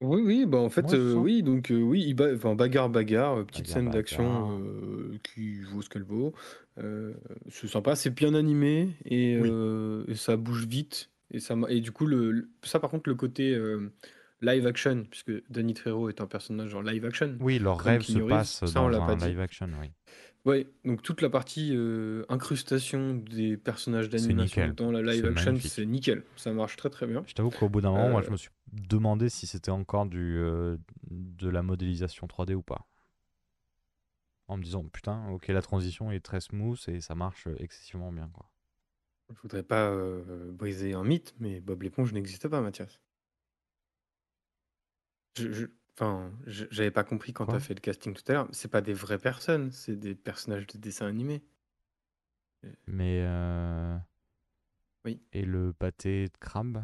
Oui, 0.01 0.21
oui, 0.23 0.45
bah 0.45 0.59
en 0.59 0.69
fait, 0.69 0.93
euh, 0.93 1.13
oui, 1.15 1.43
donc 1.43 1.71
euh, 1.71 1.81
oui, 1.81 2.05
il 2.07 2.13
ba- 2.13 2.33
enfin, 2.33 2.55
bagarre, 2.55 2.89
bagarre, 2.89 3.39
euh, 3.39 3.43
petite 3.43 3.65
Bagarre, 3.65 3.73
scène 3.83 3.89
d'action 3.91 4.23
bagarre. 4.23 4.59
euh, 4.61 5.17
qui 5.23 5.61
vaut 5.63 5.81
ce 5.81 5.89
qu'elle 5.89 6.03
vaut. 6.03 6.33
Euh, 6.77 7.13
c'est 7.49 7.67
sympa, 7.67 7.97
c'est 7.97 8.09
bien 8.15 8.33
animé 8.33 8.91
et, 9.03 9.37
Oui. 9.37 9.49
euh, 9.51 10.05
et 10.07 10.15
ça 10.15 10.37
bouge 10.37 10.65
vite. 10.65 11.09
Et, 11.31 11.39
ça, 11.39 11.57
ma- 11.57 11.69
et 11.69 11.81
du 11.81 11.91
coup, 11.91 12.05
le, 12.05 12.31
le- 12.31 12.49
ça 12.63 12.79
par 12.79 12.89
contre, 12.89 13.09
le 13.09 13.15
côté 13.15 13.53
euh, 13.53 13.91
live 14.41 14.65
action, 14.67 15.03
puisque 15.11 15.31
Danny 15.49 15.73
Trejo 15.73 16.07
est 16.07 16.21
un 16.21 16.27
personnage 16.27 16.73
en 16.75 16.81
live 16.81 17.03
action, 17.05 17.35
Oui, 17.41 17.59
leur 17.59 17.75
comme 17.75 17.87
rêve 17.87 18.01
se 18.01 18.13
Keanu 18.13 18.21
Reeves, 18.23 18.29
passe 18.29 18.65
ça 18.65 18.79
on 18.79 18.83
dans 18.83 18.87
l'a 18.87 19.03
un 19.03 19.05
pas 19.05 19.15
dit. 19.15 19.25
live 19.25 19.41
action, 19.41 19.67
oui. 19.81 19.87
Ouais, 20.45 20.65
donc 20.85 21.01
toute 21.03 21.21
la 21.21 21.29
partie 21.29 21.71
euh, 21.75 22.23
incrustation 22.29 23.15
des 23.15 23.57
personnages 23.57 24.05
C'est 24.09 24.11
d'animation 24.17 24.61
nickel. 24.61 24.75
dans 24.75 24.91
la 24.93 25.01
live 25.01 25.23
C'est 25.23 25.29
action, 25.31 25.51
magnifique. 25.51 25.71
c'est 25.73 25.85
nickel. 25.85 26.23
Ça 26.37 26.53
marche 26.53 26.77
très 26.77 26.89
très 26.89 27.05
bien. 27.05 27.23
Je 27.27 27.33
t'avoue 27.33 27.49
qu'au 27.49 27.67
bout 27.67 27.81
d'un 27.81 27.91
moment, 27.91 28.09
moi, 28.09 28.21
Euh, 28.21 28.25
je 28.25 28.31
me 28.31 28.37
suis 28.37 28.49
demandé 28.73 29.29
si 29.29 29.47
c'était 29.47 29.71
encore 29.71 30.05
du, 30.05 30.37
euh, 30.39 30.77
de 31.11 31.49
la 31.49 31.63
modélisation 31.63 32.27
3D 32.27 32.55
ou 32.55 32.61
pas. 32.63 32.87
En 34.49 34.57
me 34.57 34.63
disant, 34.63 34.83
putain, 34.83 35.29
ok, 35.29 35.47
la 35.47 35.61
transition 35.61 36.11
est 36.11 36.19
très 36.19 36.41
smooth 36.41 36.77
et 36.89 36.99
ça 36.99 37.15
marche 37.15 37.47
euh, 37.47 37.55
excessivement 37.59 38.11
bien, 38.11 38.27
quoi. 38.33 38.49
Je 39.31 39.35
voudrais 39.41 39.63
pas 39.63 39.89
euh, 39.89 40.51
briser 40.51 40.93
un 40.93 41.03
mythe, 41.03 41.33
mais 41.39 41.61
Bob 41.61 41.81
l'éponge 41.81 42.13
n'existe 42.13 42.47
pas, 42.47 42.61
Mathias. 42.61 43.01
Je, 45.37 45.51
je- 45.51 45.65
enfin, 45.95 46.31
j'avais 46.45 46.91
pas 46.91 47.03
compris 47.03 47.33
quand 47.33 47.47
Quoi? 47.47 47.57
t'as 47.57 47.59
fait 47.59 47.73
le 47.73 47.79
casting 47.79 48.13
tout 48.13 48.21
à 48.27 48.33
l'heure. 48.33 48.47
C'est 48.51 48.67
pas 48.69 48.81
des 48.81 48.93
vraies 48.93 49.17
personnes, 49.17 49.71
c'est 49.71 49.95
des 49.95 50.13
personnages 50.13 50.67
de 50.67 50.77
dessin 50.77 51.07
animé. 51.07 51.41
Mais. 52.87 53.21
euh, 53.23 53.97
Oui. 55.05 55.19
Et 55.33 55.43
le 55.43 55.73
pâté 55.73 56.25
de 56.27 56.37
crabe? 56.39 56.83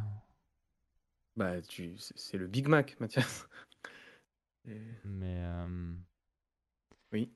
Bah, 1.35 1.61
tu, 1.61 1.95
c'est 1.97 2.17
c'est 2.17 2.37
le 2.37 2.47
Big 2.47 2.67
Mac, 2.67 2.95
Mathias. 2.99 3.47
Et- 4.67 4.81
Mais. 5.03 5.35
euh, 5.43 5.93
Oui. 7.11 7.29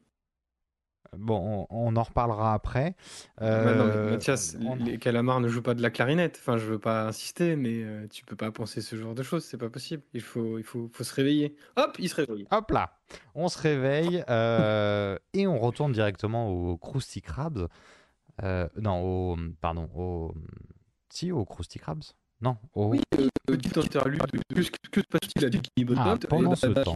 Bon, 1.17 1.65
on, 1.71 1.87
on 1.87 1.95
en 1.95 2.03
reparlera 2.03 2.53
après. 2.53 2.95
Ah 3.37 3.63
bah 3.63 3.73
non, 3.73 3.85
mais 3.85 3.91
Euh, 3.93 4.11
Mathias, 4.11 4.55
on- 4.63 4.75
les 4.75 4.99
calamars 4.99 5.39
ne 5.39 5.47
jouent 5.47 5.63
pas 5.63 5.73
de 5.73 5.81
la 5.81 5.89
clarinette. 5.89 6.37
Enfin, 6.39 6.57
je 6.57 6.65
veux 6.65 6.77
pas 6.77 7.07
insister, 7.07 7.55
mais 7.55 7.83
euh, 7.83 8.07
tu 8.07 8.23
peux 8.25 8.35
pas 8.35 8.51
penser 8.51 8.81
ce 8.81 8.95
genre 8.95 9.15
de 9.15 9.23
choses, 9.23 9.43
c'est 9.43 9.57
pas 9.57 9.69
possible. 9.71 10.03
Il 10.13 10.21
faut, 10.21 10.59
il 10.59 10.63
faut, 10.63 10.87
faut 10.93 11.03
se 11.03 11.13
réveiller. 11.15 11.55
Hop, 11.77 11.95
il 11.97 12.09
se 12.09 12.15
réveille. 12.15 12.47
Hop 12.51 12.69
là, 12.69 12.99
on 13.33 13.47
se 13.47 13.57
réveille 13.57 14.23
euh, 14.29 15.17
et 15.33 15.47
on 15.47 15.57
retourne 15.57 15.93
directement 15.93 16.49
au 16.51 16.77
Krusty 16.77 17.21
Krabs. 17.23 17.67
Euh, 18.43 18.69
non, 18.79 19.01
au. 19.33 19.37
Pardon, 19.61 19.89
au. 19.95 20.35
Si, 21.09 21.31
au 21.31 21.43
Krusty 21.43 21.79
Krabs 21.79 22.03
Non, 22.41 22.57
au. 22.73 22.89
Oui, 22.91 23.01
euh, 23.19 23.27
petite 23.47 23.77
interlude. 23.77 24.21
de 24.21 24.37
Que, 24.55 24.61
que, 24.69 24.89
que 24.91 25.01
se 25.01 25.05
passe-t-il 25.07 25.45
à 25.45 25.49
Bottom 25.85 25.97
Ah, 25.99 26.17
pendant 26.29 26.53
Et 26.53 26.55
ce 26.55 26.67
temps. 26.67 26.95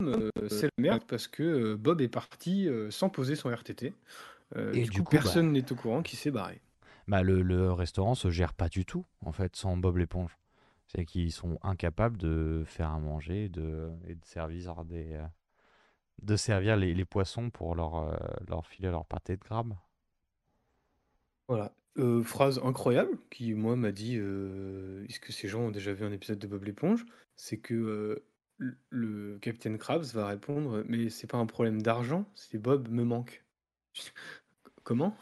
Euh, 0.00 0.30
c'est 0.48 0.66
la 0.66 0.82
merde 0.82 1.02
parce 1.06 1.26
que 1.28 1.42
euh, 1.42 1.76
Bob 1.76 2.00
est 2.00 2.08
parti 2.08 2.68
euh, 2.68 2.90
sans 2.90 3.08
poser 3.10 3.36
son 3.36 3.50
RTT. 3.50 3.92
Euh, 4.56 4.72
Et 4.72 4.84
du, 4.84 4.90
du 4.90 4.98
coup, 5.00 5.04
coup, 5.04 5.16
bah- 5.16 5.22
personne 5.22 5.52
n'est 5.52 5.70
au 5.70 5.74
courant 5.74 6.02
qu'il 6.02 6.18
s'est 6.18 6.30
barré. 6.30 6.62
Bah, 7.06 7.22
le, 7.22 7.42
le 7.42 7.72
restaurant 7.72 8.14
se 8.14 8.30
gère 8.30 8.54
pas 8.54 8.68
du 8.68 8.84
tout, 8.86 9.04
en 9.24 9.32
fait, 9.32 9.56
sans 9.56 9.76
Bob 9.76 9.96
l'éponge. 9.98 10.36
C'est 10.86 11.04
qu'ils 11.04 11.32
sont 11.32 11.58
incapables 11.62 12.16
de 12.16 12.62
faire 12.66 12.90
à 12.90 12.98
manger 12.98 13.44
et 13.44 13.48
de, 13.50 13.90
et 14.06 14.14
de 14.14 14.24
servir 14.24 14.84
des. 14.84 15.12
euh, 15.14 15.24
de 16.22 16.34
servir 16.34 16.76
les, 16.76 16.94
les 16.94 17.04
poissons 17.04 17.50
pour 17.50 17.74
leur, 17.76 17.94
euh, 17.96 18.16
leur 18.48 18.66
filer 18.66 18.90
leur 18.90 19.04
pâté 19.04 19.36
de 19.36 19.44
crabe. 19.44 19.74
Voilà. 21.48 21.74
Phrase 22.22 22.60
incroyable 22.62 23.18
qui, 23.30 23.54
moi, 23.54 23.74
m'a 23.74 23.90
dit 23.90 24.14
est-ce 24.16 25.18
que 25.20 25.32
ces 25.32 25.48
gens 25.48 25.62
ont 25.62 25.70
déjà 25.70 25.92
vu 25.92 26.04
un 26.04 26.12
épisode 26.12 26.38
de 26.38 26.46
Bob 26.46 26.64
l'éponge? 26.64 27.04
C'est 27.36 27.58
que 27.58 28.22
le, 28.58 28.78
le 28.90 29.38
Capitaine 29.40 29.78
Krabs 29.78 30.04
va 30.14 30.26
répondre 30.28 30.84
mais 30.88 31.10
c'est 31.10 31.26
pas 31.26 31.38
un 31.38 31.46
problème 31.46 31.82
d'argent, 31.82 32.30
c'est 32.34 32.58
Bob 32.58 32.88
me 32.88 33.04
manque. 33.04 33.44
Comment? 34.84 35.16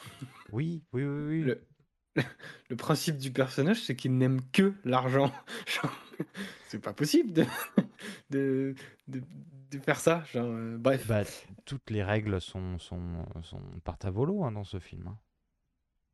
Oui, 0.52 0.84
oui, 0.92 1.04
oui, 1.04 1.22
oui. 1.28 1.42
le, 1.42 1.62
le 2.70 2.76
principe 2.76 3.18
du 3.18 3.32
personnage, 3.32 3.82
c'est 3.82 3.96
qu'il 3.96 4.16
n'aime 4.16 4.40
que 4.52 4.74
l'argent. 4.84 5.32
Genre, 5.66 5.92
c'est 6.68 6.80
pas 6.80 6.92
possible 6.94 7.32
de, 7.32 7.44
de, 8.30 8.74
de, 9.08 9.22
de 9.70 9.78
faire 9.78 10.00
ça. 10.00 10.24
Genre, 10.32 10.78
bref. 10.78 11.06
Bah, 11.06 11.24
toutes 11.64 11.90
les 11.90 12.02
règles 12.02 12.40
sont, 12.40 12.78
sont, 12.78 13.26
sont 13.42 13.60
partent 13.84 14.04
à 14.04 14.10
volo 14.10 14.44
hein, 14.44 14.52
dans 14.52 14.64
ce 14.64 14.78
film. 14.78 15.08
hein. 15.08 15.18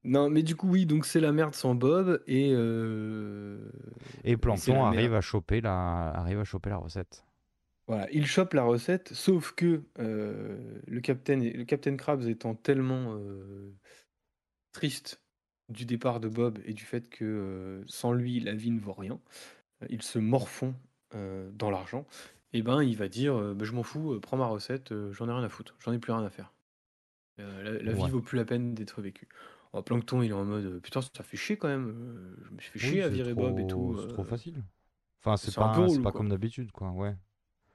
Non, 0.05 0.31
mais 0.31 0.43
du 0.43 0.57
coup, 0.57 0.69
oui, 0.69 0.85
donc 0.87 1.07
c'est 1.07 1.21
la 1.21 1.33
merde 1.33 1.55
sans 1.55 1.75
Bob 1.75 2.23
et. 2.27 2.51
euh, 2.55 3.71
Et 4.25 4.37
c'est 4.55 4.73
Plankton 4.73 4.75
la 4.75 4.85
arrive 4.85 4.87
merde. 4.87 5.15
à 5.15 5.21
choper 5.21 5.61
la, 5.61 6.09
arrive 6.09 6.41
à 6.41 6.45
choper 6.45 6.71
la 6.71 6.79
recette. 6.79 7.25
Voilà, 7.89 8.09
il 8.13 8.27
chope 8.27 8.55
la 8.55 8.63
recette, 8.63 9.13
sauf 9.13 9.53
que 9.53 9.83
euh, 9.99 10.81
le 10.87 11.01
Capitaine 11.01 11.43
le 11.43 11.65
Captain 11.65 11.97
Krabs 11.97 12.23
étant 12.29 12.55
tellement 12.55 13.17
euh, 13.17 13.77
triste 14.73 15.23
du 15.69 15.87
départ 15.87 16.21
de 16.21 16.29
Bob 16.29 16.61
et 16.65 16.75
du 16.75 16.85
fait 16.85 17.09
que 17.11 17.25
euh, 17.25 17.85
sans 17.89 18.13
lui 18.13 18.41
la 18.41 18.55
vie 18.55 18.71
ne 18.71 18.81
vaut 18.81 18.93
rien, 18.95 19.21
euh, 19.83 19.87
il 19.91 20.03
se 20.03 20.19
morfond 20.21 20.77
euh, 21.15 21.51
dans 21.53 21.71
l'argent. 21.71 22.07
Et 22.55 22.63
ben 22.63 22.83
il 22.83 22.97
va 22.97 23.09
dire 23.09 23.37
euh, 23.37 23.55
Bah, 23.55 23.65
je 23.67 23.73
m'en 23.73 23.83
fous, 23.85 24.15
euh, 24.15 24.21
prends 24.21 24.37
ma 24.39 24.47
recette, 24.47 24.93
euh, 24.93 25.13
j'en 25.13 25.29
ai 25.29 25.33
rien 25.33 25.45
à 25.45 25.51
foutre, 25.51 25.77
j'en 25.81 25.93
ai 25.93 25.99
plus 26.01 26.13
rien 26.13 26.25
à 26.25 26.31
faire. 26.31 26.55
Euh, 27.41 27.63
la 27.65 27.83
la 27.83 27.93
vie 27.95 28.09
Ouais. 28.09 28.11
vaut 28.11 28.23
plus 28.23 28.39
la 28.39 28.45
peine 28.47 28.75
d'être 28.75 29.03
vécue. 29.03 29.29
Oh, 29.73 29.83
Plankton 29.83 30.23
il 30.23 30.31
est 30.31 30.35
en 30.35 30.45
mode 30.45 30.65
euh, 30.65 30.81
putain 30.81 31.01
ça 31.01 31.23
fait 31.23 31.37
chier 31.37 31.57
quand 31.57 31.69
même, 31.69 31.89
euh, 31.89 32.37
je 32.45 32.51
me 32.55 32.61
suis 32.61 32.71
fait 32.73 32.79
Oui, 32.79 32.91
chier 32.91 33.03
à 33.03 33.09
virer 33.09 33.35
Bob 33.35 33.59
et 33.59 33.67
tout. 33.67 33.97
C'est 34.01 34.09
trop 34.09 34.23
euh, 34.23 34.25
facile. 34.25 34.63
Enfin, 35.21 35.37
c'est 35.37 35.57
un 35.59 35.69
pas, 35.69 35.75
peu 35.75 35.89
c'est 35.89 35.93
relou, 35.95 36.03
pas 36.03 36.13
comme 36.13 36.29
d'habitude, 36.29 36.73
quoi. 36.73 36.91
Ouais. 36.91 37.17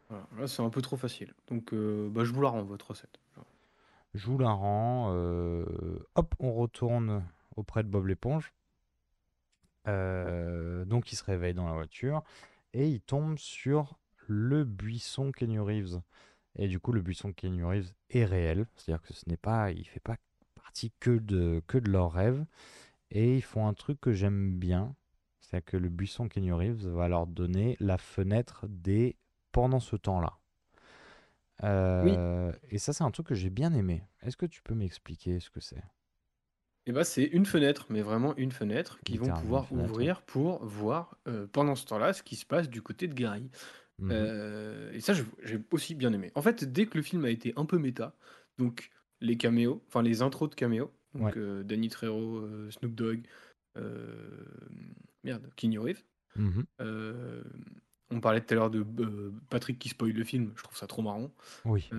Voilà, 0.09 0.27
là 0.37 0.47
c'est 0.47 0.61
un 0.61 0.69
peu 0.69 0.81
trop 0.81 0.97
facile. 0.97 1.33
Donc 1.47 1.73
euh, 1.73 2.09
bah, 2.09 2.23
je 2.23 2.31
vous 2.33 2.41
la 2.41 2.49
rends 2.49 2.63
votre 2.63 2.89
recette. 2.91 3.19
Je 4.13 4.25
vous 4.27 4.37
la 4.37 4.51
rends. 4.51 5.11
euh, 5.13 5.65
Hop, 6.15 6.33
on 6.39 6.53
retourne 6.53 7.23
auprès 7.55 7.83
de 7.83 7.89
Bob 7.89 8.07
l'éponge. 8.07 8.53
Euh, 9.87 10.85
donc, 10.85 11.11
il 11.11 11.15
se 11.15 11.23
réveille 11.23 11.53
dans 11.53 11.65
la 11.67 11.73
voiture 11.73 12.23
et 12.73 12.87
il 12.89 13.01
tombe 13.01 13.37
sur 13.37 13.97
le 14.27 14.63
buisson 14.63 15.31
Kenny 15.31 15.59
Reeves. 15.59 16.01
Et 16.55 16.67
du 16.67 16.79
coup, 16.79 16.91
le 16.91 17.01
buisson 17.01 17.31
Kenny 17.31 17.63
Reeves 17.63 17.91
est 18.09 18.25
réel. 18.25 18.65
C'est-à-dire 18.75 19.01
que 19.01 19.13
ce 19.13 19.29
n'est 19.29 19.37
pas, 19.37 19.71
il 19.71 19.85
fait 19.87 19.99
pas 19.99 20.17
partie 20.77 20.93
que 20.99 21.17
de, 21.17 21.61
que 21.67 21.77
de 21.77 21.89
leur 21.89 22.11
rêve. 22.11 22.45
Et 23.09 23.37
ils 23.37 23.43
font 23.43 23.67
un 23.67 23.73
truc 23.73 23.99
que 23.99 24.11
j'aime 24.11 24.57
bien. 24.59 24.95
C'est-à-dire 25.39 25.65
que 25.65 25.77
le 25.77 25.89
buisson 25.89 26.27
Kenny 26.27 26.51
Reeves 26.51 26.87
va 26.87 27.07
leur 27.07 27.25
donner 27.25 27.77
la 27.79 27.97
fenêtre 27.97 28.65
des 28.67 29.15
pendant 29.51 29.79
ce 29.79 29.95
temps-là. 29.95 30.37
Euh, 31.63 32.51
Et 32.69 32.77
ça, 32.77 32.93
c'est 32.93 33.03
un 33.03 33.11
truc 33.11 33.27
que 33.27 33.35
j'ai 33.35 33.49
bien 33.49 33.73
aimé. 33.73 34.03
Est-ce 34.21 34.37
que 34.37 34.45
tu 34.45 34.61
peux 34.61 34.75
m'expliquer 34.75 35.39
ce 35.39 35.49
que 35.49 35.61
c'est? 35.61 35.81
Et 36.85 36.91
bah, 36.91 37.03
c'est 37.03 37.23
une 37.23 37.45
fenêtre, 37.45 37.87
mais 37.89 38.01
vraiment 38.01 38.35
une 38.35 38.51
fenêtre 38.51 38.99
qu'ils 39.03 39.19
vont 39.19 39.33
pouvoir 39.33 39.71
ouvrir 39.71 40.21
pour 40.21 40.63
voir 40.63 41.17
euh, 41.27 41.47
pendant 41.51 41.75
ce 41.75 41.85
temps-là 41.85 42.13
ce 42.13 42.23
qui 42.23 42.35
se 42.35 42.45
passe 42.45 42.69
du 42.69 42.81
côté 42.81 43.07
de 43.07 43.13
Gary. 43.13 43.49
Mhm. 43.99 44.09
Euh, 44.11 44.91
et 44.93 44.99
ça, 44.99 45.13
j'ai 45.13 45.59
aussi 45.71 45.95
bien 45.95 46.13
aimé. 46.13 46.31
En 46.35 46.41
fait, 46.41 46.63
dès 46.65 46.85
que 46.85 46.97
le 46.97 47.03
film 47.03 47.25
a 47.25 47.29
été 47.29 47.53
un 47.55 47.65
peu 47.65 47.79
méta, 47.79 48.15
donc 48.57 48.89
les 49.21 49.37
caméos, 49.37 49.83
enfin 49.87 50.01
les 50.03 50.21
intros 50.21 50.49
de 50.49 50.55
caméos, 50.55 50.91
donc 51.13 51.23
Ouais. 51.35 51.37
euh, 51.37 51.63
Danny 51.63 51.89
Trejo, 51.89 52.37
euh, 52.39 52.69
Snoop 52.71 52.93
Dogg, 52.95 53.21
euh, 53.77 54.45
merde, 55.23 55.49
Keanu 55.55 55.79
Reeves. 55.79 56.03
Mhm. 56.35 56.65
On 58.09 58.21
parlait 58.21 58.39
tout 58.39 58.53
à 58.53 58.55
l'heure 58.55 58.69
de 58.71 58.85
Patrick 59.49 59.79
qui 59.79 59.89
spoil 59.89 60.13
le 60.13 60.23
film, 60.23 60.53
je 60.55 60.63
trouve 60.63 60.77
ça 60.77 60.87
trop 60.87 61.01
marrant. 61.01 61.31
Oui, 61.65 61.89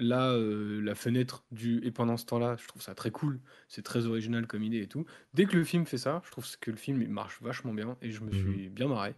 Là, 0.00 0.30
euh, 0.30 0.80
la 0.80 0.94
fenêtre 0.94 1.44
du 1.50 1.84
et 1.84 1.90
pendant 1.90 2.16
ce 2.16 2.24
temps-là, 2.26 2.54
je 2.56 2.68
trouve 2.68 2.80
ça 2.80 2.94
très 2.94 3.10
cool. 3.10 3.40
C'est 3.66 3.82
très 3.82 4.06
original 4.06 4.46
comme 4.46 4.62
idée 4.62 4.78
et 4.80 4.86
tout. 4.86 5.04
Dès 5.34 5.44
que 5.46 5.56
le 5.56 5.64
film 5.64 5.86
fait 5.86 5.98
ça, 5.98 6.22
je 6.24 6.30
trouve 6.30 6.46
que 6.60 6.70
le 6.70 6.76
film 6.76 7.02
il 7.02 7.08
marche 7.08 7.42
vachement 7.42 7.74
bien 7.74 7.96
et 8.00 8.12
je 8.12 8.20
me 8.22 8.30
Mhm. 8.30 8.32
suis 8.32 8.68
bien 8.68 8.86
marré. 8.86 9.16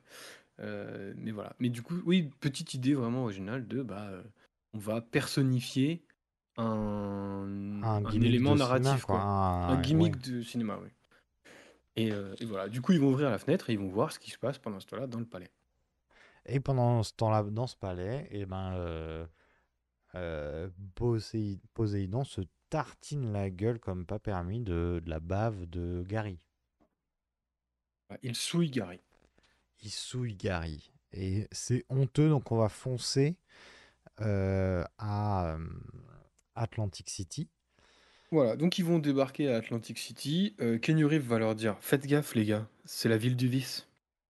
Euh, 0.60 1.12
mais 1.18 1.32
voilà. 1.32 1.54
Mais 1.60 1.68
du 1.70 1.82
coup, 1.82 1.96
oui, 2.06 2.30
petite 2.40 2.74
idée 2.74 2.94
vraiment 2.94 3.24
originale 3.24 3.68
de 3.68 3.82
bah, 3.82 4.08
euh, 4.10 4.22
on 4.74 4.78
va 4.78 5.02
personnifier 5.02 6.02
un, 6.60 7.82
Un 7.82 7.82
un 7.82 8.02
gimmick 8.02 8.28
élément 8.28 8.50
cinéma, 8.56 8.78
narratif, 8.78 9.04
quoi. 9.04 9.16
quoi. 9.16 9.24
Un- 9.24 9.68
Un 9.70 9.76
ouais. 9.76 9.82
gimmick 9.82 10.18
de 10.18 10.42
cinéma, 10.42 10.78
oui. 10.82 10.88
Et, 11.96 12.12
euh, 12.12 12.34
et 12.38 12.44
voilà. 12.44 12.68
Du 12.68 12.80
coup, 12.80 12.92
ils 12.92 13.00
vont 13.00 13.08
ouvrir 13.10 13.30
la 13.30 13.38
fenêtre 13.38 13.68
et 13.70 13.74
ils 13.74 13.78
vont 13.78 13.88
voir 13.88 14.12
ce 14.12 14.18
qui 14.18 14.30
se 14.30 14.38
passe 14.38 14.58
pendant 14.58 14.80
ce 14.80 14.86
temps-là 14.86 15.06
dans 15.06 15.18
le 15.18 15.26
palais. 15.26 15.50
Et 16.46 16.60
pendant 16.60 17.02
ce 17.02 17.12
temps-là, 17.14 17.42
dans 17.42 17.66
ce 17.66 17.76
palais, 17.76 18.26
et 18.30 18.46
ben, 18.46 18.72
euh, 18.74 19.26
euh, 20.14 20.68
Poséi- 20.96 21.60
Poséidon 21.74 22.24
se 22.24 22.40
tartine 22.70 23.32
la 23.32 23.50
gueule 23.50 23.78
comme 23.80 24.06
pas 24.06 24.18
permis 24.18 24.60
de, 24.60 25.02
de 25.04 25.10
la 25.10 25.20
bave 25.20 25.66
de 25.66 26.02
Gary. 26.06 26.38
Ouais, 28.10 28.18
Il 28.22 28.34
souille 28.36 28.70
Gary. 28.70 29.00
Il 29.82 29.90
souille 29.90 30.34
Gary. 30.34 30.92
Et 31.12 31.48
c'est 31.50 31.84
honteux, 31.88 32.28
donc 32.28 32.52
on 32.52 32.56
va 32.58 32.68
foncer 32.68 33.36
euh, 34.20 34.84
à 34.98 35.56
Atlantic 36.60 37.08
City. 37.10 37.48
Voilà, 38.32 38.54
donc 38.56 38.78
ils 38.78 38.84
vont 38.84 38.98
débarquer 39.00 39.48
à 39.52 39.56
Atlantic 39.56 39.98
City. 39.98 40.54
Euh, 40.60 40.78
Kenny 40.78 41.02
Reeves 41.04 41.26
va 41.26 41.38
leur 41.38 41.54
dire? 41.54 41.76
Faites 41.80 42.06
gaffe, 42.06 42.34
les 42.34 42.44
gars, 42.44 42.66
c'est 42.84 43.08
la 43.08 43.16
ville 43.16 43.34
du 43.36 43.48
vice. 43.48 43.88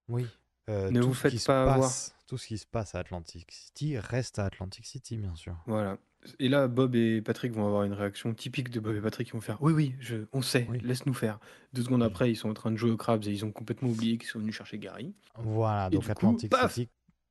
Oui. 0.08 0.26
euh, 0.70 0.90
Ne 0.90 1.00
vous 1.00 1.12
faites 1.14 1.44
pas 1.44 1.62
avoir. 1.64 1.90
tout 2.26 2.38
ce 2.38 2.46
qui 2.46 2.56
se 2.58 2.66
passe 2.66 2.94
à 2.94 3.00
Atlantic 3.00 3.50
City 3.50 3.98
reste 3.98 4.38
à 4.38 4.46
Atlantic 4.46 4.86
City, 4.86 5.16
bien 5.18 5.34
sûr. 5.34 5.54
Voilà. 5.66 5.98
Et 6.38 6.48
là, 6.48 6.68
Bob 6.68 6.94
et 6.96 7.22
Patrick 7.22 7.52
vont 7.52 7.66
avoir 7.66 7.84
une 7.84 7.92
réaction 7.94 8.32
typique 8.34 8.70
de 8.70 8.78
Bob 8.80 8.94
et 8.94 9.00
Patrick. 9.00 9.28
Ils 9.28 9.32
vont 9.32 9.40
faire 9.40 9.60
Oui, 9.62 9.72
oui, 9.72 9.94
je, 10.00 10.16
on 10.32 10.42
sait, 10.42 10.66
Oui. 10.70 10.78
laisse-nous 10.82 11.14
faire. 11.14 11.38
Deux 11.72 11.82
secondes 11.82 12.02
après, 12.02 12.30
ils 12.30 12.36
sont 12.36 12.48
en 12.50 12.54
train 12.54 12.70
de 12.70 12.76
jouer 12.76 12.90
au 12.90 12.96
Crabs 12.96 13.24
et 13.26 13.30
ils 13.30 13.44
ont 13.44 13.52
complètement 13.52 13.88
oublié 13.88 14.16
qu'ils 14.18 14.28
sont 14.28 14.38
venus 14.38 14.54
chercher 14.54 14.78
Gary. 14.78 15.14
Voilà, 15.36 15.88
Et 15.88 15.90
donc 15.94 16.04
coup, 16.04 16.10
Atlantic 16.10 16.54
City. 16.68 16.88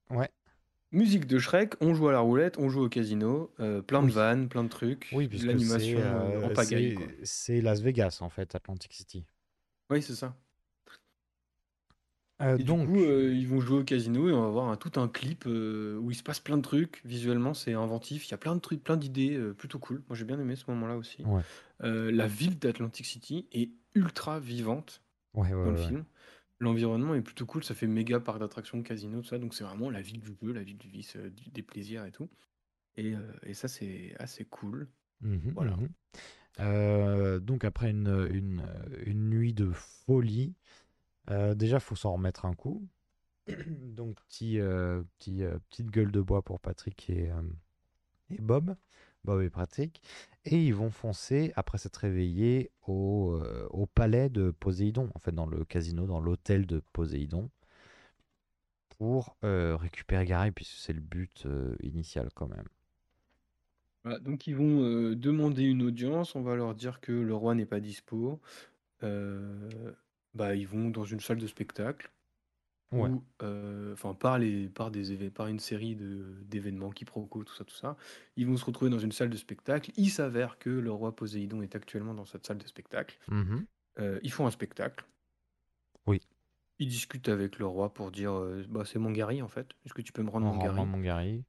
Ouais. 0.09 0.29
Musique 0.91 1.27
de 1.27 1.37
Shrek, 1.37 1.75
on 1.81 1.93
joue 1.93 2.07
à 2.07 2.11
la 2.11 2.19
roulette, 2.19 2.57
on 2.57 2.67
joue 2.69 2.81
au 2.85 2.89
casino, 2.89 3.51
euh, 3.59 3.81
plein 3.83 4.01
de 4.01 4.07
Oui. 4.07 4.11
vannes, 4.13 4.49
plein 4.49 4.63
de 4.63 4.69
trucs, 4.69 5.09
Oui, 5.13 5.25
de 5.25 5.29
puisque 5.29 5.45
l'animation 5.45 5.99
c'est 5.99 6.03
euh, 6.03 6.41
en 6.41 6.49
euh, 6.49 6.53
pagaille. 6.53 6.89
c'est- 6.89 6.95
quoi. 6.95 7.05
c'est 7.23 7.61
Las 7.61 7.81
Vegas, 7.81 8.17
en 8.21 8.29
fait, 8.29 8.55
Atlantic 8.55 8.91
City. 8.93 9.23
Oui, 9.91 10.01
c'est 10.01 10.15
ça. 10.15 10.35
Euh, 12.41 12.57
Et 12.57 12.63
donc, 12.63 12.87
du 12.87 12.93
coup, 12.93 13.03
euh, 13.03 13.33
ils 13.35 13.47
vont 13.47 13.59
jouer 13.59 13.79
au 13.79 13.83
casino 13.83 14.29
et 14.29 14.31
on 14.31 14.41
va 14.41 14.47
voir 14.47 14.69
un- 14.69 14.77
tout 14.77 14.97
un 14.99 15.07
clip 15.09 15.43
euh, 15.45 15.97
où 15.97 16.09
il 16.09 16.15
se 16.15 16.23
passe 16.23 16.39
plein 16.39 16.55
de 16.57 16.61
trucs. 16.63 17.01
Visuellement, 17.05 17.53
c'est 17.53 17.73
inventif. 17.73 18.27
Il 18.27 18.31
y 18.31 18.33
a 18.33 18.37
plein 18.37 18.55
de 18.55 18.61
trucs, 18.61 18.81
plein 18.83 18.95
d'idées 18.97 19.35
euh, 19.35 19.53
plutôt 19.53 19.77
cool. 19.77 20.01
Moi, 20.07 20.15
j'ai 20.15 20.23
bien 20.25 20.39
aimé 20.39 20.55
ce 20.55 20.63
moment-là 20.71 20.95
aussi. 20.95 21.23
Ouais. 21.25 21.41
Euh, 21.83 22.11
la 22.11 22.27
ville 22.27 22.57
d'Atlantic 22.57 23.05
City 23.05 23.45
est 23.51 23.69
ultra 23.93 24.39
vivante 24.39 25.01
ouais, 25.33 25.53
ouais, 25.53 25.65
dans 25.65 25.71
le 25.71 25.77
ouais. 25.77 25.85
film. 25.87 26.05
L'environnement 26.59 27.15
est 27.15 27.21
plutôt 27.21 27.45
cool. 27.45 27.63
Ça 27.63 27.75
fait 27.75 27.87
méga 27.87 28.19
parc 28.19 28.39
d'attractions, 28.39 28.81
casino, 28.83 29.21
tout 29.21 29.27
ça. 29.27 29.39
Donc, 29.39 29.53
c'est 29.53 29.63
vraiment 29.63 29.89
la 29.89 30.01
ville 30.01 30.19
du 30.21 30.35
jeu, 30.41 30.53
la 30.53 30.63
ville 30.63 30.77
du 30.77 30.89
vice, 30.89 31.15
euh, 31.17 31.29
du- 31.29 31.49
des 31.49 31.63
plaisirs 31.63 32.05
et 32.05 32.11
tout. 32.11 32.29
Et, 32.97 33.15
euh, 33.15 33.21
et 33.43 33.53
ça, 33.55 33.67
c'est 33.69 34.15
assez 34.19 34.45
cool. 34.45 34.89
Mhm, 35.21 35.51
Voilà. 35.55 35.77
mhm. 35.77 35.89
Euh, 36.59 37.39
donc 37.39 37.63
après 37.65 37.91
une, 37.91 38.27
une, 38.31 38.63
une 39.05 39.29
nuit 39.29 39.53
de 39.53 39.71
folie, 39.71 40.55
euh, 41.31 41.55
déjà 41.55 41.79
faut 41.79 41.95
s'en 41.95 42.13
remettre 42.13 42.45
un 42.45 42.55
coup. 42.55 42.87
Donc 43.47 44.17
petit, 44.27 44.59
euh, 44.59 45.03
petit, 45.19 45.43
euh, 45.43 45.59
petite 45.69 45.91
gueule 45.91 46.11
de 46.11 46.21
bois 46.21 46.41
pour 46.43 46.59
Patrick 46.59 47.09
et, 47.09 47.31
euh, 47.31 47.41
et 48.31 48.41
Bob, 48.41 48.75
Bob 49.23 49.41
et 49.41 49.49
Patrick, 49.49 50.01
et 50.45 50.65
ils 50.65 50.73
vont 50.73 50.91
foncer 50.91 51.51
après 51.55 51.77
s'être 51.77 51.97
réveillés 51.97 52.71
au, 52.87 53.33
euh, 53.33 53.67
au 53.71 53.85
palais 53.85 54.29
de 54.29 54.51
Poséidon, 54.51 55.09
en 55.13 55.19
fait 55.19 55.33
dans 55.33 55.45
le 55.45 55.65
casino, 55.65 56.05
dans 56.05 56.19
l'hôtel 56.21 56.65
de 56.65 56.81
Poséidon, 56.93 57.49
pour 58.97 59.35
euh, 59.43 59.75
récupérer 59.77 60.25
Gary, 60.25 60.51
puisque 60.51 60.77
c'est 60.77 60.93
le 60.93 61.01
but 61.01 61.45
euh, 61.45 61.75
initial 61.83 62.29
quand 62.33 62.47
même. 62.47 62.67
Donc 64.21 64.47
ils 64.47 64.55
vont 64.55 65.11
demander 65.13 65.63
une 65.63 65.83
audience, 65.83 66.33
on 66.33 66.41
va 66.41 66.55
leur 66.55 66.73
dire 66.73 67.01
que 67.01 67.11
le 67.11 67.35
roi 67.35 67.53
n'est 67.53 67.65
pas 67.65 67.81
dispo. 67.81 68.39
Bah, 69.01 70.55
ils 70.55 70.67
vont 70.67 70.89
dans 70.89 71.03
une 71.03 71.19
salle 71.19 71.37
de 71.37 71.47
spectacle, 71.47 72.09
Ouais. 72.91 73.11
euh, 73.43 73.93
enfin 73.93 74.15
par, 74.15 74.39
les, 74.39 74.67
par, 74.67 74.89
des, 74.89 75.13
éve- 75.13 75.29
par 75.29 75.45
une 75.47 75.59
série 75.59 75.95
de- 75.95 76.41
d'événements, 76.45 76.89
quiproquos, 76.89 77.43
tout 77.43 77.53
ça, 77.53 77.63
tout 77.63 77.75
ça, 77.75 77.95
ils 78.35 78.47
vont 78.47 78.57
se 78.57 78.65
retrouver 78.65 78.89
dans 78.89 78.97
une 78.99 79.11
salle 79.11 79.29
de 79.29 79.37
spectacle. 79.37 79.91
Il 79.95 80.09
s'avère 80.09 80.57
que 80.57 80.69
le 80.71 80.91
roi 80.91 81.15
Poséidon 81.15 81.61
est 81.61 81.75
actuellement 81.75 82.15
dans 82.15 82.25
cette 82.25 82.47
salle 82.47 82.57
de 82.57 82.65
spectacle. 82.65 83.19
Mhm. 83.27 83.65
Euh, 83.99 84.19
ils 84.23 84.31
font 84.31 84.47
un 84.47 84.51
spectacle. 84.51 85.05
Oui. 86.07 86.19
Ils 86.79 86.87
discutent 86.87 87.29
avec 87.29 87.59
le 87.59 87.67
roi 87.67 87.93
pour 87.93 88.09
dire 88.09 88.31
euh, 88.33 88.63
bah, 88.69 88.85
c'est 88.85 88.97
mon 88.99 89.11
Gary 89.11 89.41
en 89.41 89.47
fait. 89.49 89.67
Est-ce 89.85 89.93
que 89.93 90.01
tu 90.01 90.11
peux 90.13 90.23
me 90.23 90.29
rendre 90.29 90.47
mon 90.47 90.57
Gary 90.57 90.85
mon 90.85 90.99
Gary. 90.99 91.43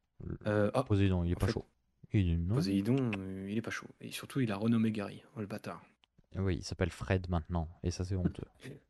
Euh, 0.47 0.71
ah, 0.75 0.83
Poséidon, 0.83 1.25
il 1.25 1.31
est 1.31 1.37
en 1.37 1.39
pas 1.39 1.47
fait, 1.47 1.53
chaud. 1.53 1.65
Il 2.13 2.25
dit 2.25 2.37
non. 2.37 2.57
Poséidon, 2.57 3.11
euh, 3.17 3.47
il 3.49 3.57
est 3.57 3.63
pas 3.63 3.71
chaud. 3.71 3.87
Et 4.01 4.11
surtout, 4.11 4.41
il 4.41 4.51
a 4.53 4.57
renommé 4.57 4.91
Gary, 4.93 5.23
oh, 5.37 5.41
le 5.41 5.47
bâtard. 5.47 5.83
Oui, 6.37 6.57
il 6.57 6.65
s'appelle 6.65 6.91
Fred 6.91 7.31
maintenant. 7.31 7.69
Et 7.83 7.91
ça, 7.91 8.05
c'est 8.05 8.17
honteux. 8.17 8.45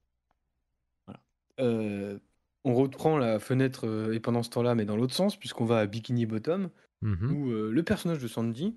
Euh, 1.58 2.18
on 2.64 2.74
reprend 2.74 3.16
la 3.18 3.38
fenêtre 3.38 3.86
euh, 3.86 4.12
et 4.12 4.20
pendant 4.20 4.42
ce 4.42 4.50
temps-là, 4.50 4.74
mais 4.74 4.84
dans 4.84 4.96
l'autre 4.96 5.14
sens, 5.14 5.36
puisqu'on 5.36 5.64
va 5.64 5.78
à 5.80 5.86
Bikini 5.86 6.26
Bottom, 6.26 6.70
Mhm. 7.02 7.32
où 7.32 7.50
euh, 7.50 7.70
le 7.72 7.82
personnage 7.82 8.18
de 8.20 8.28
Sandy, 8.28 8.76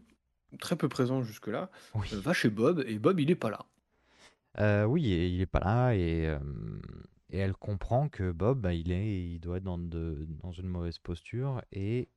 très 0.59 0.75
peu 0.77 0.87
présent 0.87 1.21
jusque-là, 1.23 1.69
Oui. 1.95 2.07
euh, 2.13 2.19
va 2.21 2.31
chez 2.33 2.49
Bob 2.49 2.83
et 2.87 2.97
Bob 2.99 3.19
il 3.19 3.29
est 3.31 3.35
pas 3.35 3.49
là. 3.49 3.65
Euh, 4.59 4.85
oui, 4.85 5.11
et 5.11 5.27
il 5.27 5.41
est 5.41 5.45
pas 5.47 5.59
là 5.59 5.93
et, 5.95 6.27
euh, 6.27 6.39
et 7.31 7.39
elle 7.39 7.53
comprend 7.53 8.07
que 8.07 8.31
Bob, 8.31 8.61
bah, 8.61 8.73
il 8.73 8.91
est, 8.91 9.25
il 9.33 9.39
doit 9.39 9.57
être 9.57 9.63
dans, 9.63 9.77
de- 9.79 10.25
dans 10.43 10.51
une 10.51 10.67
mauvaise 10.67 10.99
posture 10.99 11.61
et 11.71 12.07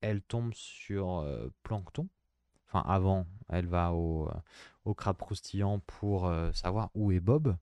elle 0.00 0.22
tombe 0.22 0.54
sur 0.54 1.18
euh, 1.18 1.48
Plancton. 1.62 2.08
Enfin, 2.68 2.84
avant, 2.88 3.26
elle 3.48 3.66
va 3.66 3.92
au, 3.92 4.28
euh, 4.28 4.32
au 4.84 4.94
crabe 4.94 5.16
croustillant 5.18 5.80
pour 5.80 6.26
euh, 6.26 6.50
savoir 6.52 6.90
où 6.94 7.12
est 7.12 7.20
Bob. 7.20 7.56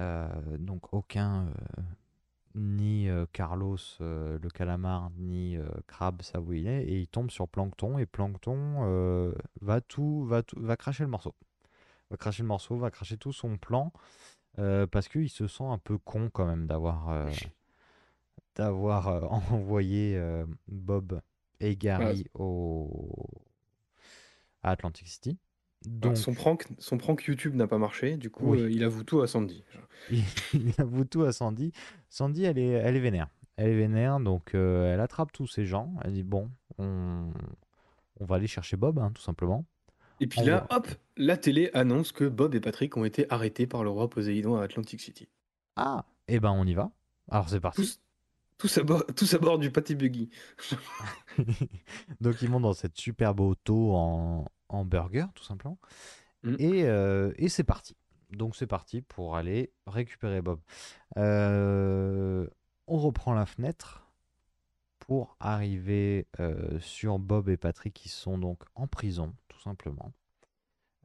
Euh, 0.00 0.28
donc 0.58 0.92
aucun, 0.92 1.46
euh, 1.46 1.82
ni 2.54 3.08
euh, 3.08 3.26
Carlos 3.32 3.78
le 4.00 4.48
calamar, 4.48 5.10
ni 5.16 5.56
Crabbe 5.86 6.22
savent 6.22 6.48
où 6.48 6.52
il 6.52 6.66
est, 6.66 6.84
et 6.84 7.00
il 7.00 7.08
tombe 7.08 7.30
sur 7.30 7.48
Plancton, 7.48 7.98
et 7.98 8.06
Plancton 8.06 8.84
euh, 8.84 9.32
va 9.60 9.80
tout, 9.80 10.24
va 10.24 10.42
tout, 10.42 10.56
va 10.60 10.76
cracher 10.76 11.04
le 11.04 11.10
morceau. 11.10 11.34
Va 12.10 12.16
cracher 12.16 12.42
le 12.42 12.48
morceau, 12.48 12.76
va 12.76 12.90
cracher 12.90 13.18
tout 13.18 13.32
son 13.32 13.58
plan, 13.58 13.92
parce 14.56 15.08
qu'il 15.08 15.28
se 15.30 15.46
sent 15.46 15.64
un 15.64 15.78
peu 15.78 15.98
con 15.98 16.30
quand 16.32 16.46
même 16.46 16.66
d'avoir 16.66 17.28
d'avoir 18.56 19.32
envoyé 19.52 20.20
Bob 20.66 21.20
et 21.60 21.76
Gary 21.76 22.24
au 22.34 23.26
à 24.62 24.70
Atlantic 24.70 25.06
City. 25.06 25.38
Donc, 25.86 26.16
son, 26.16 26.34
prank, 26.34 26.66
son 26.78 26.98
prank 26.98 27.24
YouTube 27.24 27.54
n'a 27.54 27.66
pas 27.66 27.78
marché, 27.78 28.16
du 28.16 28.30
coup 28.30 28.50
Oui. 28.50 28.60
euh, 28.62 28.70
il 28.70 28.82
avoue 28.84 29.04
tout 29.04 29.20
à 29.20 29.26
Sandy. 29.26 29.64
il, 30.10 30.22
il 30.54 30.74
avoue 30.78 31.04
tout 31.04 31.22
à 31.22 31.32
Sandy. 31.32 31.72
Sandy, 32.08 32.44
elle 32.44 32.58
est, 32.58 32.68
elle 32.70 32.96
est 32.96 33.00
vénère. 33.00 33.28
Elle 33.56 33.68
est 33.70 33.76
vénère, 33.76 34.20
donc 34.20 34.54
euh, 34.54 34.92
elle 34.92 35.00
attrape 35.00 35.32
tous 35.32 35.46
ces 35.46 35.64
gens. 35.64 35.94
Elle 36.04 36.12
dit 36.12 36.22
Bon, 36.24 36.50
on, 36.78 37.30
on 38.20 38.24
va 38.24 38.36
aller 38.36 38.46
chercher 38.46 38.76
Bob, 38.76 38.98
hein, 38.98 39.10
tout 39.14 39.22
simplement. 39.22 39.64
Et 40.20 40.26
puis 40.26 40.40
On 40.42 40.46
là, 40.46 40.66
hop, 40.70 40.88
la 41.16 41.36
télé 41.36 41.70
annonce 41.74 42.10
que 42.12 42.24
Bob 42.24 42.54
et 42.54 42.60
Patrick 42.60 42.96
ont 42.96 43.04
été 43.04 43.26
arrêtés 43.32 43.66
par 43.68 43.84
le 43.84 43.90
roi 43.90 44.10
Poséidon 44.10 44.56
à 44.56 44.62
Atlantic 44.64 45.00
City. 45.00 45.28
Ah, 45.76 46.04
et 46.26 46.40
ben 46.40 46.50
on 46.50 46.66
y 46.66 46.74
va. 46.74 46.90
Alors 47.30 47.48
c'est 47.48 47.60
parti. 47.60 47.82
Tous, 47.82 48.00
tous, 48.58 48.78
à 48.78 48.82
bord, 48.82 49.04
tous 49.16 49.32
à 49.34 49.38
bord 49.38 49.58
du 49.58 49.70
pâté 49.70 49.94
buggy. 49.94 50.30
donc 52.20 52.42
ils 52.42 52.50
montent 52.50 52.62
dans 52.62 52.74
cette 52.74 52.96
superbe 52.96 53.40
auto 53.40 53.94
en, 53.94 54.46
en 54.68 54.84
burger, 54.84 55.26
tout 55.34 55.44
simplement. 55.44 55.78
Mm. 56.42 56.56
Et, 56.58 56.84
euh, 56.84 57.32
et 57.36 57.48
c'est 57.48 57.64
parti. 57.64 57.96
Donc 58.30 58.56
c'est 58.56 58.66
parti 58.66 59.00
pour 59.02 59.36
aller 59.36 59.72
récupérer 59.86 60.42
Bob. 60.42 60.60
Euh, 61.16 62.46
on 62.86 62.98
reprend 62.98 63.32
la 63.32 63.46
fenêtre 63.46 64.10
pour 64.98 65.36
arriver 65.40 66.26
euh, 66.40 66.78
sur 66.80 67.18
Bob 67.18 67.48
et 67.48 67.56
Patrick 67.56 67.94
qui 67.94 68.08
sont 68.08 68.36
donc 68.36 68.62
en 68.74 68.86
prison, 68.86 69.34
tout 69.48 69.60
simplement. 69.60 70.12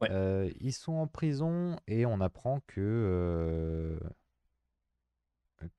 Ouais. 0.00 0.52
Ils 0.60 0.72
sont 0.72 0.94
en 0.94 1.06
prison 1.06 1.78
et 1.86 2.04
on 2.04 2.20
apprend 2.20 2.60
que 2.66 3.98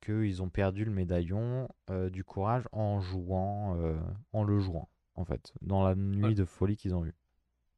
qu'ils 0.02 0.42
ont 0.42 0.50
perdu 0.50 0.86
le 0.86 0.92
médaillon 0.92 1.68
euh, 1.90 2.10
du 2.10 2.24
courage 2.24 2.64
en 2.72 3.00
jouant, 3.02 3.78
euh, 3.80 3.98
en 4.34 4.44
le 4.44 4.60
jouant, 4.60 4.90
en 5.16 5.26
fait, 5.26 5.54
dans 5.62 5.84
la 5.88 5.96
nuit 5.96 6.24
Ouais. 6.24 6.34
de 6.34 6.46
folie 6.46 6.78
qu'ils 6.78 6.96
ont 6.96 7.06
eue. 7.06 7.14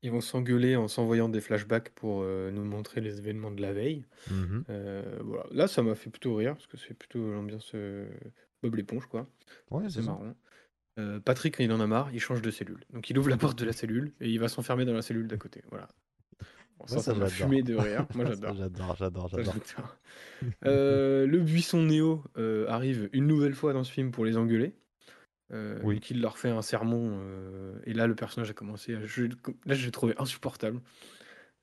Ils 0.04 0.12
vont 0.12 0.22
s'engueuler 0.22 0.76
en 0.76 0.88
s'envoyant 0.88 1.28
des 1.28 1.41
flashbacks 1.41 1.89
pour 1.89 2.22
euh, 2.22 2.52
nous 2.52 2.64
montrer 2.64 3.02
les 3.02 3.18
événements 3.18 3.52
de 3.52 3.62
la 3.62 3.74
veille. 3.74 4.06
Mhm. 4.30 4.64
Voilà. 5.24 5.45
Là, 5.52 5.68
ça 5.68 5.82
m'a 5.82 5.95
fait 5.95 6.10
plutôt 6.12 6.36
rire 6.36 6.54
parce 6.54 6.68
que 6.68 6.78
c'est 6.78 6.93
plutôt 6.93 7.32
l'ambiance 7.34 7.74
Bob 8.62 8.76
l'éponge, 8.76 9.08
quoi. 9.08 9.28
Ouais, 9.72 9.89
C'est 9.89 10.04
marrant. 10.04 10.34
Patrick, 11.26 11.58
quand 11.58 11.64
il 11.64 11.72
en 11.72 11.80
a 11.80 11.88
marre, 11.88 12.12
il 12.14 12.20
change 12.20 12.41
de 12.41 12.50
cellule. 12.52 12.84
Donc 12.91 13.10
il 13.10 13.18
ouvre 13.20 13.30
la 13.30 13.38
porte 13.38 13.58
de 13.60 13.66
la 13.66 13.74
cellule 13.74 14.14
et 14.20 14.30
il 14.30 14.39
va 14.39 14.48
s'enfermer 14.48 14.86
dans 14.86 14.93
la 14.93 15.02
cellule 15.04 15.28
d'à 15.28 15.38
côté. 15.38 15.64
Voilà. 15.70 15.88
Moi, 16.80 17.00
ça, 17.02 17.14
m'a 17.14 17.28
j'adore. 17.28 17.30
fumé 17.30 17.64
de 17.64 17.76
rire. 17.76 18.06
Moi, 18.16 18.26
j'adore. 18.28 18.56
J'adore, 18.56 18.96
j'adore, 18.98 19.28
j'adore. 19.30 19.98
Euh, 20.66 21.26
le 21.26 21.40
buisson 21.40 21.84
Néo 21.84 22.24
euh, 22.38 22.68
arrive 22.68 23.10
une 23.14 23.28
nouvelle 23.28 23.56
fois 23.56 23.74
dans 23.74 23.84
ce 23.84 23.92
film 23.92 24.12
pour 24.12 24.26
les 24.26 24.38
engueuler. 24.38 24.74
Euh, 25.54 25.80
Oui. 25.84 25.96
donc 25.96 26.12
il 26.12 26.20
leur 26.22 26.38
fait 26.38 26.50
un 26.50 26.62
sermon 26.62 27.20
euh, 27.22 27.80
et 27.86 27.94
là 27.94 28.06
le 28.06 28.16
personnage 28.16 28.50
a 28.50 28.54
commencé 28.54 28.96
à 28.96 29.06
je, 29.06 29.28
là 29.66 29.76
je 29.76 29.86
l'ai 29.86 29.92
trouvé 29.92 30.14
insupportable 30.18 30.82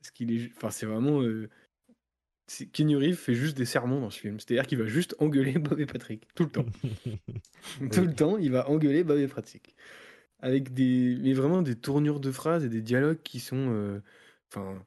parce 0.01 0.11
qu'il 0.11 0.33
est 0.33 0.51
enfin 0.57 0.71
c'est 0.71 0.87
vraiment 0.87 1.19
Reeves 1.19 3.15
fait 3.17 3.35
juste 3.35 3.59
des 3.59 3.67
sermons 3.67 4.01
dans 4.01 4.09
ce 4.09 4.19
film 4.19 4.41
c'est-à-dire 4.41 4.67
qu'il 4.67 4.79
va 4.79 4.87
juste 4.87 5.15
engueuler 5.19 5.59
Bob 5.59 5.79
et 5.81 5.85
Patrick 5.85 6.27
tout 6.35 6.45
le 6.45 6.49
temps 6.51 6.65
tout 7.93 8.01
le 8.07 8.15
temps 8.15 8.39
il 8.39 8.53
va 8.53 8.71
engueuler 8.71 9.05
Bob 9.05 9.19
et 9.19 9.29
Patrick 9.29 9.77
avec 10.39 10.73
des 10.73 11.19
mais 11.21 11.35
vraiment 11.35 11.61
des 11.61 11.77
tournures 11.77 12.21
de 12.21 12.31
phrases 12.31 12.65
et 12.65 12.71
des 12.71 12.81
dialogues 12.81 13.21
qui 13.23 13.39
sont 13.39 14.01
enfin 14.51 14.83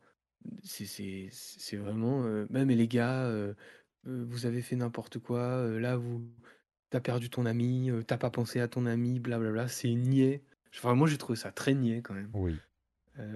c'est 0.63 0.85
c'est 0.85 1.29
c'est 1.31 1.77
vraiment 1.77 2.23
même 2.49 2.69
les 2.69 2.87
gars 2.87 3.31
vous 4.03 4.45
avez 4.45 4.61
fait 4.61 4.75
n'importe 4.75 5.19
quoi 5.19 5.67
là 5.79 5.97
vous 5.97 6.27
t'as 6.89 6.99
perdu 6.99 7.29
ton 7.29 7.45
ami 7.45 7.89
euh, 7.89 8.03
t'as 8.03 8.17
pas 8.17 8.29
pensé 8.29 8.59
à 8.59 8.67
ton 8.67 8.85
ami 8.85 9.19
blablabla 9.19 9.67
c'est 9.67 9.93
niais 9.93 10.43
enfin 10.75 10.95
moi 10.95 11.07
j'ai 11.07 11.17
trouvé 11.17 11.37
ça 11.37 11.51
très 11.51 11.73
niais 11.73 12.01
quand 12.01 12.13
même 12.13 12.29
Oui, 12.33 12.57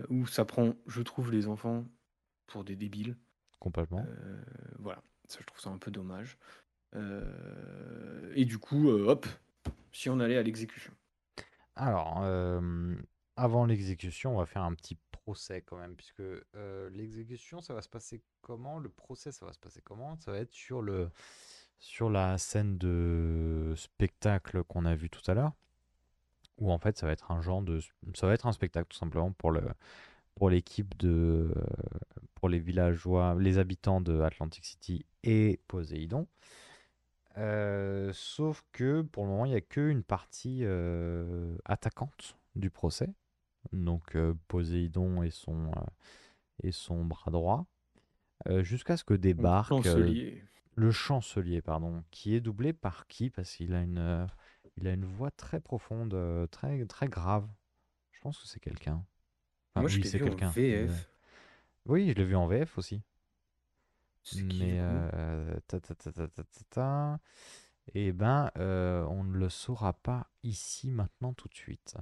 où 0.10 0.26
ça 0.28 0.46
prend 0.46 0.76
je 0.88 1.02
trouve 1.02 1.32
les 1.32 1.48
enfants 1.48 1.86
pour 2.48 2.64
des 2.64 2.76
débiles 2.76 3.18
complètement. 3.60 4.06
voilà, 4.80 5.04
ça 5.28 5.40
je 5.42 5.46
trouve 5.46 5.60
ça 5.60 5.70
un 5.70 5.78
peu 5.78 5.92
dommage. 5.92 6.38
Et 8.36 8.46
du 8.46 8.58
coup, 8.58 8.90
hop, 8.90 9.26
si 9.92 10.10
on 10.10 10.20
allait 10.20 10.38
à 10.38 10.44
l'exécution. 10.44 10.92
Alors, 11.76 12.24
avant 13.36 13.66
l'exécution, 13.66 14.36
on 14.36 14.40
va 14.40 14.46
faire 14.46 14.64
un 14.64 14.74
petit 14.74 14.98
procès 15.32 15.62
quand 15.62 15.78
même, 15.78 15.96
puisque 15.96 16.24
l'exécution, 16.92 17.62
ça 17.62 17.74
va 17.74 17.82
se 17.82 17.88
passer 17.88 18.22
comment? 18.42 18.80
Le 18.80 18.90
procès, 18.90 19.32
ça 19.32 19.46
va 19.46 19.54
se 19.54 19.60
passer 19.60 19.82
comment? 19.82 20.18
Ça 20.18 20.34
va 20.34 20.40
être 20.40 20.52
sur 20.52 20.82
le, 20.82 21.10
sur 21.80 22.10
la 22.10 22.38
scène 22.38 22.78
de 22.78 23.74
spectacle 23.78 24.64
qu'on 24.66 24.84
a 24.84 24.94
vu 24.94 25.10
tout 25.10 25.32
à 25.32 25.34
l'heure, 25.34 25.54
où 26.58 26.70
en 26.70 26.80
fait, 26.80 26.98
ça 26.98 27.06
va 27.06 27.14
être 27.14 27.32
un 27.32 27.42
genre 27.42 27.62
de, 27.62 27.80
ça 28.14 28.28
va 28.28 28.34
être 28.34 28.46
un 28.46 28.52
spectacle 28.52 28.90
tout 28.90 28.98
simplement 28.98 29.32
pour 29.32 29.52
le, 29.52 29.62
pour 30.36 30.50
l'équipe 30.50 30.98
de, 30.98 31.54
pour 32.36 32.50
les 32.50 32.60
villageois, 32.60 33.38
les 33.40 33.58
habitants 33.58 34.02
de 34.02 34.20
Atlantic 34.20 34.66
City 34.66 35.06
et 35.24 35.62
Poséidon. 35.70 36.28
Sauf 38.14 38.66
que 38.74 39.02
pour 39.02 39.24
le 39.24 39.30
moment, 39.30 39.46
il 39.46 39.52
n'y 39.52 39.56
a 39.56 39.62
qu'une 39.62 40.04
partie 40.04 40.66
attaquante 41.64 42.36
du 42.56 42.70
procès. 42.70 43.08
Donc 43.74 44.16
euh, 44.16 44.34
Poséidon 44.48 45.24
et 45.24 45.32
son, 45.32 45.72
euh, 45.72 45.82
et 46.64 46.72
son 46.72 47.06
bras 47.06 47.32
droit. 47.32 47.66
euh, 48.48 48.64
Jusqu'à 48.64 48.98
ce 48.98 49.04
que 49.04 49.14
débarque 49.14 49.70
chancelier. 49.70 50.44
le 50.76 50.92
chancelier, 50.92 51.62
pardon, 51.62 52.04
qui 52.12 52.36
est 52.36 52.42
doublé 52.42 52.74
par 52.74 53.08
qui? 53.08 53.30
Parce 53.30 53.54
qu'il 53.56 53.74
a 53.74 53.82
une, 53.82 54.28
il 54.78 54.88
a 54.88 54.94
une 54.94 55.06
voix 55.06 55.32
très 55.32 55.60
profonde, 55.60 56.16
très, 56.52 56.86
très 56.86 57.08
grave. 57.08 57.48
Je 58.12 58.20
pense 58.22 58.40
que 58.40 58.48
c'est 58.48 58.60
quelqu'un. 58.60 59.04
Enfin, 59.74 59.82
Moi, 59.82 59.90
je 59.90 59.98
oui, 59.98 60.04
l'ai 60.04 60.10
c'est 60.10 60.18
vu 60.18 60.26
en 60.26 60.30
quelqu'un. 60.30 60.50
VF. 60.50 60.92
Euh, 60.92 60.96
Oui, 61.86 62.10
je 62.10 62.14
l'ai 62.16 62.26
vu 62.26 62.36
en 62.36 62.48
VF 62.48 62.78
aussi. 62.78 63.04
Mais 64.34 64.78
euh, 64.80 65.60
ta, 65.68 65.80
ta, 65.80 65.96
ta, 65.96 66.12
ta, 66.12 66.28
ta, 66.28 66.44
ta, 66.44 66.64
ta. 66.70 67.20
Eh 67.94 68.12
ben, 68.12 68.52
euh, 68.58 69.04
on 69.10 69.24
ne 69.24 69.38
le 69.38 69.50
saura 69.50 69.94
pas 69.94 70.30
ici, 70.44 70.92
maintenant, 70.92 71.34
tout 71.34 71.48
de 71.50 71.56
suite. 71.56 71.96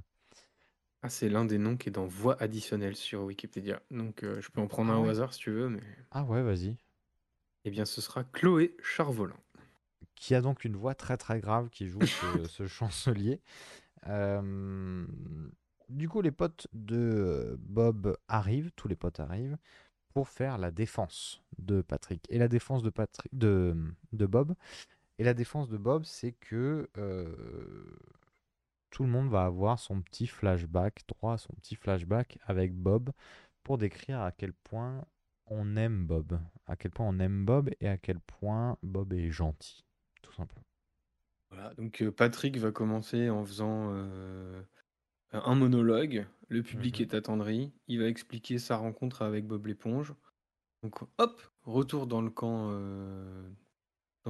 Ah, 1.01 1.09
c'est 1.09 1.27
l'un 1.29 1.43
des 1.45 1.57
noms 1.57 1.75
qui 1.77 1.89
est 1.89 1.91
dans 1.91 2.05
voix 2.05 2.41
additionnelle 2.41 2.95
sur 2.95 3.23
Wikipédia. 3.23 3.81
Donc, 3.91 4.23
euh, 4.23 4.39
je 4.41 4.49
peux 4.49 4.61
en 4.61 4.67
prendre 4.67 4.91
Ah 4.91 4.93
un 4.93 4.97
au 4.97 5.07
ouais. 5.07 5.09
hasard 5.09 5.33
si 5.33 5.41
tu 5.41 5.51
veux, 5.51 5.69
mais 5.69 5.81
Ah 6.11 6.23
ouais, 6.23 6.43
vas-y. 6.43 6.77
eh 7.63 7.71
bien, 7.71 7.85
ce 7.85 8.01
sera 8.01 8.25
Chloé 8.25 8.75
Charvolin. 8.83 9.39
Qui 10.15 10.35
a 10.35 10.41
donc 10.41 10.65
une 10.65 10.75
voix 10.75 10.95
très 10.95 11.17
très 11.17 11.39
grave 11.39 11.69
qui 11.69 11.87
joue 11.87 12.05
ce, 12.05 12.45
ce 12.47 12.67
chancelier. 12.67 13.41
Euh, 14.07 15.05
du 15.89 16.09
coup, 16.09 16.21
les 16.21 16.31
potes 16.31 16.67
de 16.73 17.57
Bob 17.59 18.17
arrivent, 18.27 18.71
tous 18.75 18.87
les 18.87 18.95
potes 18.95 19.19
arrivent, 19.19 19.57
pour 20.13 20.29
faire 20.29 20.57
la 20.57 20.71
défense 20.71 21.41
de 21.59 21.81
Patrick. 21.81 22.25
Et 22.29 22.39
la 22.39 22.47
défense 22.49 22.83
de, 22.83 22.89
Patrick, 22.91 23.37
de, 23.37 23.75
de 24.13 24.25
Bob. 24.25 24.55
Et 25.19 25.23
la 25.25 25.33
défense 25.35 25.69
de 25.69 25.77
Bob, 25.77 26.05
c'est 26.05 26.33
que 26.33 26.89
euh, 26.97 27.97
tout 28.91 29.03
le 29.03 29.09
monde 29.09 29.29
va 29.29 29.45
avoir 29.45 29.79
son 29.79 30.01
petit 30.01 30.27
flashback, 30.27 31.01
droit 31.07 31.33
à 31.33 31.37
son 31.37 31.53
petit 31.55 31.75
flashback 31.75 32.37
avec 32.45 32.73
Bob, 32.75 33.11
pour 33.63 33.77
décrire 33.77 34.21
à 34.21 34.31
quel 34.31 34.53
point 34.53 35.05
on 35.47 35.75
aime 35.77 36.05
Bob. 36.07 36.39
À 36.67 36.75
quel 36.75 36.91
point 36.91 37.07
on 37.07 37.19
aime 37.19 37.45
Bob 37.45 37.69
et 37.79 37.87
à 37.89 37.97
quel 37.97 38.19
point 38.19 38.77
Bob 38.83 39.13
est 39.13 39.31
gentil, 39.31 39.85
tout 40.21 40.33
simplement. 40.33 40.65
Voilà, 41.51 41.73
donc 41.75 42.01
euh, 42.01 42.11
Patrick 42.11 42.57
va 42.57 42.71
commencer 42.71 43.29
en 43.29 43.43
faisant 43.45 43.89
euh, 43.93 44.61
un 45.31 45.55
monologue. 45.55 46.27
Le 46.49 46.63
public 46.63 46.99
Mhm. 46.99 47.01
est 47.01 47.13
attendri. 47.15 47.73
Il 47.87 47.99
va 47.99 48.07
expliquer 48.07 48.59
sa 48.59 48.77
rencontre 48.77 49.21
avec 49.23 49.47
Bob 49.47 49.67
l'éponge. 49.67 50.13
Donc, 50.83 51.01
hop, 51.17 51.41
retour 51.63 52.07
dans 52.07 52.21
le 52.21 52.29
camp, 52.31 52.69
euh, 52.71 53.49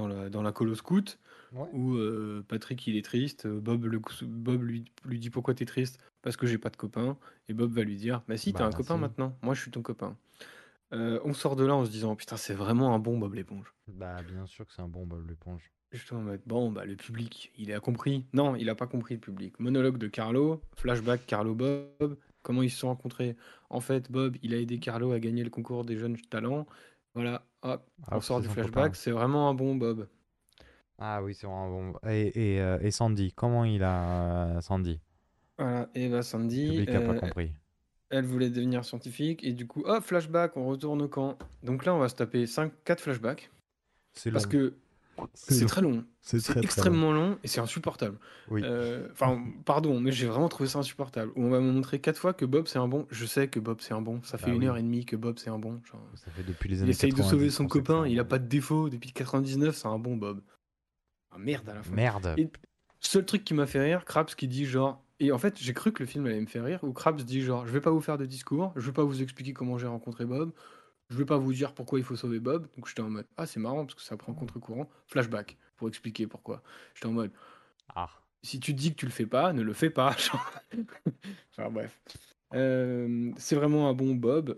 dans 0.00 0.08
la, 0.08 0.30
dans 0.30 0.42
la 0.42 0.52
colo 0.52 0.74
scout, 0.74 1.18
Ouais. 1.52 1.68
où 1.72 1.96
euh, 1.96 2.44
Patrick 2.46 2.86
il 2.86 2.96
est 2.96 3.04
triste. 3.04 3.46
euh, 3.46 3.58
Bob, 3.60 3.84
le, 3.84 4.00
Bob 4.22 4.62
lui, 4.62 4.84
lui 5.04 5.18
dit 5.18 5.30
pourquoi 5.30 5.52
t'es 5.54 5.64
triste? 5.64 5.98
Parce 6.22 6.36
que 6.36 6.46
j'ai 6.46 6.58
pas 6.58 6.70
de 6.70 6.76
copain. 6.76 7.16
Et 7.48 7.54
Bob 7.54 7.72
va 7.72 7.82
lui 7.82 7.96
dire 7.96 8.22
Bah 8.28 8.36
si, 8.36 8.52
t'as 8.52 8.60
Bah, 8.60 8.66
un 8.66 8.70
copain 8.72 8.96
maintenant. 8.96 9.36
Moi, 9.42 9.54
je 9.54 9.60
suis 9.62 9.70
ton 9.72 9.82
copain. 9.82 10.16
Euh, 10.92 11.18
on 11.24 11.34
sort 11.34 11.56
de 11.56 11.64
là 11.64 11.74
en 11.74 11.84
se 11.84 11.90
disant 11.90 12.14
Putain, 12.16 12.36
c'est 12.36 12.54
vraiment 12.54 12.94
un 12.94 12.98
bon 13.00 13.18
Bob 13.18 13.34
l'éponge. 13.34 13.74
Bah, 13.88 14.16
bien 14.22 14.46
sûr 14.46 14.66
que 14.66 14.72
c'est 14.72 14.82
un 14.82 14.88
bon 14.88 15.06
Bob 15.06 15.28
l'éponge. 15.28 15.70
Juste 15.92 16.12
en 16.12 16.20
mode, 16.20 16.40
bon, 16.46 16.70
bah, 16.70 16.84
le 16.84 16.94
public, 16.94 17.50
il 17.56 17.72
a 17.72 17.80
compris. 17.80 18.24
Non, 18.32 18.54
il 18.54 18.68
a 18.70 18.76
pas 18.76 18.86
compris 18.86 19.14
le 19.14 19.20
public. 19.20 19.58
Monologue 19.58 19.98
de 19.98 20.06
Carlo, 20.06 20.62
flashback 20.76 21.26
Carlo 21.26 21.54
Bob, 21.56 22.16
comment 22.42 22.62
ils 22.62 22.70
se 22.70 22.78
sont 22.78 22.88
rencontrés? 22.88 23.34
En 23.70 23.80
fait, 23.80 24.08
Bob, 24.10 24.36
il 24.42 24.54
a 24.54 24.58
aidé 24.58 24.78
Carlo 24.78 25.10
à 25.10 25.18
gagner 25.18 25.42
le 25.42 25.50
concours 25.50 25.84
des 25.84 25.96
jeunes 25.96 26.16
talents. 26.30 26.66
Voilà, 27.14 27.44
hop, 27.62 27.88
on 28.10 28.10
Alors 28.10 28.24
que 28.26 28.26
sort 28.26 28.40
du 28.40 28.48
flashback, 28.48 28.92
copain. 28.92 28.94
c'est 28.94 29.10
vraiment 29.10 29.48
un 29.48 29.54
bon 29.54 29.74
Bob. 29.76 30.08
Ah 30.98 31.22
oui, 31.22 31.34
c'est 31.34 31.46
vraiment 31.46 31.68
bon. 31.92 31.98
Et, 32.08 32.54
et, 32.56 32.60
euh, 32.60 32.78
et 32.80 32.90
Sandy, 32.90 33.32
comment 33.32 33.64
il 33.64 33.82
a 33.82 34.56
euh, 34.56 34.60
Sandy? 34.60 35.00
Voilà, 35.58 35.88
et 35.94 36.08
bah 36.08 36.22
Sandy, 36.22 36.66
public 36.68 36.94
a 36.94 37.00
pas 37.02 37.12
euh, 37.12 37.14
compris. 37.14 37.52
elle 38.10 38.24
voulait 38.24 38.50
devenir 38.50 38.84
scientifique, 38.84 39.44
et 39.44 39.52
du 39.52 39.66
coup, 39.66 39.82
hop, 39.84 40.02
flashback, 40.02 40.56
on 40.56 40.66
retourne 40.66 41.02
au 41.02 41.08
camp. 41.08 41.38
Donc 41.62 41.84
là, 41.84 41.94
on 41.94 41.98
va 41.98 42.08
se 42.08 42.14
taper 42.16 42.46
5, 42.46 42.72
4 42.84 43.00
flashbacks, 43.00 43.50
C'est 44.12 44.30
parce 44.32 44.46
long. 44.46 44.50
que 44.50 44.74
c'est 45.34 45.66
très 45.66 45.80
long. 45.80 46.04
C'est 46.20 46.46
long. 46.54 46.60
extrêmement 46.62 47.12
long 47.12 47.38
et 47.42 47.48
c'est 47.48 47.60
insupportable. 47.60 48.18
Oui. 48.50 48.62
Euh, 48.64 49.08
Enfin, 49.12 49.42
pardon, 49.64 49.98
mais 50.00 50.12
j'ai 50.12 50.26
vraiment 50.26 50.48
trouvé 50.48 50.68
ça 50.68 50.78
insupportable. 50.78 51.32
On 51.36 51.48
va 51.50 51.60
me 51.60 51.70
montrer 51.70 51.98
quatre 52.00 52.18
fois 52.18 52.32
que 52.34 52.44
Bob 52.44 52.66
c'est 52.68 52.78
un 52.78 52.88
bon. 52.88 53.06
Je 53.10 53.24
sais 53.26 53.48
que 53.48 53.58
Bob 53.60 53.78
c'est 53.80 53.94
un 53.94 54.02
bon. 54.02 54.20
Ça 54.22 54.38
fait 54.38 54.46
Bah 54.46 54.52
une 54.52 54.58
oui. 54.60 54.66
heure 54.66 54.76
et 54.76 54.82
demie 54.82 55.04
que 55.04 55.16
Bob 55.16 55.38
c'est 55.38 55.50
un 55.50 55.58
bon. 55.58 55.80
Genre, 55.84 56.00
Ça 56.14 56.30
fait 56.30 56.42
depuis 56.42 56.68
les 56.68 56.76
il 56.78 56.82
années 56.82 56.90
essaye 56.90 57.10
de 57.10 57.16
90 57.16 57.30
sauver 57.36 57.50
son 57.50 57.66
copain. 57.66 58.06
Il 58.06 58.18
a 58.20 58.24
pas 58.24 58.38
de 58.38 58.46
défaut. 58.46 58.88
Depuis 58.88 59.12
99, 59.12 59.74
c'est 59.76 59.88
un 59.88 59.98
bon 59.98 60.16
Bob. 60.16 60.40
Ah 61.32 61.38
merde 61.38 61.68
à 61.68 61.74
la 61.74 61.82
fin. 61.82 61.94
Merde. 61.94 62.34
Et 62.36 62.50
seul 63.00 63.24
truc 63.24 63.44
qui 63.44 63.54
m'a 63.54 63.66
fait 63.66 63.80
rire, 63.80 64.04
Krabs 64.04 64.34
qui 64.34 64.48
dit 64.48 64.64
genre. 64.66 65.02
Et 65.22 65.32
en 65.32 65.38
fait, 65.38 65.58
j'ai 65.60 65.74
cru 65.74 65.92
que 65.92 66.02
le 66.02 66.06
film 66.06 66.24
allait 66.26 66.40
me 66.40 66.46
faire 66.46 66.64
rire. 66.64 66.80
Où 66.82 66.92
Krabs 66.92 67.20
dit 67.22 67.42
genre, 67.42 67.66
je 67.66 67.72
vais 67.72 67.80
pas 67.82 67.90
vous 67.90 68.00
faire 68.00 68.16
de 68.18 68.24
discours. 68.26 68.72
Je 68.76 68.86
vais 68.86 68.92
pas 68.92 69.04
vous 69.04 69.22
expliquer 69.22 69.52
comment 69.52 69.76
j'ai 69.78 69.86
rencontré 69.86 70.24
Bob. 70.24 70.52
Je 71.10 71.16
vais 71.16 71.24
pas 71.26 71.36
vous 71.38 71.52
dire 71.52 71.74
pourquoi 71.74 71.98
il 71.98 72.04
faut 72.04 72.16
sauver 72.16 72.38
Bob. 72.40 72.68
Donc 72.76 72.86
j'étais 72.88 73.02
en 73.02 73.10
mode, 73.10 73.26
ah 73.36 73.44
c'est 73.46 73.60
marrant 73.60 73.84
parce 73.84 73.94
que 73.96 74.02
ça 74.02 74.16
prend 74.16 74.32
contre-courant. 74.32 74.88
Flashback 75.08 75.58
pour 75.76 75.88
expliquer 75.88 76.26
pourquoi. 76.26 76.62
J'étais 76.94 77.06
en 77.08 77.12
mode. 77.12 77.32
Ah. 77.94 78.08
si 78.42 78.60
tu 78.60 78.72
dis 78.74 78.90
que 78.92 78.96
tu 78.96 79.06
le 79.06 79.12
fais 79.12 79.26
pas, 79.26 79.52
ne 79.52 79.62
le 79.62 79.72
fais 79.72 79.90
pas. 79.90 80.14
enfin 81.52 81.68
bref. 81.70 82.00
Euh, 82.54 83.30
c'est 83.36 83.56
vraiment 83.56 83.88
un 83.88 83.92
bon 83.94 84.14
Bob. 84.14 84.50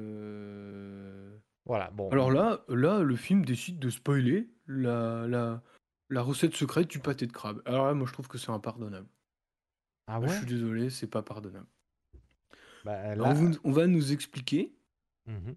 Euh, 0.00 1.36
Voilà, 1.64 1.90
bon. 1.90 2.08
Alors 2.10 2.30
là, 2.30 2.64
là, 2.68 3.00
le 3.00 3.16
film 3.16 3.44
décide 3.44 3.78
de 3.78 3.90
spoiler 3.90 4.48
la, 4.66 5.26
la, 5.28 5.62
la 6.08 6.22
recette 6.22 6.54
secrète 6.54 6.88
du 6.88 6.98
pâté 7.00 7.26
de 7.26 7.32
crabe. 7.32 7.62
Alors 7.64 7.86
là, 7.86 7.94
moi, 7.94 8.06
je 8.06 8.12
trouve 8.12 8.28
que 8.28 8.38
c'est 8.38 8.50
impardonnable. 8.50 9.08
Ah 10.06 10.18
Je 10.22 10.26
ouais? 10.26 10.36
suis 10.36 10.46
désolé, 10.46 10.90
c'est 10.90 11.06
pas 11.06 11.22
pardonnable. 11.22 11.66
Bah, 12.84 12.98
Alors, 12.98 13.26
là, 13.28 13.32
on, 13.32 13.34
vous- 13.36 13.58
on 13.64 13.72
va 13.72 13.86
nous 13.86 14.12
expliquer 14.12 14.72
mhm. 15.30 15.56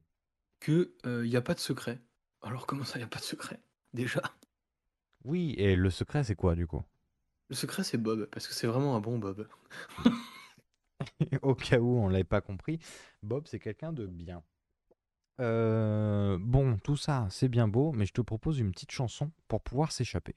que 0.59 0.95
il 1.05 1.29
n'y 1.29 1.35
a 1.35 1.41
pas 1.41 1.53
de 1.53 1.59
secret. 1.59 1.99
Alors 2.41 2.65
comment 2.65 2.83
ça, 2.83 2.95
il 2.95 3.01
n'y 3.01 3.05
a 3.05 3.09
pas 3.09 3.19
de 3.19 3.25
secret? 3.25 3.59
Déjà, 3.93 4.21
Oui, 5.23 5.53
et 5.57 5.75
le 5.75 5.89
secret, 5.89 6.23
c'est 6.23 6.35
quoi 6.35 6.55
du 6.55 6.67
coup? 6.67 6.83
le 7.49 7.55
secret 7.55 7.83
c'est 7.83 7.97
Bob, 7.99 8.25
parce 8.31 8.47
que 8.47 8.53
c'est 8.53 8.67
vraiment 8.67 8.95
un 8.95 8.99
bon 8.99 9.19
Bob. 9.19 9.47
Au 11.41 11.53
cas 11.55 11.79
où 11.79 11.97
on 11.97 12.07
l'avait 12.07 12.23
pas 12.23 12.41
compris, 12.41 12.79
Bob, 13.21 13.45
c'est 13.47 13.59
quelqu'un 13.59 13.93
de 13.93 14.07
bien. 14.07 14.43
Euh, 15.39 16.37
bon, 16.39 16.77
tout 16.77 16.97
ça, 16.97 17.27
c'est 17.29 17.49
bien 17.49 17.67
beau, 17.67 17.91
mais 17.91 18.05
je 18.05 18.13
te 18.13 18.21
propose 18.21 18.59
une 18.59 18.71
petite 18.71 18.91
chanson 18.91 19.31
pour 19.47 19.61
pouvoir 19.61 19.91
s'échapper. 19.91 20.35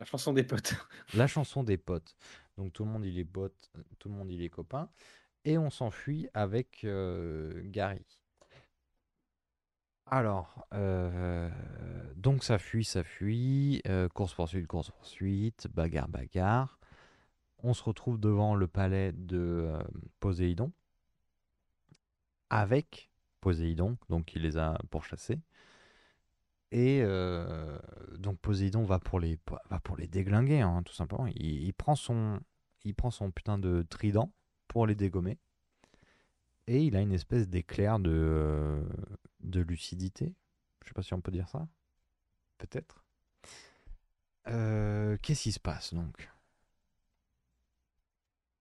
La 0.00 0.06
chanson 0.06 0.32
des 0.32 0.44
potes. 0.44 0.74
La 1.14 1.26
chanson 1.26 1.64
des 1.64 1.76
potes. 1.76 2.16
Donc 2.56 2.72
tout 2.72 2.84
le 2.84 2.90
monde 2.90 3.04
il 3.04 3.18
est 3.18 3.24
pote, 3.24 3.70
tout 3.98 4.08
le 4.08 4.14
monde 4.14 4.30
il 4.30 4.42
est 4.42 4.48
copain, 4.48 4.88
et 5.44 5.58
on 5.58 5.70
s'enfuit 5.70 6.28
avec 6.34 6.82
euh, 6.84 7.60
Gary. 7.64 8.04
Alors, 10.10 10.66
euh, 10.72 11.50
donc 12.16 12.42
ça 12.42 12.58
fuit, 12.58 12.84
ça 12.84 13.04
fuit, 13.04 13.82
euh, 13.86 14.08
course 14.08 14.32
poursuite, 14.32 14.66
course 14.66 14.90
poursuite, 14.90 15.68
bagarre, 15.74 16.08
bagarre. 16.08 16.78
On 17.62 17.74
se 17.74 17.82
retrouve 17.82 18.18
devant 18.18 18.54
le 18.54 18.66
palais 18.68 19.12
de 19.12 19.36
euh, 19.38 19.82
Poséidon 20.20 20.72
avec 22.48 23.10
Poséidon, 23.42 23.98
donc 24.08 24.34
il 24.34 24.42
les 24.42 24.56
a 24.56 24.78
pourchassés. 24.90 25.40
Et 26.70 27.02
donc 28.18 28.38
Poséidon 28.40 28.84
va 28.84 28.98
pour 28.98 29.20
les, 29.20 29.38
va 29.70 29.80
pour 29.80 29.96
déglinguer, 29.96 30.60
hein, 30.60 30.82
tout 30.84 30.92
simplement. 30.92 31.26
Prend 31.78 31.96
son, 31.96 32.40
il 32.84 32.94
prend 32.94 33.10
son 33.10 33.30
putain 33.30 33.58
de 33.58 33.86
trident 33.88 34.32
pour 34.68 34.86
les 34.86 34.94
dégommer. 34.94 35.38
Et 36.68 36.84
il 36.84 36.94
a 36.94 37.00
une 37.00 37.12
espèce 37.12 37.48
d'éclair 37.48 37.98
de, 37.98 38.12
euh, 38.12 38.80
de 39.40 39.60
lucidité. 39.60 40.34
Je 40.82 40.88
sais 40.88 40.94
pas 40.94 41.02
si 41.02 41.14
on 41.14 41.20
peut 41.20 41.32
dire 41.32 41.48
ça. 41.48 41.66
Peut-être. 42.58 43.04
Euh, 44.48 45.16
Qu'est-ce 45.22 45.42
qui 45.44 45.52
se 45.52 45.60
passe 45.60 45.94
donc? 45.94 46.30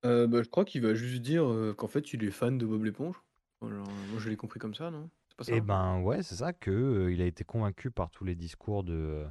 Euh, 0.05 0.28
bah, 0.28 0.41
je 0.41 0.49
crois 0.49 0.66
qu'il 0.66 0.82
va 0.82 0.93
juste 0.93 1.22
dire 1.22 1.43
euh, 1.45 1.74
qu'en 1.74 1.88
fait 1.88 2.14
il 2.14 2.24
est 2.24 2.32
fan 2.32 2.58
de 2.58 2.66
Bob 2.66 2.84
l'éponge. 2.84 3.22
Alors, 3.62 3.88
moi 4.10 4.20
je 4.20 4.30
l'ai 4.30 4.38
compris 4.38 4.60
comme 4.60 4.76
ça, 4.76 4.89
non? 4.91 5.10
Pas 5.36 5.43
ça? 5.43 5.53
Eh 5.53 5.62
ben 5.62 5.99
ouais, 6.01 6.24
c'est 6.24 6.36
ça 6.36 6.53
que 6.53 7.10
il 7.12 7.22
a 7.22 7.26
été 7.26 7.43
convaincu 7.43 7.91
par 7.91 8.10
tous 8.12 8.24
les 8.26 8.36
discours 8.36 8.84
de, 8.84 9.26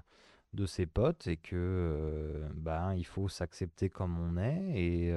de 0.55 0.67
ses 0.67 0.87
potes 0.87 1.27
et 1.27 1.37
que 1.37 2.47
ben 2.55 2.95
il 2.95 3.05
faut 3.07 3.29
s'accepter 3.29 3.91
comme 3.91 4.19
on 4.19 4.37
est 4.39 4.81
et 4.81 5.13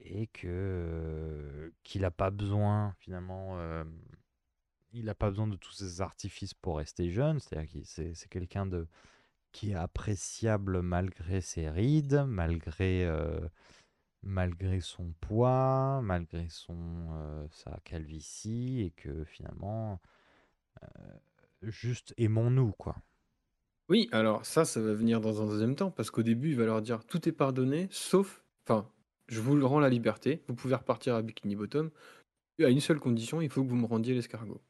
et 0.00 0.26
que 0.28 1.72
qu'il 1.82 2.02
n'a 2.02 2.10
pas 2.10 2.30
besoin 2.30 2.94
finalement 2.98 3.58
il 4.92 5.04
n'a 5.04 5.14
pas 5.14 5.30
besoin 5.30 5.46
de 5.46 5.56
tous 5.56 5.72
ces 5.72 6.00
artifices 6.00 6.54
pour 6.54 6.78
rester 6.78 7.10
jeune, 7.10 7.38
c'est-à-dire 7.38 7.70
que 7.70 7.84
c'est 7.84 8.28
quelqu'un 8.28 8.66
de 8.66 8.86
qui 9.52 9.70
est 9.70 9.74
appréciable 9.74 10.82
malgré 10.82 11.40
ses 11.40 11.68
rides, 11.70 12.24
malgré 12.26 13.10
malgré 14.22 14.80
son 14.80 15.12
poids, 15.20 16.00
malgré 16.02 16.48
son 16.48 17.48
sa 17.50 17.78
calvitie 17.84 18.82
et 18.82 18.90
que 18.90 19.24
finalement 19.24 20.00
juste 21.62 22.14
aimons-nous 22.18 22.72
quoi. 22.72 22.96
Oui, 23.88 24.08
alors 24.10 24.44
ça, 24.44 24.64
ça 24.64 24.80
va 24.80 24.94
venir 24.94 25.20
dans 25.20 25.42
un 25.42 25.46
deuxième 25.46 25.76
temps, 25.76 25.92
parce 25.92 26.10
qu'au 26.10 26.24
début, 26.24 26.50
il 26.50 26.56
va 26.56 26.64
leur 26.64 26.82
dire 26.82 27.04
tout 27.04 27.28
est 27.28 27.32
pardonné, 27.32 27.86
sauf, 27.92 28.42
enfin, 28.64 28.90
je 29.28 29.40
vous 29.40 29.66
rends 29.66 29.80
la 29.80 29.88
liberté, 29.88 30.42
vous 30.48 30.54
pouvez 30.54 30.74
repartir 30.74 31.14
à 31.14 31.22
Bikini 31.22 31.56
Bottom, 31.56 31.90
à 32.62 32.68
une 32.68 32.80
seule 32.80 33.00
condition, 33.00 33.40
il 33.40 33.50
faut 33.50 33.62
que 33.64 33.68
vous 33.68 33.76
me 33.76 33.86
rendiez 33.86 34.14
l'escargot. 34.14 34.60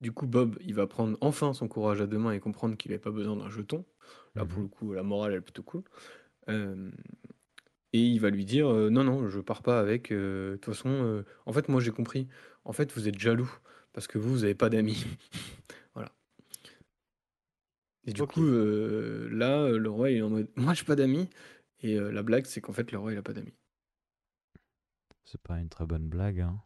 Du 0.00 0.12
coup, 0.12 0.26
Bob, 0.26 0.56
il 0.60 0.74
va 0.74 0.86
prendre 0.86 1.18
enfin 1.20 1.52
son 1.52 1.66
courage 1.66 2.00
à 2.00 2.06
deux 2.06 2.18
mains 2.18 2.32
et 2.32 2.38
comprendre 2.40 2.76
qu'il 2.76 2.90
n'avait 2.92 3.00
pas 3.00 3.10
besoin 3.10 3.36
d'un 3.36 3.50
jeton. 3.50 3.84
Là, 4.36 4.44
pour 4.44 4.58
Mhm. 4.58 4.64
le 4.64 4.68
coup, 4.68 4.92
la 4.92 5.02
morale, 5.02 5.32
elle 5.32 5.38
est 5.38 5.42
plutôt 5.42 5.64
cool. 5.64 5.82
Euh, 6.48 6.90
et 7.92 8.00
il 8.06 8.18
va 8.20 8.30
lui 8.30 8.44
dire 8.44 8.68
euh, 8.68 8.90
non, 8.90 9.02
non, 9.04 9.28
je 9.28 9.40
pars 9.40 9.62
pas 9.62 9.80
avec. 9.80 10.12
euh, 10.12 10.52
De 10.52 10.56
toute 10.56 10.74
façon, 10.74 11.24
en 11.46 11.52
fait, 11.52 11.68
moi 11.68 11.80
j'ai 11.80 11.90
compris. 11.90 12.28
En 12.64 12.72
fait, 12.72 12.92
vous 12.92 13.08
êtes 13.08 13.18
jaloux 13.18 13.50
parce 13.92 14.06
que 14.06 14.18
vous, 14.18 14.30
vous 14.30 14.40
n'avez 14.42 14.54
pas 14.54 14.70
d'amis. 14.70 15.04
voilà. 15.94 16.12
Et 18.06 18.12
du 18.12 18.22
coup, 18.22 18.42
là, 18.44 19.68
le 19.70 19.90
roi 19.90 20.10
il 20.10 20.18
est 20.18 20.22
en 20.22 20.30
mode 20.30 20.48
moi, 20.56 20.74
j'ai 20.74 20.84
pas 20.84 20.96
d'amis. 20.96 21.28
Et 21.82 21.96
euh, 21.96 22.10
la 22.10 22.22
blague, 22.22 22.44
c'est 22.46 22.60
qu'en 22.60 22.72
fait, 22.72 22.90
le 22.92 22.98
roi, 22.98 23.12
il 23.12 23.18
a 23.18 23.22
pas 23.22 23.32
d'amis. 23.32 23.54
C'est 25.24 25.40
pas 25.40 25.58
une 25.60 25.68
très 25.68 25.86
bonne 25.86 26.08
blague 26.08 26.40
hein. 26.40 26.60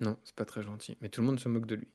Non, 0.00 0.16
c'est 0.22 0.34
pas 0.36 0.44
très 0.44 0.62
gentil. 0.62 0.96
Mais 1.00 1.08
tout 1.08 1.20
le 1.20 1.26
monde 1.26 1.40
se 1.40 1.48
moque 1.48 1.66
de 1.66 1.74
lui. 1.74 1.88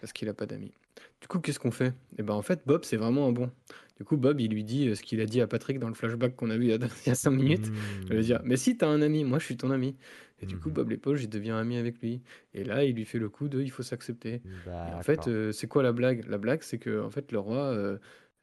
Parce 0.00 0.12
qu'il 0.12 0.28
a 0.28 0.34
pas 0.34 0.46
d'amis. 0.46 0.72
Du 1.20 1.28
coup, 1.28 1.38
qu'est-ce 1.38 1.60
qu'on 1.60 1.70
fait? 1.70 1.94
Eh 2.18 2.22
ben, 2.22 2.34
en 2.34 2.42
fait, 2.42 2.62
Bob, 2.66 2.84
c'est 2.84 2.96
vraiment 2.96 3.28
un 3.28 3.32
bon. 3.32 3.50
Du 3.96 4.04
coup, 4.04 4.16
Bob, 4.16 4.40
il 4.40 4.50
lui 4.50 4.64
dit 4.64 4.88
euh, 4.88 4.94
ce 4.94 5.02
qu'il 5.02 5.20
a 5.20 5.26
dit 5.26 5.40
à 5.40 5.46
Patrick 5.46 5.78
dans 5.78 5.88
le 5.88 5.94
flashback 5.94 6.34
qu'on 6.34 6.50
a 6.50 6.56
vu 6.56 6.64
il 6.64 6.70
y 6.70 6.72
a, 6.72 6.76
il 7.06 7.08
y 7.08 7.10
a 7.10 7.14
5 7.14 7.30
minutes. 7.30 7.70
Il 8.08 8.16
va 8.16 8.20
dire, 8.22 8.40
Hmm. 8.42 8.46
mais 8.48 8.56
si 8.56 8.76
t'as 8.76 8.88
un 8.88 9.00
ami, 9.02 9.24
moi 9.24 9.38
je 9.38 9.44
suis 9.44 9.56
ton 9.56 9.70
ami. 9.70 9.96
Et 10.42 10.46
du 10.46 10.58
coup, 10.58 10.68
Mhm. 10.68 10.74
Bob 10.74 10.90
l'éponge, 10.90 11.22
il 11.22 11.28
devient 11.28 11.50
ami 11.52 11.76
avec 11.76 12.00
lui. 12.00 12.22
Et 12.54 12.64
là, 12.64 12.82
il 12.84 12.96
lui 12.96 13.04
fait 13.04 13.18
le 13.18 13.28
coup 13.28 13.48
de, 13.48 13.60
il 13.60 13.70
faut 13.70 13.82
s'accepter. 13.82 14.42
En 14.66 15.02
fait, 15.02 15.28
euh, 15.28 15.52
c'est 15.52 15.68
quoi 15.68 15.82
la 15.82 15.92
blague? 15.92 16.26
La 16.28 16.38
blague, 16.38 16.62
c'est 16.62 16.78
que 16.78 17.00
en 17.02 17.10
fait, 17.10 17.30
le 17.30 17.38
roi, 17.38 17.58
euh, 17.66 17.98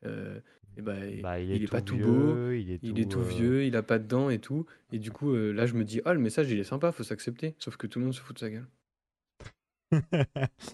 euh, 0.06 0.40
eh 0.78 0.82
ben, 0.82 1.22
Bah, 1.22 1.40
il 1.40 1.52
il 1.52 1.64
est 1.64 1.68
pas 1.68 1.82
tout 1.82 1.98
tout 1.98 1.98
beau, 1.98 2.52
il 2.52 2.72
est 2.72 2.80
il 2.84 3.00
est 3.00 3.10
tout 3.12 3.20
euh, 3.20 3.24
vieux, 3.24 3.66
il 3.66 3.76
a 3.76 3.84
pas 3.84 4.00
de 4.00 4.06
dents 4.08 4.30
et 4.30 4.40
tout. 4.40 4.66
Et 4.92 5.00
du 5.00 5.12
coup, 5.12 5.34
euh, 5.34 5.52
là, 5.52 5.66
je 5.66 5.74
me 5.74 5.84
dis, 5.84 6.02
ah, 6.06 6.14
le 6.14 6.20
message, 6.20 6.50
il 6.52 6.60
est 6.60 6.64
sympa, 6.64 6.92
faut 6.92 7.04
s'accepter. 7.04 7.56
Sauf 7.60 7.78
que 7.78 7.88
tout 7.88 8.00
le 8.00 8.06
monde 8.06 8.14
se 8.14 8.22
fout 8.22 8.36
de 8.36 8.40
sa 8.40 8.50
gueule. 8.50 8.68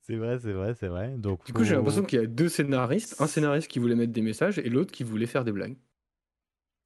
C'est 0.00 0.16
vrai, 0.16 0.38
c'est 0.38 0.52
vrai, 0.52 0.74
c'est 0.74 0.88
vrai. 0.88 1.16
Donc 1.18 1.44
Du 1.46 1.52
coup, 1.52 1.64
j'ai 1.64 1.74
l'impression 1.74 2.02
qu'il 2.04 2.18
y 2.18 2.22
a 2.22 2.26
deux 2.26 2.48
scénaristes, 2.48 3.20
un 3.20 3.26
scénariste 3.26 3.68
qui 3.70 3.78
voulait 3.78 3.94
mettre 3.94 4.12
des 4.12 4.22
messages 4.22 4.58
et 4.58 4.68
l'autre 4.70 4.92
qui 4.92 5.04
voulait 5.04 5.26
faire 5.26 5.44
des 5.44 5.52
blagues. 5.52 5.76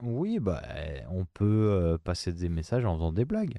oui, 0.02 0.38
bah 0.38 0.62
on 1.10 1.24
peut 1.24 1.44
euh, 1.70 1.98
passer 1.98 2.32
des 2.32 2.48
messages 2.48 2.84
en 2.84 2.94
faisant 2.94 3.12
des 3.12 3.24
blagues. 3.24 3.58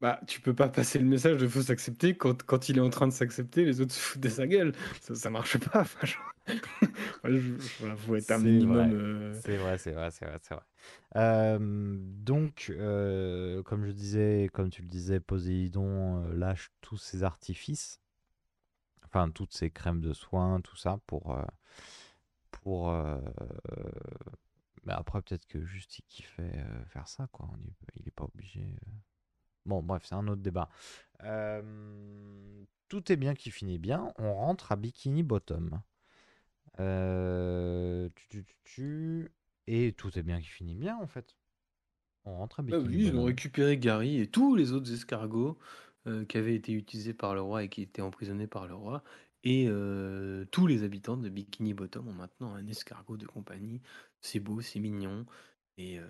Bah, 0.00 0.20
tu 0.26 0.40
peux 0.42 0.54
pas 0.54 0.68
passer 0.68 0.98
le 0.98 1.06
message 1.06 1.38
de 1.38 1.48
faut 1.48 1.62
s'accepter 1.62 2.14
quand, 2.16 2.42
quand 2.42 2.68
il 2.68 2.76
est 2.76 2.80
en 2.82 2.90
train 2.90 3.06
de 3.08 3.12
s'accepter, 3.12 3.64
les 3.64 3.80
autres 3.80 3.94
se 3.94 4.00
foutent 4.00 4.20
de 4.22 4.28
sa 4.28 4.46
gueule. 4.46 4.72
Ça, 5.00 5.14
ça 5.14 5.30
marche 5.30 5.58
pas. 5.58 5.80
Enfin. 5.80 6.06
Voilà, 7.22 7.38
je- 7.38 7.54
voilà, 7.78 7.96
faut 7.96 8.14
être 8.16 8.30
un 8.30 8.38
C'est 8.38 8.38
minimum. 8.38 8.92
vrai. 8.92 8.92
euh, 8.92 9.40
C'est 9.42 9.56
vrai, 9.56 9.78
c'est 9.78 9.92
vrai, 9.92 10.10
c'est 10.10 10.24
vrai, 10.26 10.38
c'est 10.42 10.54
vrai. 10.54 10.64
Euh, 11.16 11.96
donc, 12.00 12.68
euh, 12.70 13.62
comme 13.62 13.84
je 13.86 13.92
disais, 13.92 14.48
comme 14.52 14.70
tu 14.70 14.82
le 14.82 14.88
disais, 14.88 15.20
Poséidon 15.20 16.26
lâche 16.32 16.70
tous 16.80 16.96
ses 16.98 17.22
artifices, 17.24 18.00
enfin 19.04 19.30
toutes 19.30 19.54
ses 19.54 19.70
crèmes 19.70 20.00
de 20.02 20.12
soins, 20.12 20.60
tout 20.60 20.76
ça 20.76 20.98
pour, 21.06 21.34
pour. 22.50 22.90
mais 24.84 24.92
après 24.92 25.20
peut-être 25.22 25.46
que 25.46 25.64
juste 25.64 25.98
il 25.98 26.02
kiffait 26.04 26.64
faire 26.88 27.08
ça, 27.08 27.28
quoi. 27.32 27.48
Il 27.96 28.06
est 28.08 28.12
pas 28.12 28.24
obligé. 28.24 28.74
Bon, 29.66 29.82
bref, 29.82 30.04
c'est 30.06 30.14
un 30.14 30.26
autre 30.28 30.42
débat. 30.42 30.70
Euh, 31.24 32.64
tout 32.88 33.10
est 33.12 33.16
bien 33.16 33.34
qui 33.34 33.50
finit 33.50 33.78
bien. 33.78 34.12
On 34.18 34.32
rentre 34.34 34.72
à 34.72 34.76
Bikini 34.76 35.22
Bottom. 35.22 35.82
Euh, 36.80 38.08
tu, 38.28 38.44
tu. 38.64 39.32
Et 39.66 39.92
tout 39.92 40.16
est 40.18 40.22
bien 40.22 40.40
qui 40.40 40.46
finit 40.48 40.76
bien 40.76 40.96
en 40.98 41.06
fait. 41.06 41.36
On 42.24 42.36
rentre 42.36 42.60
à 42.60 42.62
Bah 42.68 42.78
Bikini 42.78 42.96
oui, 42.96 43.06
ils 43.06 43.16
ont 43.16 43.22
Bottom. 43.22 43.26
récupéré 43.26 43.78
Gary 43.78 44.20
et 44.20 44.28
tous 44.30 44.54
les 44.56 44.72
autres 44.72 44.92
escargots 44.92 45.58
euh, 46.06 46.24
qui 46.24 46.38
avaient 46.38 46.54
été 46.54 46.72
utilisés 46.72 47.14
par 47.14 47.34
le 47.34 47.40
roi 47.40 47.64
et 47.64 47.68
qui 47.68 47.82
étaient 47.82 48.02
emprisonnés 48.02 48.46
par 48.46 48.66
le 48.66 48.74
roi. 48.74 49.02
Et 49.44 49.68
tous 50.50 50.66
les 50.66 50.82
habitants 50.82 51.16
de 51.16 51.28
Bikini 51.28 51.72
Bottom 51.72 52.08
ont 52.08 52.12
maintenant 52.12 52.54
un 52.54 52.66
escargot 52.66 53.16
de 53.16 53.26
compagnie. 53.26 53.80
C'est 54.20 54.40
beau, 54.40 54.60
c'est 54.60 54.80
mignon. 54.80 55.24
Et, 55.78 56.00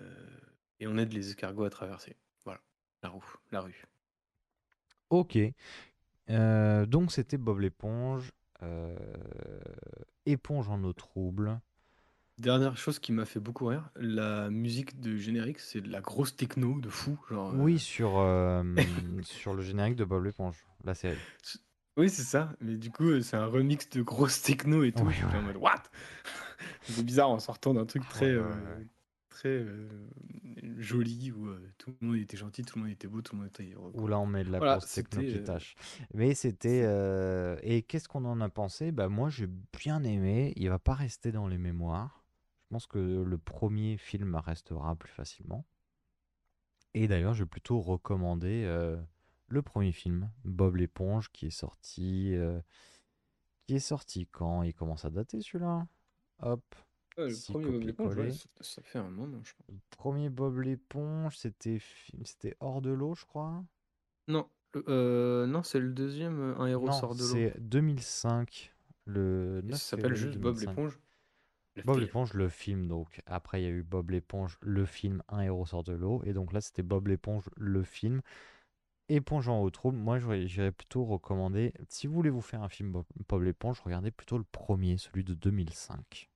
et 0.79 0.87
on 0.87 0.97
aide 0.97 1.13
les 1.13 1.29
escargots 1.29 1.65
à 1.65 1.69
traverser. 1.69 2.17
La 3.01 3.09
roue, 3.09 3.25
la 3.51 3.61
rue. 3.61 3.87
Ok. 5.09 5.37
Euh, 6.29 6.85
donc 6.85 7.11
c'était 7.11 7.37
Bob 7.37 7.59
l'éponge. 7.59 8.31
euh, 8.63 8.95
éponge 10.25 10.69
en 10.69 10.83
eau 10.83 10.93
trouble. 10.93 11.59
Dernière 12.39 12.77
chose 12.77 12.99
qui 12.99 13.11
m'a 13.11 13.25
fait 13.25 13.39
beaucoup 13.39 13.65
rire, 13.65 13.89
la 13.95 14.49
musique 14.51 14.99
de 14.99 15.17
générique, 15.17 15.59
c'est 15.59 15.81
de 15.81 15.89
la 15.89 16.01
grosse 16.01 16.35
techno 16.35 16.79
de 16.79 16.89
fou. 16.89 17.19
Genre, 17.29 17.51
euh, 17.51 17.57
Oui, 17.57 17.79
sur, 17.79 18.19
euh, 18.19 18.63
sur 19.23 19.55
le 19.55 19.63
générique 19.63 19.95
de 19.95 20.05
Bob 20.05 20.23
l'éponge, 20.23 20.67
la 20.83 20.93
série. 20.93 21.17
Oui, 21.97 22.09
c'est 22.11 22.23
ça. 22.23 22.53
Mais 22.61 22.77
du 22.77 22.91
coup, 22.91 23.21
c'est 23.21 23.37
un 23.37 23.47
remix 23.47 23.89
de 23.89 24.01
grosse 24.03 24.41
techno 24.43 24.83
et 24.83 24.91
tout. 24.91 25.03
Oui, 25.05 25.13
J'étais 25.15 25.35
en 25.35 25.37
ouais. 25.39 25.41
mode 25.41 25.57
What? 25.57 25.83
C'est 26.83 27.03
bizarre 27.05 27.29
en 27.29 27.39
sortant 27.39 27.73
d'un 27.73 27.85
truc 27.85 28.07
très, 28.07 28.35
Ouais, 28.35 28.37
ouais, 28.37 28.43
euh, 28.43 28.75
ouais. 28.77 28.87
Très 29.37 29.49
euh, 29.49 29.87
joli 30.77 31.31
où 31.31 31.47
euh, 31.47 31.59
tout 31.77 31.93
le 32.01 32.07
monde 32.07 32.17
était 32.17 32.37
gentil, 32.37 32.63
tout 32.63 32.77
le 32.77 32.83
monde 32.85 32.91
était 32.91 33.07
beau, 33.07 33.21
tout 33.21 33.35
le 33.35 33.41
monde 33.41 33.49
était 33.49 33.71
heureux. 33.73 33.91
Où 33.93 34.07
là 34.07 34.19
on 34.19 34.25
met 34.25 34.43
de 34.43 34.51
la 34.51 34.57
Voilà, 34.59 34.77
grosse 34.77 34.91
qui 35.09 35.15
euh, 35.37 35.43
tâche. 35.43 35.75
Mais 36.13 36.33
c'était. 36.33 36.81
euh, 36.83 37.57
Et 37.61 37.83
qu'est-ce 37.83 38.07
qu'on 38.07 38.25
en 38.25 38.41
a 38.41 38.49
pensé? 38.49 38.91
Bah 38.91 39.09
moi 39.09 39.29
j'ai 39.29 39.47
bien 39.79 40.03
aimé. 40.03 40.53
Il 40.55 40.69
va 40.69 40.79
pas 40.79 40.93
rester 40.93 41.31
dans 41.31 41.47
les 41.47 41.57
mémoires. 41.57 42.23
pense 42.69 42.87
que 42.87 42.97
le 42.99 43.37
premier 43.37 43.97
film 43.97 44.35
restera 44.35 44.95
plus 44.95 45.11
facilement. 45.11 45.65
Et 46.93 47.07
d'ailleurs, 47.07 47.33
je 47.33 47.43
vais 47.43 47.49
plutôt 47.49 47.79
recommander 47.79 48.63
euh, 48.65 48.97
le 49.47 49.61
premier 49.61 49.91
film, 49.91 50.29
Bob 50.43 50.75
l'éponge, 50.75 51.31
qui 51.31 51.47
est 51.47 51.51
sorti. 51.51 52.33
euh, 52.35 52.59
qui 53.65 53.75
est 53.75 53.79
sorti 53.79 54.27
quand? 54.27 54.63
Il 54.63 54.73
commence 54.73 55.05
à 55.05 55.09
dater 55.09 55.39
celui-là 55.41 55.87
Hop. 56.39 56.63
Ouais, 57.17 57.29
le 57.29 57.51
premier 57.51 57.71
Bob 57.71 57.81
l'éponge, 57.83 58.15
ouais, 58.15 58.31
ça, 58.31 58.47
ça 58.61 58.81
fait 58.83 58.99
un 58.99 59.09
moment, 59.09 59.39
je 59.43 59.53
crois. 59.53 59.65
Le 59.69 59.79
premier 59.89 60.29
Bob 60.29 60.59
l'éponge, 60.59 61.37
c'était 61.37 61.79
c'était 62.23 62.55
hors 62.59 62.81
de 62.81 62.91
l'eau, 62.91 63.15
je 63.15 63.25
crois. 63.25 63.63
Non, 64.27 64.49
euh, 64.87 65.47
non, 65.47 65.63
c'est 65.63 65.79
le 65.79 65.91
deuxième, 65.91 66.39
euh, 66.39 66.57
Un 66.57 66.67
héros 66.67 66.87
Non, 66.87 66.91
sort 66.91 67.15
de 67.15 67.21
l'eau. 67.21 67.25
c'est 67.25 67.55
2005, 67.59 68.73
le 69.05 69.61
Et 69.63 69.67
9 69.67 69.79
Ça 69.79 69.97
s'appelle 69.97 70.15
juste 70.15 70.37
Bob 70.37 70.55
2005. 70.55 70.69
l'éponge. 70.69 70.99
Le 71.75 71.83
Bob 71.83 71.95
film. 71.95 72.05
l'éponge, 72.05 72.33
le 72.33 72.49
film, 72.49 72.87
donc. 72.87 73.21
Après, 73.25 73.61
il 73.61 73.63
y 73.65 73.67
a 73.67 73.71
eu 73.71 73.83
Bob 73.83 74.09
l'éponge, 74.11 74.57
le 74.61 74.85
film, 74.85 75.23
Un 75.29 75.41
héros 75.41 75.65
sort 75.65 75.83
de 75.83 75.93
l'eau. 75.93 76.21
Et 76.25 76.33
donc 76.33 76.51
là, 76.53 76.61
c'était 76.61 76.83
Bob 76.83 77.07
l'éponge, 77.07 77.49
le 77.55 77.83
film, 77.83 78.21
Éponge 79.09 79.47
en 79.47 79.61
haut 79.61 79.69
trouble. 79.69 79.97
Moi, 79.97 80.19
j'irais 80.45 80.71
plutôt 80.71 81.05
recommander, 81.05 81.73
si 81.87 82.07
vous 82.07 82.13
voulez 82.13 82.29
vous 82.29 82.41
faire 82.41 82.61
un 82.61 82.69
film 82.69 82.91
Bob, 82.91 83.05
Bob 83.29 83.41
l'éponge, 83.43 83.79
regardez 83.81 84.11
plutôt 84.11 84.37
le 84.37 84.43
premier, 84.43 84.97
celui 84.97 85.23
de 85.23 85.33
2005. 85.33 86.29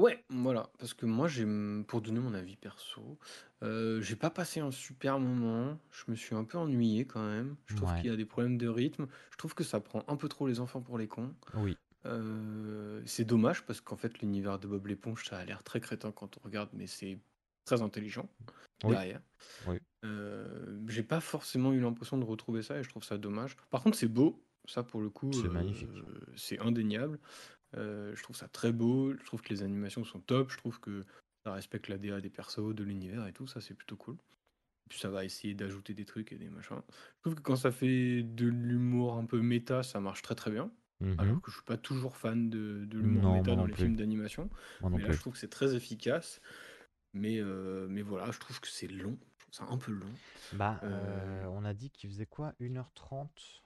Ouais, 0.00 0.24
voilà, 0.30 0.70
parce 0.78 0.94
que 0.94 1.04
moi, 1.04 1.28
j'ai, 1.28 1.44
pour 1.86 2.00
donner 2.00 2.20
mon 2.20 2.32
avis 2.32 2.56
perso, 2.56 3.18
euh, 3.62 4.00
j'ai 4.00 4.16
pas 4.16 4.30
passé 4.30 4.60
un 4.60 4.70
super 4.70 5.18
moment. 5.20 5.78
Je 5.90 6.04
me 6.10 6.16
suis 6.16 6.34
un 6.34 6.44
peu 6.44 6.56
ennuyé 6.56 7.04
quand 7.06 7.22
même. 7.28 7.56
Je 7.66 7.74
trouve 7.76 7.90
Ouais. 7.90 8.00
qu'il 8.00 8.08
y 8.08 8.12
a 8.12 8.16
des 8.16 8.24
problèmes 8.24 8.56
de 8.56 8.66
rythme. 8.66 9.08
Je 9.30 9.36
trouve 9.36 9.54
que 9.54 9.62
ça 9.64 9.78
prend 9.80 10.02
un 10.08 10.16
peu 10.16 10.28
trop 10.28 10.48
les 10.48 10.58
enfants 10.58 10.80
pour 10.80 10.96
les 10.96 11.06
cons. 11.06 11.34
Oui. 11.54 11.76
Euh, 12.06 13.02
c'est 13.04 13.26
dommage 13.26 13.66
parce 13.66 13.82
qu'en 13.82 13.96
fait, 13.96 14.20
l'univers 14.20 14.58
de 14.58 14.66
Bob 14.66 14.86
l'éponge, 14.86 15.26
ça 15.26 15.36
a 15.38 15.44
l'air 15.44 15.62
très 15.62 15.80
crétin 15.80 16.12
quand 16.12 16.38
on 16.38 16.40
regarde, 16.44 16.70
mais 16.72 16.86
c'est 16.86 17.18
très 17.66 17.82
intelligent 17.82 18.28
Oui. 18.84 18.90
derrière. 18.90 19.20
Oui. 19.66 19.78
Euh, 20.04 20.80
j'ai 20.88 21.02
pas 21.02 21.20
forcément 21.20 21.72
eu 21.72 21.80
l'impression 21.80 22.16
de 22.16 22.24
retrouver 22.24 22.62
ça 22.62 22.78
et 22.78 22.82
je 22.82 22.88
trouve 22.88 23.04
ça 23.04 23.18
dommage. 23.18 23.56
Par 23.70 23.82
contre, 23.82 23.98
c'est 23.98 24.08
beau, 24.08 24.42
ça 24.66 24.82
pour 24.82 25.02
le 25.02 25.10
coup, 25.10 25.30
C'est 25.32 25.48
euh, 25.48 25.50
magnifique. 25.50 25.90
c'est 26.36 26.58
indéniable. 26.60 27.18
Euh, 27.76 28.14
je 28.16 28.22
trouve 28.22 28.36
ça 28.36 28.48
très 28.48 28.72
beau, 28.72 29.12
je 29.16 29.24
trouve 29.24 29.42
que 29.42 29.50
les 29.50 29.62
animations 29.62 30.04
sont 30.04 30.20
top, 30.20 30.50
je 30.50 30.58
trouve 30.58 30.80
que 30.80 31.04
ça 31.44 31.52
respecte 31.52 31.88
la 31.88 31.98
DA 31.98 32.20
des 32.20 32.30
persos, 32.30 32.74
de 32.74 32.82
l'univers 32.84 33.26
et 33.26 33.32
tout, 33.32 33.46
ça 33.46 33.60
c'est 33.60 33.74
plutôt 33.74 33.96
cool. 33.96 34.16
Puis 34.88 34.98
ça 34.98 35.08
va 35.08 35.24
essayer 35.24 35.54
d'ajouter 35.54 35.94
des 35.94 36.04
trucs 36.04 36.32
et 36.32 36.36
des 36.36 36.48
machins. 36.50 36.80
Je 36.88 37.20
trouve 37.22 37.36
que 37.36 37.42
quand 37.42 37.54
ça 37.56 37.70
fait 37.70 38.22
de 38.24 38.46
l'humour 38.48 39.14
un 39.14 39.24
peu 39.24 39.40
méta, 39.40 39.84
ça 39.84 40.00
marche 40.00 40.22
très 40.22 40.34
très 40.34 40.50
bien. 40.50 40.72
Mhm. 41.00 41.14
Alors 41.18 41.40
que 41.40 41.50
je 41.50 41.56
suis 41.56 41.64
pas 41.64 41.76
toujours 41.78 42.16
fan 42.16 42.50
de, 42.50 42.84
de 42.86 42.98
l'humour 42.98 43.34
méta 43.34 43.54
dans 43.54 43.64
les 43.66 43.72
plus. 43.72 43.84
films 43.84 43.96
d'animation. 43.96 44.50
Mais 44.82 44.98
là, 44.98 45.04
plus. 45.06 45.14
je 45.14 45.20
trouve 45.20 45.32
que 45.34 45.38
c'est 45.38 45.48
très 45.48 45.74
efficace. 45.76 46.40
Mais, 47.12 47.38
euh, 47.40 47.86
mais 47.88 48.02
voilà, 48.02 48.30
je 48.32 48.38
trouve 48.38 48.60
que 48.60 48.68
c'est 48.68 48.86
long. 48.88 49.16
Je 49.38 49.44
trouve 49.44 49.54
ça 49.68 49.72
un 49.72 49.78
peu 49.78 49.92
long. 49.92 50.10
Bah, 50.52 50.80
Euh, 50.82 50.88
euh, 50.88 51.46
on 51.50 51.64
a 51.64 51.72
dit 51.72 51.90
qu'il 51.90 52.10
faisait 52.10 52.26
quoi? 52.26 52.52
1h30 52.60 53.59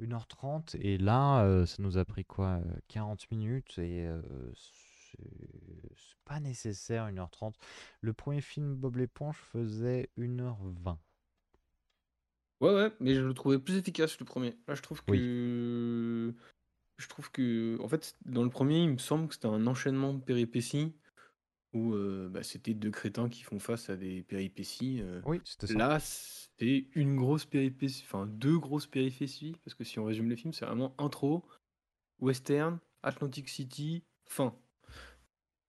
1h30 0.00 0.76
et 0.80 0.98
là 0.98 1.44
euh, 1.44 1.66
ça 1.66 1.82
nous 1.82 1.98
a 1.98 2.04
pris 2.04 2.24
quoi 2.24 2.60
euh, 2.64 2.78
40 2.88 3.30
minutes 3.30 3.78
et 3.78 4.06
euh, 4.06 4.20
c'est 4.54 4.76
c'est 5.96 6.18
pas 6.24 6.40
nécessaire 6.40 7.06
1h30. 7.08 7.54
Le 8.00 8.12
premier 8.12 8.40
film 8.40 8.74
Bob 8.74 8.96
l'éponge 8.96 9.36
faisait 9.36 10.10
1h20. 10.18 10.98
Ouais, 12.60 12.74
ouais, 12.74 12.90
mais 13.00 13.14
je 13.14 13.20
le 13.20 13.34
trouvais 13.34 13.58
plus 13.58 13.76
efficace 13.76 14.18
le 14.18 14.24
premier. 14.24 14.56
Là, 14.66 14.74
je 14.74 14.82
trouve 14.82 15.02
que. 15.04 16.34
Je 16.98 17.08
trouve 17.08 17.30
que. 17.30 17.78
En 17.82 17.88
fait, 17.88 18.14
dans 18.24 18.42
le 18.42 18.50
premier, 18.50 18.82
il 18.82 18.90
me 18.90 18.98
semble 18.98 19.28
que 19.28 19.34
c'était 19.34 19.48
un 19.48 19.66
enchaînement 19.66 20.14
de 20.14 20.20
péripéties 20.20 20.94
où 21.72 21.92
euh, 21.94 22.28
bah, 22.30 22.42
c'était 22.42 22.74
deux 22.74 22.90
crétins 22.90 23.28
qui 23.28 23.42
font 23.42 23.58
face 23.58 23.90
à 23.90 23.96
des 23.96 24.22
péripéties. 24.22 25.00
euh. 25.02 25.20
Oui, 25.26 25.40
c'était 25.44 25.66
ça. 25.66 25.74
Là, 25.74 25.98
c'est 26.00 26.86
une 26.94 27.16
grosse 27.16 27.44
péripétie, 27.44 28.02
enfin 28.06 28.26
deux 28.26 28.58
grosses 28.58 28.86
péripéties, 28.86 29.56
parce 29.64 29.74
que 29.74 29.84
si 29.84 29.98
on 29.98 30.04
résume 30.04 30.28
les 30.28 30.36
films, 30.36 30.52
c'est 30.52 30.64
vraiment 30.64 30.94
intro, 30.98 31.44
western, 32.20 32.78
Atlantic 33.02 33.48
City, 33.48 34.04
fin. 34.26 34.54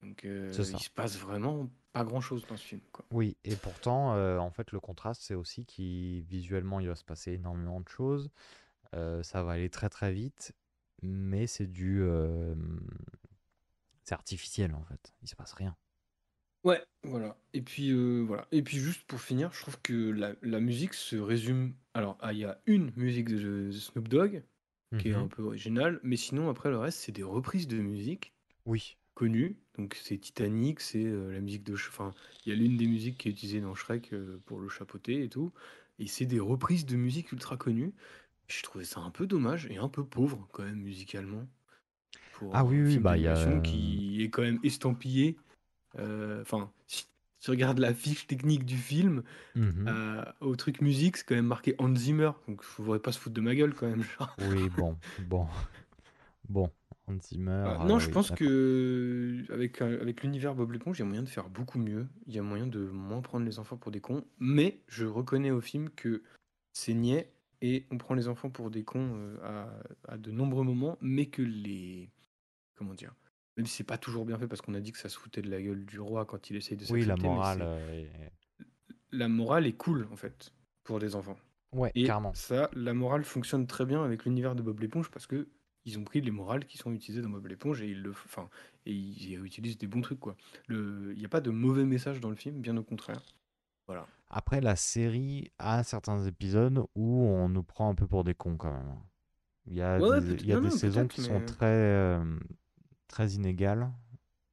Donc 0.01 0.23
euh, 0.25 0.51
C'est 0.53 0.63
ça. 0.63 0.77
il 0.77 0.83
se 0.83 0.89
passe 0.89 1.17
vraiment 1.17 1.69
pas 1.91 2.03
grand 2.03 2.21
chose 2.21 2.45
dans 2.47 2.55
ce 2.57 2.63
film. 2.63 2.81
Quoi. 2.91 3.05
Oui, 3.11 3.35
et 3.43 3.55
pourtant, 3.55 4.13
euh, 4.13 4.37
en 4.37 4.51
fait, 4.51 4.71
le 4.71 4.79
contraste, 4.79 5.23
c'est 5.23 5.33
aussi 5.33 5.65
qu'il 5.65 6.21
visuellement, 6.21 6.79
il 6.79 6.87
va 6.87 6.95
se 6.95 7.03
passer 7.03 7.33
énormément 7.33 7.81
de 7.81 7.89
choses. 7.89 8.29
Euh, 8.95 9.23
ça 9.23 9.43
va 9.43 9.53
aller 9.53 9.69
très 9.69 9.89
très 9.89 10.13
vite, 10.13 10.53
mais 11.01 11.47
c'est 11.47 11.67
du, 11.67 12.01
euh, 12.01 12.55
c'est 14.03 14.13
artificiel 14.15 14.73
en 14.75 14.83
fait. 14.83 15.13
Il 15.23 15.27
se 15.27 15.35
passe 15.35 15.53
rien. 15.53 15.75
Ouais, 16.67 16.83
voilà. 17.03 17.37
Et 17.53 17.61
puis 17.61 17.91
euh, 17.91 18.23
voilà. 18.27 18.47
Et 18.51 18.61
puis 18.61 18.77
juste 18.77 19.03
pour 19.07 19.21
finir, 19.21 19.51
je 19.53 19.61
trouve 19.61 19.79
que 19.81 19.93
la, 20.11 20.35
la 20.41 20.59
musique 20.59 20.93
se 20.93 21.15
résume. 21.15 21.73
Alors, 21.93 22.17
ah, 22.21 22.33
il 22.33 22.39
y 22.39 22.45
a 22.45 22.59
une 22.65 22.91
musique 22.95 23.29
de, 23.29 23.71
Snoop 23.71 24.07
Dogg 24.07 24.43
qui 24.97 25.09
est 25.09 25.13
Mhm. 25.13 25.23
un 25.23 25.27
peu 25.27 25.43
originale, 25.43 25.99
mais 26.03 26.15
sinon 26.15 26.49
après 26.49 26.69
le 26.69 26.77
reste, 26.77 26.99
c'est 26.99 27.11
des 27.11 27.23
reprises 27.23 27.67
de 27.67 27.77
musique. 27.77 28.33
Oui. 28.65 28.97
connu. 29.15 29.57
Donc 29.77 29.95
c'est 30.01 30.17
Titanic, 30.17 30.79
c'est 30.79 31.05
euh, 31.05 31.31
la 31.33 31.39
musique 31.41 31.63
de... 31.63 31.75
Sh- 31.75 31.89
Enfin, 31.89 32.13
il 32.45 32.49
y 32.49 32.51
a 32.51 32.55
l'une 32.55 32.77
des 32.77 32.87
musiques 32.87 33.17
qui 33.17 33.29
est 33.29 33.31
utilisée 33.31 33.61
dans 33.61 33.75
Shrek 33.75 34.13
euh, 34.13 34.39
pour 34.45 34.59
le 34.59 34.69
chapeauter 34.69 35.23
et 35.23 35.29
tout. 35.29 35.51
Et 35.99 36.07
c'est 36.07 36.25
des 36.27 36.39
reprises 36.39 36.85
de 36.85 36.95
musique 36.97 37.31
ultra 37.31 37.57
connues. 37.57 37.93
Je 38.47 38.63
trouvais 38.63 38.85
ça 38.85 38.99
un 39.01 39.11
peu 39.11 39.27
dommage 39.27 39.67
et 39.71 39.77
un 39.77 39.89
peu 39.89 40.05
pauvre 40.05 40.47
quand 40.53 40.63
même 40.63 40.81
musicalement. 40.81 41.47
Pour 42.31 42.55
Ah 42.55 42.61
un 42.61 42.65
oui, 42.65 42.81
oui, 42.83 42.91
film 42.93 43.03
bah, 43.03 43.17
il 43.17 43.23
y 43.23 43.27
a- 43.27 43.33
d'animation 43.33 43.61
qui 43.61 44.21
est 44.23 44.29
quand 44.29 44.43
même 44.43 44.59
estampillé. 44.63 45.37
Euh, 45.97 46.41
Enfin, 46.41 46.71
si 46.87 47.05
tu 47.39 47.51
regardes 47.51 47.79
la 47.79 47.93
fiche 47.93 48.27
technique 48.27 48.65
du 48.65 48.77
film, 48.77 49.23
Mhm. 49.55 49.87
euh, 49.87 50.23
au 50.41 50.55
truc 50.55 50.81
musique, 50.81 51.17
c'est 51.17 51.25
quand 51.25 51.35
même 51.35 51.45
marqué 51.47 51.75
Hans 51.79 51.95
Zimmer. 51.95 52.31
Donc 52.47 52.61
il 52.61 52.65
faudrait 52.65 52.99
pas 52.99 53.11
se 53.11 53.19
foutre 53.19 53.35
de 53.35 53.41
ma 53.41 53.55
gueule 53.55 53.73
quand 53.73 53.87
même. 53.87 54.03
genre. 54.19 54.35
Oui, 54.49 54.69
bon, 54.69 54.97
bon, 55.27 55.47
bon. 56.49 56.71
Hans 57.09 57.17
Zimmer. 57.21 57.61
Voilà. 57.63 57.81
euh, 57.83 57.87
non, 57.87 57.99
je 57.99 58.07
oui, 58.07 58.13
pense 58.13 58.31
que 58.31 59.43
avec, 59.49 59.81
euh, 59.81 60.01
avec 60.01 60.23
l'univers 60.23 60.55
Bob 60.55 60.71
l'éponge, 60.73 60.97
il 60.97 61.01
y 61.01 61.03
a 61.03 61.05
moyen 61.05 61.23
de 61.23 61.29
faire 61.29 61.47
beaucoup 61.49 61.79
mieux. 61.79 62.05
Il 62.25 62.33
y 62.35 62.39
a 62.39 62.41
moyen 62.43 62.67
de 62.67 62.79
moins 62.79 63.21
prendre 63.21 63.45
les 63.45 63.59
enfants 63.59 63.77
pour 63.77 63.91
des 63.91 64.01
cons. 64.01 64.25
Mais 64.39 64.81
je 64.87 65.05
reconnais 65.05 65.51
au 65.51 65.61
film 65.61 65.89
que 65.89 66.21
c'est 66.73 66.93
niais 66.93 67.31
et 67.61 67.85
on 67.91 67.97
prend 67.97 68.13
les 68.13 68.27
enfants 68.27 68.49
pour 68.49 68.69
des 68.71 68.83
cons 68.83 69.17
à, 69.41 69.69
à 70.09 70.17
de 70.17 70.31
nombreux 70.31 70.63
moments, 70.65 70.97
mais 71.01 71.27
que 71.27 71.41
les. 71.41 72.09
Comment 72.75 72.93
dire 72.93 73.13
Même 73.57 73.65
si 73.65 73.77
c'est 73.77 73.83
pas 73.83 73.97
toujours 73.97 74.23
bien 74.25 74.37
fait 74.37 74.47
parce 74.47 74.61
qu'on 74.61 74.73
a 74.75 74.79
dit 74.79 74.91
que 74.91 74.99
ça 74.99 75.09
se 75.09 75.17
foutait 75.17 75.41
de 75.41 75.49
la 75.49 75.61
gueule 75.61 75.83
du 75.85 75.99
roi 75.99 76.25
quand 76.25 76.49
il 76.49 76.55
essaye 76.55 76.77
de 76.77 76.85
Oui, 76.91 77.01
la 77.01 77.07
s'accepter, 77.15 77.27
mais 77.27 77.33
morale. 77.35 77.57
c'est- 77.57 77.63
euh, 77.65 78.01
est- 78.03 78.65
La 79.11 79.27
morale 79.27 79.65
est 79.67 79.73
cool 79.73 80.07
en 80.11 80.15
fait 80.15 80.53
pour 80.83 80.99
des 80.99 81.15
enfants. 81.15 81.37
Ouais, 81.73 81.91
Et 81.95 82.03
carrément. 82.05 82.33
ça, 82.33 82.69
la 82.73 82.93
morale 82.93 83.23
fonctionne 83.23 83.65
très 83.67 83.85
bien 83.85 84.03
avec 84.03 84.25
l'univers 84.25 84.55
de 84.55 84.61
Bob 84.61 84.79
l'éponge 84.79 85.09
parce 85.11 85.25
que 85.27 85.47
ils 85.85 85.97
ont 85.97 86.03
pris 86.03 86.19
les 86.21 86.31
morales 86.31 86.65
qui 86.65 86.77
sont 86.77 86.91
utilisées 86.91 87.21
dans 87.21 87.29
Bob 87.29 87.47
l'éponge 87.47 87.81
et 87.81 87.87
ils 87.89 88.01
le, 88.01 88.11
enfin, 88.11 88.49
et 88.85 88.91
ils 88.93 89.43
utilisent 89.45 89.77
des 89.77 89.87
bons 89.87 90.01
trucs 90.01 90.19
quoi. 90.19 90.35
Le, 90.67 91.13
il 91.13 91.19
n'y 91.19 91.25
a 91.25 91.29
pas 91.29 91.41
de 91.41 91.49
mauvais 91.49 91.85
message 91.85 92.19
dans 92.19 92.29
le 92.29 92.35
film, 92.35 92.59
bien 92.61 92.75
au 92.77 92.83
contraire. 92.83 93.21
Voilà. 93.87 94.05
Après, 94.29 94.59
la 94.59 94.75
série 94.75 95.49
a 95.59 95.83
certains 95.83 96.25
épisodes 96.25 96.83
où 96.95 97.21
on 97.23 97.47
nous 97.49 97.63
prend 97.63 97.89
un 97.89 97.95
peu 97.95 98.05
pour 98.05 98.23
des 98.25 98.35
cons 98.35 98.57
quand 98.57 98.71
même. 98.73 98.99
Il 99.65 99.75
y 99.75 99.81
a 99.81 99.97
Ouais, 99.99 100.19
des, 100.21 100.33
il 100.33 100.45
y 100.47 100.51
a 100.51 100.55
non, 100.55 100.61
des 100.63 100.67
non, 100.69 100.75
saisons 100.75 101.01
peut-être, 101.01 101.13
qui 101.15 101.21
sont 101.21 101.39
mais- 101.39 101.45
très, 101.45 101.65
euh, 101.67 102.37
très 103.07 103.31
inégales 103.31 103.91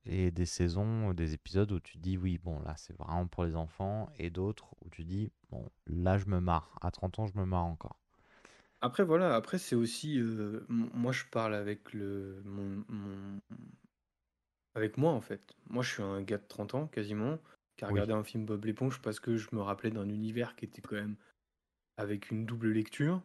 et 0.07 0.30
des 0.30 0.46
saisons, 0.46 1.14
des 1.14 1.34
épisodes 1.34 1.72
où 1.72 1.80
tu 1.80 1.98
dis 1.98 2.18
oui, 2.18 2.38
bon 2.38 2.61
là 2.61 2.74
c'est 2.76 2.96
vraiment 2.96 3.26
pour 3.28 3.44
les 3.44 3.57
enfants 3.57 4.11
et 4.18 4.30
d'autres 4.30 4.74
où 4.84 4.90
tu 4.90 5.05
dis 5.05 5.32
bon 5.50 5.70
là 5.86 6.18
je 6.18 6.26
me 6.26 6.40
marre. 6.40 6.78
À 6.82 6.90
30 6.90 7.18
ans, 7.20 7.26
je 7.26 7.38
me 7.38 7.46
marre 7.46 7.66
encore. 7.66 8.00
Après 8.80 9.02
voilà, 9.02 9.34
après 9.34 9.59
c'est 9.59 9.74
aussi, 9.74 10.18
euh, 10.20 10.64
moi 10.68 11.11
je 11.12 11.24
parle 11.30 11.55
avec 11.55 11.92
le, 11.92 12.42
mon, 12.44 12.84
mon- 12.88 13.40
avec 14.74 14.98
moi 14.98 15.12
en 15.12 15.20
fait. 15.20 15.57
Moi 15.68 15.82
je 15.82 15.90
suis 15.92 16.02
un 16.02 16.22
gars 16.22 16.38
de 16.38 16.46
30 16.46 16.74
ans 16.74 16.86
quasiment 16.86 17.38
qui 17.76 17.84
a 17.84 17.88
Oui. 17.88 17.94
regardé 17.94 18.12
un 18.12 18.22
film 18.24 18.44
Bob 18.46 18.64
l'éponge 18.64 19.00
parce 19.02 19.18
que 19.20 19.36
je 19.36 19.48
me 19.52 19.61
rappelais 19.61 19.90
d'un 19.90 20.09
univers 20.09 20.55
qui 20.57 20.64
était 20.64 20.80
quand 20.82 20.94
même 20.96 21.16
avec 21.98 22.30
une 22.30 22.46
double 22.46 22.72
lecture. 22.72 23.22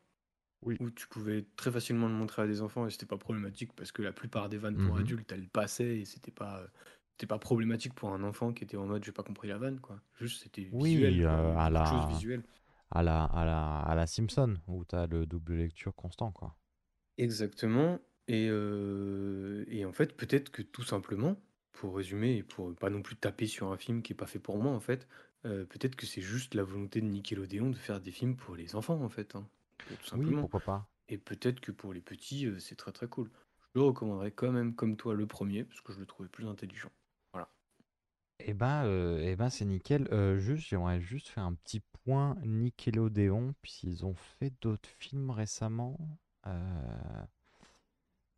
Oui. 0.61 0.79
Où 0.79 0.89
tu 0.91 1.07
pouvais 1.07 1.43
très 1.57 1.71
facilement 1.71 2.07
le 2.07 2.13
montrer 2.13 2.43
à 2.43 2.47
des 2.47 2.61
enfants 2.61 2.87
et 2.87 2.91
c'était 2.91 3.05
pas 3.05 3.17
problématique 3.17 3.73
parce 3.75 3.91
que 3.91 4.01
la 4.01 4.13
plupart 4.13 4.49
des 4.49 4.57
vannes 4.57 4.79
pour 4.79 4.97
Mhm. 4.97 4.97
adultes 4.97 5.31
elles 5.31 5.49
passaient 5.49 5.99
et 5.99 6.05
c'était 6.05 6.31
pas 6.31 6.67
c'était 7.11 7.27
pas 7.27 7.37
problématique 7.39 7.93
pour 7.95 8.11
un 8.13 8.23
enfant 8.23 8.53
qui 8.53 8.63
était 8.63 8.77
en 8.77 8.85
mode 8.87 9.03
j'ai 9.03 9.11
pas 9.11 9.23
compris 9.23 9.47
la 9.49 9.57
vanne 9.57 9.79
quoi. 9.81 10.01
Juste 10.15 10.41
c'était 10.43 10.63
Oui, 10.71 11.03
visuel, 11.03 11.21
quoi, 11.21 11.43
euh, 11.43 11.55
à 11.55 11.69
beaucoup 11.69 11.81
de 11.81 11.85
choses 11.85 12.05
la- 12.05 12.07
visuelles. 12.07 12.45
À 12.91 13.03
la, 13.03 13.25
à 13.25 13.45
la, 13.45 13.79
à 13.81 13.95
la 13.95 14.07
Simpson 14.07 14.59
où 14.67 14.85
tu 14.85 14.95
as 14.95 15.07
le 15.07 15.25
double 15.27 15.55
lecture 15.55 15.95
constant 15.95 16.31
quoi. 16.31 16.57
Exactement. 17.17 17.99
Et, 18.27 18.47
euh, 18.49 19.65
et 19.67 19.85
en 19.85 19.91
fait, 19.91 20.15
peut-être 20.15 20.51
que 20.51 20.61
tout 20.61 20.83
simplement, 20.83 21.35
pour 21.71 21.95
résumer 21.95 22.37
et 22.37 22.43
pour 22.43 22.75
pas 22.75 22.89
non 22.89 23.01
plus 23.01 23.15
taper 23.15 23.47
sur 23.47 23.71
un 23.71 23.77
film 23.77 24.01
qui 24.03 24.13
est 24.13 24.15
pas 24.15 24.27
fait 24.27 24.39
pour 24.39 24.57
moi, 24.61 24.71
en 24.71 24.79
fait, 24.79 25.07
euh, 25.45 25.65
peut-être 25.65 25.95
que 25.95 26.05
c'est 26.05 26.21
juste 26.21 26.53
la 26.55 26.63
volonté 26.63 27.01
de 27.01 27.07
Nickelodeon 27.07 27.69
de 27.71 27.75
faire 27.75 28.01
des 28.01 28.11
films 28.11 28.35
pour 28.37 28.55
les 28.55 28.75
enfants, 28.75 29.01
en 29.01 29.09
fait, 29.09 29.35
hein, 29.35 29.49
tout 29.85 30.05
Oui, 30.13 30.33
simplement. 30.33 30.35
pourquoi 30.35 30.61
pas. 30.61 30.87
Et 31.09 31.17
peut-être 31.17 31.59
que 31.61 31.71
pour 31.71 31.93
les 31.93 32.01
petits, 32.01 32.45
euh, 32.47 32.59
c'est 32.59 32.75
très 32.75 32.91
très 32.93 33.07
cool. 33.07 33.31
Je 33.75 33.79
le 33.79 33.85
recommanderais 33.85 34.31
quand 34.31 34.51
même, 34.51 34.75
comme 34.75 34.97
toi, 34.97 35.13
le 35.15 35.27
premier, 35.27 35.63
parce 35.65 35.81
que 35.81 35.93
je 35.93 35.99
le 35.99 36.05
trouvais 36.05 36.29
plus 36.29 36.47
intelligent. 36.47 36.91
Voilà. 37.33 37.49
Eh 38.39 38.53
ben, 38.53 38.83
euh, 38.85 39.19
eh 39.23 39.35
ben 39.37 39.49
c'est 39.49 39.63
nickel. 39.65 40.07
Euh, 40.11 40.37
juste, 40.39 40.67
j'aimerais 40.67 40.99
juste 41.01 41.27
faire 41.29 41.43
un 41.45 41.53
petit 41.53 41.79
point 42.03 42.35
Nickelodeon, 42.43 43.53
puisqu'ils 43.61 44.05
ont 44.05 44.13
fait 44.15 44.53
d'autres 44.61 44.89
films 44.99 45.29
récemment. 45.29 45.97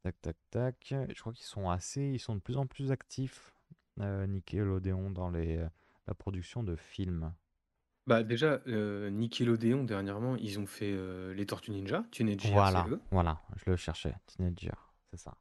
Tac, 0.03 0.15
tac, 0.21 0.37
tac. 0.51 0.93
Je 1.09 1.19
crois 1.19 1.33
qu'ils 1.33 1.45
sont 1.45 1.69
assez, 1.69 2.01
ils 2.03 2.19
sont 2.19 2.35
de 2.35 2.39
plus 2.41 2.57
en 2.57 2.67
plus 2.67 2.91
actifs, 2.91 3.53
Nickelodeon, 3.97 5.09
dans 5.11 5.29
les, 5.31 5.65
la 6.07 6.13
production 6.13 6.63
de 6.63 6.75
films. 6.75 7.33
Bah 8.11 8.23
déjà, 8.23 8.61
euh, 8.67 9.09
Nickelodeon, 9.09 9.85
dernièrement, 9.85 10.35
ils 10.35 10.59
ont 10.59 10.65
fait 10.65 10.91
euh, 10.91 11.33
les 11.33 11.45
Tortues 11.45 11.71
Ninja, 11.71 12.03
Teenage 12.11 12.43
Year, 12.43 12.53
Voilà, 12.53 12.85
eux. 12.89 12.99
voilà, 13.09 13.41
je 13.55 13.69
le 13.71 13.77
cherchais, 13.77 14.13
Teenager, 14.27 14.73
c'est 15.09 15.17
ça. 15.17 15.37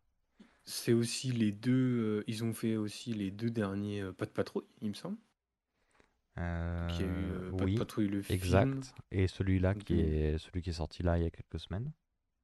C'est 0.64 0.92
aussi 0.92 1.32
les 1.32 1.52
deux, 1.52 2.20
euh, 2.20 2.24
ils 2.26 2.44
ont 2.44 2.54
fait 2.54 2.76
aussi 2.76 3.12
les 3.12 3.30
deux 3.30 3.50
derniers 3.50 4.00
euh, 4.02 4.12
Pas 4.12 4.24
de 4.24 4.30
patrouille, 4.30 4.64
il 4.80 4.88
me 4.88 4.94
semble. 4.94 5.18
Donc, 6.78 6.98
il 6.98 7.02
y 7.02 7.08
a 7.08 7.12
eu 7.12 7.52
Pas 7.56 7.66
de 7.66 7.66
oui, 7.66 7.74
patrouille 7.74 8.08
le 8.08 8.22
film. 8.22 8.36
exact. 8.36 8.94
Et 9.10 9.26
celui-là 9.28 9.74
qui 9.74 9.94
de- 9.94 10.00
est 10.00 10.38
celui 10.38 10.62
qui 10.62 10.70
est 10.70 10.74
sorti 10.74 11.02
là 11.02 11.18
il 11.18 11.24
y 11.24 11.26
a 11.26 11.30
quelques 11.30 11.60
semaines. 11.60 11.92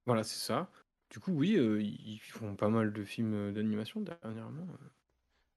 Voilà, 0.06 0.24
c'est 0.24 0.38
ça. 0.44 0.70
Du 1.10 1.20
coup, 1.20 1.32
oui, 1.32 1.52
ils 2.04 2.18
font 2.18 2.56
pas 2.56 2.68
mal 2.68 2.92
de 2.92 3.04
films 3.04 3.52
d'animation 3.52 4.00
dernièrement. 4.00 4.66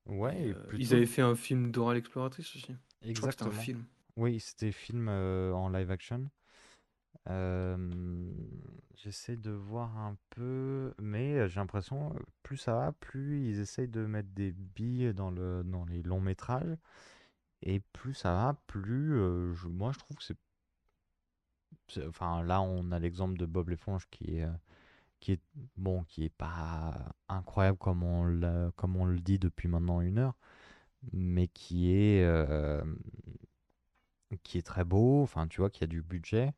Ouais, 0.06 0.36
Et, 0.38 0.50
et 0.50 0.54
ils 0.54 0.58
plutôt 0.68 0.94
avaient 0.96 1.06
fait 1.06 1.22
un 1.22 1.36
film 1.36 1.72
Dora 1.72 1.94
l'exploratrice 1.94 2.56
aussi. 2.56 2.76
Je 3.14 3.20
crois 3.20 3.30
que 3.30 3.34
c'était 3.36 3.44
un 3.46 3.52
exactement. 3.52 3.52
film. 3.52 3.86
Oui, 4.20 4.40
c'était 4.40 4.72
film 4.72 5.08
en 5.10 5.68
live 5.70 5.90
action. 5.90 6.30
J'essaie 8.96 9.38
de 9.38 9.52
voir 9.52 9.98
un 9.98 10.16
peu, 10.30 10.94
mais 11.02 11.48
j'ai 11.48 11.60
l'impression, 11.60 12.14
plus 12.44 12.58
ça 12.58 12.74
va, 12.76 12.92
plus 12.92 13.50
ils 13.50 13.60
essayent 13.60 13.88
de 13.88 14.06
mettre 14.06 14.30
des 14.34 14.52
billes 14.52 15.14
dans 15.14 15.32
le, 15.32 15.64
dans 15.64 15.86
les 15.86 16.04
longs 16.04 16.20
métrages. 16.22 16.76
Et 17.64 17.82
plus 17.94 18.14
ça 18.16 18.34
va, 18.34 18.62
plus 18.68 19.14
moi 19.70 19.92
je 19.94 20.00
trouve 20.00 20.18
que 20.18 20.24
c'est. 20.24 20.38
Enfin, 22.08 22.44
là, 22.44 22.62
on 22.62 22.92
a 22.92 23.00
l'exemple 23.00 23.38
de 23.38 23.46
Bob 23.46 23.70
l'éponge 23.70 24.08
qui 24.10 24.38
est, 24.38 24.48
qui 25.20 25.34
est, 25.34 25.42
bon, 25.78 26.04
qui 26.06 26.26
est 26.26 26.30
pas 26.30 27.14
incroyable 27.30 27.78
comme 27.80 28.04
on, 28.04 28.26
l'a- 28.26 28.72
comme 28.78 28.98
on 28.98 29.06
le 29.06 29.20
dit 29.20 29.40
depuis 29.40 29.68
maintenant 29.70 30.02
une 30.02 30.20
heure, 30.20 30.36
mais 31.14 31.48
qui 31.50 31.92
est, 31.94 32.26
qui 34.38 34.58
est 34.58 34.62
très 34.66 34.84
beau, 34.86 35.22
enfin, 35.24 35.48
tu 35.48 35.62
vois, 35.62 35.70
qui 35.70 35.84
a 35.84 35.88
du 35.88 36.02
budget. 36.02 36.54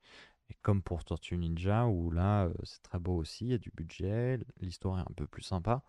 Et 0.49 0.55
comme 0.61 0.81
pour 0.83 1.03
Tortue 1.05 1.37
Ninja, 1.37 1.87
où 1.87 2.11
là, 2.11 2.45
euh, 2.45 2.53
c'est 2.63 2.81
très 2.83 2.99
beau 2.99 3.15
aussi, 3.17 3.45
il 3.45 3.51
y 3.51 3.53
a 3.55 3.57
du 3.59 3.71
budget, 3.75 4.39
l'histoire 4.61 4.99
est 4.99 5.03
un 5.03 5.13
peu 5.15 5.27
plus 5.27 5.43
sympa. 5.43 5.83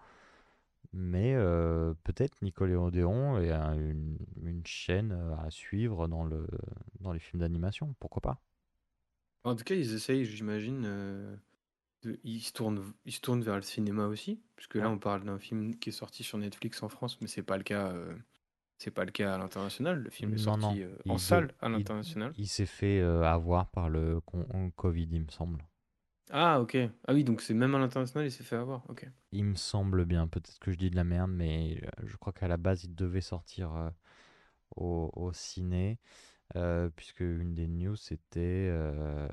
Mais 0.95 1.35
euh, 1.35 1.95
peut-être 2.05 2.41
Nickelodeon 2.43 3.39
est 3.41 3.51
un- 3.51 3.74
une, 3.74 4.18
une 4.43 4.66
chaîne 4.66 5.12
à 5.39 5.51
suivre 5.51 6.07
dans 6.09 6.24
le, 6.24 6.47
dans 7.01 7.12
les 7.12 7.18
films 7.20 7.41
d'animation, 7.41 7.95
pourquoi 7.99 8.20
pas? 8.22 8.41
En 9.45 9.55
tout 9.57 9.64
cas, 9.64 9.74
ils 9.74 9.95
essayent, 9.95 10.24
j'imagine, 10.24 10.83
euh, 10.87 11.37
de- 12.03 12.20
ils 12.24 12.43
se 12.43 12.53
tournent, 12.53 12.93
ils 13.07 13.12
se 13.12 13.20
tournent 13.20 13.43
vers 13.45 13.57
le 13.57 13.62
cinéma 13.62 14.07
aussi, 14.07 14.41
puisque 14.57 14.76
là, 14.76 14.89
Ouais. 14.89 14.91
on 14.91 14.99
parle 14.99 15.24
d'un 15.24 15.39
film 15.41 15.76
qui 15.78 15.91
est 15.91 15.93
sorti 15.93 16.24
sur 16.24 16.39
Netflix 16.39 16.83
en 16.83 16.89
France, 16.91 17.20
mais 17.22 17.28
c'est 17.28 17.43
pas 17.45 17.59
le 17.59 17.64
cas, 17.64 17.89
euh, 17.93 18.16
c'est 18.83 18.91
pas 18.91 19.05
le 19.05 19.12
cas 19.12 19.35
à 19.35 19.39
l'international. 19.39 19.99
Le 20.03 20.11
film 20.11 20.35
est 20.35 20.39
Non, 20.39 20.39
sorti 20.39 20.83
euh, 20.83 20.97
en 21.09 21.18
il, 21.18 21.18
salle 21.18 21.55
à 21.61 21.68
l'international. 21.68 22.35
il 22.37 22.49
s'est 22.49 22.64
fait 22.64 22.99
euh, 23.01 23.24
avoir 23.24 23.70
par 23.70 23.91
le 23.91 24.22
con- 24.22 24.70
Covid, 24.74 25.07
il 25.12 25.20
me 25.24 25.30
semble. 25.30 25.62
Ah, 26.30 26.61
ok. 26.61 26.76
Ah 27.07 27.12
oui, 27.14 27.22
donc 27.24 27.41
c'est 27.43 27.55
même 27.55 27.74
à 27.74 27.78
l'international, 27.78 28.26
il 28.26 28.33
s'est 28.33 28.43
fait 28.45 28.57
avoir. 28.57 28.89
Ok. 28.91 29.07
Il 29.33 29.45
me 29.45 29.55
semble 29.57 30.05
bien, 30.05 30.28
peut-être 30.28 30.59
que 30.61 30.70
je 30.72 30.78
dis 30.78 30.91
de 30.91 30.95
la 30.97 31.05
merde, 31.05 31.30
mais 31.33 31.80
euh, 31.83 32.07
je 32.07 32.16
crois 32.16 32.33
qu'à 32.33 32.49
la 32.49 32.57
base, 32.57 32.85
il 32.85 32.95
devait 32.95 33.20
sortir 33.20 33.74
euh, 33.74 33.91
au, 34.76 35.11
au 35.14 35.33
ciné, 35.33 35.99
euh, 36.57 36.91
puisque 36.97 37.20
une 37.20 37.55
des 37.55 37.68
news, 37.68 37.97
c'était, 37.97 38.68
euh, 38.70 39.28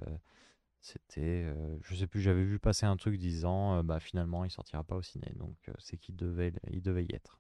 c'était, 0.82 1.46
euh, 1.48 1.78
je 1.84 1.96
sais 1.96 2.08
plus, 2.08 2.22
j'avais 2.22 2.44
vu 2.46 2.60
passer 2.60 2.86
un 2.88 2.98
truc 2.98 3.18
disant, 3.18 3.78
euh, 3.80 3.84
bah 3.84 4.00
finalement, 4.02 4.46
il 4.46 4.52
sortira 4.52 4.84
pas 4.84 4.96
au 4.98 5.02
ciné, 5.04 5.32
donc 5.38 5.58
euh, 5.70 5.74
c'est 5.80 5.98
qu'il 5.98 6.16
devait, 6.18 6.54
il 6.72 6.82
devait 6.84 7.06
y 7.06 7.16
être. 7.16 7.39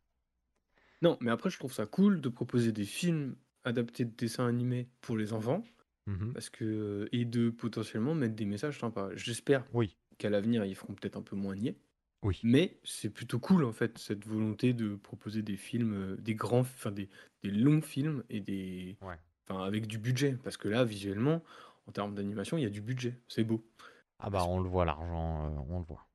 Non, 1.01 1.17
mais 1.21 1.31
après, 1.31 1.49
je 1.49 1.57
trouve 1.57 1.73
ça 1.73 1.85
cool 1.85 2.21
de 2.21 2.29
proposer 2.29 2.71
des 2.71 2.85
films 2.85 3.35
adaptés 3.63 4.05
de 4.05 4.15
dessins 4.15 4.47
animés 4.47 4.89
pour 5.01 5.17
les 5.17 5.33
enfants, 5.33 5.63
Mhm. 6.07 6.33
parce 6.33 6.49
que 6.49 6.65
euh, 6.65 7.09
et 7.13 7.25
de 7.25 7.49
potentiellement 7.49 8.15
mettre 8.15 8.35
des 8.35 8.45
messages 8.45 8.79
sympas. 8.79 9.11
J'espère 9.15 9.67
Oui, 9.71 9.97
qu'à 10.17 10.29
l'avenir, 10.29 10.65
ils 10.65 10.75
feront 10.75 10.95
peut-être 10.95 11.17
un 11.17 11.23
peu 11.23 11.35
moins 11.35 11.55
niais. 11.55 11.77
oui, 12.21 12.43
Mais 12.43 12.79
c'est 12.85 13.09
plutôt 13.11 13.39
cool 13.39 13.65
en 13.65 13.73
fait 13.73 13.97
cette 13.99 14.25
volonté 14.27 14.73
de 14.73 14.95
proposer 14.95 15.43
des 15.43 15.57
films, 15.57 15.93
euh, 15.93 16.17
des 16.17 16.35
grands, 16.35 16.61
enfin 16.61 16.91
des, 16.91 17.09
des 17.43 17.51
longs 17.51 17.81
films 17.81 18.23
et 18.29 18.41
des, 18.41 18.99
ouais. 19.01 19.19
enfin 19.49 19.63
avec 19.65 19.87
du 19.87 19.97
budget 19.99 20.37
parce 20.43 20.57
que 20.57 20.69
là 20.69 20.85
visuellement, 20.85 21.43
en 21.87 21.91
termes 21.93 22.15
d'animation, 22.15 22.57
il 22.57 22.63
y 22.63 22.67
a 22.67 22.69
du 22.71 22.81
budget, 22.81 23.21
c'est 23.27 23.43
beau. 23.45 23.69
Ah 24.17 24.29
bah 24.29 24.45
Parce- 24.45 24.47
on 24.47 24.61
le 24.61 24.69
voit 24.69 24.85
l'argent, 24.85 25.47
euh, 25.47 25.59
on 25.67 25.79
le 25.79 25.83
voit. 25.85 26.07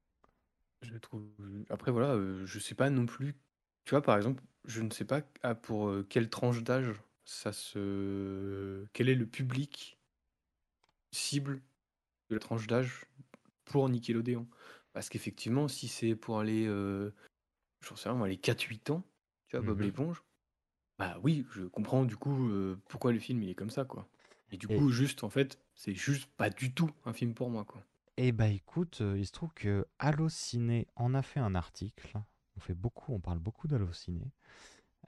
Je 0.83 0.97
trouve. 0.99 1.29
Après 1.71 1.91
voilà, 1.91 2.15
euh, 2.15 2.47
je 2.47 2.59
sais 2.59 2.75
pas 2.75 2.91
non 2.91 3.07
plus. 3.07 3.35
Tu 3.85 3.91
vois 3.91 4.03
par 4.03 4.17
exemple, 4.17 4.43
je 4.65 4.83
ne 4.83 4.91
sais 4.91 5.05
pas 5.05 5.23
ah, 5.43 5.55
pour 5.55 5.89
euh, 5.89 6.07
quelle 6.09 6.31
tranche 6.31 6.63
d'âge 6.63 6.93
ça 7.25 7.53
se, 7.53 8.87
quel 8.93 9.09
est 9.09 9.15
le 9.15 9.27
public 9.27 9.99
cible 11.13 11.63
de 12.31 12.37
la 12.37 12.41
tranche 12.41 12.67
d'âge 12.67 13.07
pour 13.65 13.89
Nickelodeon? 13.89 14.49
Parce 14.93 15.09
qu'effectivement, 15.09 15.69
si 15.69 15.89
c'est 15.89 16.17
pour 16.17 16.41
aller, 16.41 16.67
euh, 16.67 17.13
j'en 17.83 17.97
sais 17.97 18.11
rien, 18.11 18.19
moi, 18.19 18.29
les 18.29 18.39
4-8 18.39 18.91
ans, 18.91 19.05
tu 19.49 19.57
vois, 19.57 19.65
Bob 19.65 19.81
Mhm. 19.81 19.83
l'éponge, 19.83 20.23
bah 20.99 21.19
oui, 21.23 21.47
je 21.53 21.65
comprends 21.65 22.05
du 22.05 22.17
coup 22.17 22.51
euh, 22.51 22.79
pourquoi 22.89 23.13
le 23.13 23.21
film 23.21 23.43
il 23.43 23.51
est 23.51 23.55
comme 23.57 23.71
ça, 23.71 23.85
quoi. 23.85 24.09
Et 24.53 24.59
du 24.59 24.69
Et- 24.69 24.69
coup, 24.69 24.91
juste 24.91 25.25
en 25.25 25.31
fait, 25.31 25.61
c'est 25.75 25.95
juste 25.95 26.31
pas 26.37 26.51
du 26.51 26.75
tout 26.75 26.91
un 27.07 27.13
film 27.15 27.35
pour 27.35 27.51
moi, 27.51 27.65
quoi. 27.65 27.85
Eh 28.17 28.33
bah 28.33 28.49
écoute, 28.49 29.03
euh, 29.03 29.17
il 29.17 29.25
se 29.25 29.31
trouve 29.31 29.55
que 29.55 29.87
Allociné 30.01 30.89
en 30.97 31.15
a 31.15 31.23
fait 31.23 31.39
un 31.39 31.55
article. 31.55 32.19
On 32.57 32.61
fait 32.61 32.75
beaucoup, 32.75 33.13
on 33.13 33.21
parle 33.21 33.39
beaucoup 33.39 33.69
d'Allociné. 33.69 34.31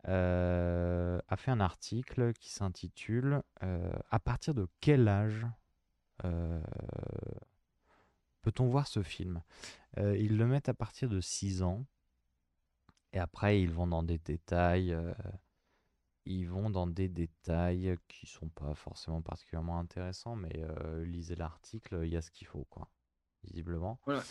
Euh, 0.09 1.19
a 1.29 1.37
fait 1.37 1.51
un 1.51 1.61
article 1.61 2.33
qui 2.35 2.51
s'intitule 2.51 3.43
euh, 3.65 3.93
À 4.11 4.21
partir 4.21 4.55
de 4.55 4.69
quel 4.81 5.09
âge 5.09 5.47
euh, 6.25 6.61
peut-on 8.43 8.67
voir 8.67 8.87
ce 8.87 9.03
film? 9.03 9.43
Ils 9.99 10.37
le 10.37 10.47
mettent 10.47 10.69
à 10.69 10.75
partir 10.75 11.09
de 11.09 11.23
6 11.23 11.63
ans. 11.63 11.87
Et 13.15 13.19
après, 13.19 13.63
ils 13.63 13.71
vont 13.71 13.87
dans 13.87 14.03
des 14.03 14.19
détails. 14.19 14.95
ils 16.27 16.45
vont 16.45 16.69
dans 16.69 16.87
des 16.87 17.09
détails 17.09 17.97
qui 18.07 18.27
sont 18.27 18.51
pas 18.51 18.75
forcément 18.75 19.23
particulièrement 19.23 19.79
intéressants, 19.79 20.37
mais 20.37 20.53
lisez 21.07 21.35
l'article, 21.35 22.01
il 22.05 22.11
y 22.11 22.17
a 22.17 22.21
ce 22.21 22.31
qu'il 22.31 22.47
faut, 22.47 22.67
quoi. 22.69 22.91
Visiblement. 23.43 23.99
Voilà. 24.05 24.23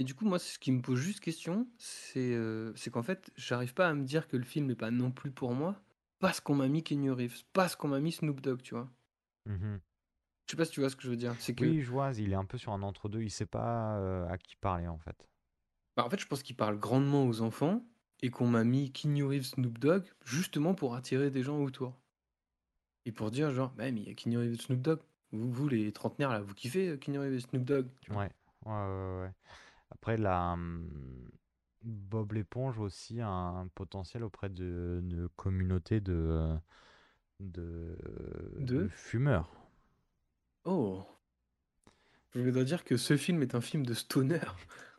Et 0.00 0.04
du 0.04 0.14
coup, 0.14 0.24
moi, 0.24 0.38
ce 0.38 0.58
qui 0.58 0.72
me 0.72 0.80
pose 0.80 0.98
juste 0.98 1.20
question, 1.20 1.68
c'est 1.76 2.34
euh, 2.34 2.72
c'est 2.74 2.90
qu'en 2.90 3.02
fait, 3.02 3.30
j'arrive 3.36 3.74
pas 3.74 3.86
à 3.86 3.92
me 3.92 4.02
dire 4.02 4.28
que 4.28 4.38
le 4.38 4.44
film 4.44 4.66
n'est 4.66 4.74
pas 4.74 4.90
non 4.90 5.10
plus 5.10 5.30
pour 5.30 5.52
moi 5.52 5.76
parce 6.20 6.40
qu'on 6.40 6.54
m'a 6.54 6.68
mis 6.68 6.82
Kenny 6.82 7.10
Reeves, 7.10 7.42
parce 7.52 7.76
qu'on 7.76 7.88
m'a 7.88 8.00
mis 8.00 8.12
Snoop 8.12 8.40
Dogg, 8.40 8.62
tu 8.62 8.74
vois. 8.74 8.88
Mhm. 9.44 9.78
Je 10.46 10.50
sais 10.50 10.56
pas 10.56 10.64
si 10.64 10.72
tu 10.72 10.80
vois 10.80 10.88
ce 10.88 10.96
que 10.96 11.02
je 11.02 11.10
veux 11.10 11.16
dire. 11.18 11.34
C'est 11.38 11.54
que, 11.54 11.64
Oui, 11.64 11.82
je 11.82 11.90
vois, 11.90 12.12
il 12.12 12.32
est 12.32 12.36
un 12.36 12.46
peu 12.46 12.56
sur 12.56 12.72
un 12.72 12.80
entre-deux, 12.82 13.20
il 13.20 13.30
sait 13.30 13.44
pas 13.44 13.98
euh, 13.98 14.26
à 14.28 14.38
qui 14.38 14.56
parler 14.56 14.88
en 14.88 14.96
fait. 14.96 15.28
bah, 15.98 16.04
en 16.06 16.08
fait, 16.08 16.18
je 16.18 16.26
pense 16.26 16.42
qu'il 16.42 16.56
parle 16.56 16.78
grandement 16.78 17.26
aux 17.26 17.42
enfants 17.42 17.84
et 18.22 18.30
qu'on 18.30 18.46
m'a 18.46 18.64
mis 18.64 18.90
Keanu 18.92 19.24
Reeves, 19.24 19.44
Snoop 19.44 19.78
Dogg 19.78 20.04
justement 20.24 20.74
pour 20.74 20.94
attirer 20.94 21.30
des 21.30 21.42
gens 21.42 21.58
autour. 21.58 22.00
Et 23.04 23.12
pour 23.12 23.30
dire, 23.30 23.50
genre, 23.50 23.70
bah, 23.76 23.90
mais 23.90 24.00
il 24.00 24.08
y 24.08 24.10
a 24.10 24.14
Keanu 24.14 24.38
Reeves, 24.38 24.62
Snoop 24.62 24.80
Dogg. 24.80 25.00
Vous, 25.32 25.52
vous, 25.52 25.68
les 25.68 25.92
trentenaires, 25.92 26.30
là, 26.30 26.40
vous 26.40 26.54
kiffez 26.54 26.88
euh, 26.88 26.96
Keanu 26.96 27.18
Reeves, 27.18 27.40
Snoop 27.40 27.64
Dogg 27.64 27.86
tu 28.00 28.12
vois. 28.12 28.22
Ouais, 28.22 28.32
ouais, 28.64 28.72
ouais, 28.72 29.20
ouais. 29.22 29.32
Après, 29.90 30.16
la, 30.16 30.52
hum, 30.54 30.88
Bob 31.82 32.32
l'éponge 32.32 32.78
aussi 32.80 33.20
a 33.20 33.28
un 33.28 33.68
potentiel 33.68 34.24
auprès 34.24 34.48
de, 34.50 35.00
de 35.04 35.28
communauté 35.36 36.00
de, 36.00 36.56
de, 37.40 37.96
De 38.60 38.86
de? 38.86 38.88
fumeurs. 38.88 39.50
Oh 40.64 41.06
Je 42.34 42.40
voudrais 42.40 42.64
dire 42.64 42.82
que 42.82 42.96
ce 42.96 43.16
film 43.16 43.40
est 43.42 43.54
un 43.54 43.60
film 43.60 43.86
de 43.86 43.94
stoner. 43.94 44.40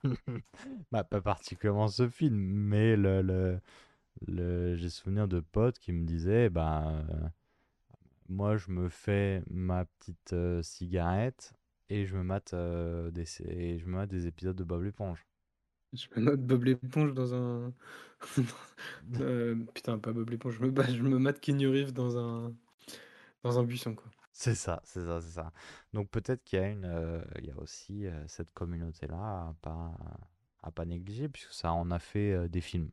Bah, 0.91 1.03
pas 1.03 1.21
particulièrement 1.21 1.87
ce 1.87 2.09
film, 2.09 2.35
mais 2.35 2.95
le, 2.95 3.21
le, 3.21 3.59
le- 4.27 4.75
j'ai 4.75 4.89
souvenir 4.89 5.27
de 5.27 5.39
potes 5.41 5.79
qui 5.79 5.91
me 5.93 6.05
disaient, 6.05 6.49
bah, 6.49 6.83
euh, 6.89 7.29
moi 8.29 8.57
je 8.57 8.71
me 8.71 8.89
fais 8.89 9.43
ma 9.49 9.85
petite 9.85 10.33
euh, 10.33 10.61
cigarette 10.63 11.53
et 11.91 12.05
je 12.05 12.15
me 12.15 12.23
mate, 12.23 12.53
euh, 12.53 13.11
des, 13.11 13.25
et 13.43 13.77
je 13.79 13.85
me 13.85 13.91
mate 13.93 14.09
des 14.09 14.27
épisodes 14.27 14.55
de 14.55 14.63
Bob 14.63 14.83
l'éponge. 14.83 15.27
Je 15.93 16.07
me 16.15 16.21
note 16.25 16.41
Bob 16.45 16.63
l'éponge 16.63 17.13
dans 17.13 17.33
un. 17.33 17.73
Euh, 19.19 19.55
putain, 19.73 19.97
pas 19.99 20.13
Bob 20.13 20.29
l'éponge, 20.29 20.55
je 20.55 20.61
me, 20.61 20.71
bats- 20.71 20.87
je 20.87 21.01
me 21.01 21.17
mate 21.19 21.43
Reeves 21.45 21.91
dans 21.91 22.17
un... 22.17 22.55
dans 23.43 23.59
un 23.59 23.63
buisson, 23.63 23.95
quoi. 23.95 24.11
C'est 24.33 24.55
ça, 24.55 24.81
c'est 24.85 25.03
ça, 25.05 25.21
c'est 25.21 25.31
ça. 25.31 25.51
Donc 25.93 26.09
peut-être 26.09 26.43
qu'il 26.43 26.59
y 26.59 26.61
a 26.61 26.67
une, 26.69 26.85
euh, 26.85 27.21
il 27.39 27.45
y 27.45 27.51
a 27.51 27.57
aussi 27.57 28.07
euh, 28.07 28.27
cette 28.27 28.51
communauté-là 28.53 29.17
à 29.17 29.55
pas, 29.61 29.93
à 30.63 30.71
pas 30.71 30.85
négliger, 30.85 31.29
puisque 31.29 31.53
ça 31.53 31.73
en 31.73 31.91
a 31.91 31.99
fait 31.99 32.31
euh, 32.31 32.47
des 32.47 32.61
films. 32.61 32.91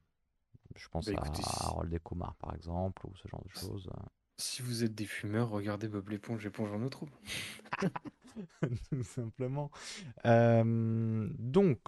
Je 0.76 0.88
pense 0.88 1.12
Bah, 1.12 1.12
à 1.14 1.20
écoutez, 1.20 1.42
Harold 1.66 1.92
et 1.94 2.00
Kumar, 2.00 2.36
par 2.36 2.54
exemple, 2.54 3.06
ou 3.06 3.16
ce 3.16 3.28
genre 3.28 3.44
de 3.44 3.50
choses. 3.50 3.90
Si 4.38 4.62
vous 4.62 4.82
êtes 4.84 4.94
des 4.96 5.04
fumeurs, 5.06 5.48
regardez 5.50 5.86
Bob 5.86 6.08
l'éponge, 6.08 6.44
éponge 6.46 6.72
en 6.72 6.82
eau 6.82 6.88
trouble. 6.88 7.12
Tout 8.90 9.02
simplement. 9.02 9.70
Euh, 10.26 11.28
donc, 11.38 11.80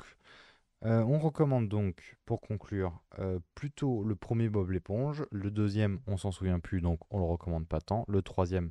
euh, 0.84 1.03
on 1.03 1.18
recommande 1.18 1.68
donc, 1.68 2.16
pour 2.24 2.40
conclure, 2.40 3.03
euh, 3.18 3.38
plutôt 3.55 4.05
le 4.05 4.16
premier 4.16 4.48
Bob 4.48 4.70
l'éponge. 4.70 5.24
Le 5.30 5.51
deuxième, 5.51 6.01
on 6.07 6.16
s'en 6.16 6.30
souvient 6.32 6.61
plus, 6.61 6.80
donc 6.80 7.01
on 7.11 7.18
le 7.18 7.24
recommande 7.24 7.66
pas 7.66 7.80
tant. 7.80 8.05
Le 8.09 8.22
troisième, 8.22 8.70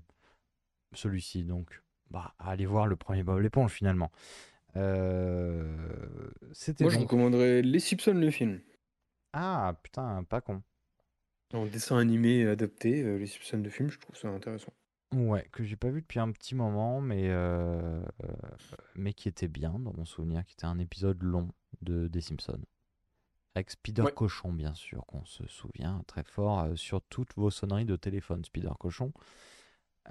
celui-ci, 0.93 1.43
donc, 1.43 1.81
bah, 2.09 2.33
allez 2.39 2.65
voir 2.65 2.87
le 2.87 2.95
premier 2.95 3.23
Bob 3.23 3.39
l'éponge 3.39 3.71
finalement. 3.71 4.11
C'était 6.53 6.83
Moi, 6.83 6.93
je 6.93 6.99
recommanderais 6.99 7.61
Les 7.61 7.79
Simpsons, 7.79 8.13
le 8.13 8.31
film. 8.31 8.61
Ah, 9.33 9.75
putain, 9.83 10.23
pas 10.23 10.41
con. 10.41 10.61
En 11.53 11.65
dessin 11.65 11.97
animé 11.97 12.45
adapté, 12.45 13.01
euh, 13.01 13.17
Les 13.17 13.25
Simpsons, 13.25 13.61
le 13.63 13.69
film, 13.69 13.89
je 13.89 13.99
trouve 13.99 14.15
ça 14.15 14.27
intéressant. 14.27 14.71
Ouais, 15.11 15.47
que 15.51 15.63
j'ai 15.63 15.75
pas 15.75 15.89
vu 15.89 16.01
depuis 16.01 16.19
un 16.19 16.31
petit 16.31 16.53
moment, 16.53 17.01
mais, 17.01 17.29
euh, 17.29 18.03
euh, 18.23 18.33
mais 18.95 19.13
qui 19.13 19.27
était 19.27 19.47
bien 19.47 19.71
dans 19.79 19.91
mon 19.93 20.05
souvenir, 20.05 20.45
qui 20.45 20.53
était 20.53 20.65
un 20.65 20.77
épisode 20.77 21.21
long 21.23 21.49
de 21.81 22.07
des 22.07 22.21
Simpsons. 22.21 22.61
Avec 23.55 23.71
Spider 23.71 24.03
Ouais. 24.03 24.13
Cochon, 24.13 24.53
bien 24.53 24.75
sûr, 24.75 25.05
qu'on 25.07 25.25
se 25.25 25.47
souvient 25.47 26.03
très 26.07 26.23
fort 26.23 26.59
euh, 26.61 26.75
sur 26.75 27.01
toutes 27.01 27.33
vos 27.35 27.49
sonneries 27.49 27.85
de 27.85 27.95
téléphone, 27.95 28.45
Spider 28.45 28.71
Cochon. 28.79 29.11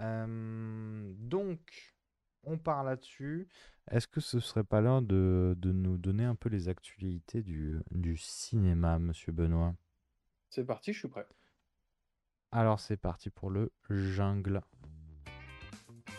Euh, 0.00 1.12
donc, 1.16 1.94
on 2.42 2.58
part 2.58 2.82
là-dessus. 2.82 3.48
Est-ce 3.90 4.08
que 4.08 4.20
ce 4.20 4.40
serait 4.40 4.64
pas 4.64 4.80
l'heure 4.80 5.02
de, 5.02 5.54
de 5.58 5.72
nous 5.72 5.96
donner 5.98 6.24
un 6.24 6.34
peu 6.34 6.48
les 6.48 6.68
actualités 6.68 7.42
du, 7.42 7.78
du 7.92 8.16
cinéma, 8.16 8.98
monsieur 8.98 9.32
Benoît? 9.32 9.74
C'est 10.50 10.64
parti, 10.64 10.92
je 10.92 10.98
suis 10.98 11.08
prêt. 11.08 11.26
Alors, 12.50 12.78
c'est 12.78 12.96
parti 12.98 13.30
pour 13.30 13.50
le 13.50 13.72
jungle. 13.88 14.60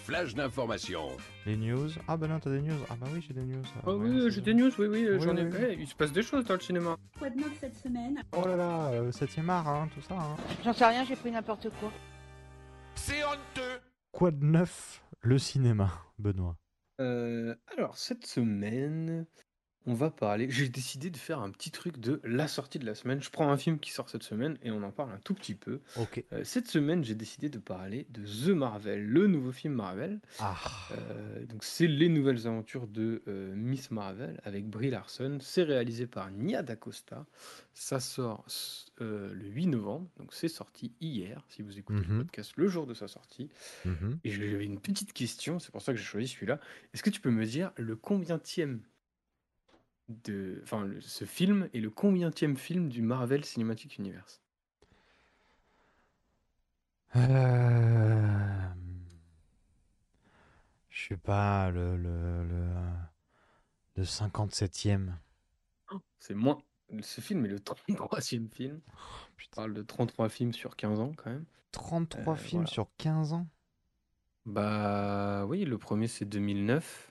Flash 0.04 0.34
d'information. 0.34 1.10
Les 1.46 1.56
news. 1.56 1.90
Ah, 2.08 2.18
bah 2.18 2.28
non, 2.28 2.40
t'as 2.40 2.50
des 2.50 2.62
news. 2.62 2.80
Ah, 2.90 2.96
bah 3.00 3.08
oui, 3.14 3.24
j'ai 3.28 3.34
des 3.34 3.44
news. 3.44 3.62
Ah 3.86 3.90
ouais, 3.90 4.10
oui, 4.10 4.32
j'ai 4.32 4.42
des 4.42 4.54
news, 4.54 4.72
oui, 4.80 4.88
oui, 4.88 5.08
Oui, 5.12 5.22
j'en 5.22 5.36
ai. 5.38 5.44
oui. 5.44 5.52
Eh, 5.70 5.74
il 5.80 5.88
se 5.88 5.96
passe 5.96 6.12
des 6.12 6.24
choses 6.24 6.46
dans 6.46 6.56
le 6.56 6.60
cinéma. 6.60 6.96
Quoi 7.18 7.30
de 7.30 7.38
neuf 7.38 7.52
cette 7.60 7.76
semaine? 7.76 8.22
Oh 8.36 8.48
là 8.48 8.56
là, 8.56 8.88
euh, 8.92 9.12
7ème 9.12 9.50
art, 9.50 9.68
hein, 9.68 9.90
tout 9.94 10.02
ça. 10.02 10.16
hein. 10.16 10.36
J'en 10.64 10.74
sais 10.74 10.86
rien, 10.86 11.04
j'ai 11.06 11.16
pris 11.16 11.32
n'importe 11.32 11.70
quoi. 11.80 11.92
C'est 12.96 13.24
honteux. 13.24 13.80
Quoi 14.12 14.32
de 14.32 14.44
neuf 14.44 15.04
le 15.22 15.38
cinéma, 15.38 15.92
Benoît? 16.18 16.56
Euh, 17.02 17.56
alors, 17.78 17.98
cette 17.98 18.26
semaine, 18.26 19.26
on 19.90 19.94
va 19.96 20.12
parler. 20.12 20.50
J'ai 20.52 20.70
décidé 20.70 21.10
de 21.10 21.18
faire 21.18 21.40
un 21.40 21.50
petit 21.50 21.72
truc 21.72 22.00
de 22.00 22.22
la 22.24 22.48
sortie 22.48 22.78
de 22.78 22.86
la 22.86 22.94
semaine. 22.94 23.22
Je 23.24 23.30
prends 23.32 23.50
un 23.52 23.58
film 23.58 23.80
qui 23.80 23.90
sort 23.92 24.08
cette 24.08 24.22
semaine 24.24 24.58
et 24.62 24.70
on 24.70 24.84
en 24.84 24.92
parle 24.92 25.12
un 25.12 25.18
tout 25.20 25.34
petit 25.34 25.56
peu. 25.56 25.80
Ok. 25.98 26.24
Euh, 26.32 26.44
cette 26.44 26.68
semaine, 26.68 27.04
j'ai 27.04 27.16
décidé 27.16 27.50
de 27.50 27.58
parler 27.58 28.06
de 28.12 28.22
The 28.24 28.50
Marvel, 28.56 29.04
le 29.04 29.26
nouveau 29.28 29.52
film 29.52 29.74
Marvel. 29.74 30.20
Ah, 30.40 30.56
Euh, 30.92 31.44
donc, 31.46 31.64
c'est 31.64 31.88
les 31.88 32.08
nouvelles 32.10 32.46
aventures 32.48 32.88
de 32.88 33.24
euh, 33.28 33.54
Miss 33.56 33.90
Marvel 33.92 34.40
avec 34.44 34.68
Brie 34.70 34.92
Larson. 34.92 35.40
C'est 35.42 35.64
réalisé 35.64 36.06
par 36.08 36.30
Nia 36.32 36.62
DaCosta. 36.62 37.26
Ça 37.74 38.00
sort 38.00 38.46
le 39.00 39.32
8 39.48 39.68
novembre, 39.68 40.10
donc 40.18 40.34
c'est 40.34 40.50
sorti 40.50 40.92
hier, 41.00 41.42
si 41.50 41.62
vous 41.62 41.80
écoutez 41.80 42.02
Mhm. 42.06 42.18
le 42.18 42.24
podcast 42.26 42.52
le 42.58 42.68
jour 42.68 42.86
de 42.86 42.94
sa 42.94 43.08
sortie. 43.08 43.50
mhm. 43.86 44.20
Et 44.26 44.30
j'avais 44.32 44.66
une 44.66 44.80
petite 44.80 45.14
question, 45.14 45.58
c'est 45.60 45.72
pour 45.72 45.82
ça 45.82 45.94
que 45.94 45.98
j'ai 45.98 46.04
choisi 46.06 46.28
celui-là. 46.28 46.60
Est-ce 46.94 47.02
que 47.02 47.10
tu 47.10 47.22
peux 47.22 47.32
me 47.32 47.46
dire 47.46 47.72
le 47.78 47.96
combientième 47.96 48.82
de, 50.10 50.60
enfin, 50.64 50.86
le- 50.86 51.02
ce 51.02 51.26
film 51.26 51.70
est 51.74 51.80
le 51.80 51.90
combientième 51.90 52.58
film 52.58 52.90
du 52.90 53.02
Marvel 53.02 53.46
Cinematic 53.46 53.98
Universe 53.98 54.42
Euh, 57.16 58.70
Je 60.90 61.08
sais 61.08 61.18
pas, 61.18 61.70
le, 61.72 61.98
le, 61.98 62.44
le, 62.44 62.68
le 63.96 64.04
57e. 64.06 65.18
C'est 66.20 66.34
moins. 66.36 66.62
Ce 67.02 67.22
film 67.22 67.46
est 67.46 67.50
le 67.50 67.60
33e 67.60 68.50
film. 68.50 68.80
Je 69.38 69.48
parle 69.56 69.74
de 69.74 69.82
33 69.82 70.30
films 70.30 70.54
sur 70.54 70.76
15 70.76 71.00
ans 71.00 71.12
quand 71.16 71.30
même. 71.32 71.46
33 71.72 72.34
Euh, 72.34 72.38
films 72.38 72.62
voilà. 72.62 72.68
sur 72.68 72.88
15 72.98 73.34
ans? 73.34 73.48
Bah 74.46 75.46
oui, 75.48 75.64
le 75.66 75.78
premier 75.78 76.08
c'est 76.08 76.26
2009. 76.26 77.09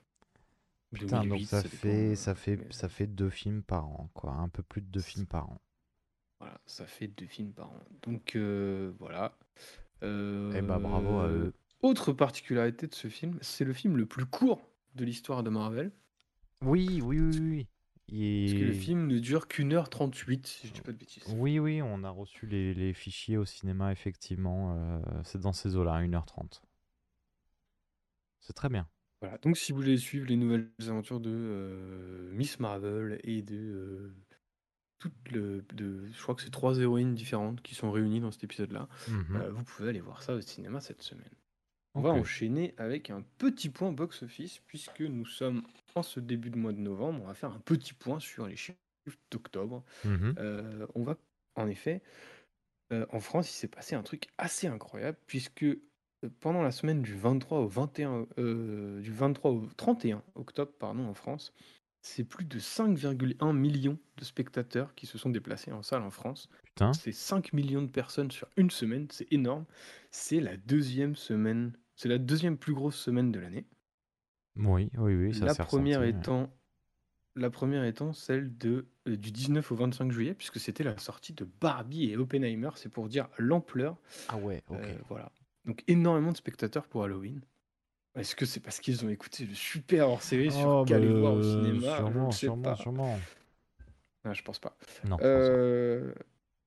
Putain, 0.92 1.20
donc 1.20 1.28
2008, 1.30 1.46
ça 1.46 1.62
fait, 1.62 2.12
euh, 2.12 2.14
ça, 2.14 2.34
fait, 2.34 2.72
ça 2.72 2.88
fait 2.88 3.06
deux 3.06 3.30
films 3.30 3.62
par 3.62 3.86
an, 3.86 4.10
quoi. 4.14 4.32
Un 4.32 4.48
peu 4.48 4.62
plus 4.62 4.80
de 4.80 4.86
deux 4.86 5.00
films 5.00 5.26
par 5.26 5.50
an. 5.50 5.60
Voilà, 6.40 6.60
ça 6.66 6.86
fait 6.86 7.08
deux 7.08 7.26
films 7.26 7.52
par 7.52 7.70
an. 7.70 7.80
Donc 8.02 8.36
euh, 8.36 8.92
voilà. 8.98 9.36
Eh 10.02 10.62
bah, 10.62 10.78
bravo 10.78 11.18
à 11.18 11.24
Euh, 11.26 11.46
eux. 11.48 11.54
Autre 11.82 12.12
particularité 12.12 12.86
de 12.86 12.94
ce 12.94 13.08
film, 13.08 13.38
c'est 13.40 13.64
le 13.64 13.72
film 13.72 13.96
le 13.96 14.06
plus 14.06 14.24
court 14.26 14.60
de 14.94 15.04
l'histoire 15.04 15.42
de 15.42 15.50
Marvel. 15.50 15.92
Oui, 16.62 17.00
oui, 17.02 17.20
oui, 17.20 17.38
oui. 17.38 17.66
Parce 18.46 18.58
que 18.58 18.64
le 18.64 18.70
Et- 18.70 18.74
film 18.74 19.06
ne 19.06 19.18
dure 19.18 19.46
qu'une 19.48 19.72
heure 19.74 19.90
38, 19.90 20.46
si 20.46 20.66
je 20.68 20.72
dis 20.72 20.80
pas 20.80 20.92
de 20.92 20.96
bêtises. 20.96 21.24
Oui, 21.36 21.58
oui, 21.58 21.82
on 21.82 22.02
a 22.04 22.10
reçu 22.10 22.46
les, 22.46 22.72
les 22.72 22.94
fichiers 22.94 23.36
au 23.36 23.44
cinéma, 23.44 23.92
effectivement. 23.92 24.74
euh, 24.76 25.00
c'est 25.24 25.40
dans 25.40 25.52
ces 25.52 25.76
eaux-là, 25.76 26.00
1h30. 26.00 26.62
C'est 28.40 28.54
très 28.54 28.68
bien. 28.70 28.88
Voilà, 29.20 29.38
donc 29.38 29.56
si 29.56 29.72
vous 29.72 29.78
voulez 29.78 29.96
suivre 29.98 30.26
les 30.26 30.36
nouvelles 30.36 30.70
aventures 30.86 31.18
de 31.20 31.30
euh, 31.32 32.30
Miss 32.32 32.60
Marvel 32.60 33.18
et 33.24 33.42
de 33.42 33.56
euh, 33.56 34.14
toutes 34.98 35.30
le, 35.32 35.62
de, 35.74 36.06
je 36.12 36.22
crois 36.22 36.34
que 36.34 36.42
c'est 36.42 36.50
trois 36.50 36.78
héroïnes 36.78 37.14
différentes 37.14 37.62
qui 37.62 37.74
sont 37.74 37.90
réunies 37.92 38.20
dans 38.20 38.30
cet 38.32 38.44
épisode-là, 38.44 38.88
Mhm. 39.08 39.36
euh, 39.36 39.50
vous 39.52 39.64
pouvez 39.64 39.88
aller 39.90 40.00
voir 40.00 40.22
ça 40.22 40.34
au 40.34 40.40
cinéma 40.40 40.80
cette 40.80 41.02
semaine. 41.02 41.30
On 41.94 42.02
va 42.02 42.10
Ok. 42.10 42.16
enchaîner 42.20 42.74
avec 42.78 43.10
un 43.10 43.22
petit 43.38 43.70
point 43.70 43.92
box-office, 43.92 44.60
puisque 44.66 45.00
nous 45.02 45.26
sommes 45.26 45.62
en 45.96 46.02
ce 46.02 46.20
début 46.20 46.50
de 46.50 46.56
mois 46.58 46.72
de 46.72 46.78
novembre. 46.78 47.22
On 47.24 47.26
va 47.26 47.34
faire 47.34 47.52
un 47.52 47.60
petit 47.60 47.94
point 47.94 48.20
sur 48.20 48.46
les 48.46 48.56
chiffres 48.56 48.78
d'octobre. 49.30 49.84
Mhm. 50.04 50.38
Euh, 50.38 50.86
on 50.94 51.02
va, 51.02 51.16
en 51.56 51.68
effet, 51.68 52.02
euh, 52.92 53.06
en 53.10 53.20
France, 53.20 53.50
il 53.50 53.54
s'est 53.54 53.68
passé 53.68 53.94
un 53.96 54.02
truc 54.02 54.28
assez 54.38 54.66
incroyable, 54.66 55.18
puisque 55.26 55.66
euh, 56.24 56.28
pendant 56.40 56.62
la 56.62 56.70
semaine 56.70 57.02
du 57.02 57.14
23 57.14 57.60
au 57.60 57.68
21, 57.68 58.26
euh, 58.38 59.00
du 59.00 59.12
23 59.12 59.50
au 59.50 59.66
31 59.76 60.22
octobre, 60.34 60.72
pardon, 60.78 61.06
en 61.06 61.14
France, 61.14 61.52
c'est 62.00 62.24
plus 62.24 62.44
de 62.44 62.58
5,1 62.58 63.52
millions 63.52 63.98
de 64.16 64.24
spectateurs 64.24 64.94
qui 64.94 65.06
se 65.06 65.18
sont 65.18 65.30
déplacés 65.30 65.72
en 65.72 65.82
salle 65.82 66.02
en 66.02 66.10
France. 66.10 66.48
Putain. 66.64 66.92
C'est 66.92 67.12
5 67.12 67.52
millions 67.52 67.82
de 67.82 67.90
personnes 67.90 68.30
sur 68.30 68.48
une 68.56 68.70
semaine, 68.70 69.08
c'est 69.10 69.30
énorme. 69.32 69.64
C'est 70.10 70.40
la 70.40 70.56
deuxième 70.56 71.16
semaine, 71.16 71.72
c'est 71.96 72.08
la 72.08 72.18
deuxième 72.18 72.56
plus 72.56 72.74
grosse 72.74 72.96
semaine 72.96 73.32
de 73.32 73.40
l'année. 73.40 73.66
Oui, 74.56 74.90
oui, 74.96 75.14
oui, 75.14 75.34
ça 75.34 75.44
La 75.44 75.54
s'est 75.54 75.62
ressenti, 75.62 75.92
étant 75.92 76.50
la 77.38 77.50
première 77.50 77.84
étant 77.84 78.12
celle 78.12 78.56
de, 78.58 78.86
euh, 79.06 79.16
du 79.16 79.30
19 79.30 79.70
au 79.70 79.76
25 79.76 80.10
juillet, 80.10 80.34
puisque 80.34 80.58
c'était 80.58 80.84
la 80.84 80.98
sortie 80.98 81.32
de 81.32 81.46
Barbie 81.60 82.10
et 82.10 82.16
Oppenheimer. 82.16 82.70
C'est 82.74 82.88
pour 82.88 83.08
dire 83.08 83.28
l'ampleur. 83.38 83.96
Ah 84.28 84.36
ouais, 84.36 84.62
ok. 84.68 84.78
Voilà. 85.08 85.30
Donc 85.64 85.84
énormément 85.86 86.32
de 86.32 86.36
spectateurs 86.36 86.86
pour 86.88 87.04
Halloween. 87.04 87.40
Est-ce 88.16 88.34
que 88.36 88.46
c'est 88.46 88.60
parce 88.60 88.80
qu'ils 88.80 89.04
ont 89.04 89.08
écouté 89.10 89.44
le 89.46 89.54
super 89.54 90.08
hors-série 90.08 90.50
sur 90.50 90.70
Oh, 90.70 90.84
qu'aller 90.86 91.08
bah, 91.08 91.20
voir 91.20 91.34
au 91.34 91.38
euh, 91.38 91.42
cinéma 91.42 91.80
Je 91.80 91.96
Sûrement, 91.96 92.30
sais 92.32 92.38
sûrement, 92.38 92.62
pas. 92.64 92.76
sûrement. 92.76 93.18
Ah, 94.24 94.32
je 94.34 94.42
pense 94.42 94.58
pas. 94.58 94.76
Non, 95.04 95.16
je 95.16 95.22
pense 95.22 95.24
pas. 95.24 95.26
Euh, 95.26 96.14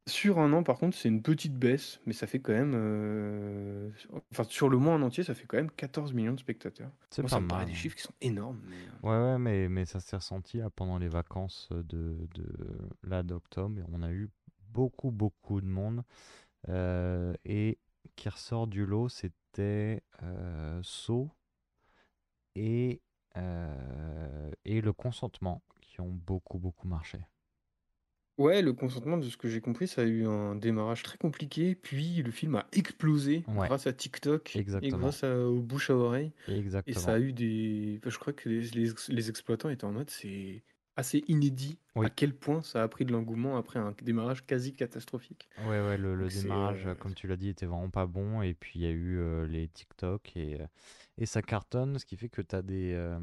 sur 0.08 0.40
un 0.40 0.54
an, 0.54 0.64
par 0.64 0.78
contre, 0.78 0.98
c'est 0.98 1.10
une 1.10 1.22
petite 1.22 1.56
baisse, 1.56 2.00
mais 2.06 2.14
ça 2.14 2.28
fait 2.28 2.40
quand 2.40 2.54
même. 2.54 2.74
euh, 2.76 3.90
Enfin, 4.32 4.44
sur 4.46 4.70
le 4.70 4.78
mois 4.78 4.94
en 4.96 5.02
entier, 5.02 5.24
ça 5.24 5.36
fait 5.36 5.46
quand 5.46 5.58
même 5.58 5.72
14 5.72 6.14
millions 6.14 6.34
de 6.34 6.40
spectateurs. 6.40 6.92
C'est 7.10 7.22
Moi, 7.22 7.30
pas 7.30 7.36
ça 7.36 7.42
me 7.42 7.48
paraît 7.48 7.66
des 7.66 7.74
chiffres 7.74 7.96
qui 7.96 8.04
sont 8.04 8.14
énormes. 8.22 8.62
Mais... 8.70 8.78
euh, 8.78 8.90
Ouais, 9.04 9.10
ouais, 9.18 9.38
mais, 9.40 9.68
mais 9.70 9.86
ça 9.86 10.00
s'est 10.00 10.16
ressenti 10.16 10.58
là, 10.58 10.70
pendant 10.70 10.98
les 10.98 11.08
vacances 11.08 11.70
de, 11.72 12.28
de 12.36 12.46
là 13.04 13.24
d'octobre. 13.24 13.82
On 13.92 14.02
a 14.04 14.12
eu 14.12 14.30
beaucoup, 14.70 15.12
beaucoup 15.12 15.60
de 15.62 15.66
monde. 15.68 16.04
Euh, 16.70 17.34
et 17.46 17.80
qui 18.16 18.30
ressort 18.30 18.68
du 18.68 18.86
lot, 18.86 19.10
c'était 19.10 20.04
euh, 20.24 20.80
Saw 20.84 21.30
et, 22.56 23.02
euh, 23.38 24.52
et 24.66 24.82
Le 24.82 24.94
Consentement 24.94 25.62
qui 25.80 26.02
ont 26.02 26.10
beaucoup, 26.12 26.58
beaucoup 26.60 26.88
marché. 26.88 27.20
Ouais, 28.38 28.62
le 28.64 28.74
consentement, 28.74 29.18
de 29.18 29.30
ce 29.30 29.38
que 29.38 29.50
j'ai 29.50 29.62
compris, 29.62 29.88
ça 29.88 30.02
a 30.02 30.06
eu 30.06 30.26
un 30.26 30.56
démarrage 30.56 31.04
très 31.04 31.18
compliqué, 31.18 31.76
puis 31.76 32.24
le 32.24 32.32
film 32.32 32.56
a 32.56 32.66
explosé 32.72 33.44
Ouais. 33.50 33.68
grâce 33.68 33.86
à 33.86 33.94
TikTok 33.94 34.56
et 34.56 34.64
grâce 34.64 35.24
à- 35.24 35.38
aux 35.48 35.62
bouche 35.62 35.90
à 35.92 35.96
oreille. 35.96 36.32
Et 36.48 36.54
Exactement. 36.58 37.00
ça 37.00 37.14
a 37.14 37.20
eu 37.20 37.34
des. 37.34 37.98
enfin, 38.00 38.10
Je 38.10 38.18
crois 38.18 38.34
que 38.34 38.50
les, 38.50 38.62
les- 38.70 38.92
les 39.10 39.30
exploitants 39.30 39.70
étaient 39.70 39.84
en 39.86 39.92
mode 39.92 40.10
c'est 40.10 40.64
assez 40.98 41.24
inédit 41.28 41.80
Oui. 41.96 42.06
à 42.06 42.10
quel 42.10 42.36
point 42.36 42.62
ça 42.62 42.84
a 42.84 42.88
pris 42.88 43.06
de 43.06 43.12
l'engouement 43.12 43.58
après 43.58 43.80
un 43.80 43.94
démarrage 44.02 44.46
quasi 44.46 44.74
catastrophique. 44.74 45.50
Ouais, 45.60 45.80
ouais, 45.82 45.98
le, 45.98 46.28
démarrage, 46.28 46.86
euh, 46.88 46.96
comme 46.96 47.14
tu 47.14 47.28
l'as 47.28 47.38
dit, 47.38 47.50
était 47.50 47.66
vraiment 47.66 47.90
pas 47.90 48.06
bon. 48.06 48.42
Et 48.42 48.54
puis 48.54 48.80
il 48.80 48.82
y 48.82 48.86
a 48.86 48.92
eu 48.92 49.18
euh, 49.20 49.48
les 49.48 49.68
TikTok 49.70 50.36
et, 50.36 50.60
euh, 50.62 50.66
et 51.18 51.26
ça 51.26 51.42
cartonne, 51.42 51.98
ce 51.98 52.06
qui 52.06 52.18
fait 52.18 52.30
que 52.30 52.42
t'as 52.42 52.62
des, 52.62 52.94
euh, 52.94 53.20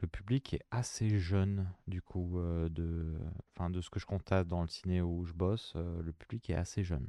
le 0.00 0.08
public 0.08 0.54
est 0.54 0.62
assez 0.70 1.18
jeune, 1.18 1.68
du 1.86 2.02
coup, 2.02 2.40
de, 2.70 3.14
enfin, 3.56 3.70
de 3.70 3.80
ce 3.80 3.90
que 3.90 4.00
je 4.00 4.06
constate 4.06 4.48
dans 4.48 4.62
le 4.62 4.68
ciné 4.68 5.00
où 5.00 5.24
je 5.24 5.32
bosse, 5.32 5.74
le 5.76 6.12
public 6.12 6.50
est 6.50 6.54
assez 6.54 6.82
jeune. 6.84 7.08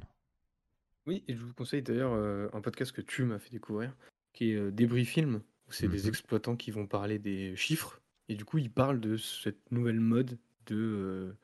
Oui, 1.06 1.24
et 1.28 1.34
je 1.34 1.44
vous 1.44 1.54
conseille 1.54 1.82
d'ailleurs 1.82 2.12
un 2.54 2.60
podcast 2.60 2.92
que 2.92 3.00
tu 3.00 3.24
m'as 3.24 3.38
fait 3.38 3.50
découvrir, 3.50 3.96
qui 4.32 4.52
est 4.52 4.70
Débris 4.72 5.04
Film, 5.06 5.42
où 5.68 5.72
c'est 5.72 5.88
des 5.88 6.02
Mhm. 6.02 6.08
exploitants 6.08 6.56
qui 6.56 6.70
vont 6.70 6.86
parler 6.86 7.18
des 7.18 7.54
chiffres, 7.56 7.99
et 8.30 8.36
du 8.36 8.46
coup 8.46 8.58
ils 8.58 8.72
parlent 8.72 9.00
de 9.00 9.18
cette 9.18 9.70
nouvelle 9.72 10.00
mode 10.00 10.38
de, 10.66 10.76
euh, 10.76 11.38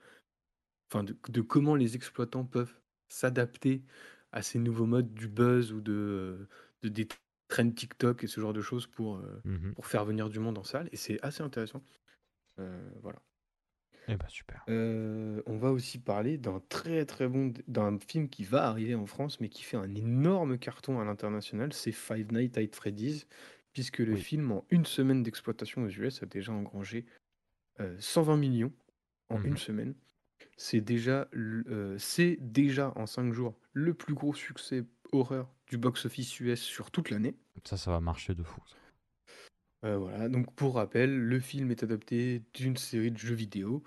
enfin 0.91 1.05
de, 1.05 1.17
de 1.29 1.41
comment 1.41 1.75
les 1.75 1.97
exploitants 1.97 2.45
peuvent 2.45 2.75
s'adapter 3.09 3.85
à 4.33 4.43
ces 4.43 4.59
nouveaux 4.59 4.87
modes 4.87 5.13
du 5.15 5.29
buzz 5.29 5.73
ou 5.73 5.81
de, 5.81 6.49
de 6.83 6.89
des 6.89 7.09
trends 7.49 7.71
TikTok 7.71 8.25
et 8.25 8.27
ce 8.27 8.41
genre 8.41 8.53
de 8.53 8.61
choses 8.61 8.87
pour, 8.87 9.17
euh, 9.17 9.43
Mhm. 9.45 9.75
pour 9.75 9.87
faire 9.87 10.05
venir 10.05 10.29
du 10.29 10.41
monde 10.41 10.59
en 10.59 10.65
salle, 10.65 10.89
et 10.93 10.97
c'est 10.97 11.21
assez 11.23 11.43
intéressant. 11.43 11.85
Euh, 12.61 12.91
voilà. 13.03 13.21
Eh 14.09 14.17
ben 14.17 14.29
super. 14.29 14.65
Euh, 14.69 15.43
on 15.47 15.59
va 15.59 15.71
aussi 15.71 15.99
parler 16.01 16.39
d'un 16.39 16.61
très 16.69 17.07
très 17.07 17.29
bon 17.29 17.53
d'un 17.69 17.99
film 18.01 18.29
qui 18.29 18.43
va 18.45 18.67
arriver 18.67 18.97
en 18.97 19.07
France 19.07 19.41
mais 19.41 19.49
qui 19.49 19.63
fait 19.63 19.77
un 19.77 19.95
énorme 19.95 20.59
carton 20.59 20.99
à 21.01 21.05
l'international, 21.05 21.73
c'est 21.73 21.93
Five 21.93 22.33
Nights 22.33 22.59
at 22.59 22.67
Freddy's, 22.73 23.29
puisque 23.77 23.99
le 23.99 24.15
Oui. 24.15 24.21
film 24.23 24.53
en 24.53 24.65
une 24.71 24.87
semaine 24.87 25.23
d'exploitation 25.23 25.83
aux 25.83 25.89
US 25.91 26.23
a 26.23 26.27
déjà 26.27 26.51
engrangé 26.51 27.05
euh, 27.81 27.95
120 28.01 28.39
millions 28.39 28.73
en 29.29 29.39
Mhm. 29.39 29.47
une 29.49 29.57
semaine. 29.59 29.95
C'est 30.57 30.81
déjà 30.81 31.29
euh, 31.35 31.95
c'est 31.99 32.39
déjà 32.41 32.95
en 32.97 33.05
cinq 33.05 33.35
jours 33.35 33.55
le 33.75 33.93
plus 33.93 34.15
gros 34.15 34.33
succès 34.35 34.83
horreur 35.13 35.53
du 35.67 35.77
box-office 35.77 36.41
US 36.41 36.63
sur 36.63 36.91
toute 36.91 37.11
l'année. 37.11 37.35
Ça, 37.65 37.77
ça 37.77 37.91
va 37.91 38.01
marcher 38.01 38.35
de 38.35 38.43
fou. 38.43 38.63
ça. 38.67 38.77
Euh, 39.85 39.99
voilà, 39.99 40.31
donc 40.31 40.51
pour 40.55 40.77
rappel, 40.77 41.15
le 41.15 41.39
film 41.39 41.71
est 41.71 41.83
adapté 41.83 42.43
d'une 42.55 42.79
série 42.79 43.11
de 43.11 43.19
jeux 43.19 43.35
vidéo, 43.35 43.83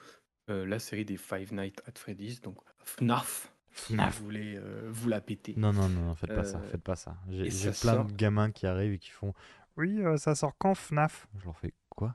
euh, 0.52 0.68
la 0.68 0.78
série 0.78 1.04
des 1.06 1.18
Five 1.18 1.52
Nights 1.52 1.82
at 1.88 1.94
Freddy's, 1.98 2.42
donc 2.42 2.58
FNAF, 2.86 3.52
si 3.74 3.94
FNAF. 3.94 4.20
vous 4.20 4.26
voulez 4.26 4.56
euh, 4.58 4.88
vous 4.92 5.10
la 5.10 5.20
péter. 5.20 5.56
Non, 5.58 5.74
non, 5.74 5.90
non, 5.90 6.14
faites 6.14 6.34
pas 6.36 6.44
ça, 6.46 6.60
Euh, 6.60 6.68
faites 6.70 6.84
pas 6.84 6.96
ça. 6.96 7.18
J'ai 7.30 7.50
plein 7.50 7.74
sort- 7.74 8.06
de 8.06 8.14
gamins 8.14 8.52
qui 8.52 8.68
arrivent 8.68 8.94
et 8.94 9.00
qui 9.00 9.10
font 9.10 9.34
Oui, 9.80 10.02
euh, 10.04 10.18
ça 10.18 10.36
sort 10.36 10.58
quand 10.58 10.76
FNAF 10.76 11.28
Je 11.40 11.46
leur 11.46 11.58
fais 11.58 11.74
Quoi? 11.90 12.14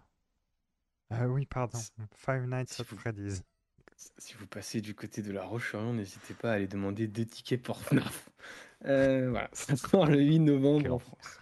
Ah 1.10 1.26
oui, 1.28 1.46
pardon. 1.46 1.78
Five 2.14 2.44
Nights 2.46 2.72
si 2.74 2.82
at 2.82 2.84
vous- 2.90 2.96
Freddy's. 2.98 3.42
Si 4.18 4.34
vous 4.34 4.46
passez 4.46 4.80
du 4.82 4.94
côté 4.94 5.22
de 5.22 5.32
la 5.32 5.44
Roche-sur-Yon, 5.44 5.94
n'hésitez 5.94 6.34
pas 6.34 6.50
à 6.52 6.54
aller 6.56 6.66
demander 6.66 7.06
deux 7.06 7.24
tickets 7.24 7.62
pour 7.62 7.80
FNAF. 7.80 8.28
Euh, 8.84 9.30
voilà, 9.30 9.48
ça 9.52 9.76
sort 9.76 10.04
le 10.06 10.20
8 10.20 10.40
novembre 10.40 10.92
en. 10.94 10.98
France. 10.98 11.40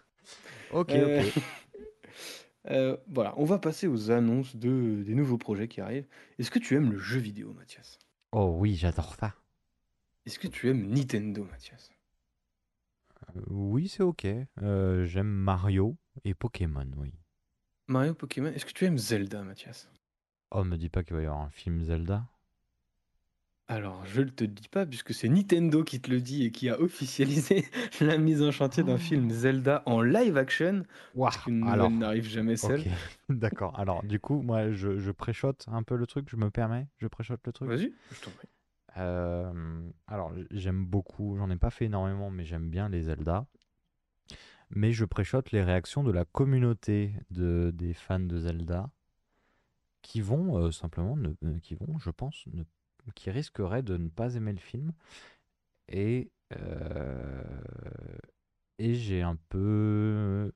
Ok, 0.72 0.90
Euh, 0.90 1.22
ok. 1.28 1.42
euh, 2.70 2.96
voilà, 3.08 3.34
on 3.36 3.44
va 3.44 3.58
passer 3.58 3.88
aux 3.88 4.10
annonces 4.12 4.54
de, 4.54 5.02
des 5.04 5.14
nouveaux 5.14 5.38
projets 5.38 5.66
qui 5.66 5.80
arrivent. 5.80 6.06
Est-ce 6.38 6.50
que 6.52 6.60
tu 6.60 6.76
aimes 6.76 6.92
le 6.92 6.98
jeu 6.98 7.18
vidéo, 7.18 7.52
Mathias? 7.52 7.98
Oh 8.32 8.54
oui, 8.58 8.76
j'adore 8.76 9.16
ça. 9.16 9.34
Est-ce 10.24 10.38
que 10.38 10.46
tu 10.46 10.68
aimes 10.68 10.86
Nintendo, 10.88 11.44
Mathias? 11.44 11.90
Euh, 11.90 11.94
oui, 13.48 13.88
c'est 13.88 14.02
ok. 14.02 14.26
Euh, 14.62 15.04
J'aime 15.04 15.28
Mario 15.28 15.96
et 16.24 16.34
Pokémon, 16.34 16.88
oui. 16.96 17.14
Mario, 17.86 18.14
Pokémon, 18.14 18.48
est-ce 18.52 18.64
que 18.66 18.72
tu 18.72 18.84
aimes 18.86 18.98
Zelda, 18.98 19.42
Mathias? 19.44 19.88
Oh, 20.52 20.62
me 20.62 20.76
dis 20.76 20.88
pas 20.88 21.02
qu'il 21.02 21.16
va 21.16 21.22
y 21.22 21.26
avoir 21.26 21.40
un 21.40 21.50
film 21.50 21.82
Zelda. 21.82 22.24
Alors, 23.68 24.04
je 24.04 24.20
ne 24.20 24.28
te 24.28 24.44
le 24.44 24.50
dis 24.50 24.68
pas, 24.68 24.84
puisque 24.84 25.14
c'est 25.14 25.28
Nintendo 25.28 25.82
qui 25.82 26.00
te 26.00 26.10
le 26.10 26.20
dit 26.20 26.44
et 26.44 26.50
qui 26.50 26.68
a 26.68 26.78
officialisé 26.80 27.64
la 28.00 28.18
mise 28.18 28.42
en 28.42 28.50
chantier 28.50 28.82
d'un 28.82 28.98
film 28.98 29.30
Zelda 29.30 29.82
en 29.86 30.02
live 30.02 30.36
action, 30.36 30.82
qu'une 31.44 31.60
nouvelle 31.60 31.72
alors, 31.72 31.90
n'arrive 31.90 32.28
jamais 32.28 32.56
seule. 32.56 32.80
ok, 32.80 32.88
d'accord. 33.30 33.78
Alors, 33.78 34.02
du 34.02 34.20
coup, 34.20 34.42
moi, 34.42 34.72
je, 34.72 34.98
je 34.98 35.10
préchote 35.10 35.64
un 35.68 35.82
peu 35.82 35.96
le 35.96 36.06
truc, 36.06 36.28
je 36.28 36.36
me 36.36 36.50
permets, 36.50 36.86
je 36.98 37.06
préchote 37.06 37.40
le 37.46 37.52
truc. 37.52 37.68
Vas-y, 37.70 37.92
je 38.10 38.20
t'en 38.20 38.30
prie. 38.32 38.48
Euh, 38.96 39.90
alors, 40.06 40.32
j'aime 40.50 40.84
beaucoup, 40.84 41.36
j'en 41.36 41.50
ai 41.50 41.56
pas 41.56 41.70
fait 41.70 41.86
énormément, 41.86 42.30
mais 42.30 42.44
j'aime 42.44 42.68
bien 42.70 42.88
les 42.88 43.02
Zelda. 43.02 43.46
Mais 44.70 44.92
je 44.92 45.04
préchote 45.04 45.52
les 45.52 45.62
réactions 45.62 46.02
de 46.02 46.10
la 46.10 46.24
communauté 46.24 47.14
de, 47.30 47.70
des 47.74 47.92
fans 47.92 48.20
de 48.20 48.38
Zelda 48.38 48.90
qui 50.00 50.20
vont 50.20 50.56
euh, 50.58 50.70
simplement, 50.70 51.16
euh, 51.44 51.58
qui 51.60 51.74
vont, 51.74 51.98
je 51.98 52.10
pense, 52.10 52.46
qui 53.14 53.30
risqueraient 53.30 53.82
de 53.82 53.96
ne 53.96 54.08
pas 54.08 54.34
aimer 54.34 54.52
le 54.52 54.58
film. 54.58 54.92
Et, 55.88 56.30
et 58.78 58.94
j'ai 58.94 59.22
un 59.22 59.36
peu, 59.48 60.52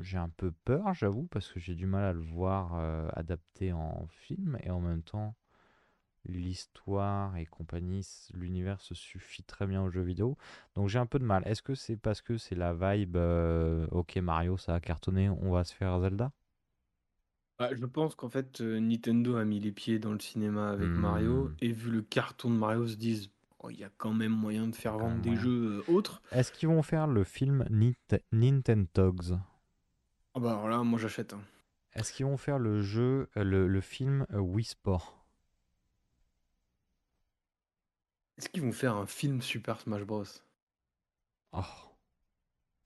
j'ai 0.00 0.18
un 0.18 0.28
peu 0.28 0.52
peur, 0.64 0.92
j'avoue, 0.94 1.26
parce 1.30 1.52
que 1.52 1.60
j'ai 1.60 1.74
du 1.74 1.86
mal 1.86 2.04
à 2.04 2.12
le 2.12 2.20
voir 2.20 2.74
adapté 3.16 3.72
en 3.72 4.06
film 4.08 4.58
et 4.62 4.70
en 4.70 4.80
même 4.80 5.02
temps 5.02 5.36
l'histoire 6.26 7.36
et 7.36 7.46
compagnie, 7.46 8.06
l'univers 8.34 8.80
se 8.80 8.94
suffit 8.94 9.42
très 9.44 9.66
bien 9.66 9.82
aux 9.82 9.90
jeux 9.90 10.02
vidéo. 10.02 10.36
Donc 10.74 10.88
j'ai 10.88 10.98
un 10.98 11.06
peu 11.06 11.18
de 11.18 11.24
mal. 11.24 11.42
Est-ce 11.46 11.62
que 11.62 11.74
c'est 11.74 11.96
parce 11.96 12.22
que 12.22 12.38
c'est 12.38 12.54
la 12.56 12.74
vibe 12.74 13.16
euh, 13.16 13.86
OK 13.90 14.16
Mario, 14.16 14.56
ça 14.58 14.74
a 14.74 14.80
cartonné, 14.80 15.28
on 15.30 15.52
va 15.52 15.64
se 15.64 15.74
faire 15.74 16.00
Zelda? 16.00 16.32
Bah, 17.60 17.70
je 17.76 17.86
pense 17.86 18.16
qu'en 18.16 18.28
fait, 18.28 18.60
euh, 18.60 18.80
Nintendo 18.80 19.36
a 19.36 19.44
mis 19.44 19.60
les 19.60 19.70
pieds 19.70 20.00
dans 20.00 20.12
le 20.12 20.18
cinéma 20.18 20.70
avec 20.70 20.96
Mario, 20.96 21.52
Hmm. 21.52 21.54
et 21.60 21.70
vu 21.72 21.90
le 21.92 22.02
carton 22.02 22.50
de 22.50 22.56
Mario, 22.56 22.88
se 22.88 22.96
disent, 22.96 23.30
Oh, 23.60 23.70
il 23.70 23.78
y 23.78 23.84
a 23.84 23.90
quand 23.98 24.14
même 24.14 24.32
moyen 24.32 24.66
de 24.66 24.74
faire 24.74 24.98
vendre 24.98 25.20
des 25.20 25.36
moyen. 25.36 25.36
jeux 25.36 25.78
euh, 25.80 25.84
autres. 25.86 26.22
Est-ce 26.32 26.52
qu'ils 26.52 26.68
vont 26.68 26.82
faire 26.82 27.06
le 27.08 27.24
film 27.24 27.64
Nint- 27.70 28.20
Nintendogs? 28.32 29.38
Ah 30.34 30.40
bah 30.40 30.50
alors 30.54 30.68
là, 30.68 30.82
moi 30.82 30.98
j'achète. 30.98 31.34
hein. 31.34 31.40
Est-ce 31.92 32.12
qu'ils 32.12 32.26
vont 32.26 32.36
faire 32.36 32.58
le 32.58 32.82
jeu, 32.82 33.30
le, 33.36 33.68
le 33.68 33.80
film 33.80 34.26
Wii 34.32 34.64
Sport? 34.64 35.19
Est-ce 38.40 38.48
qu'ils 38.48 38.62
vont 38.62 38.72
faire 38.72 38.96
un 38.96 39.04
film 39.04 39.42
Super 39.42 39.78
Smash 39.78 40.04
Bros? 40.04 40.24
Oh. 41.52 41.60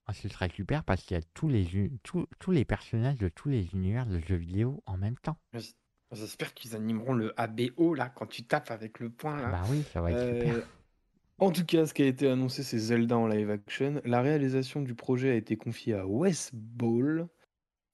Ah, 0.05 0.13
ce 0.13 0.29
serait 0.29 0.49
super 0.49 0.83
parce 0.83 1.05
qu'il 1.05 1.17
y 1.17 1.21
a 1.21 1.23
tous 1.33 1.47
les, 1.47 1.93
tous, 2.03 2.27
tous 2.41 2.51
les 2.51 2.65
personnages 2.65 3.19
de 3.19 3.29
tous 3.29 3.51
les 3.51 3.73
univers 3.73 4.05
de 4.05 4.19
jeux 4.19 4.35
vidéo 4.35 4.83
en 4.85 4.97
même 4.97 5.17
temps. 5.17 5.39
J'espère 6.11 6.55
qu'ils 6.55 6.75
animeront 6.75 7.13
le 7.13 7.41
ABO 7.41 7.95
là 7.95 8.09
quand 8.09 8.27
tu 8.27 8.43
tapes 8.43 8.73
avec 8.73 8.99
le 8.99 9.11
poing 9.11 9.41
là. 9.41 9.51
Bah 9.53 9.63
oui, 9.71 9.85
ça 9.93 10.01
va 10.01 10.11
être 10.11 10.41
super. 10.41 10.57
Euh, 10.57 10.63
en 11.39 11.53
tout 11.53 11.65
cas, 11.65 11.87
ce 11.87 11.95
qui 11.95 12.03
a 12.03 12.07
été 12.07 12.29
annoncé, 12.29 12.65
c'est 12.65 12.79
Zelda 12.79 13.17
en 13.17 13.29
live 13.29 13.51
action. 13.51 14.03
La 14.05 14.23
réalisation 14.23 14.83
du 14.83 14.97
projet 14.97 15.31
a 15.31 15.35
été 15.35 15.57
confiée 15.57 15.95
à 15.95 16.05
Wes 16.05 16.51
Ball. 16.53 17.29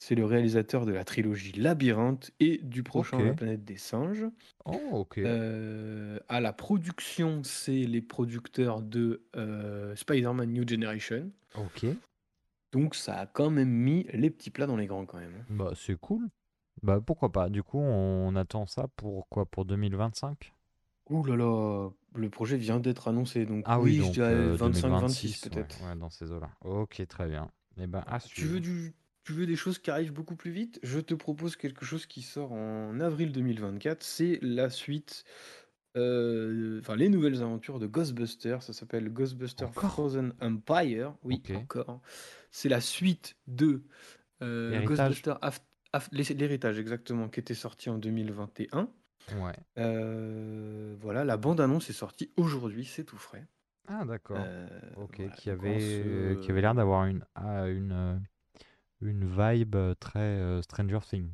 C'est 0.02 0.14
le 0.14 0.24
réalisateur 0.24 0.86
de 0.86 0.92
la 0.92 1.04
trilogie 1.04 1.52
Labyrinthe 1.52 2.30
et 2.40 2.58
du 2.58 2.82
prochain. 2.82 3.22
La 3.22 3.34
planète 3.34 3.64
des 3.64 3.76
singes. 3.76 4.24
Oh, 4.64 4.80
ok. 4.92 5.18
Euh, 5.18 6.18
à 6.28 6.40
la 6.40 6.52
production, 6.54 7.42
c'est 7.44 7.84
les 7.84 8.00
producteurs 8.00 8.80
de 8.80 9.22
euh, 9.36 9.94
Spider-Man 9.96 10.50
New 10.52 10.66
Generation. 10.66 11.30
Ok. 11.54 11.86
Donc 12.72 12.94
ça 12.94 13.16
a 13.20 13.26
quand 13.26 13.50
même 13.50 13.68
mis 13.68 14.06
les 14.14 14.30
petits 14.30 14.50
plats 14.50 14.66
dans 14.66 14.76
les 14.76 14.86
grands 14.86 15.04
quand 15.04 15.18
même. 15.18 15.34
hein. 15.38 15.44
Bah, 15.50 15.72
c'est 15.76 15.96
cool. 16.00 16.28
Bah, 16.82 17.00
pourquoi 17.04 17.30
pas. 17.30 17.50
Du 17.50 17.62
coup, 17.62 17.78
on 17.78 18.34
attend 18.36 18.66
ça 18.66 18.88
pour 18.96 19.28
quoi? 19.28 19.44
Pour 19.44 19.66
2025 19.66 20.54
Ouh 21.10 21.24
là 21.24 21.36
là, 21.36 21.90
le 22.14 22.30
projet 22.30 22.56
vient 22.56 22.78
d'être 22.78 23.08
annoncé, 23.08 23.44
donc 23.44 23.64
Ah 23.66 23.80
oui, 23.80 23.90
oui, 23.90 23.96
je 23.96 24.02
donc 24.02 24.12
dirais 24.12 24.32
euh, 24.32 24.56
25-26 24.56 24.60
2026, 24.72 25.44
ouais, 25.44 25.50
peut-être. 25.50 25.84
ouais, 25.84 25.96
dans 25.96 26.08
ces 26.08 26.30
eaux-là. 26.30 26.48
Ok, 26.64 27.04
très 27.08 27.28
bien. 27.28 27.50
Et 27.78 27.88
ben, 27.88 28.04
à 28.06 28.20
Tu 28.20 28.44
veux, 28.46 28.60
du, 28.60 28.94
tu 29.30 29.36
veux 29.36 29.46
des 29.46 29.54
choses 29.54 29.78
qui 29.78 29.92
arrivent 29.92 30.12
beaucoup 30.12 30.34
plus 30.34 30.50
vite 30.50 30.80
Je 30.82 30.98
te 30.98 31.14
propose 31.14 31.54
quelque 31.54 31.84
chose 31.84 32.04
qui 32.06 32.20
sort 32.20 32.50
en 32.50 32.98
avril 32.98 33.30
2024. 33.30 34.02
C'est 34.02 34.40
la 34.42 34.70
suite, 34.70 35.22
euh, 35.96 36.80
enfin 36.80 36.96
les 36.96 37.08
nouvelles 37.08 37.40
aventures 37.40 37.78
de 37.78 37.86
Ghostbusters. 37.86 38.60
Ça 38.64 38.72
s'appelle 38.72 39.08
Ghostbusters 39.08 39.68
Encore 39.68 39.92
Frozen 39.92 40.34
Empire. 40.40 41.14
Oui, 41.22 41.40
encore. 41.54 42.00
C'est 42.50 42.68
la 42.68 42.80
suite 42.80 43.36
de 43.46 43.84
euh. 44.42 44.82
Ghostbusters 44.82 45.38
L'héritage, 46.10 46.80
exactement, 46.80 47.28
qui 47.28 47.38
était 47.38 47.54
sorti 47.54 47.88
en 47.88 47.98
2021. 47.98 48.88
Ouais. 49.36 49.52
Euh, 49.78 50.96
voilà, 51.00 51.24
la 51.24 51.36
bande-annonce 51.36 51.88
est 51.88 51.92
sortie 51.92 52.32
aujourd'hui, 52.36 52.84
c'est 52.84 53.04
tout 53.04 53.16
frais. 53.16 53.46
Ah, 53.86 54.04
d'accord. 54.04 54.38
Ok, 54.96 55.18
voilà, 55.18 55.32
qui 55.34 55.50
avait, 55.50 56.36
qui 56.42 56.50
avait 56.50 56.60
l'air 56.60 56.74
d'avoir 56.74 57.06
une, 57.06 57.24
ah, 57.36 57.68
une, 57.68 58.20
une 59.00 59.24
vibe 59.26 59.74
euh, 59.76 59.94
très 59.94 60.18
euh, 60.20 60.62
Stranger 60.62 60.98
Things. 61.08 61.32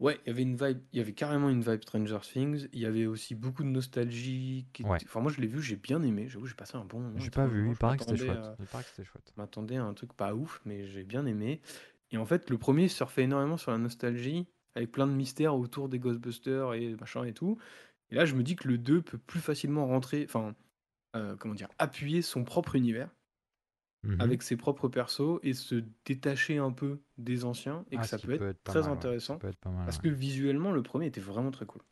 Ouais, 0.00 0.20
il 0.24 0.28
y 0.28 0.30
avait 0.30 0.42
une 0.42 0.56
vibe, 0.56 0.78
il 0.92 0.98
y 0.98 1.00
avait 1.00 1.12
carrément 1.12 1.48
une 1.50 1.60
vibe 1.62 1.82
Stranger 1.82 2.18
Things. 2.22 2.68
Il 2.72 2.78
y 2.78 2.86
avait 2.86 3.06
aussi 3.06 3.34
beaucoup 3.34 3.64
de 3.64 3.68
nostalgie. 3.68 4.66
qui 4.72 4.84
Ouais. 4.84 4.96
était- 4.96 5.06
Enfin, 5.06 5.20
moi, 5.20 5.32
je 5.32 5.40
l'ai 5.40 5.48
vu, 5.48 5.60
j'ai 5.60 5.74
bien 5.76 6.02
aimé. 6.04 6.28
J'avoue, 6.28 6.46
j'ai 6.46 6.54
passé 6.54 6.76
un 6.76 6.84
bon 6.84 7.00
moment. 7.00 7.18
J'ai 7.18 7.30
pas 7.30 7.46
vu, 7.48 7.70
il 7.70 7.76
paraît 7.76 7.96
que 7.96 8.04
c'était 8.04 8.16
chouette. 8.16 8.30
à- 8.38 8.56
Il 8.60 8.66
paraît 8.66 8.84
que 8.84 8.90
c'était 8.90 9.04
chouette. 9.04 9.32
je 9.34 9.40
m'attendais 9.40 9.76
à 9.76 9.82
un 9.84 9.94
truc 9.94 10.12
pas 10.12 10.34
ouf, 10.34 10.60
mais 10.64 10.86
j'ai 10.86 11.02
bien 11.02 11.26
aimé. 11.26 11.60
Et 12.12 12.16
en 12.16 12.24
fait, 12.24 12.48
le 12.48 12.58
premier 12.58 12.86
surfait 12.88 13.24
énormément 13.24 13.56
sur 13.56 13.72
la 13.72 13.78
nostalgie 13.78 14.46
avec 14.76 14.92
plein 14.92 15.06
de 15.08 15.12
mystères 15.12 15.56
autour 15.56 15.88
des 15.88 15.98
Ghostbusters 15.98 16.74
et 16.74 16.94
machin 16.94 17.24
et 17.24 17.32
tout. 17.32 17.58
Et 18.10 18.14
là, 18.14 18.24
je 18.24 18.34
me 18.36 18.42
dis 18.44 18.54
que 18.54 18.68
le 18.68 18.78
2 18.78 19.02
peut 19.02 19.18
plus 19.18 19.40
facilement 19.40 19.86
rentrer, 19.86 20.24
enfin, 20.28 20.54
euh, 21.16 21.34
comment 21.36 21.54
dire, 21.54 21.68
appuyer 21.78 22.22
son 22.22 22.44
propre 22.44 22.76
univers 22.76 23.10
Mhm. 24.04 24.20
avec 24.20 24.42
ses 24.42 24.56
propres 24.56 24.88
persos 24.88 25.40
et 25.42 25.54
se 25.54 25.82
détacher 26.04 26.58
un 26.58 26.70
peu 26.70 27.00
des 27.16 27.44
anciens 27.44 27.84
et 27.90 27.96
Ah, 27.96 28.02
que 28.02 28.06
ça 28.06 28.16
ce 28.16 28.22
qui 28.22 28.26
peut 28.28 28.32
être, 28.34 28.38
peut 28.40 28.48
être 28.50 28.62
pas 28.62 28.72
très 28.72 28.80
mal, 28.80 28.90
ouais. 28.90 28.94
Ça 28.94 28.98
intéressant 28.98 29.38
peut 29.38 29.48
être 29.48 29.58
pas 29.58 29.70
mal, 29.70 29.84
parce 29.84 29.96
ouais. 29.96 30.02
que 30.04 30.08
visuellement, 30.08 30.70
le 30.70 30.82
premier 30.82 31.06
était 31.06 31.20
vraiment 31.20 31.50
très 31.50 31.66
cool. 31.66 31.82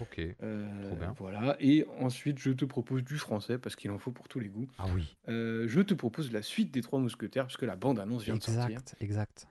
Ok. 0.00 0.20
Euh, 0.42 0.82
Trop 0.88 0.96
bien. 0.96 1.14
voilà. 1.18 1.56
Et 1.60 1.86
ensuite, 2.00 2.38
je 2.38 2.50
te 2.50 2.64
propose 2.64 3.04
du 3.04 3.16
français 3.16 3.58
parce 3.58 3.76
qu'il 3.76 3.90
en 3.90 3.98
faut 3.98 4.10
pour 4.10 4.28
tous 4.28 4.40
les 4.40 4.48
goûts. 4.48 4.66
Ah 4.78 4.86
oui. 4.94 5.16
Euh, 5.28 5.66
je 5.68 5.80
te 5.80 5.94
propose 5.94 6.32
la 6.32 6.42
suite 6.42 6.72
des 6.72 6.82
Trois 6.82 6.98
Mousquetaires 6.98 7.46
puisque 7.46 7.62
la 7.62 7.76
bande-annonce 7.76 8.24
vient 8.24 8.36
de 8.36 8.42
sortir. 8.42 8.66
Exact, 8.66 8.96
exact. 9.00 9.48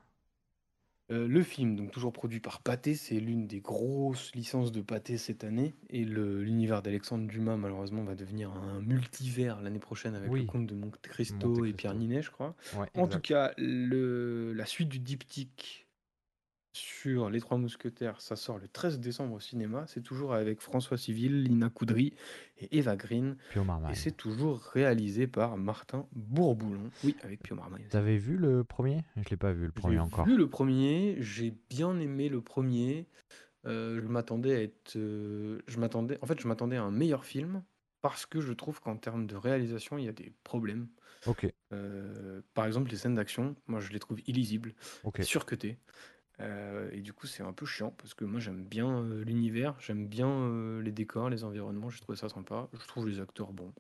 Euh, 1.12 1.28
le 1.28 1.44
film, 1.44 1.76
donc 1.76 1.92
toujours 1.92 2.14
produit 2.14 2.40
par 2.40 2.62
Pathé, 2.62 2.96
c'est 2.96 3.20
l'une 3.20 3.46
des 3.48 3.60
grosses 3.60 4.34
licences 4.34 4.72
de 4.72 4.82
Pathé 4.82 5.18
cette 5.18 5.44
année. 5.44 5.74
Et 5.90 6.06
l'univers 6.06 6.82
d'Alexandre 6.82 7.28
Dumas, 7.28 7.58
malheureusement, 7.58 8.04
va 8.04 8.16
devenir 8.16 8.52
un 8.54 8.80
multivers 8.82 9.62
l'année 9.62 9.80
prochaine 9.80 10.16
avec 10.16 10.28
le 10.28 10.34
Oui. 10.34 10.46
conte 10.46 10.68
de 10.68 10.76
Monte 10.76 11.00
Cristo 11.02 11.50
Monte 11.50 11.68
et. 11.68 11.74
Pierre 11.74 11.96
Ninet, 11.96 12.22
je 12.22 12.32
crois. 12.32 12.56
Ouais, 12.78 12.88
En 12.96 13.08
tout 13.08 13.20
cas, 13.20 13.52
le, 13.58 14.54
la 14.54 14.66
suite 14.66 14.90
du 14.90 15.00
diptyque 15.00 15.88
sur 16.74 17.30
Les 17.30 17.42
Trois 17.42 17.58
Mousquetaires, 17.58 18.22
ça 18.22 18.36
sort 18.36 18.58
le 18.58 18.68
13 18.68 19.00
décembre 19.00 19.34
au 19.36 19.40
cinéma. 19.40 19.86
C'est 19.88 20.02
toujours 20.02 20.34
avec 20.34 20.62
François 20.62 20.98
Civil, 20.98 21.44
Lina 21.44 21.70
Coudry 21.70 22.14
et 22.60 22.78
Eva 22.78 22.96
Green. 22.96 23.36
Pio 23.52 23.66
Et 23.90 23.96
c'est 23.96 24.16
toujours 24.16 24.60
réalisé 24.74 25.28
par 25.28 25.58
Martin 25.58 26.08
Bourboulon. 26.14 26.90
Oui, 27.04 27.16
avec 27.24 27.42
Pio 27.44 27.56
Marmaille. 27.56 27.86
T'avais 27.90 28.18
vu 28.18 28.38
le 28.38 28.64
premier? 28.64 29.04
Je 29.18 29.30
l'ai 29.30 29.38
pas 29.38 29.52
vu 29.52 29.66
le 29.66 29.72
premier 29.72 29.96
J'ai 29.96 30.00
encore. 30.00 30.26
vu 30.26 30.38
le 30.38 30.48
premier, 30.50 31.18
j'ai 31.20 31.54
bien 31.70 31.98
aimé 32.00 32.30
le 32.30 32.42
premier. 32.42 33.08
Euh, 33.66 34.02
je 34.02 34.08
m'attendais 34.08 34.56
à 34.56 34.62
être, 34.64 34.96
euh, 34.96 35.60
je 35.68 35.78
m'attendais, 35.78 36.18
en 36.22 36.26
fait, 36.26 36.40
je 36.40 36.48
m'attendais 36.48 36.78
à 36.78 36.84
un 36.84 36.92
meilleur 36.92 37.26
film 37.26 37.64
parce 38.02 38.26
que 38.26 38.42
je 38.42 38.54
trouve 38.54 38.80
qu'en 38.82 38.98
termes 38.98 39.28
de 39.28 39.36
réalisation, 39.36 40.00
il 40.00 40.06
y 40.06 40.10
a 40.10 40.14
des 40.14 40.34
problèmes. 40.44 40.88
Ok, 41.28 41.46
Euh, 41.72 42.42
par 42.56 42.66
exemple, 42.66 42.90
les 42.90 42.98
scènes 42.98 43.14
d'action, 43.14 43.56
moi, 43.68 43.80
je 43.80 43.92
les 43.92 44.00
trouve 44.00 44.20
illisibles, 44.26 44.74
ok. 45.04 45.22
surcutées. 45.24 45.78
Euh, 46.42 46.90
et 46.92 47.02
du 47.02 47.14
coup, 47.14 47.28
c'est 47.28 47.44
un 47.44 47.54
peu 47.54 47.66
chiant 47.66 47.92
parce 47.98 48.14
que 48.14 48.26
moi, 48.26 48.40
j'aime 48.40 48.64
bien 48.64 49.04
euh, 49.04 49.24
l'univers, 49.24 49.76
j'aime 49.80 50.08
bien 50.08 50.30
euh, 50.30 50.82
les 50.82 50.92
décors, 50.92 51.30
les 51.30 51.44
environnements. 51.44 51.90
J'ai 51.90 52.02
trouvé 52.02 52.18
ça 52.18 52.30
sympa. 52.30 52.68
Je 52.74 52.88
trouve 52.88 53.08
les 53.08 53.20
acteurs 53.20 53.54
bons. 53.54 53.74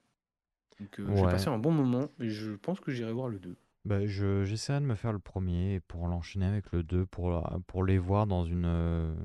Donc, 0.80 1.00
j'ai 1.16 1.28
passé 1.28 1.50
un 1.50 1.60
bon 1.60 1.72
moment 1.72 2.10
et 2.20 2.30
je 2.30 2.52
pense 2.52 2.80
que 2.80 2.92
j'irai 2.92 3.12
voir 3.12 3.30
le 3.30 3.40
2. 3.40 3.56
Bah, 3.86 4.06
je, 4.06 4.44
j'essaierai 4.46 4.80
de 4.80 4.86
me 4.86 4.96
faire 4.96 5.14
le 5.14 5.20
premier 5.20 5.80
pour 5.88 6.08
l'enchaîner 6.08 6.46
avec 6.46 6.72
le 6.72 6.84
2 6.84 7.06
pour, 7.06 7.44
pour 7.68 7.84
les 7.84 7.98
voir 7.98 8.28
dans 8.28 8.46
une. 8.46 9.16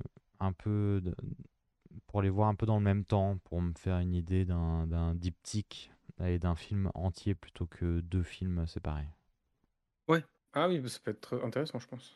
un 0.41 0.53
peu. 0.53 1.01
de- 1.03 1.15
pour 2.07 2.23
les 2.23 2.31
voir 2.31 2.49
un 2.49 2.55
peu 2.55 2.67
dans 2.67 2.77
le 2.79 2.85
même 2.85 3.05
temps, 3.05 3.39
pour 3.45 3.61
me 3.61 3.73
faire 3.75 3.99
une 3.99 4.15
idée 4.15 4.45
d'un, 4.45 4.87
d'un 4.87 5.15
diptyque 5.15 5.93
et 6.25 6.39
d'un 6.39 6.55
film 6.55 6.91
entier 6.95 7.35
plutôt 7.35 7.67
que 7.67 8.01
deux 8.01 8.23
films 8.23 8.67
séparés. 8.67 9.09
Ouais. 10.09 10.25
Ah 10.53 10.69
oui, 10.69 10.81
bah, 10.81 10.89
ça 10.89 10.99
peut 11.01 11.11
être 11.13 11.41
intéressant, 11.45 11.79
je 11.79 11.87
pense. 11.87 12.15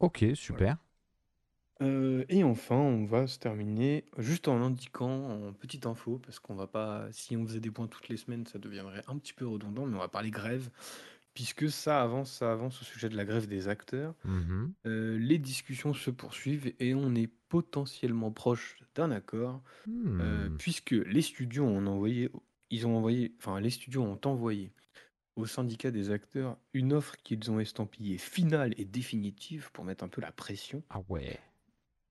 Ok, 0.00 0.24
super. 0.34 0.76
Euh, 1.82 2.24
et 2.28 2.44
enfin, 2.44 2.76
on 2.76 3.06
va 3.06 3.26
se 3.26 3.38
terminer 3.38 4.04
juste 4.18 4.48
en 4.48 4.60
indiquant 4.62 5.30
en 5.30 5.52
petite 5.54 5.86
info, 5.86 6.18
parce 6.18 6.38
qu'on 6.38 6.54
va 6.54 6.66
pas, 6.66 7.08
si 7.10 7.36
on 7.36 7.46
faisait 7.46 7.60
des 7.60 7.70
points 7.70 7.86
toutes 7.86 8.08
les 8.10 8.18
semaines, 8.18 8.46
ça 8.46 8.58
deviendrait 8.58 9.02
un 9.08 9.16
petit 9.18 9.32
peu 9.32 9.46
redondant, 9.46 9.86
mais 9.86 9.96
on 9.96 10.00
va 10.00 10.08
parler 10.08 10.30
grève, 10.30 10.70
puisque 11.34 11.70
ça 11.70 12.02
avance, 12.02 12.32
ça 12.32 12.52
avance 12.52 12.82
au 12.82 12.84
sujet 12.84 13.08
de 13.08 13.16
la 13.16 13.24
grève 13.24 13.46
des 13.48 13.68
acteurs. 13.68 14.14
Mhm. 14.24 14.74
Euh, 14.86 15.18
les 15.18 15.38
discussions 15.38 15.94
se 15.94 16.10
poursuivent 16.10 16.72
et 16.80 16.94
on 16.94 17.14
est 17.14 17.30
potentiellement 17.48 18.32
proche 18.32 18.78
d'un 18.94 19.10
accord, 19.10 19.62
euh, 20.20 20.50
Hmm. 20.50 20.56
puisque 20.58 20.90
les 20.92 21.22
studios 21.22 21.64
ont 21.64 21.86
envoyé, 21.86 22.30
ils 22.70 22.86
ont 22.86 22.96
envoyé, 22.96 23.34
enfin 23.38 23.60
les 23.60 23.70
studios 23.70 24.02
ont 24.02 24.20
envoyé 24.26 24.72
au 25.40 25.46
syndicat 25.46 25.90
des 25.90 26.10
acteurs 26.10 26.56
une 26.72 26.92
offre 26.92 27.16
qu'ils 27.22 27.50
ont 27.50 27.60
estampillée 27.60 28.18
finale 28.18 28.74
et 28.76 28.84
définitive 28.84 29.70
pour 29.72 29.84
mettre 29.84 30.04
un 30.04 30.08
peu 30.08 30.20
la 30.20 30.32
pression. 30.32 30.82
Ah 30.90 31.00
ouais. 31.08 31.38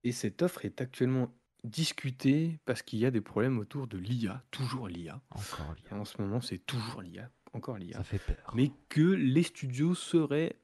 Et 0.04 0.12
cette 0.12 0.42
offre 0.42 0.64
est 0.64 0.80
actuellement 0.80 1.32
discutée 1.64 2.58
parce 2.64 2.82
qu'il 2.82 2.98
y 2.98 3.06
a 3.06 3.10
des 3.10 3.20
problèmes 3.20 3.58
autour 3.58 3.86
de 3.86 3.98
l'IA, 3.98 4.42
toujours 4.50 4.88
l'IA. 4.88 5.20
Encore 5.30 5.74
lié. 5.74 5.98
En 5.98 6.04
ce 6.04 6.20
moment, 6.20 6.40
c'est 6.40 6.58
toujours 6.58 7.02
l'IA, 7.02 7.30
encore 7.52 7.78
l'IA. 7.78 7.96
Ça 7.98 8.04
fait 8.04 8.18
peur. 8.18 8.52
Mais 8.54 8.70
que 8.88 9.00
les 9.00 9.42
studios 9.42 9.94
seraient 9.94 10.56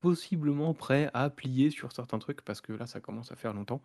possiblement 0.00 0.72
prêts 0.74 1.10
à 1.14 1.30
plier 1.30 1.70
sur 1.70 1.92
certains 1.92 2.18
trucs 2.18 2.42
parce 2.42 2.60
que 2.60 2.72
là, 2.72 2.86
ça 2.86 3.00
commence 3.00 3.32
à 3.32 3.36
faire 3.36 3.52
longtemps. 3.52 3.82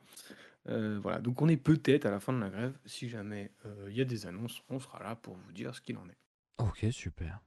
Euh, 0.69 0.99
voilà, 1.01 1.19
donc 1.19 1.41
on 1.41 1.47
est 1.47 1.57
peut-être 1.57 2.05
à 2.05 2.11
la 2.11 2.19
fin 2.19 2.33
de 2.33 2.39
la 2.39 2.49
grève. 2.49 2.77
Si 2.85 3.09
jamais 3.09 3.51
euh, 3.65 3.87
il 3.89 3.97
y 3.97 4.01
a 4.01 4.05
des 4.05 4.27
annonces, 4.27 4.61
on 4.69 4.79
sera 4.79 5.01
là 5.01 5.15
pour 5.15 5.35
vous 5.35 5.51
dire 5.51 5.73
ce 5.73 5.81
qu'il 5.81 5.97
en 5.97 6.07
est. 6.07 6.17
Ok, 6.59 6.85
super. 6.91 7.39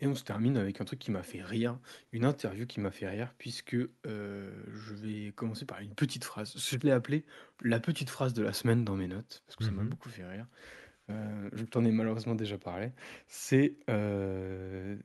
Et 0.00 0.06
on 0.06 0.14
se 0.14 0.24
termine 0.24 0.56
avec 0.56 0.80
un 0.80 0.84
truc 0.84 0.98
qui 0.98 1.10
m'a 1.10 1.22
fait 1.22 1.42
rire, 1.42 1.78
une 2.12 2.24
interview 2.24 2.66
qui 2.66 2.80
m'a 2.80 2.90
fait 2.90 3.06
rire, 3.08 3.34
puisque 3.36 3.76
euh, 4.06 4.50
je 4.72 4.94
vais 4.94 5.32
commencer 5.32 5.66
par 5.66 5.80
une 5.80 5.94
petite 5.94 6.24
phrase. 6.24 6.54
Je 6.56 6.76
l'ai 6.78 6.90
appelée 6.90 7.24
la 7.62 7.80
petite 7.80 8.08
phrase 8.08 8.32
de 8.32 8.42
la 8.42 8.52
semaine 8.54 8.84
dans 8.84 8.96
mes 8.96 9.08
notes, 9.08 9.42
parce 9.46 9.56
que 9.56 9.64
ça 9.64 9.70
m'a 9.70 9.82
Mhm. 9.82 9.90
beaucoup 9.90 10.08
fait 10.08 10.26
rire. 10.26 10.46
Euh, 11.10 11.50
je 11.52 11.64
t'en 11.64 11.84
ai 11.84 11.90
malheureusement 11.90 12.34
déjà 12.34 12.56
parlé. 12.56 12.92
C'est 13.26 13.74
euh, 13.90 14.96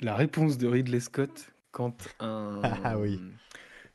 la 0.00 0.16
réponse 0.16 0.58
de 0.58 0.66
Ridley 0.66 1.00
Scott 1.00 1.52
quand 1.70 2.08
un. 2.18 2.60
Ah 2.94 2.98
oui. 2.98 3.20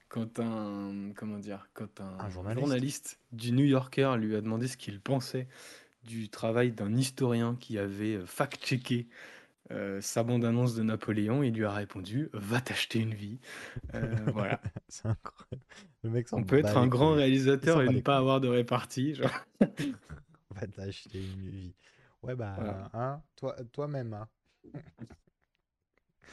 Quand 0.08 0.40
un. 0.40 1.12
Comment 1.16 1.40
dire 1.40 1.68
Quand 1.74 2.00
un, 2.00 2.18
Un 2.20 2.30
journaliste. 2.30 2.60
journaliste 2.62 3.20
du 3.34 3.52
New 3.52 3.66
Yorker 3.66 4.16
lui 4.18 4.36
a 4.36 4.42
demandé 4.42 4.68
ce 4.68 4.78
qu'il 4.78 5.02
pensait 5.02 5.48
du 6.04 6.30
travail 6.30 6.72
d'un 6.72 6.96
historien 6.96 7.58
qui 7.60 7.78
avait 7.80 8.16
euh, 8.16 8.26
fact-checké 8.28 9.08
euh, 9.72 10.00
sa 10.02 10.24
bande-annonce 10.24 10.76
de 10.76 10.84
Napoléon, 10.84 11.42
il 11.44 11.54
lui 11.54 11.66
a 11.66 11.72
répondu 11.72 12.30
Va 12.34 12.62
t'acheter 12.62 13.00
une 13.00 13.14
vie. 13.14 13.40
Euh, 13.96 14.16
voilà. 14.28 14.62
C'est 14.88 15.08
incroyable. 15.08 15.66
Le 16.04 16.10
mec 16.12 16.28
On 16.32 16.44
peut 16.44 16.60
être 16.60 16.78
un 16.78 16.88
grand 16.88 17.12
couilles. 17.12 17.20
réalisateur 17.24 17.82
et 17.82 17.90
ne 17.90 18.00
pas 18.00 18.14
couilles. 18.14 18.20
avoir 18.20 18.42
de 18.42 18.48
répartie. 18.48 19.16
genre. 19.16 19.32
Va 20.52 20.68
t'acheter 20.68 21.20
une 21.20 21.50
vie. 21.50 21.74
Ouais, 22.22 22.36
bah, 22.36 22.54
Voilà. 22.58 22.90
hein, 22.94 23.22
toi, 23.36 23.56
toi-même. 23.72 24.14
Hein. 24.14 24.28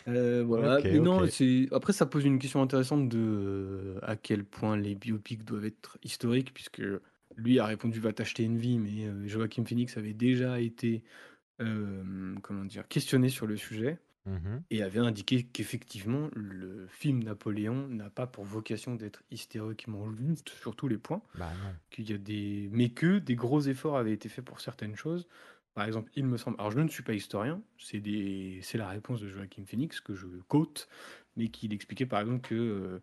Euh, 0.08 0.42
voilà. 0.46 0.80
Mais 0.82 0.98
non, 0.98 1.22
ok. 1.22 1.30
c'est 1.30 1.68
après 1.72 1.92
ça 1.92 2.06
pose 2.06 2.24
une 2.24 2.38
question 2.38 2.60
intéressante 2.60 3.08
de 3.08 3.18
euh, 3.18 3.98
à 4.02 4.16
quel 4.16 4.44
point 4.44 4.76
les 4.76 4.94
biopics 4.94 5.44
doivent 5.44 5.64
être 5.64 5.96
historiques, 6.02 6.52
puisque 6.52 6.82
lui 7.36 7.58
a 7.60 7.66
répondu 7.66 8.00
va 8.00 8.12
t'acheter 8.12 8.42
une 8.42 8.58
vie, 8.58 8.78
mais 8.78 9.28
Joaquin 9.28 9.64
Phoenix 9.64 9.96
avait 9.96 10.12
déjà 10.12 10.60
été 10.60 11.02
euh, 11.62 12.34
comment 12.42 12.64
dire 12.64 12.86
questionné 12.88 13.28
sur 13.28 13.46
le 13.46 13.56
sujet 13.56 13.98
Mhm. 14.24 14.62
et 14.70 14.84
avait 14.84 15.00
indiqué 15.00 15.42
qu'effectivement 15.42 16.30
le 16.34 16.86
film 16.86 17.24
Napoléon 17.24 17.88
n'a 17.88 18.08
pas 18.08 18.28
pour 18.28 18.44
vocation 18.44 18.94
d'être 18.94 19.24
historiquement 19.32 20.12
juste 20.14 20.50
sur 20.50 20.76
tous 20.76 20.86
les 20.86 20.98
points, 20.98 21.22
Bah 21.34 21.50
qu'il 21.90 22.08
y 22.08 22.14
a 22.14 22.18
des 22.18 22.68
mais 22.72 22.90
que 22.90 23.18
des 23.18 23.34
gros 23.34 23.60
efforts 23.62 23.96
avaient 23.96 24.12
été 24.12 24.28
faits 24.28 24.44
pour 24.44 24.60
certaines 24.60 24.94
choses. 24.96 25.26
Par 25.74 25.86
exemple, 25.86 26.12
il 26.14 26.26
me 26.26 26.36
semble, 26.36 26.56
alors 26.60 26.70
je 26.70 26.80
ne 26.80 26.88
suis 26.88 27.02
pas 27.02 27.14
historien, 27.14 27.62
c'est 27.78 28.00
des, 28.00 28.60
la 28.74 28.88
réponse 28.88 29.20
de 29.22 29.28
Joaquin 29.28 29.64
Phoenix 29.64 30.00
que 30.00 30.14
je 30.14 30.26
quote, 30.46 30.88
mais 31.36 31.48
qu'il 31.48 31.72
expliquait 31.72 32.06
par 32.06 32.20
exemple 32.20 32.46
que 32.46 32.54
euh, 32.54 33.00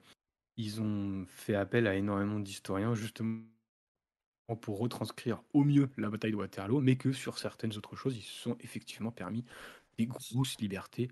ils 0.57 0.81
ont 0.81 1.25
fait 1.27 1.55
appel 1.55 1.87
à 1.87 1.95
énormément 1.95 2.39
d'historiens 2.39 2.93
justement 2.95 3.41
pour 4.55 4.79
retranscrire 4.79 5.41
au 5.53 5.63
mieux 5.63 5.89
la 5.97 6.09
bataille 6.09 6.31
de 6.31 6.35
Waterloo, 6.35 6.81
mais 6.81 6.95
que 6.95 7.11
sur 7.11 7.37
certaines 7.37 7.75
autres 7.77 7.95
choses, 7.95 8.17
ils 8.17 8.23
se 8.23 8.33
sont 8.41 8.57
effectivement 8.61 9.11
permis 9.11 9.45
des 9.97 10.05
grosses 10.07 10.57
libertés. 10.59 11.09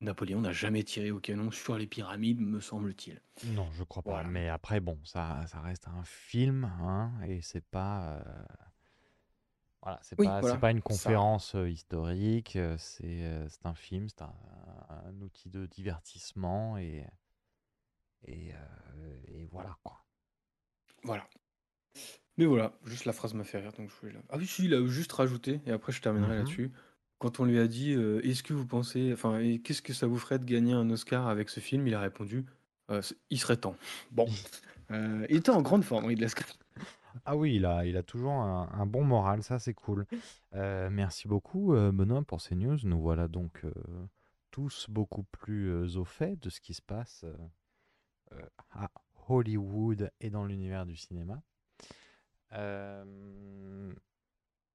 Napoléon 0.00 0.40
n'a 0.40 0.52
jamais 0.52 0.82
tiré 0.82 1.10
au 1.10 1.20
canon 1.20 1.50
sur 1.50 1.76
les 1.76 1.86
pyramides, 1.86 2.40
me 2.40 2.60
semble-t-il. 2.60 3.20
Non, 3.52 3.70
je 3.72 3.82
crois 3.84 4.02
pas. 4.02 4.10
Voilà. 4.12 4.28
Mais 4.30 4.48
après, 4.48 4.80
bon, 4.80 4.98
ça, 5.04 5.46
ça 5.46 5.60
reste 5.60 5.88
un 5.88 6.02
film, 6.04 6.64
hein, 6.64 7.12
et 7.26 7.42
c'est 7.42 7.64
pas. 7.64 8.14
euh, 8.14 8.42
Voilà, 9.82 9.98
c'est 10.02 10.18
Oui, 10.18 10.26
pas, 10.26 10.40
voilà, 10.40 10.56
pas 10.56 10.70
une 10.70 10.80
conférence 10.80 11.54
euh, 11.54 11.68
historique, 11.68 12.56
euh, 12.56 12.76
c'est 12.78 13.48
c'est 13.48 13.66
un 13.66 13.74
film, 13.74 14.08
c'est 14.08 14.22
un, 14.22 14.34
un 14.88 15.20
outil 15.20 15.50
de 15.50 15.66
divertissement, 15.66 16.78
et, 16.78 17.06
et, 18.24 18.52
euh, 18.54 19.20
et 19.28 19.46
voilà, 19.46 19.76
quoi. 19.82 20.02
Voilà. 21.02 21.26
Mais 22.38 22.46
voilà, 22.46 22.72
juste 22.84 23.04
la 23.04 23.12
phrase 23.12 23.34
m'a 23.34 23.44
fait 23.44 23.58
rire, 23.58 23.72
donc 23.72 23.90
je 23.90 23.94
voulais 24.00 24.12
la... 24.12 24.20
Ah 24.30 24.36
oui, 24.38 24.46
si, 24.46 24.64
il 24.64 24.74
a 24.74 24.86
juste 24.86 25.12
rajouté, 25.12 25.60
et 25.66 25.72
après 25.72 25.92
je 25.92 26.00
terminerai 26.00 26.32
Mhm. 26.32 26.38
là-dessus. 26.38 26.72
Quand 27.18 27.38
on 27.38 27.44
lui 27.44 27.58
a 27.58 27.66
dit, 27.66 27.92
euh, 27.94 28.20
est-ce 28.24 28.42
que 28.42 28.54
vous 28.54 28.66
pensez, 28.66 29.12
enfin, 29.12 29.38
et 29.40 29.58
qu'est-ce 29.60 29.82
que 29.82 29.92
ça 29.92 30.06
vous 30.06 30.16
ferait 30.18 30.38
de 30.38 30.44
gagner 30.46 30.72
un 30.72 30.88
Oscar 30.90 31.26
avec 31.28 31.50
ce 31.50 31.60
film? 31.60 31.86
Il 31.86 31.94
a 31.94 32.00
répondu, 32.00 32.46
Euh, 32.90 33.02
il 33.30 33.38
serait 33.38 33.56
temps. 33.58 33.76
Bon, 34.10 34.26
Euh, 34.90 35.24
il 35.30 35.36
était 35.36 35.50
en 35.50 35.62
grande 35.62 35.84
forme, 35.84 36.06
Ridley 36.06 36.26
Scott. 36.26 36.58
Ah 37.24 37.36
oui, 37.36 37.54
il 37.54 37.64
a, 37.64 37.86
il 37.86 37.96
a 37.96 38.02
toujours 38.02 38.32
un, 38.32 38.68
un 38.72 38.86
bon 38.86 39.04
moral, 39.04 39.42
ça 39.44 39.60
c'est 39.60 39.72
cool. 39.74 40.04
Euh, 40.54 40.90
merci 40.90 41.28
beaucoup 41.28 41.74
euh, 41.74 41.92
Benoît 41.92 42.22
pour 42.22 42.40
ces 42.40 42.56
news. 42.56 42.76
Nous 42.82 43.00
voilà 43.00 43.28
donc 43.28 43.64
euh, 43.64 43.72
tous 44.50 44.86
beaucoup 44.90 45.22
plus 45.22 45.68
euh, 45.70 45.96
au 45.96 46.04
fait 46.04 46.34
de 46.42 46.50
ce 46.50 46.60
qui 46.60 46.74
se 46.74 46.82
passe 46.82 47.22
euh, 47.22 47.36
euh, 48.32 48.46
à 48.72 48.90
Hollywood 49.28 50.10
et 50.20 50.28
dans 50.30 50.44
l'univers 50.44 50.86
du 50.86 50.96
cinéma. 50.96 51.40
Euh, 52.52 53.92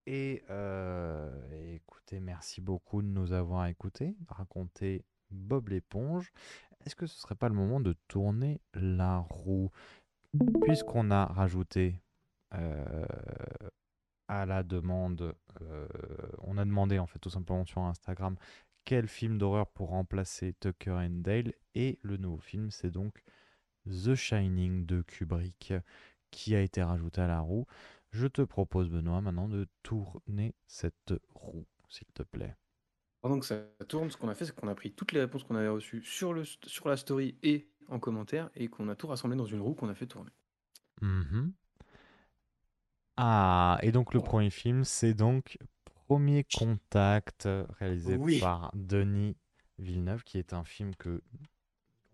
et 0.05 0.43
euh, 0.49 1.73
écoutez, 1.73 2.19
merci 2.19 2.61
beaucoup 2.61 3.01
de 3.01 3.07
nous 3.07 3.33
avoir 3.33 3.67
écoutés, 3.67 4.15
raconter 4.27 5.03
Bob 5.31 5.69
l'éponge. 5.69 6.31
Est-ce 6.85 6.95
que 6.95 7.07
ce 7.07 7.19
serait 7.19 7.35
pas 7.35 7.49
le 7.49 7.55
moment 7.55 7.79
de 7.79 7.93
tourner 8.07 8.61
la 8.73 9.17
roue? 9.17 9.71
Puisqu'on 10.63 11.11
a 11.11 11.25
rajouté 11.25 12.01
euh, 12.53 13.05
à 14.27 14.45
la 14.45 14.63
demande, 14.63 15.35
on 16.39 16.57
a 16.57 16.65
demandé 16.65 16.99
en 16.99 17.07
fait 17.07 17.19
tout 17.19 17.29
simplement 17.29 17.65
sur 17.65 17.81
Instagram 17.81 18.35
quel 18.83 19.07
film 19.07 19.37
d'horreur 19.37 19.67
pour 19.67 19.89
remplacer 19.89 20.53
Tucker 20.59 20.91
and 20.91 21.21
Dale? 21.21 21.53
Et 21.73 21.99
le 22.03 22.17
nouveau 22.17 22.37
film 22.37 22.69
c'est 22.69 22.91
donc 22.91 23.23
The 23.87 24.13
Shining 24.13 24.85
de 24.85 25.01
Kubrick 25.01 25.73
qui 26.35 26.53
a 26.53 26.61
été 26.61 26.83
rajouté 26.83 27.21
à 27.21 27.27
la 27.27 27.39
roue. 27.39 27.65
Je 28.11 28.27
te 28.27 28.41
propose 28.41 28.89
Benoît 28.89 29.21
maintenant 29.21 29.47
de 29.47 29.67
tourner 29.83 30.53
cette 30.67 31.13
roue 31.33 31.65
s'il 31.89 32.07
te 32.13 32.23
plaît. 32.23 32.55
Pendant 33.21 33.39
que 33.39 33.45
ça 33.45 33.57
tourne, 33.89 34.09
ce 34.09 34.15
qu'on 34.15 34.29
a 34.29 34.35
fait, 34.35 34.45
c'est 34.45 34.55
qu'on 34.55 34.69
a 34.69 34.75
pris 34.75 34.93
toutes 34.93 35.11
les 35.11 35.19
réponses 35.19 35.43
qu'on 35.43 35.55
avait 35.55 35.67
reçues 35.67 36.01
sur, 36.05 36.31
le, 36.33 36.43
sur 36.45 36.87
la 36.87 36.95
story 36.95 37.37
et 37.43 37.67
en 37.89 37.99
commentaire 37.99 38.49
et 38.55 38.67
qu'on 38.69 38.87
a 38.87 38.95
tout 38.95 39.07
rassemblé 39.07 39.35
dans 39.37 39.45
une 39.45 39.59
roue 39.61 39.73
qu'on 39.73 39.89
a 39.89 39.95
fait 39.95 40.07
tourner. 40.07 40.31
Mhm. 41.01 41.53
Ah, 43.17 43.77
et 43.81 43.91
donc 43.91 44.13
le 44.13 44.19
premier 44.21 44.49
film, 44.49 44.83
c'est 44.83 45.13
donc 45.13 45.57
Premier 46.07 46.43
Contact, 46.43 47.47
réalisé 47.79 48.17
Oui. 48.17 48.39
par 48.39 48.71
Denis 48.75 49.37
Villeneuve, 49.79 50.23
qui 50.23 50.37
est 50.37 50.53
un 50.53 50.63
film 50.63 50.95
que 50.95 51.21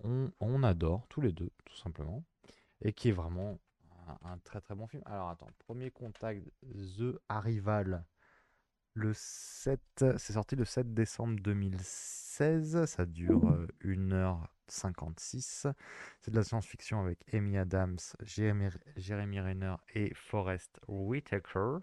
on, 0.04 0.32
on 0.40 0.64
adore 0.64 1.08
tous 1.10 1.22
les 1.22 1.32
deux, 1.32 1.52
tout 1.66 1.76
simplement, 1.78 2.24
et 2.82 2.94
qui 2.94 3.10
est 3.10 3.14
vraiment 3.14 3.60
un, 4.24 4.32
un 4.32 4.38
très 4.40 4.62
très 4.62 4.76
bon 4.76 4.88
film. 4.88 5.04
Alors 5.06 5.30
attends, 5.30 5.50
Premier 5.60 5.92
Contact, 5.92 6.44
The 6.98 7.20
Arrival, 7.30 8.06
le 8.94 9.14
7, 9.14 9.80
c'est 10.18 10.34
sorti 10.34 10.56
le 10.56 10.66
7 10.66 10.94
décembre 10.94 11.40
2016, 11.40 12.86
ça 12.86 13.06
dure 13.06 13.50
euh, 13.50 13.68
1h56. 13.86 15.72
C'est 16.20 16.32
de 16.32 16.36
la 16.36 16.44
science-fiction 16.44 17.00
avec 17.00 17.20
Amy 17.34 17.58
Adams, 17.58 18.00
Jeremy, 18.22 18.68
Jeremy 18.98 19.40
Renner 19.40 19.76
et 19.96 20.14
Forrest 20.14 20.80
Whitaker. 20.88 21.78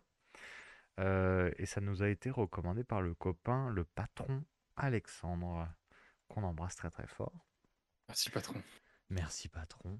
Euh, 1.01 1.51
et 1.57 1.65
ça 1.65 1.81
nous 1.81 2.03
a 2.03 2.09
été 2.09 2.31
recommandé 2.31 2.85
par 2.85 3.01
le 3.01 3.15
copain, 3.15 3.71
le 3.71 3.85
patron 3.85 4.45
Alexandre, 4.77 5.69
qu'on 6.29 6.43
embrasse 6.43 6.77
très 6.77 6.91
très 6.91 7.07
fort. 7.07 7.47
Merci, 8.09 8.31
patron. 8.31 8.63
Merci 9.11 9.49
patron. 9.49 9.99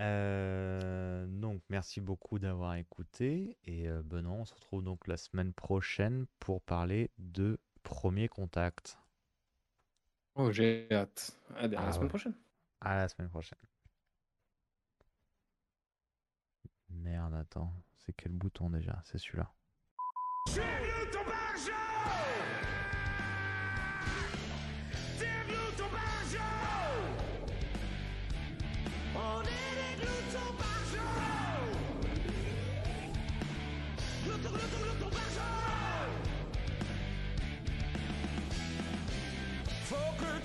Euh, 0.00 1.26
donc 1.26 1.62
merci 1.68 2.00
beaucoup 2.00 2.38
d'avoir 2.38 2.76
écouté 2.76 3.58
et 3.64 3.88
euh, 3.88 4.02
Benoît, 4.02 4.32
on 4.32 4.44
se 4.44 4.54
retrouve 4.54 4.82
donc 4.82 5.06
la 5.06 5.16
semaine 5.16 5.52
prochaine 5.52 6.26
pour 6.38 6.62
parler 6.62 7.10
de 7.18 7.58
Premier 7.82 8.28
Contact. 8.28 8.98
Oh, 10.34 10.50
j'ai 10.50 10.88
hâte. 10.90 11.38
À, 11.50 11.64
à 11.64 11.68
la 11.68 11.80
Ah 11.80 11.92
semaine 11.92 12.04
ouais. 12.04 12.08
prochaine. 12.08 12.34
À 12.80 12.96
la 12.96 13.08
semaine 13.08 13.28
prochaine. 13.28 13.58
Merde, 16.88 17.34
attends, 17.34 17.72
c'est 17.98 18.12
quel 18.14 18.32
bouton 18.32 18.70
déjà? 18.70 19.02
C'est 19.04 19.18
celui-là. 19.18 19.52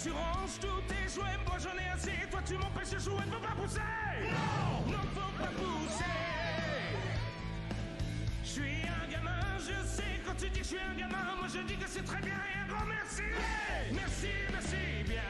tu 0.02 0.12
ranges 0.12 0.60
tous 0.62 0.82
tes 0.88 1.10
jouets, 1.14 1.38
moi 1.46 1.58
j'en 1.60 1.78
ai 1.78 1.90
assez. 1.94 2.30
Toi 2.30 2.40
tu 2.46 2.54
m'empêches 2.54 2.92
de 2.92 3.00
jouer, 3.00 3.26
ne 3.26 3.32
faut 3.32 3.40
pas 3.40 3.56
pousser. 3.62 3.80
Non, 4.30 4.92
non 4.92 5.04
faut 5.16 5.34
pas 5.42 5.50
pousser. 5.50 6.04
Je 8.44 8.50
suis 8.50 8.82
un 8.84 9.12
gamin, 9.12 9.40
je 9.60 9.88
sais. 9.88 10.22
Quand 10.26 10.36
tu 10.38 10.50
dis 10.50 10.60
je 10.60 10.68
suis 10.68 10.80
un 10.80 10.94
gamin, 10.94 11.36
moi 11.38 11.48
je 11.54 11.60
dis 11.62 11.76
que 11.76 11.88
c'est 11.88 12.04
très 12.04 12.22
bien 12.22 12.36
et 12.36 12.60
un 12.64 12.68
grand 12.68 12.86
merci. 12.86 13.24
Merci, 13.92 14.30
merci 14.52 15.04
bien. 15.06 15.22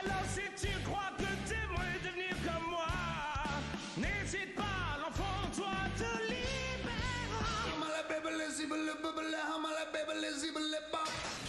Alors 0.00 0.24
si 0.28 0.42
tu 0.60 0.72
crois 0.82 1.12
que 1.16 1.30
t'es 1.48 1.66
moi 1.70 1.84
et 1.94 2.06
devenir 2.06 2.36
comme 2.44 2.70
moi, 2.70 2.92
n'hésite 3.96 4.54
pas, 4.54 4.98
l'enfant 5.00 5.48
toi 5.56 5.72
te 5.96 6.10
libérera. 6.28 7.46
I'm 7.68 7.82
a 7.82 7.88
la 7.88 8.02
baby, 8.08 8.30
les 8.38 8.62
I'm 8.62 8.68
baby, 9.92 11.41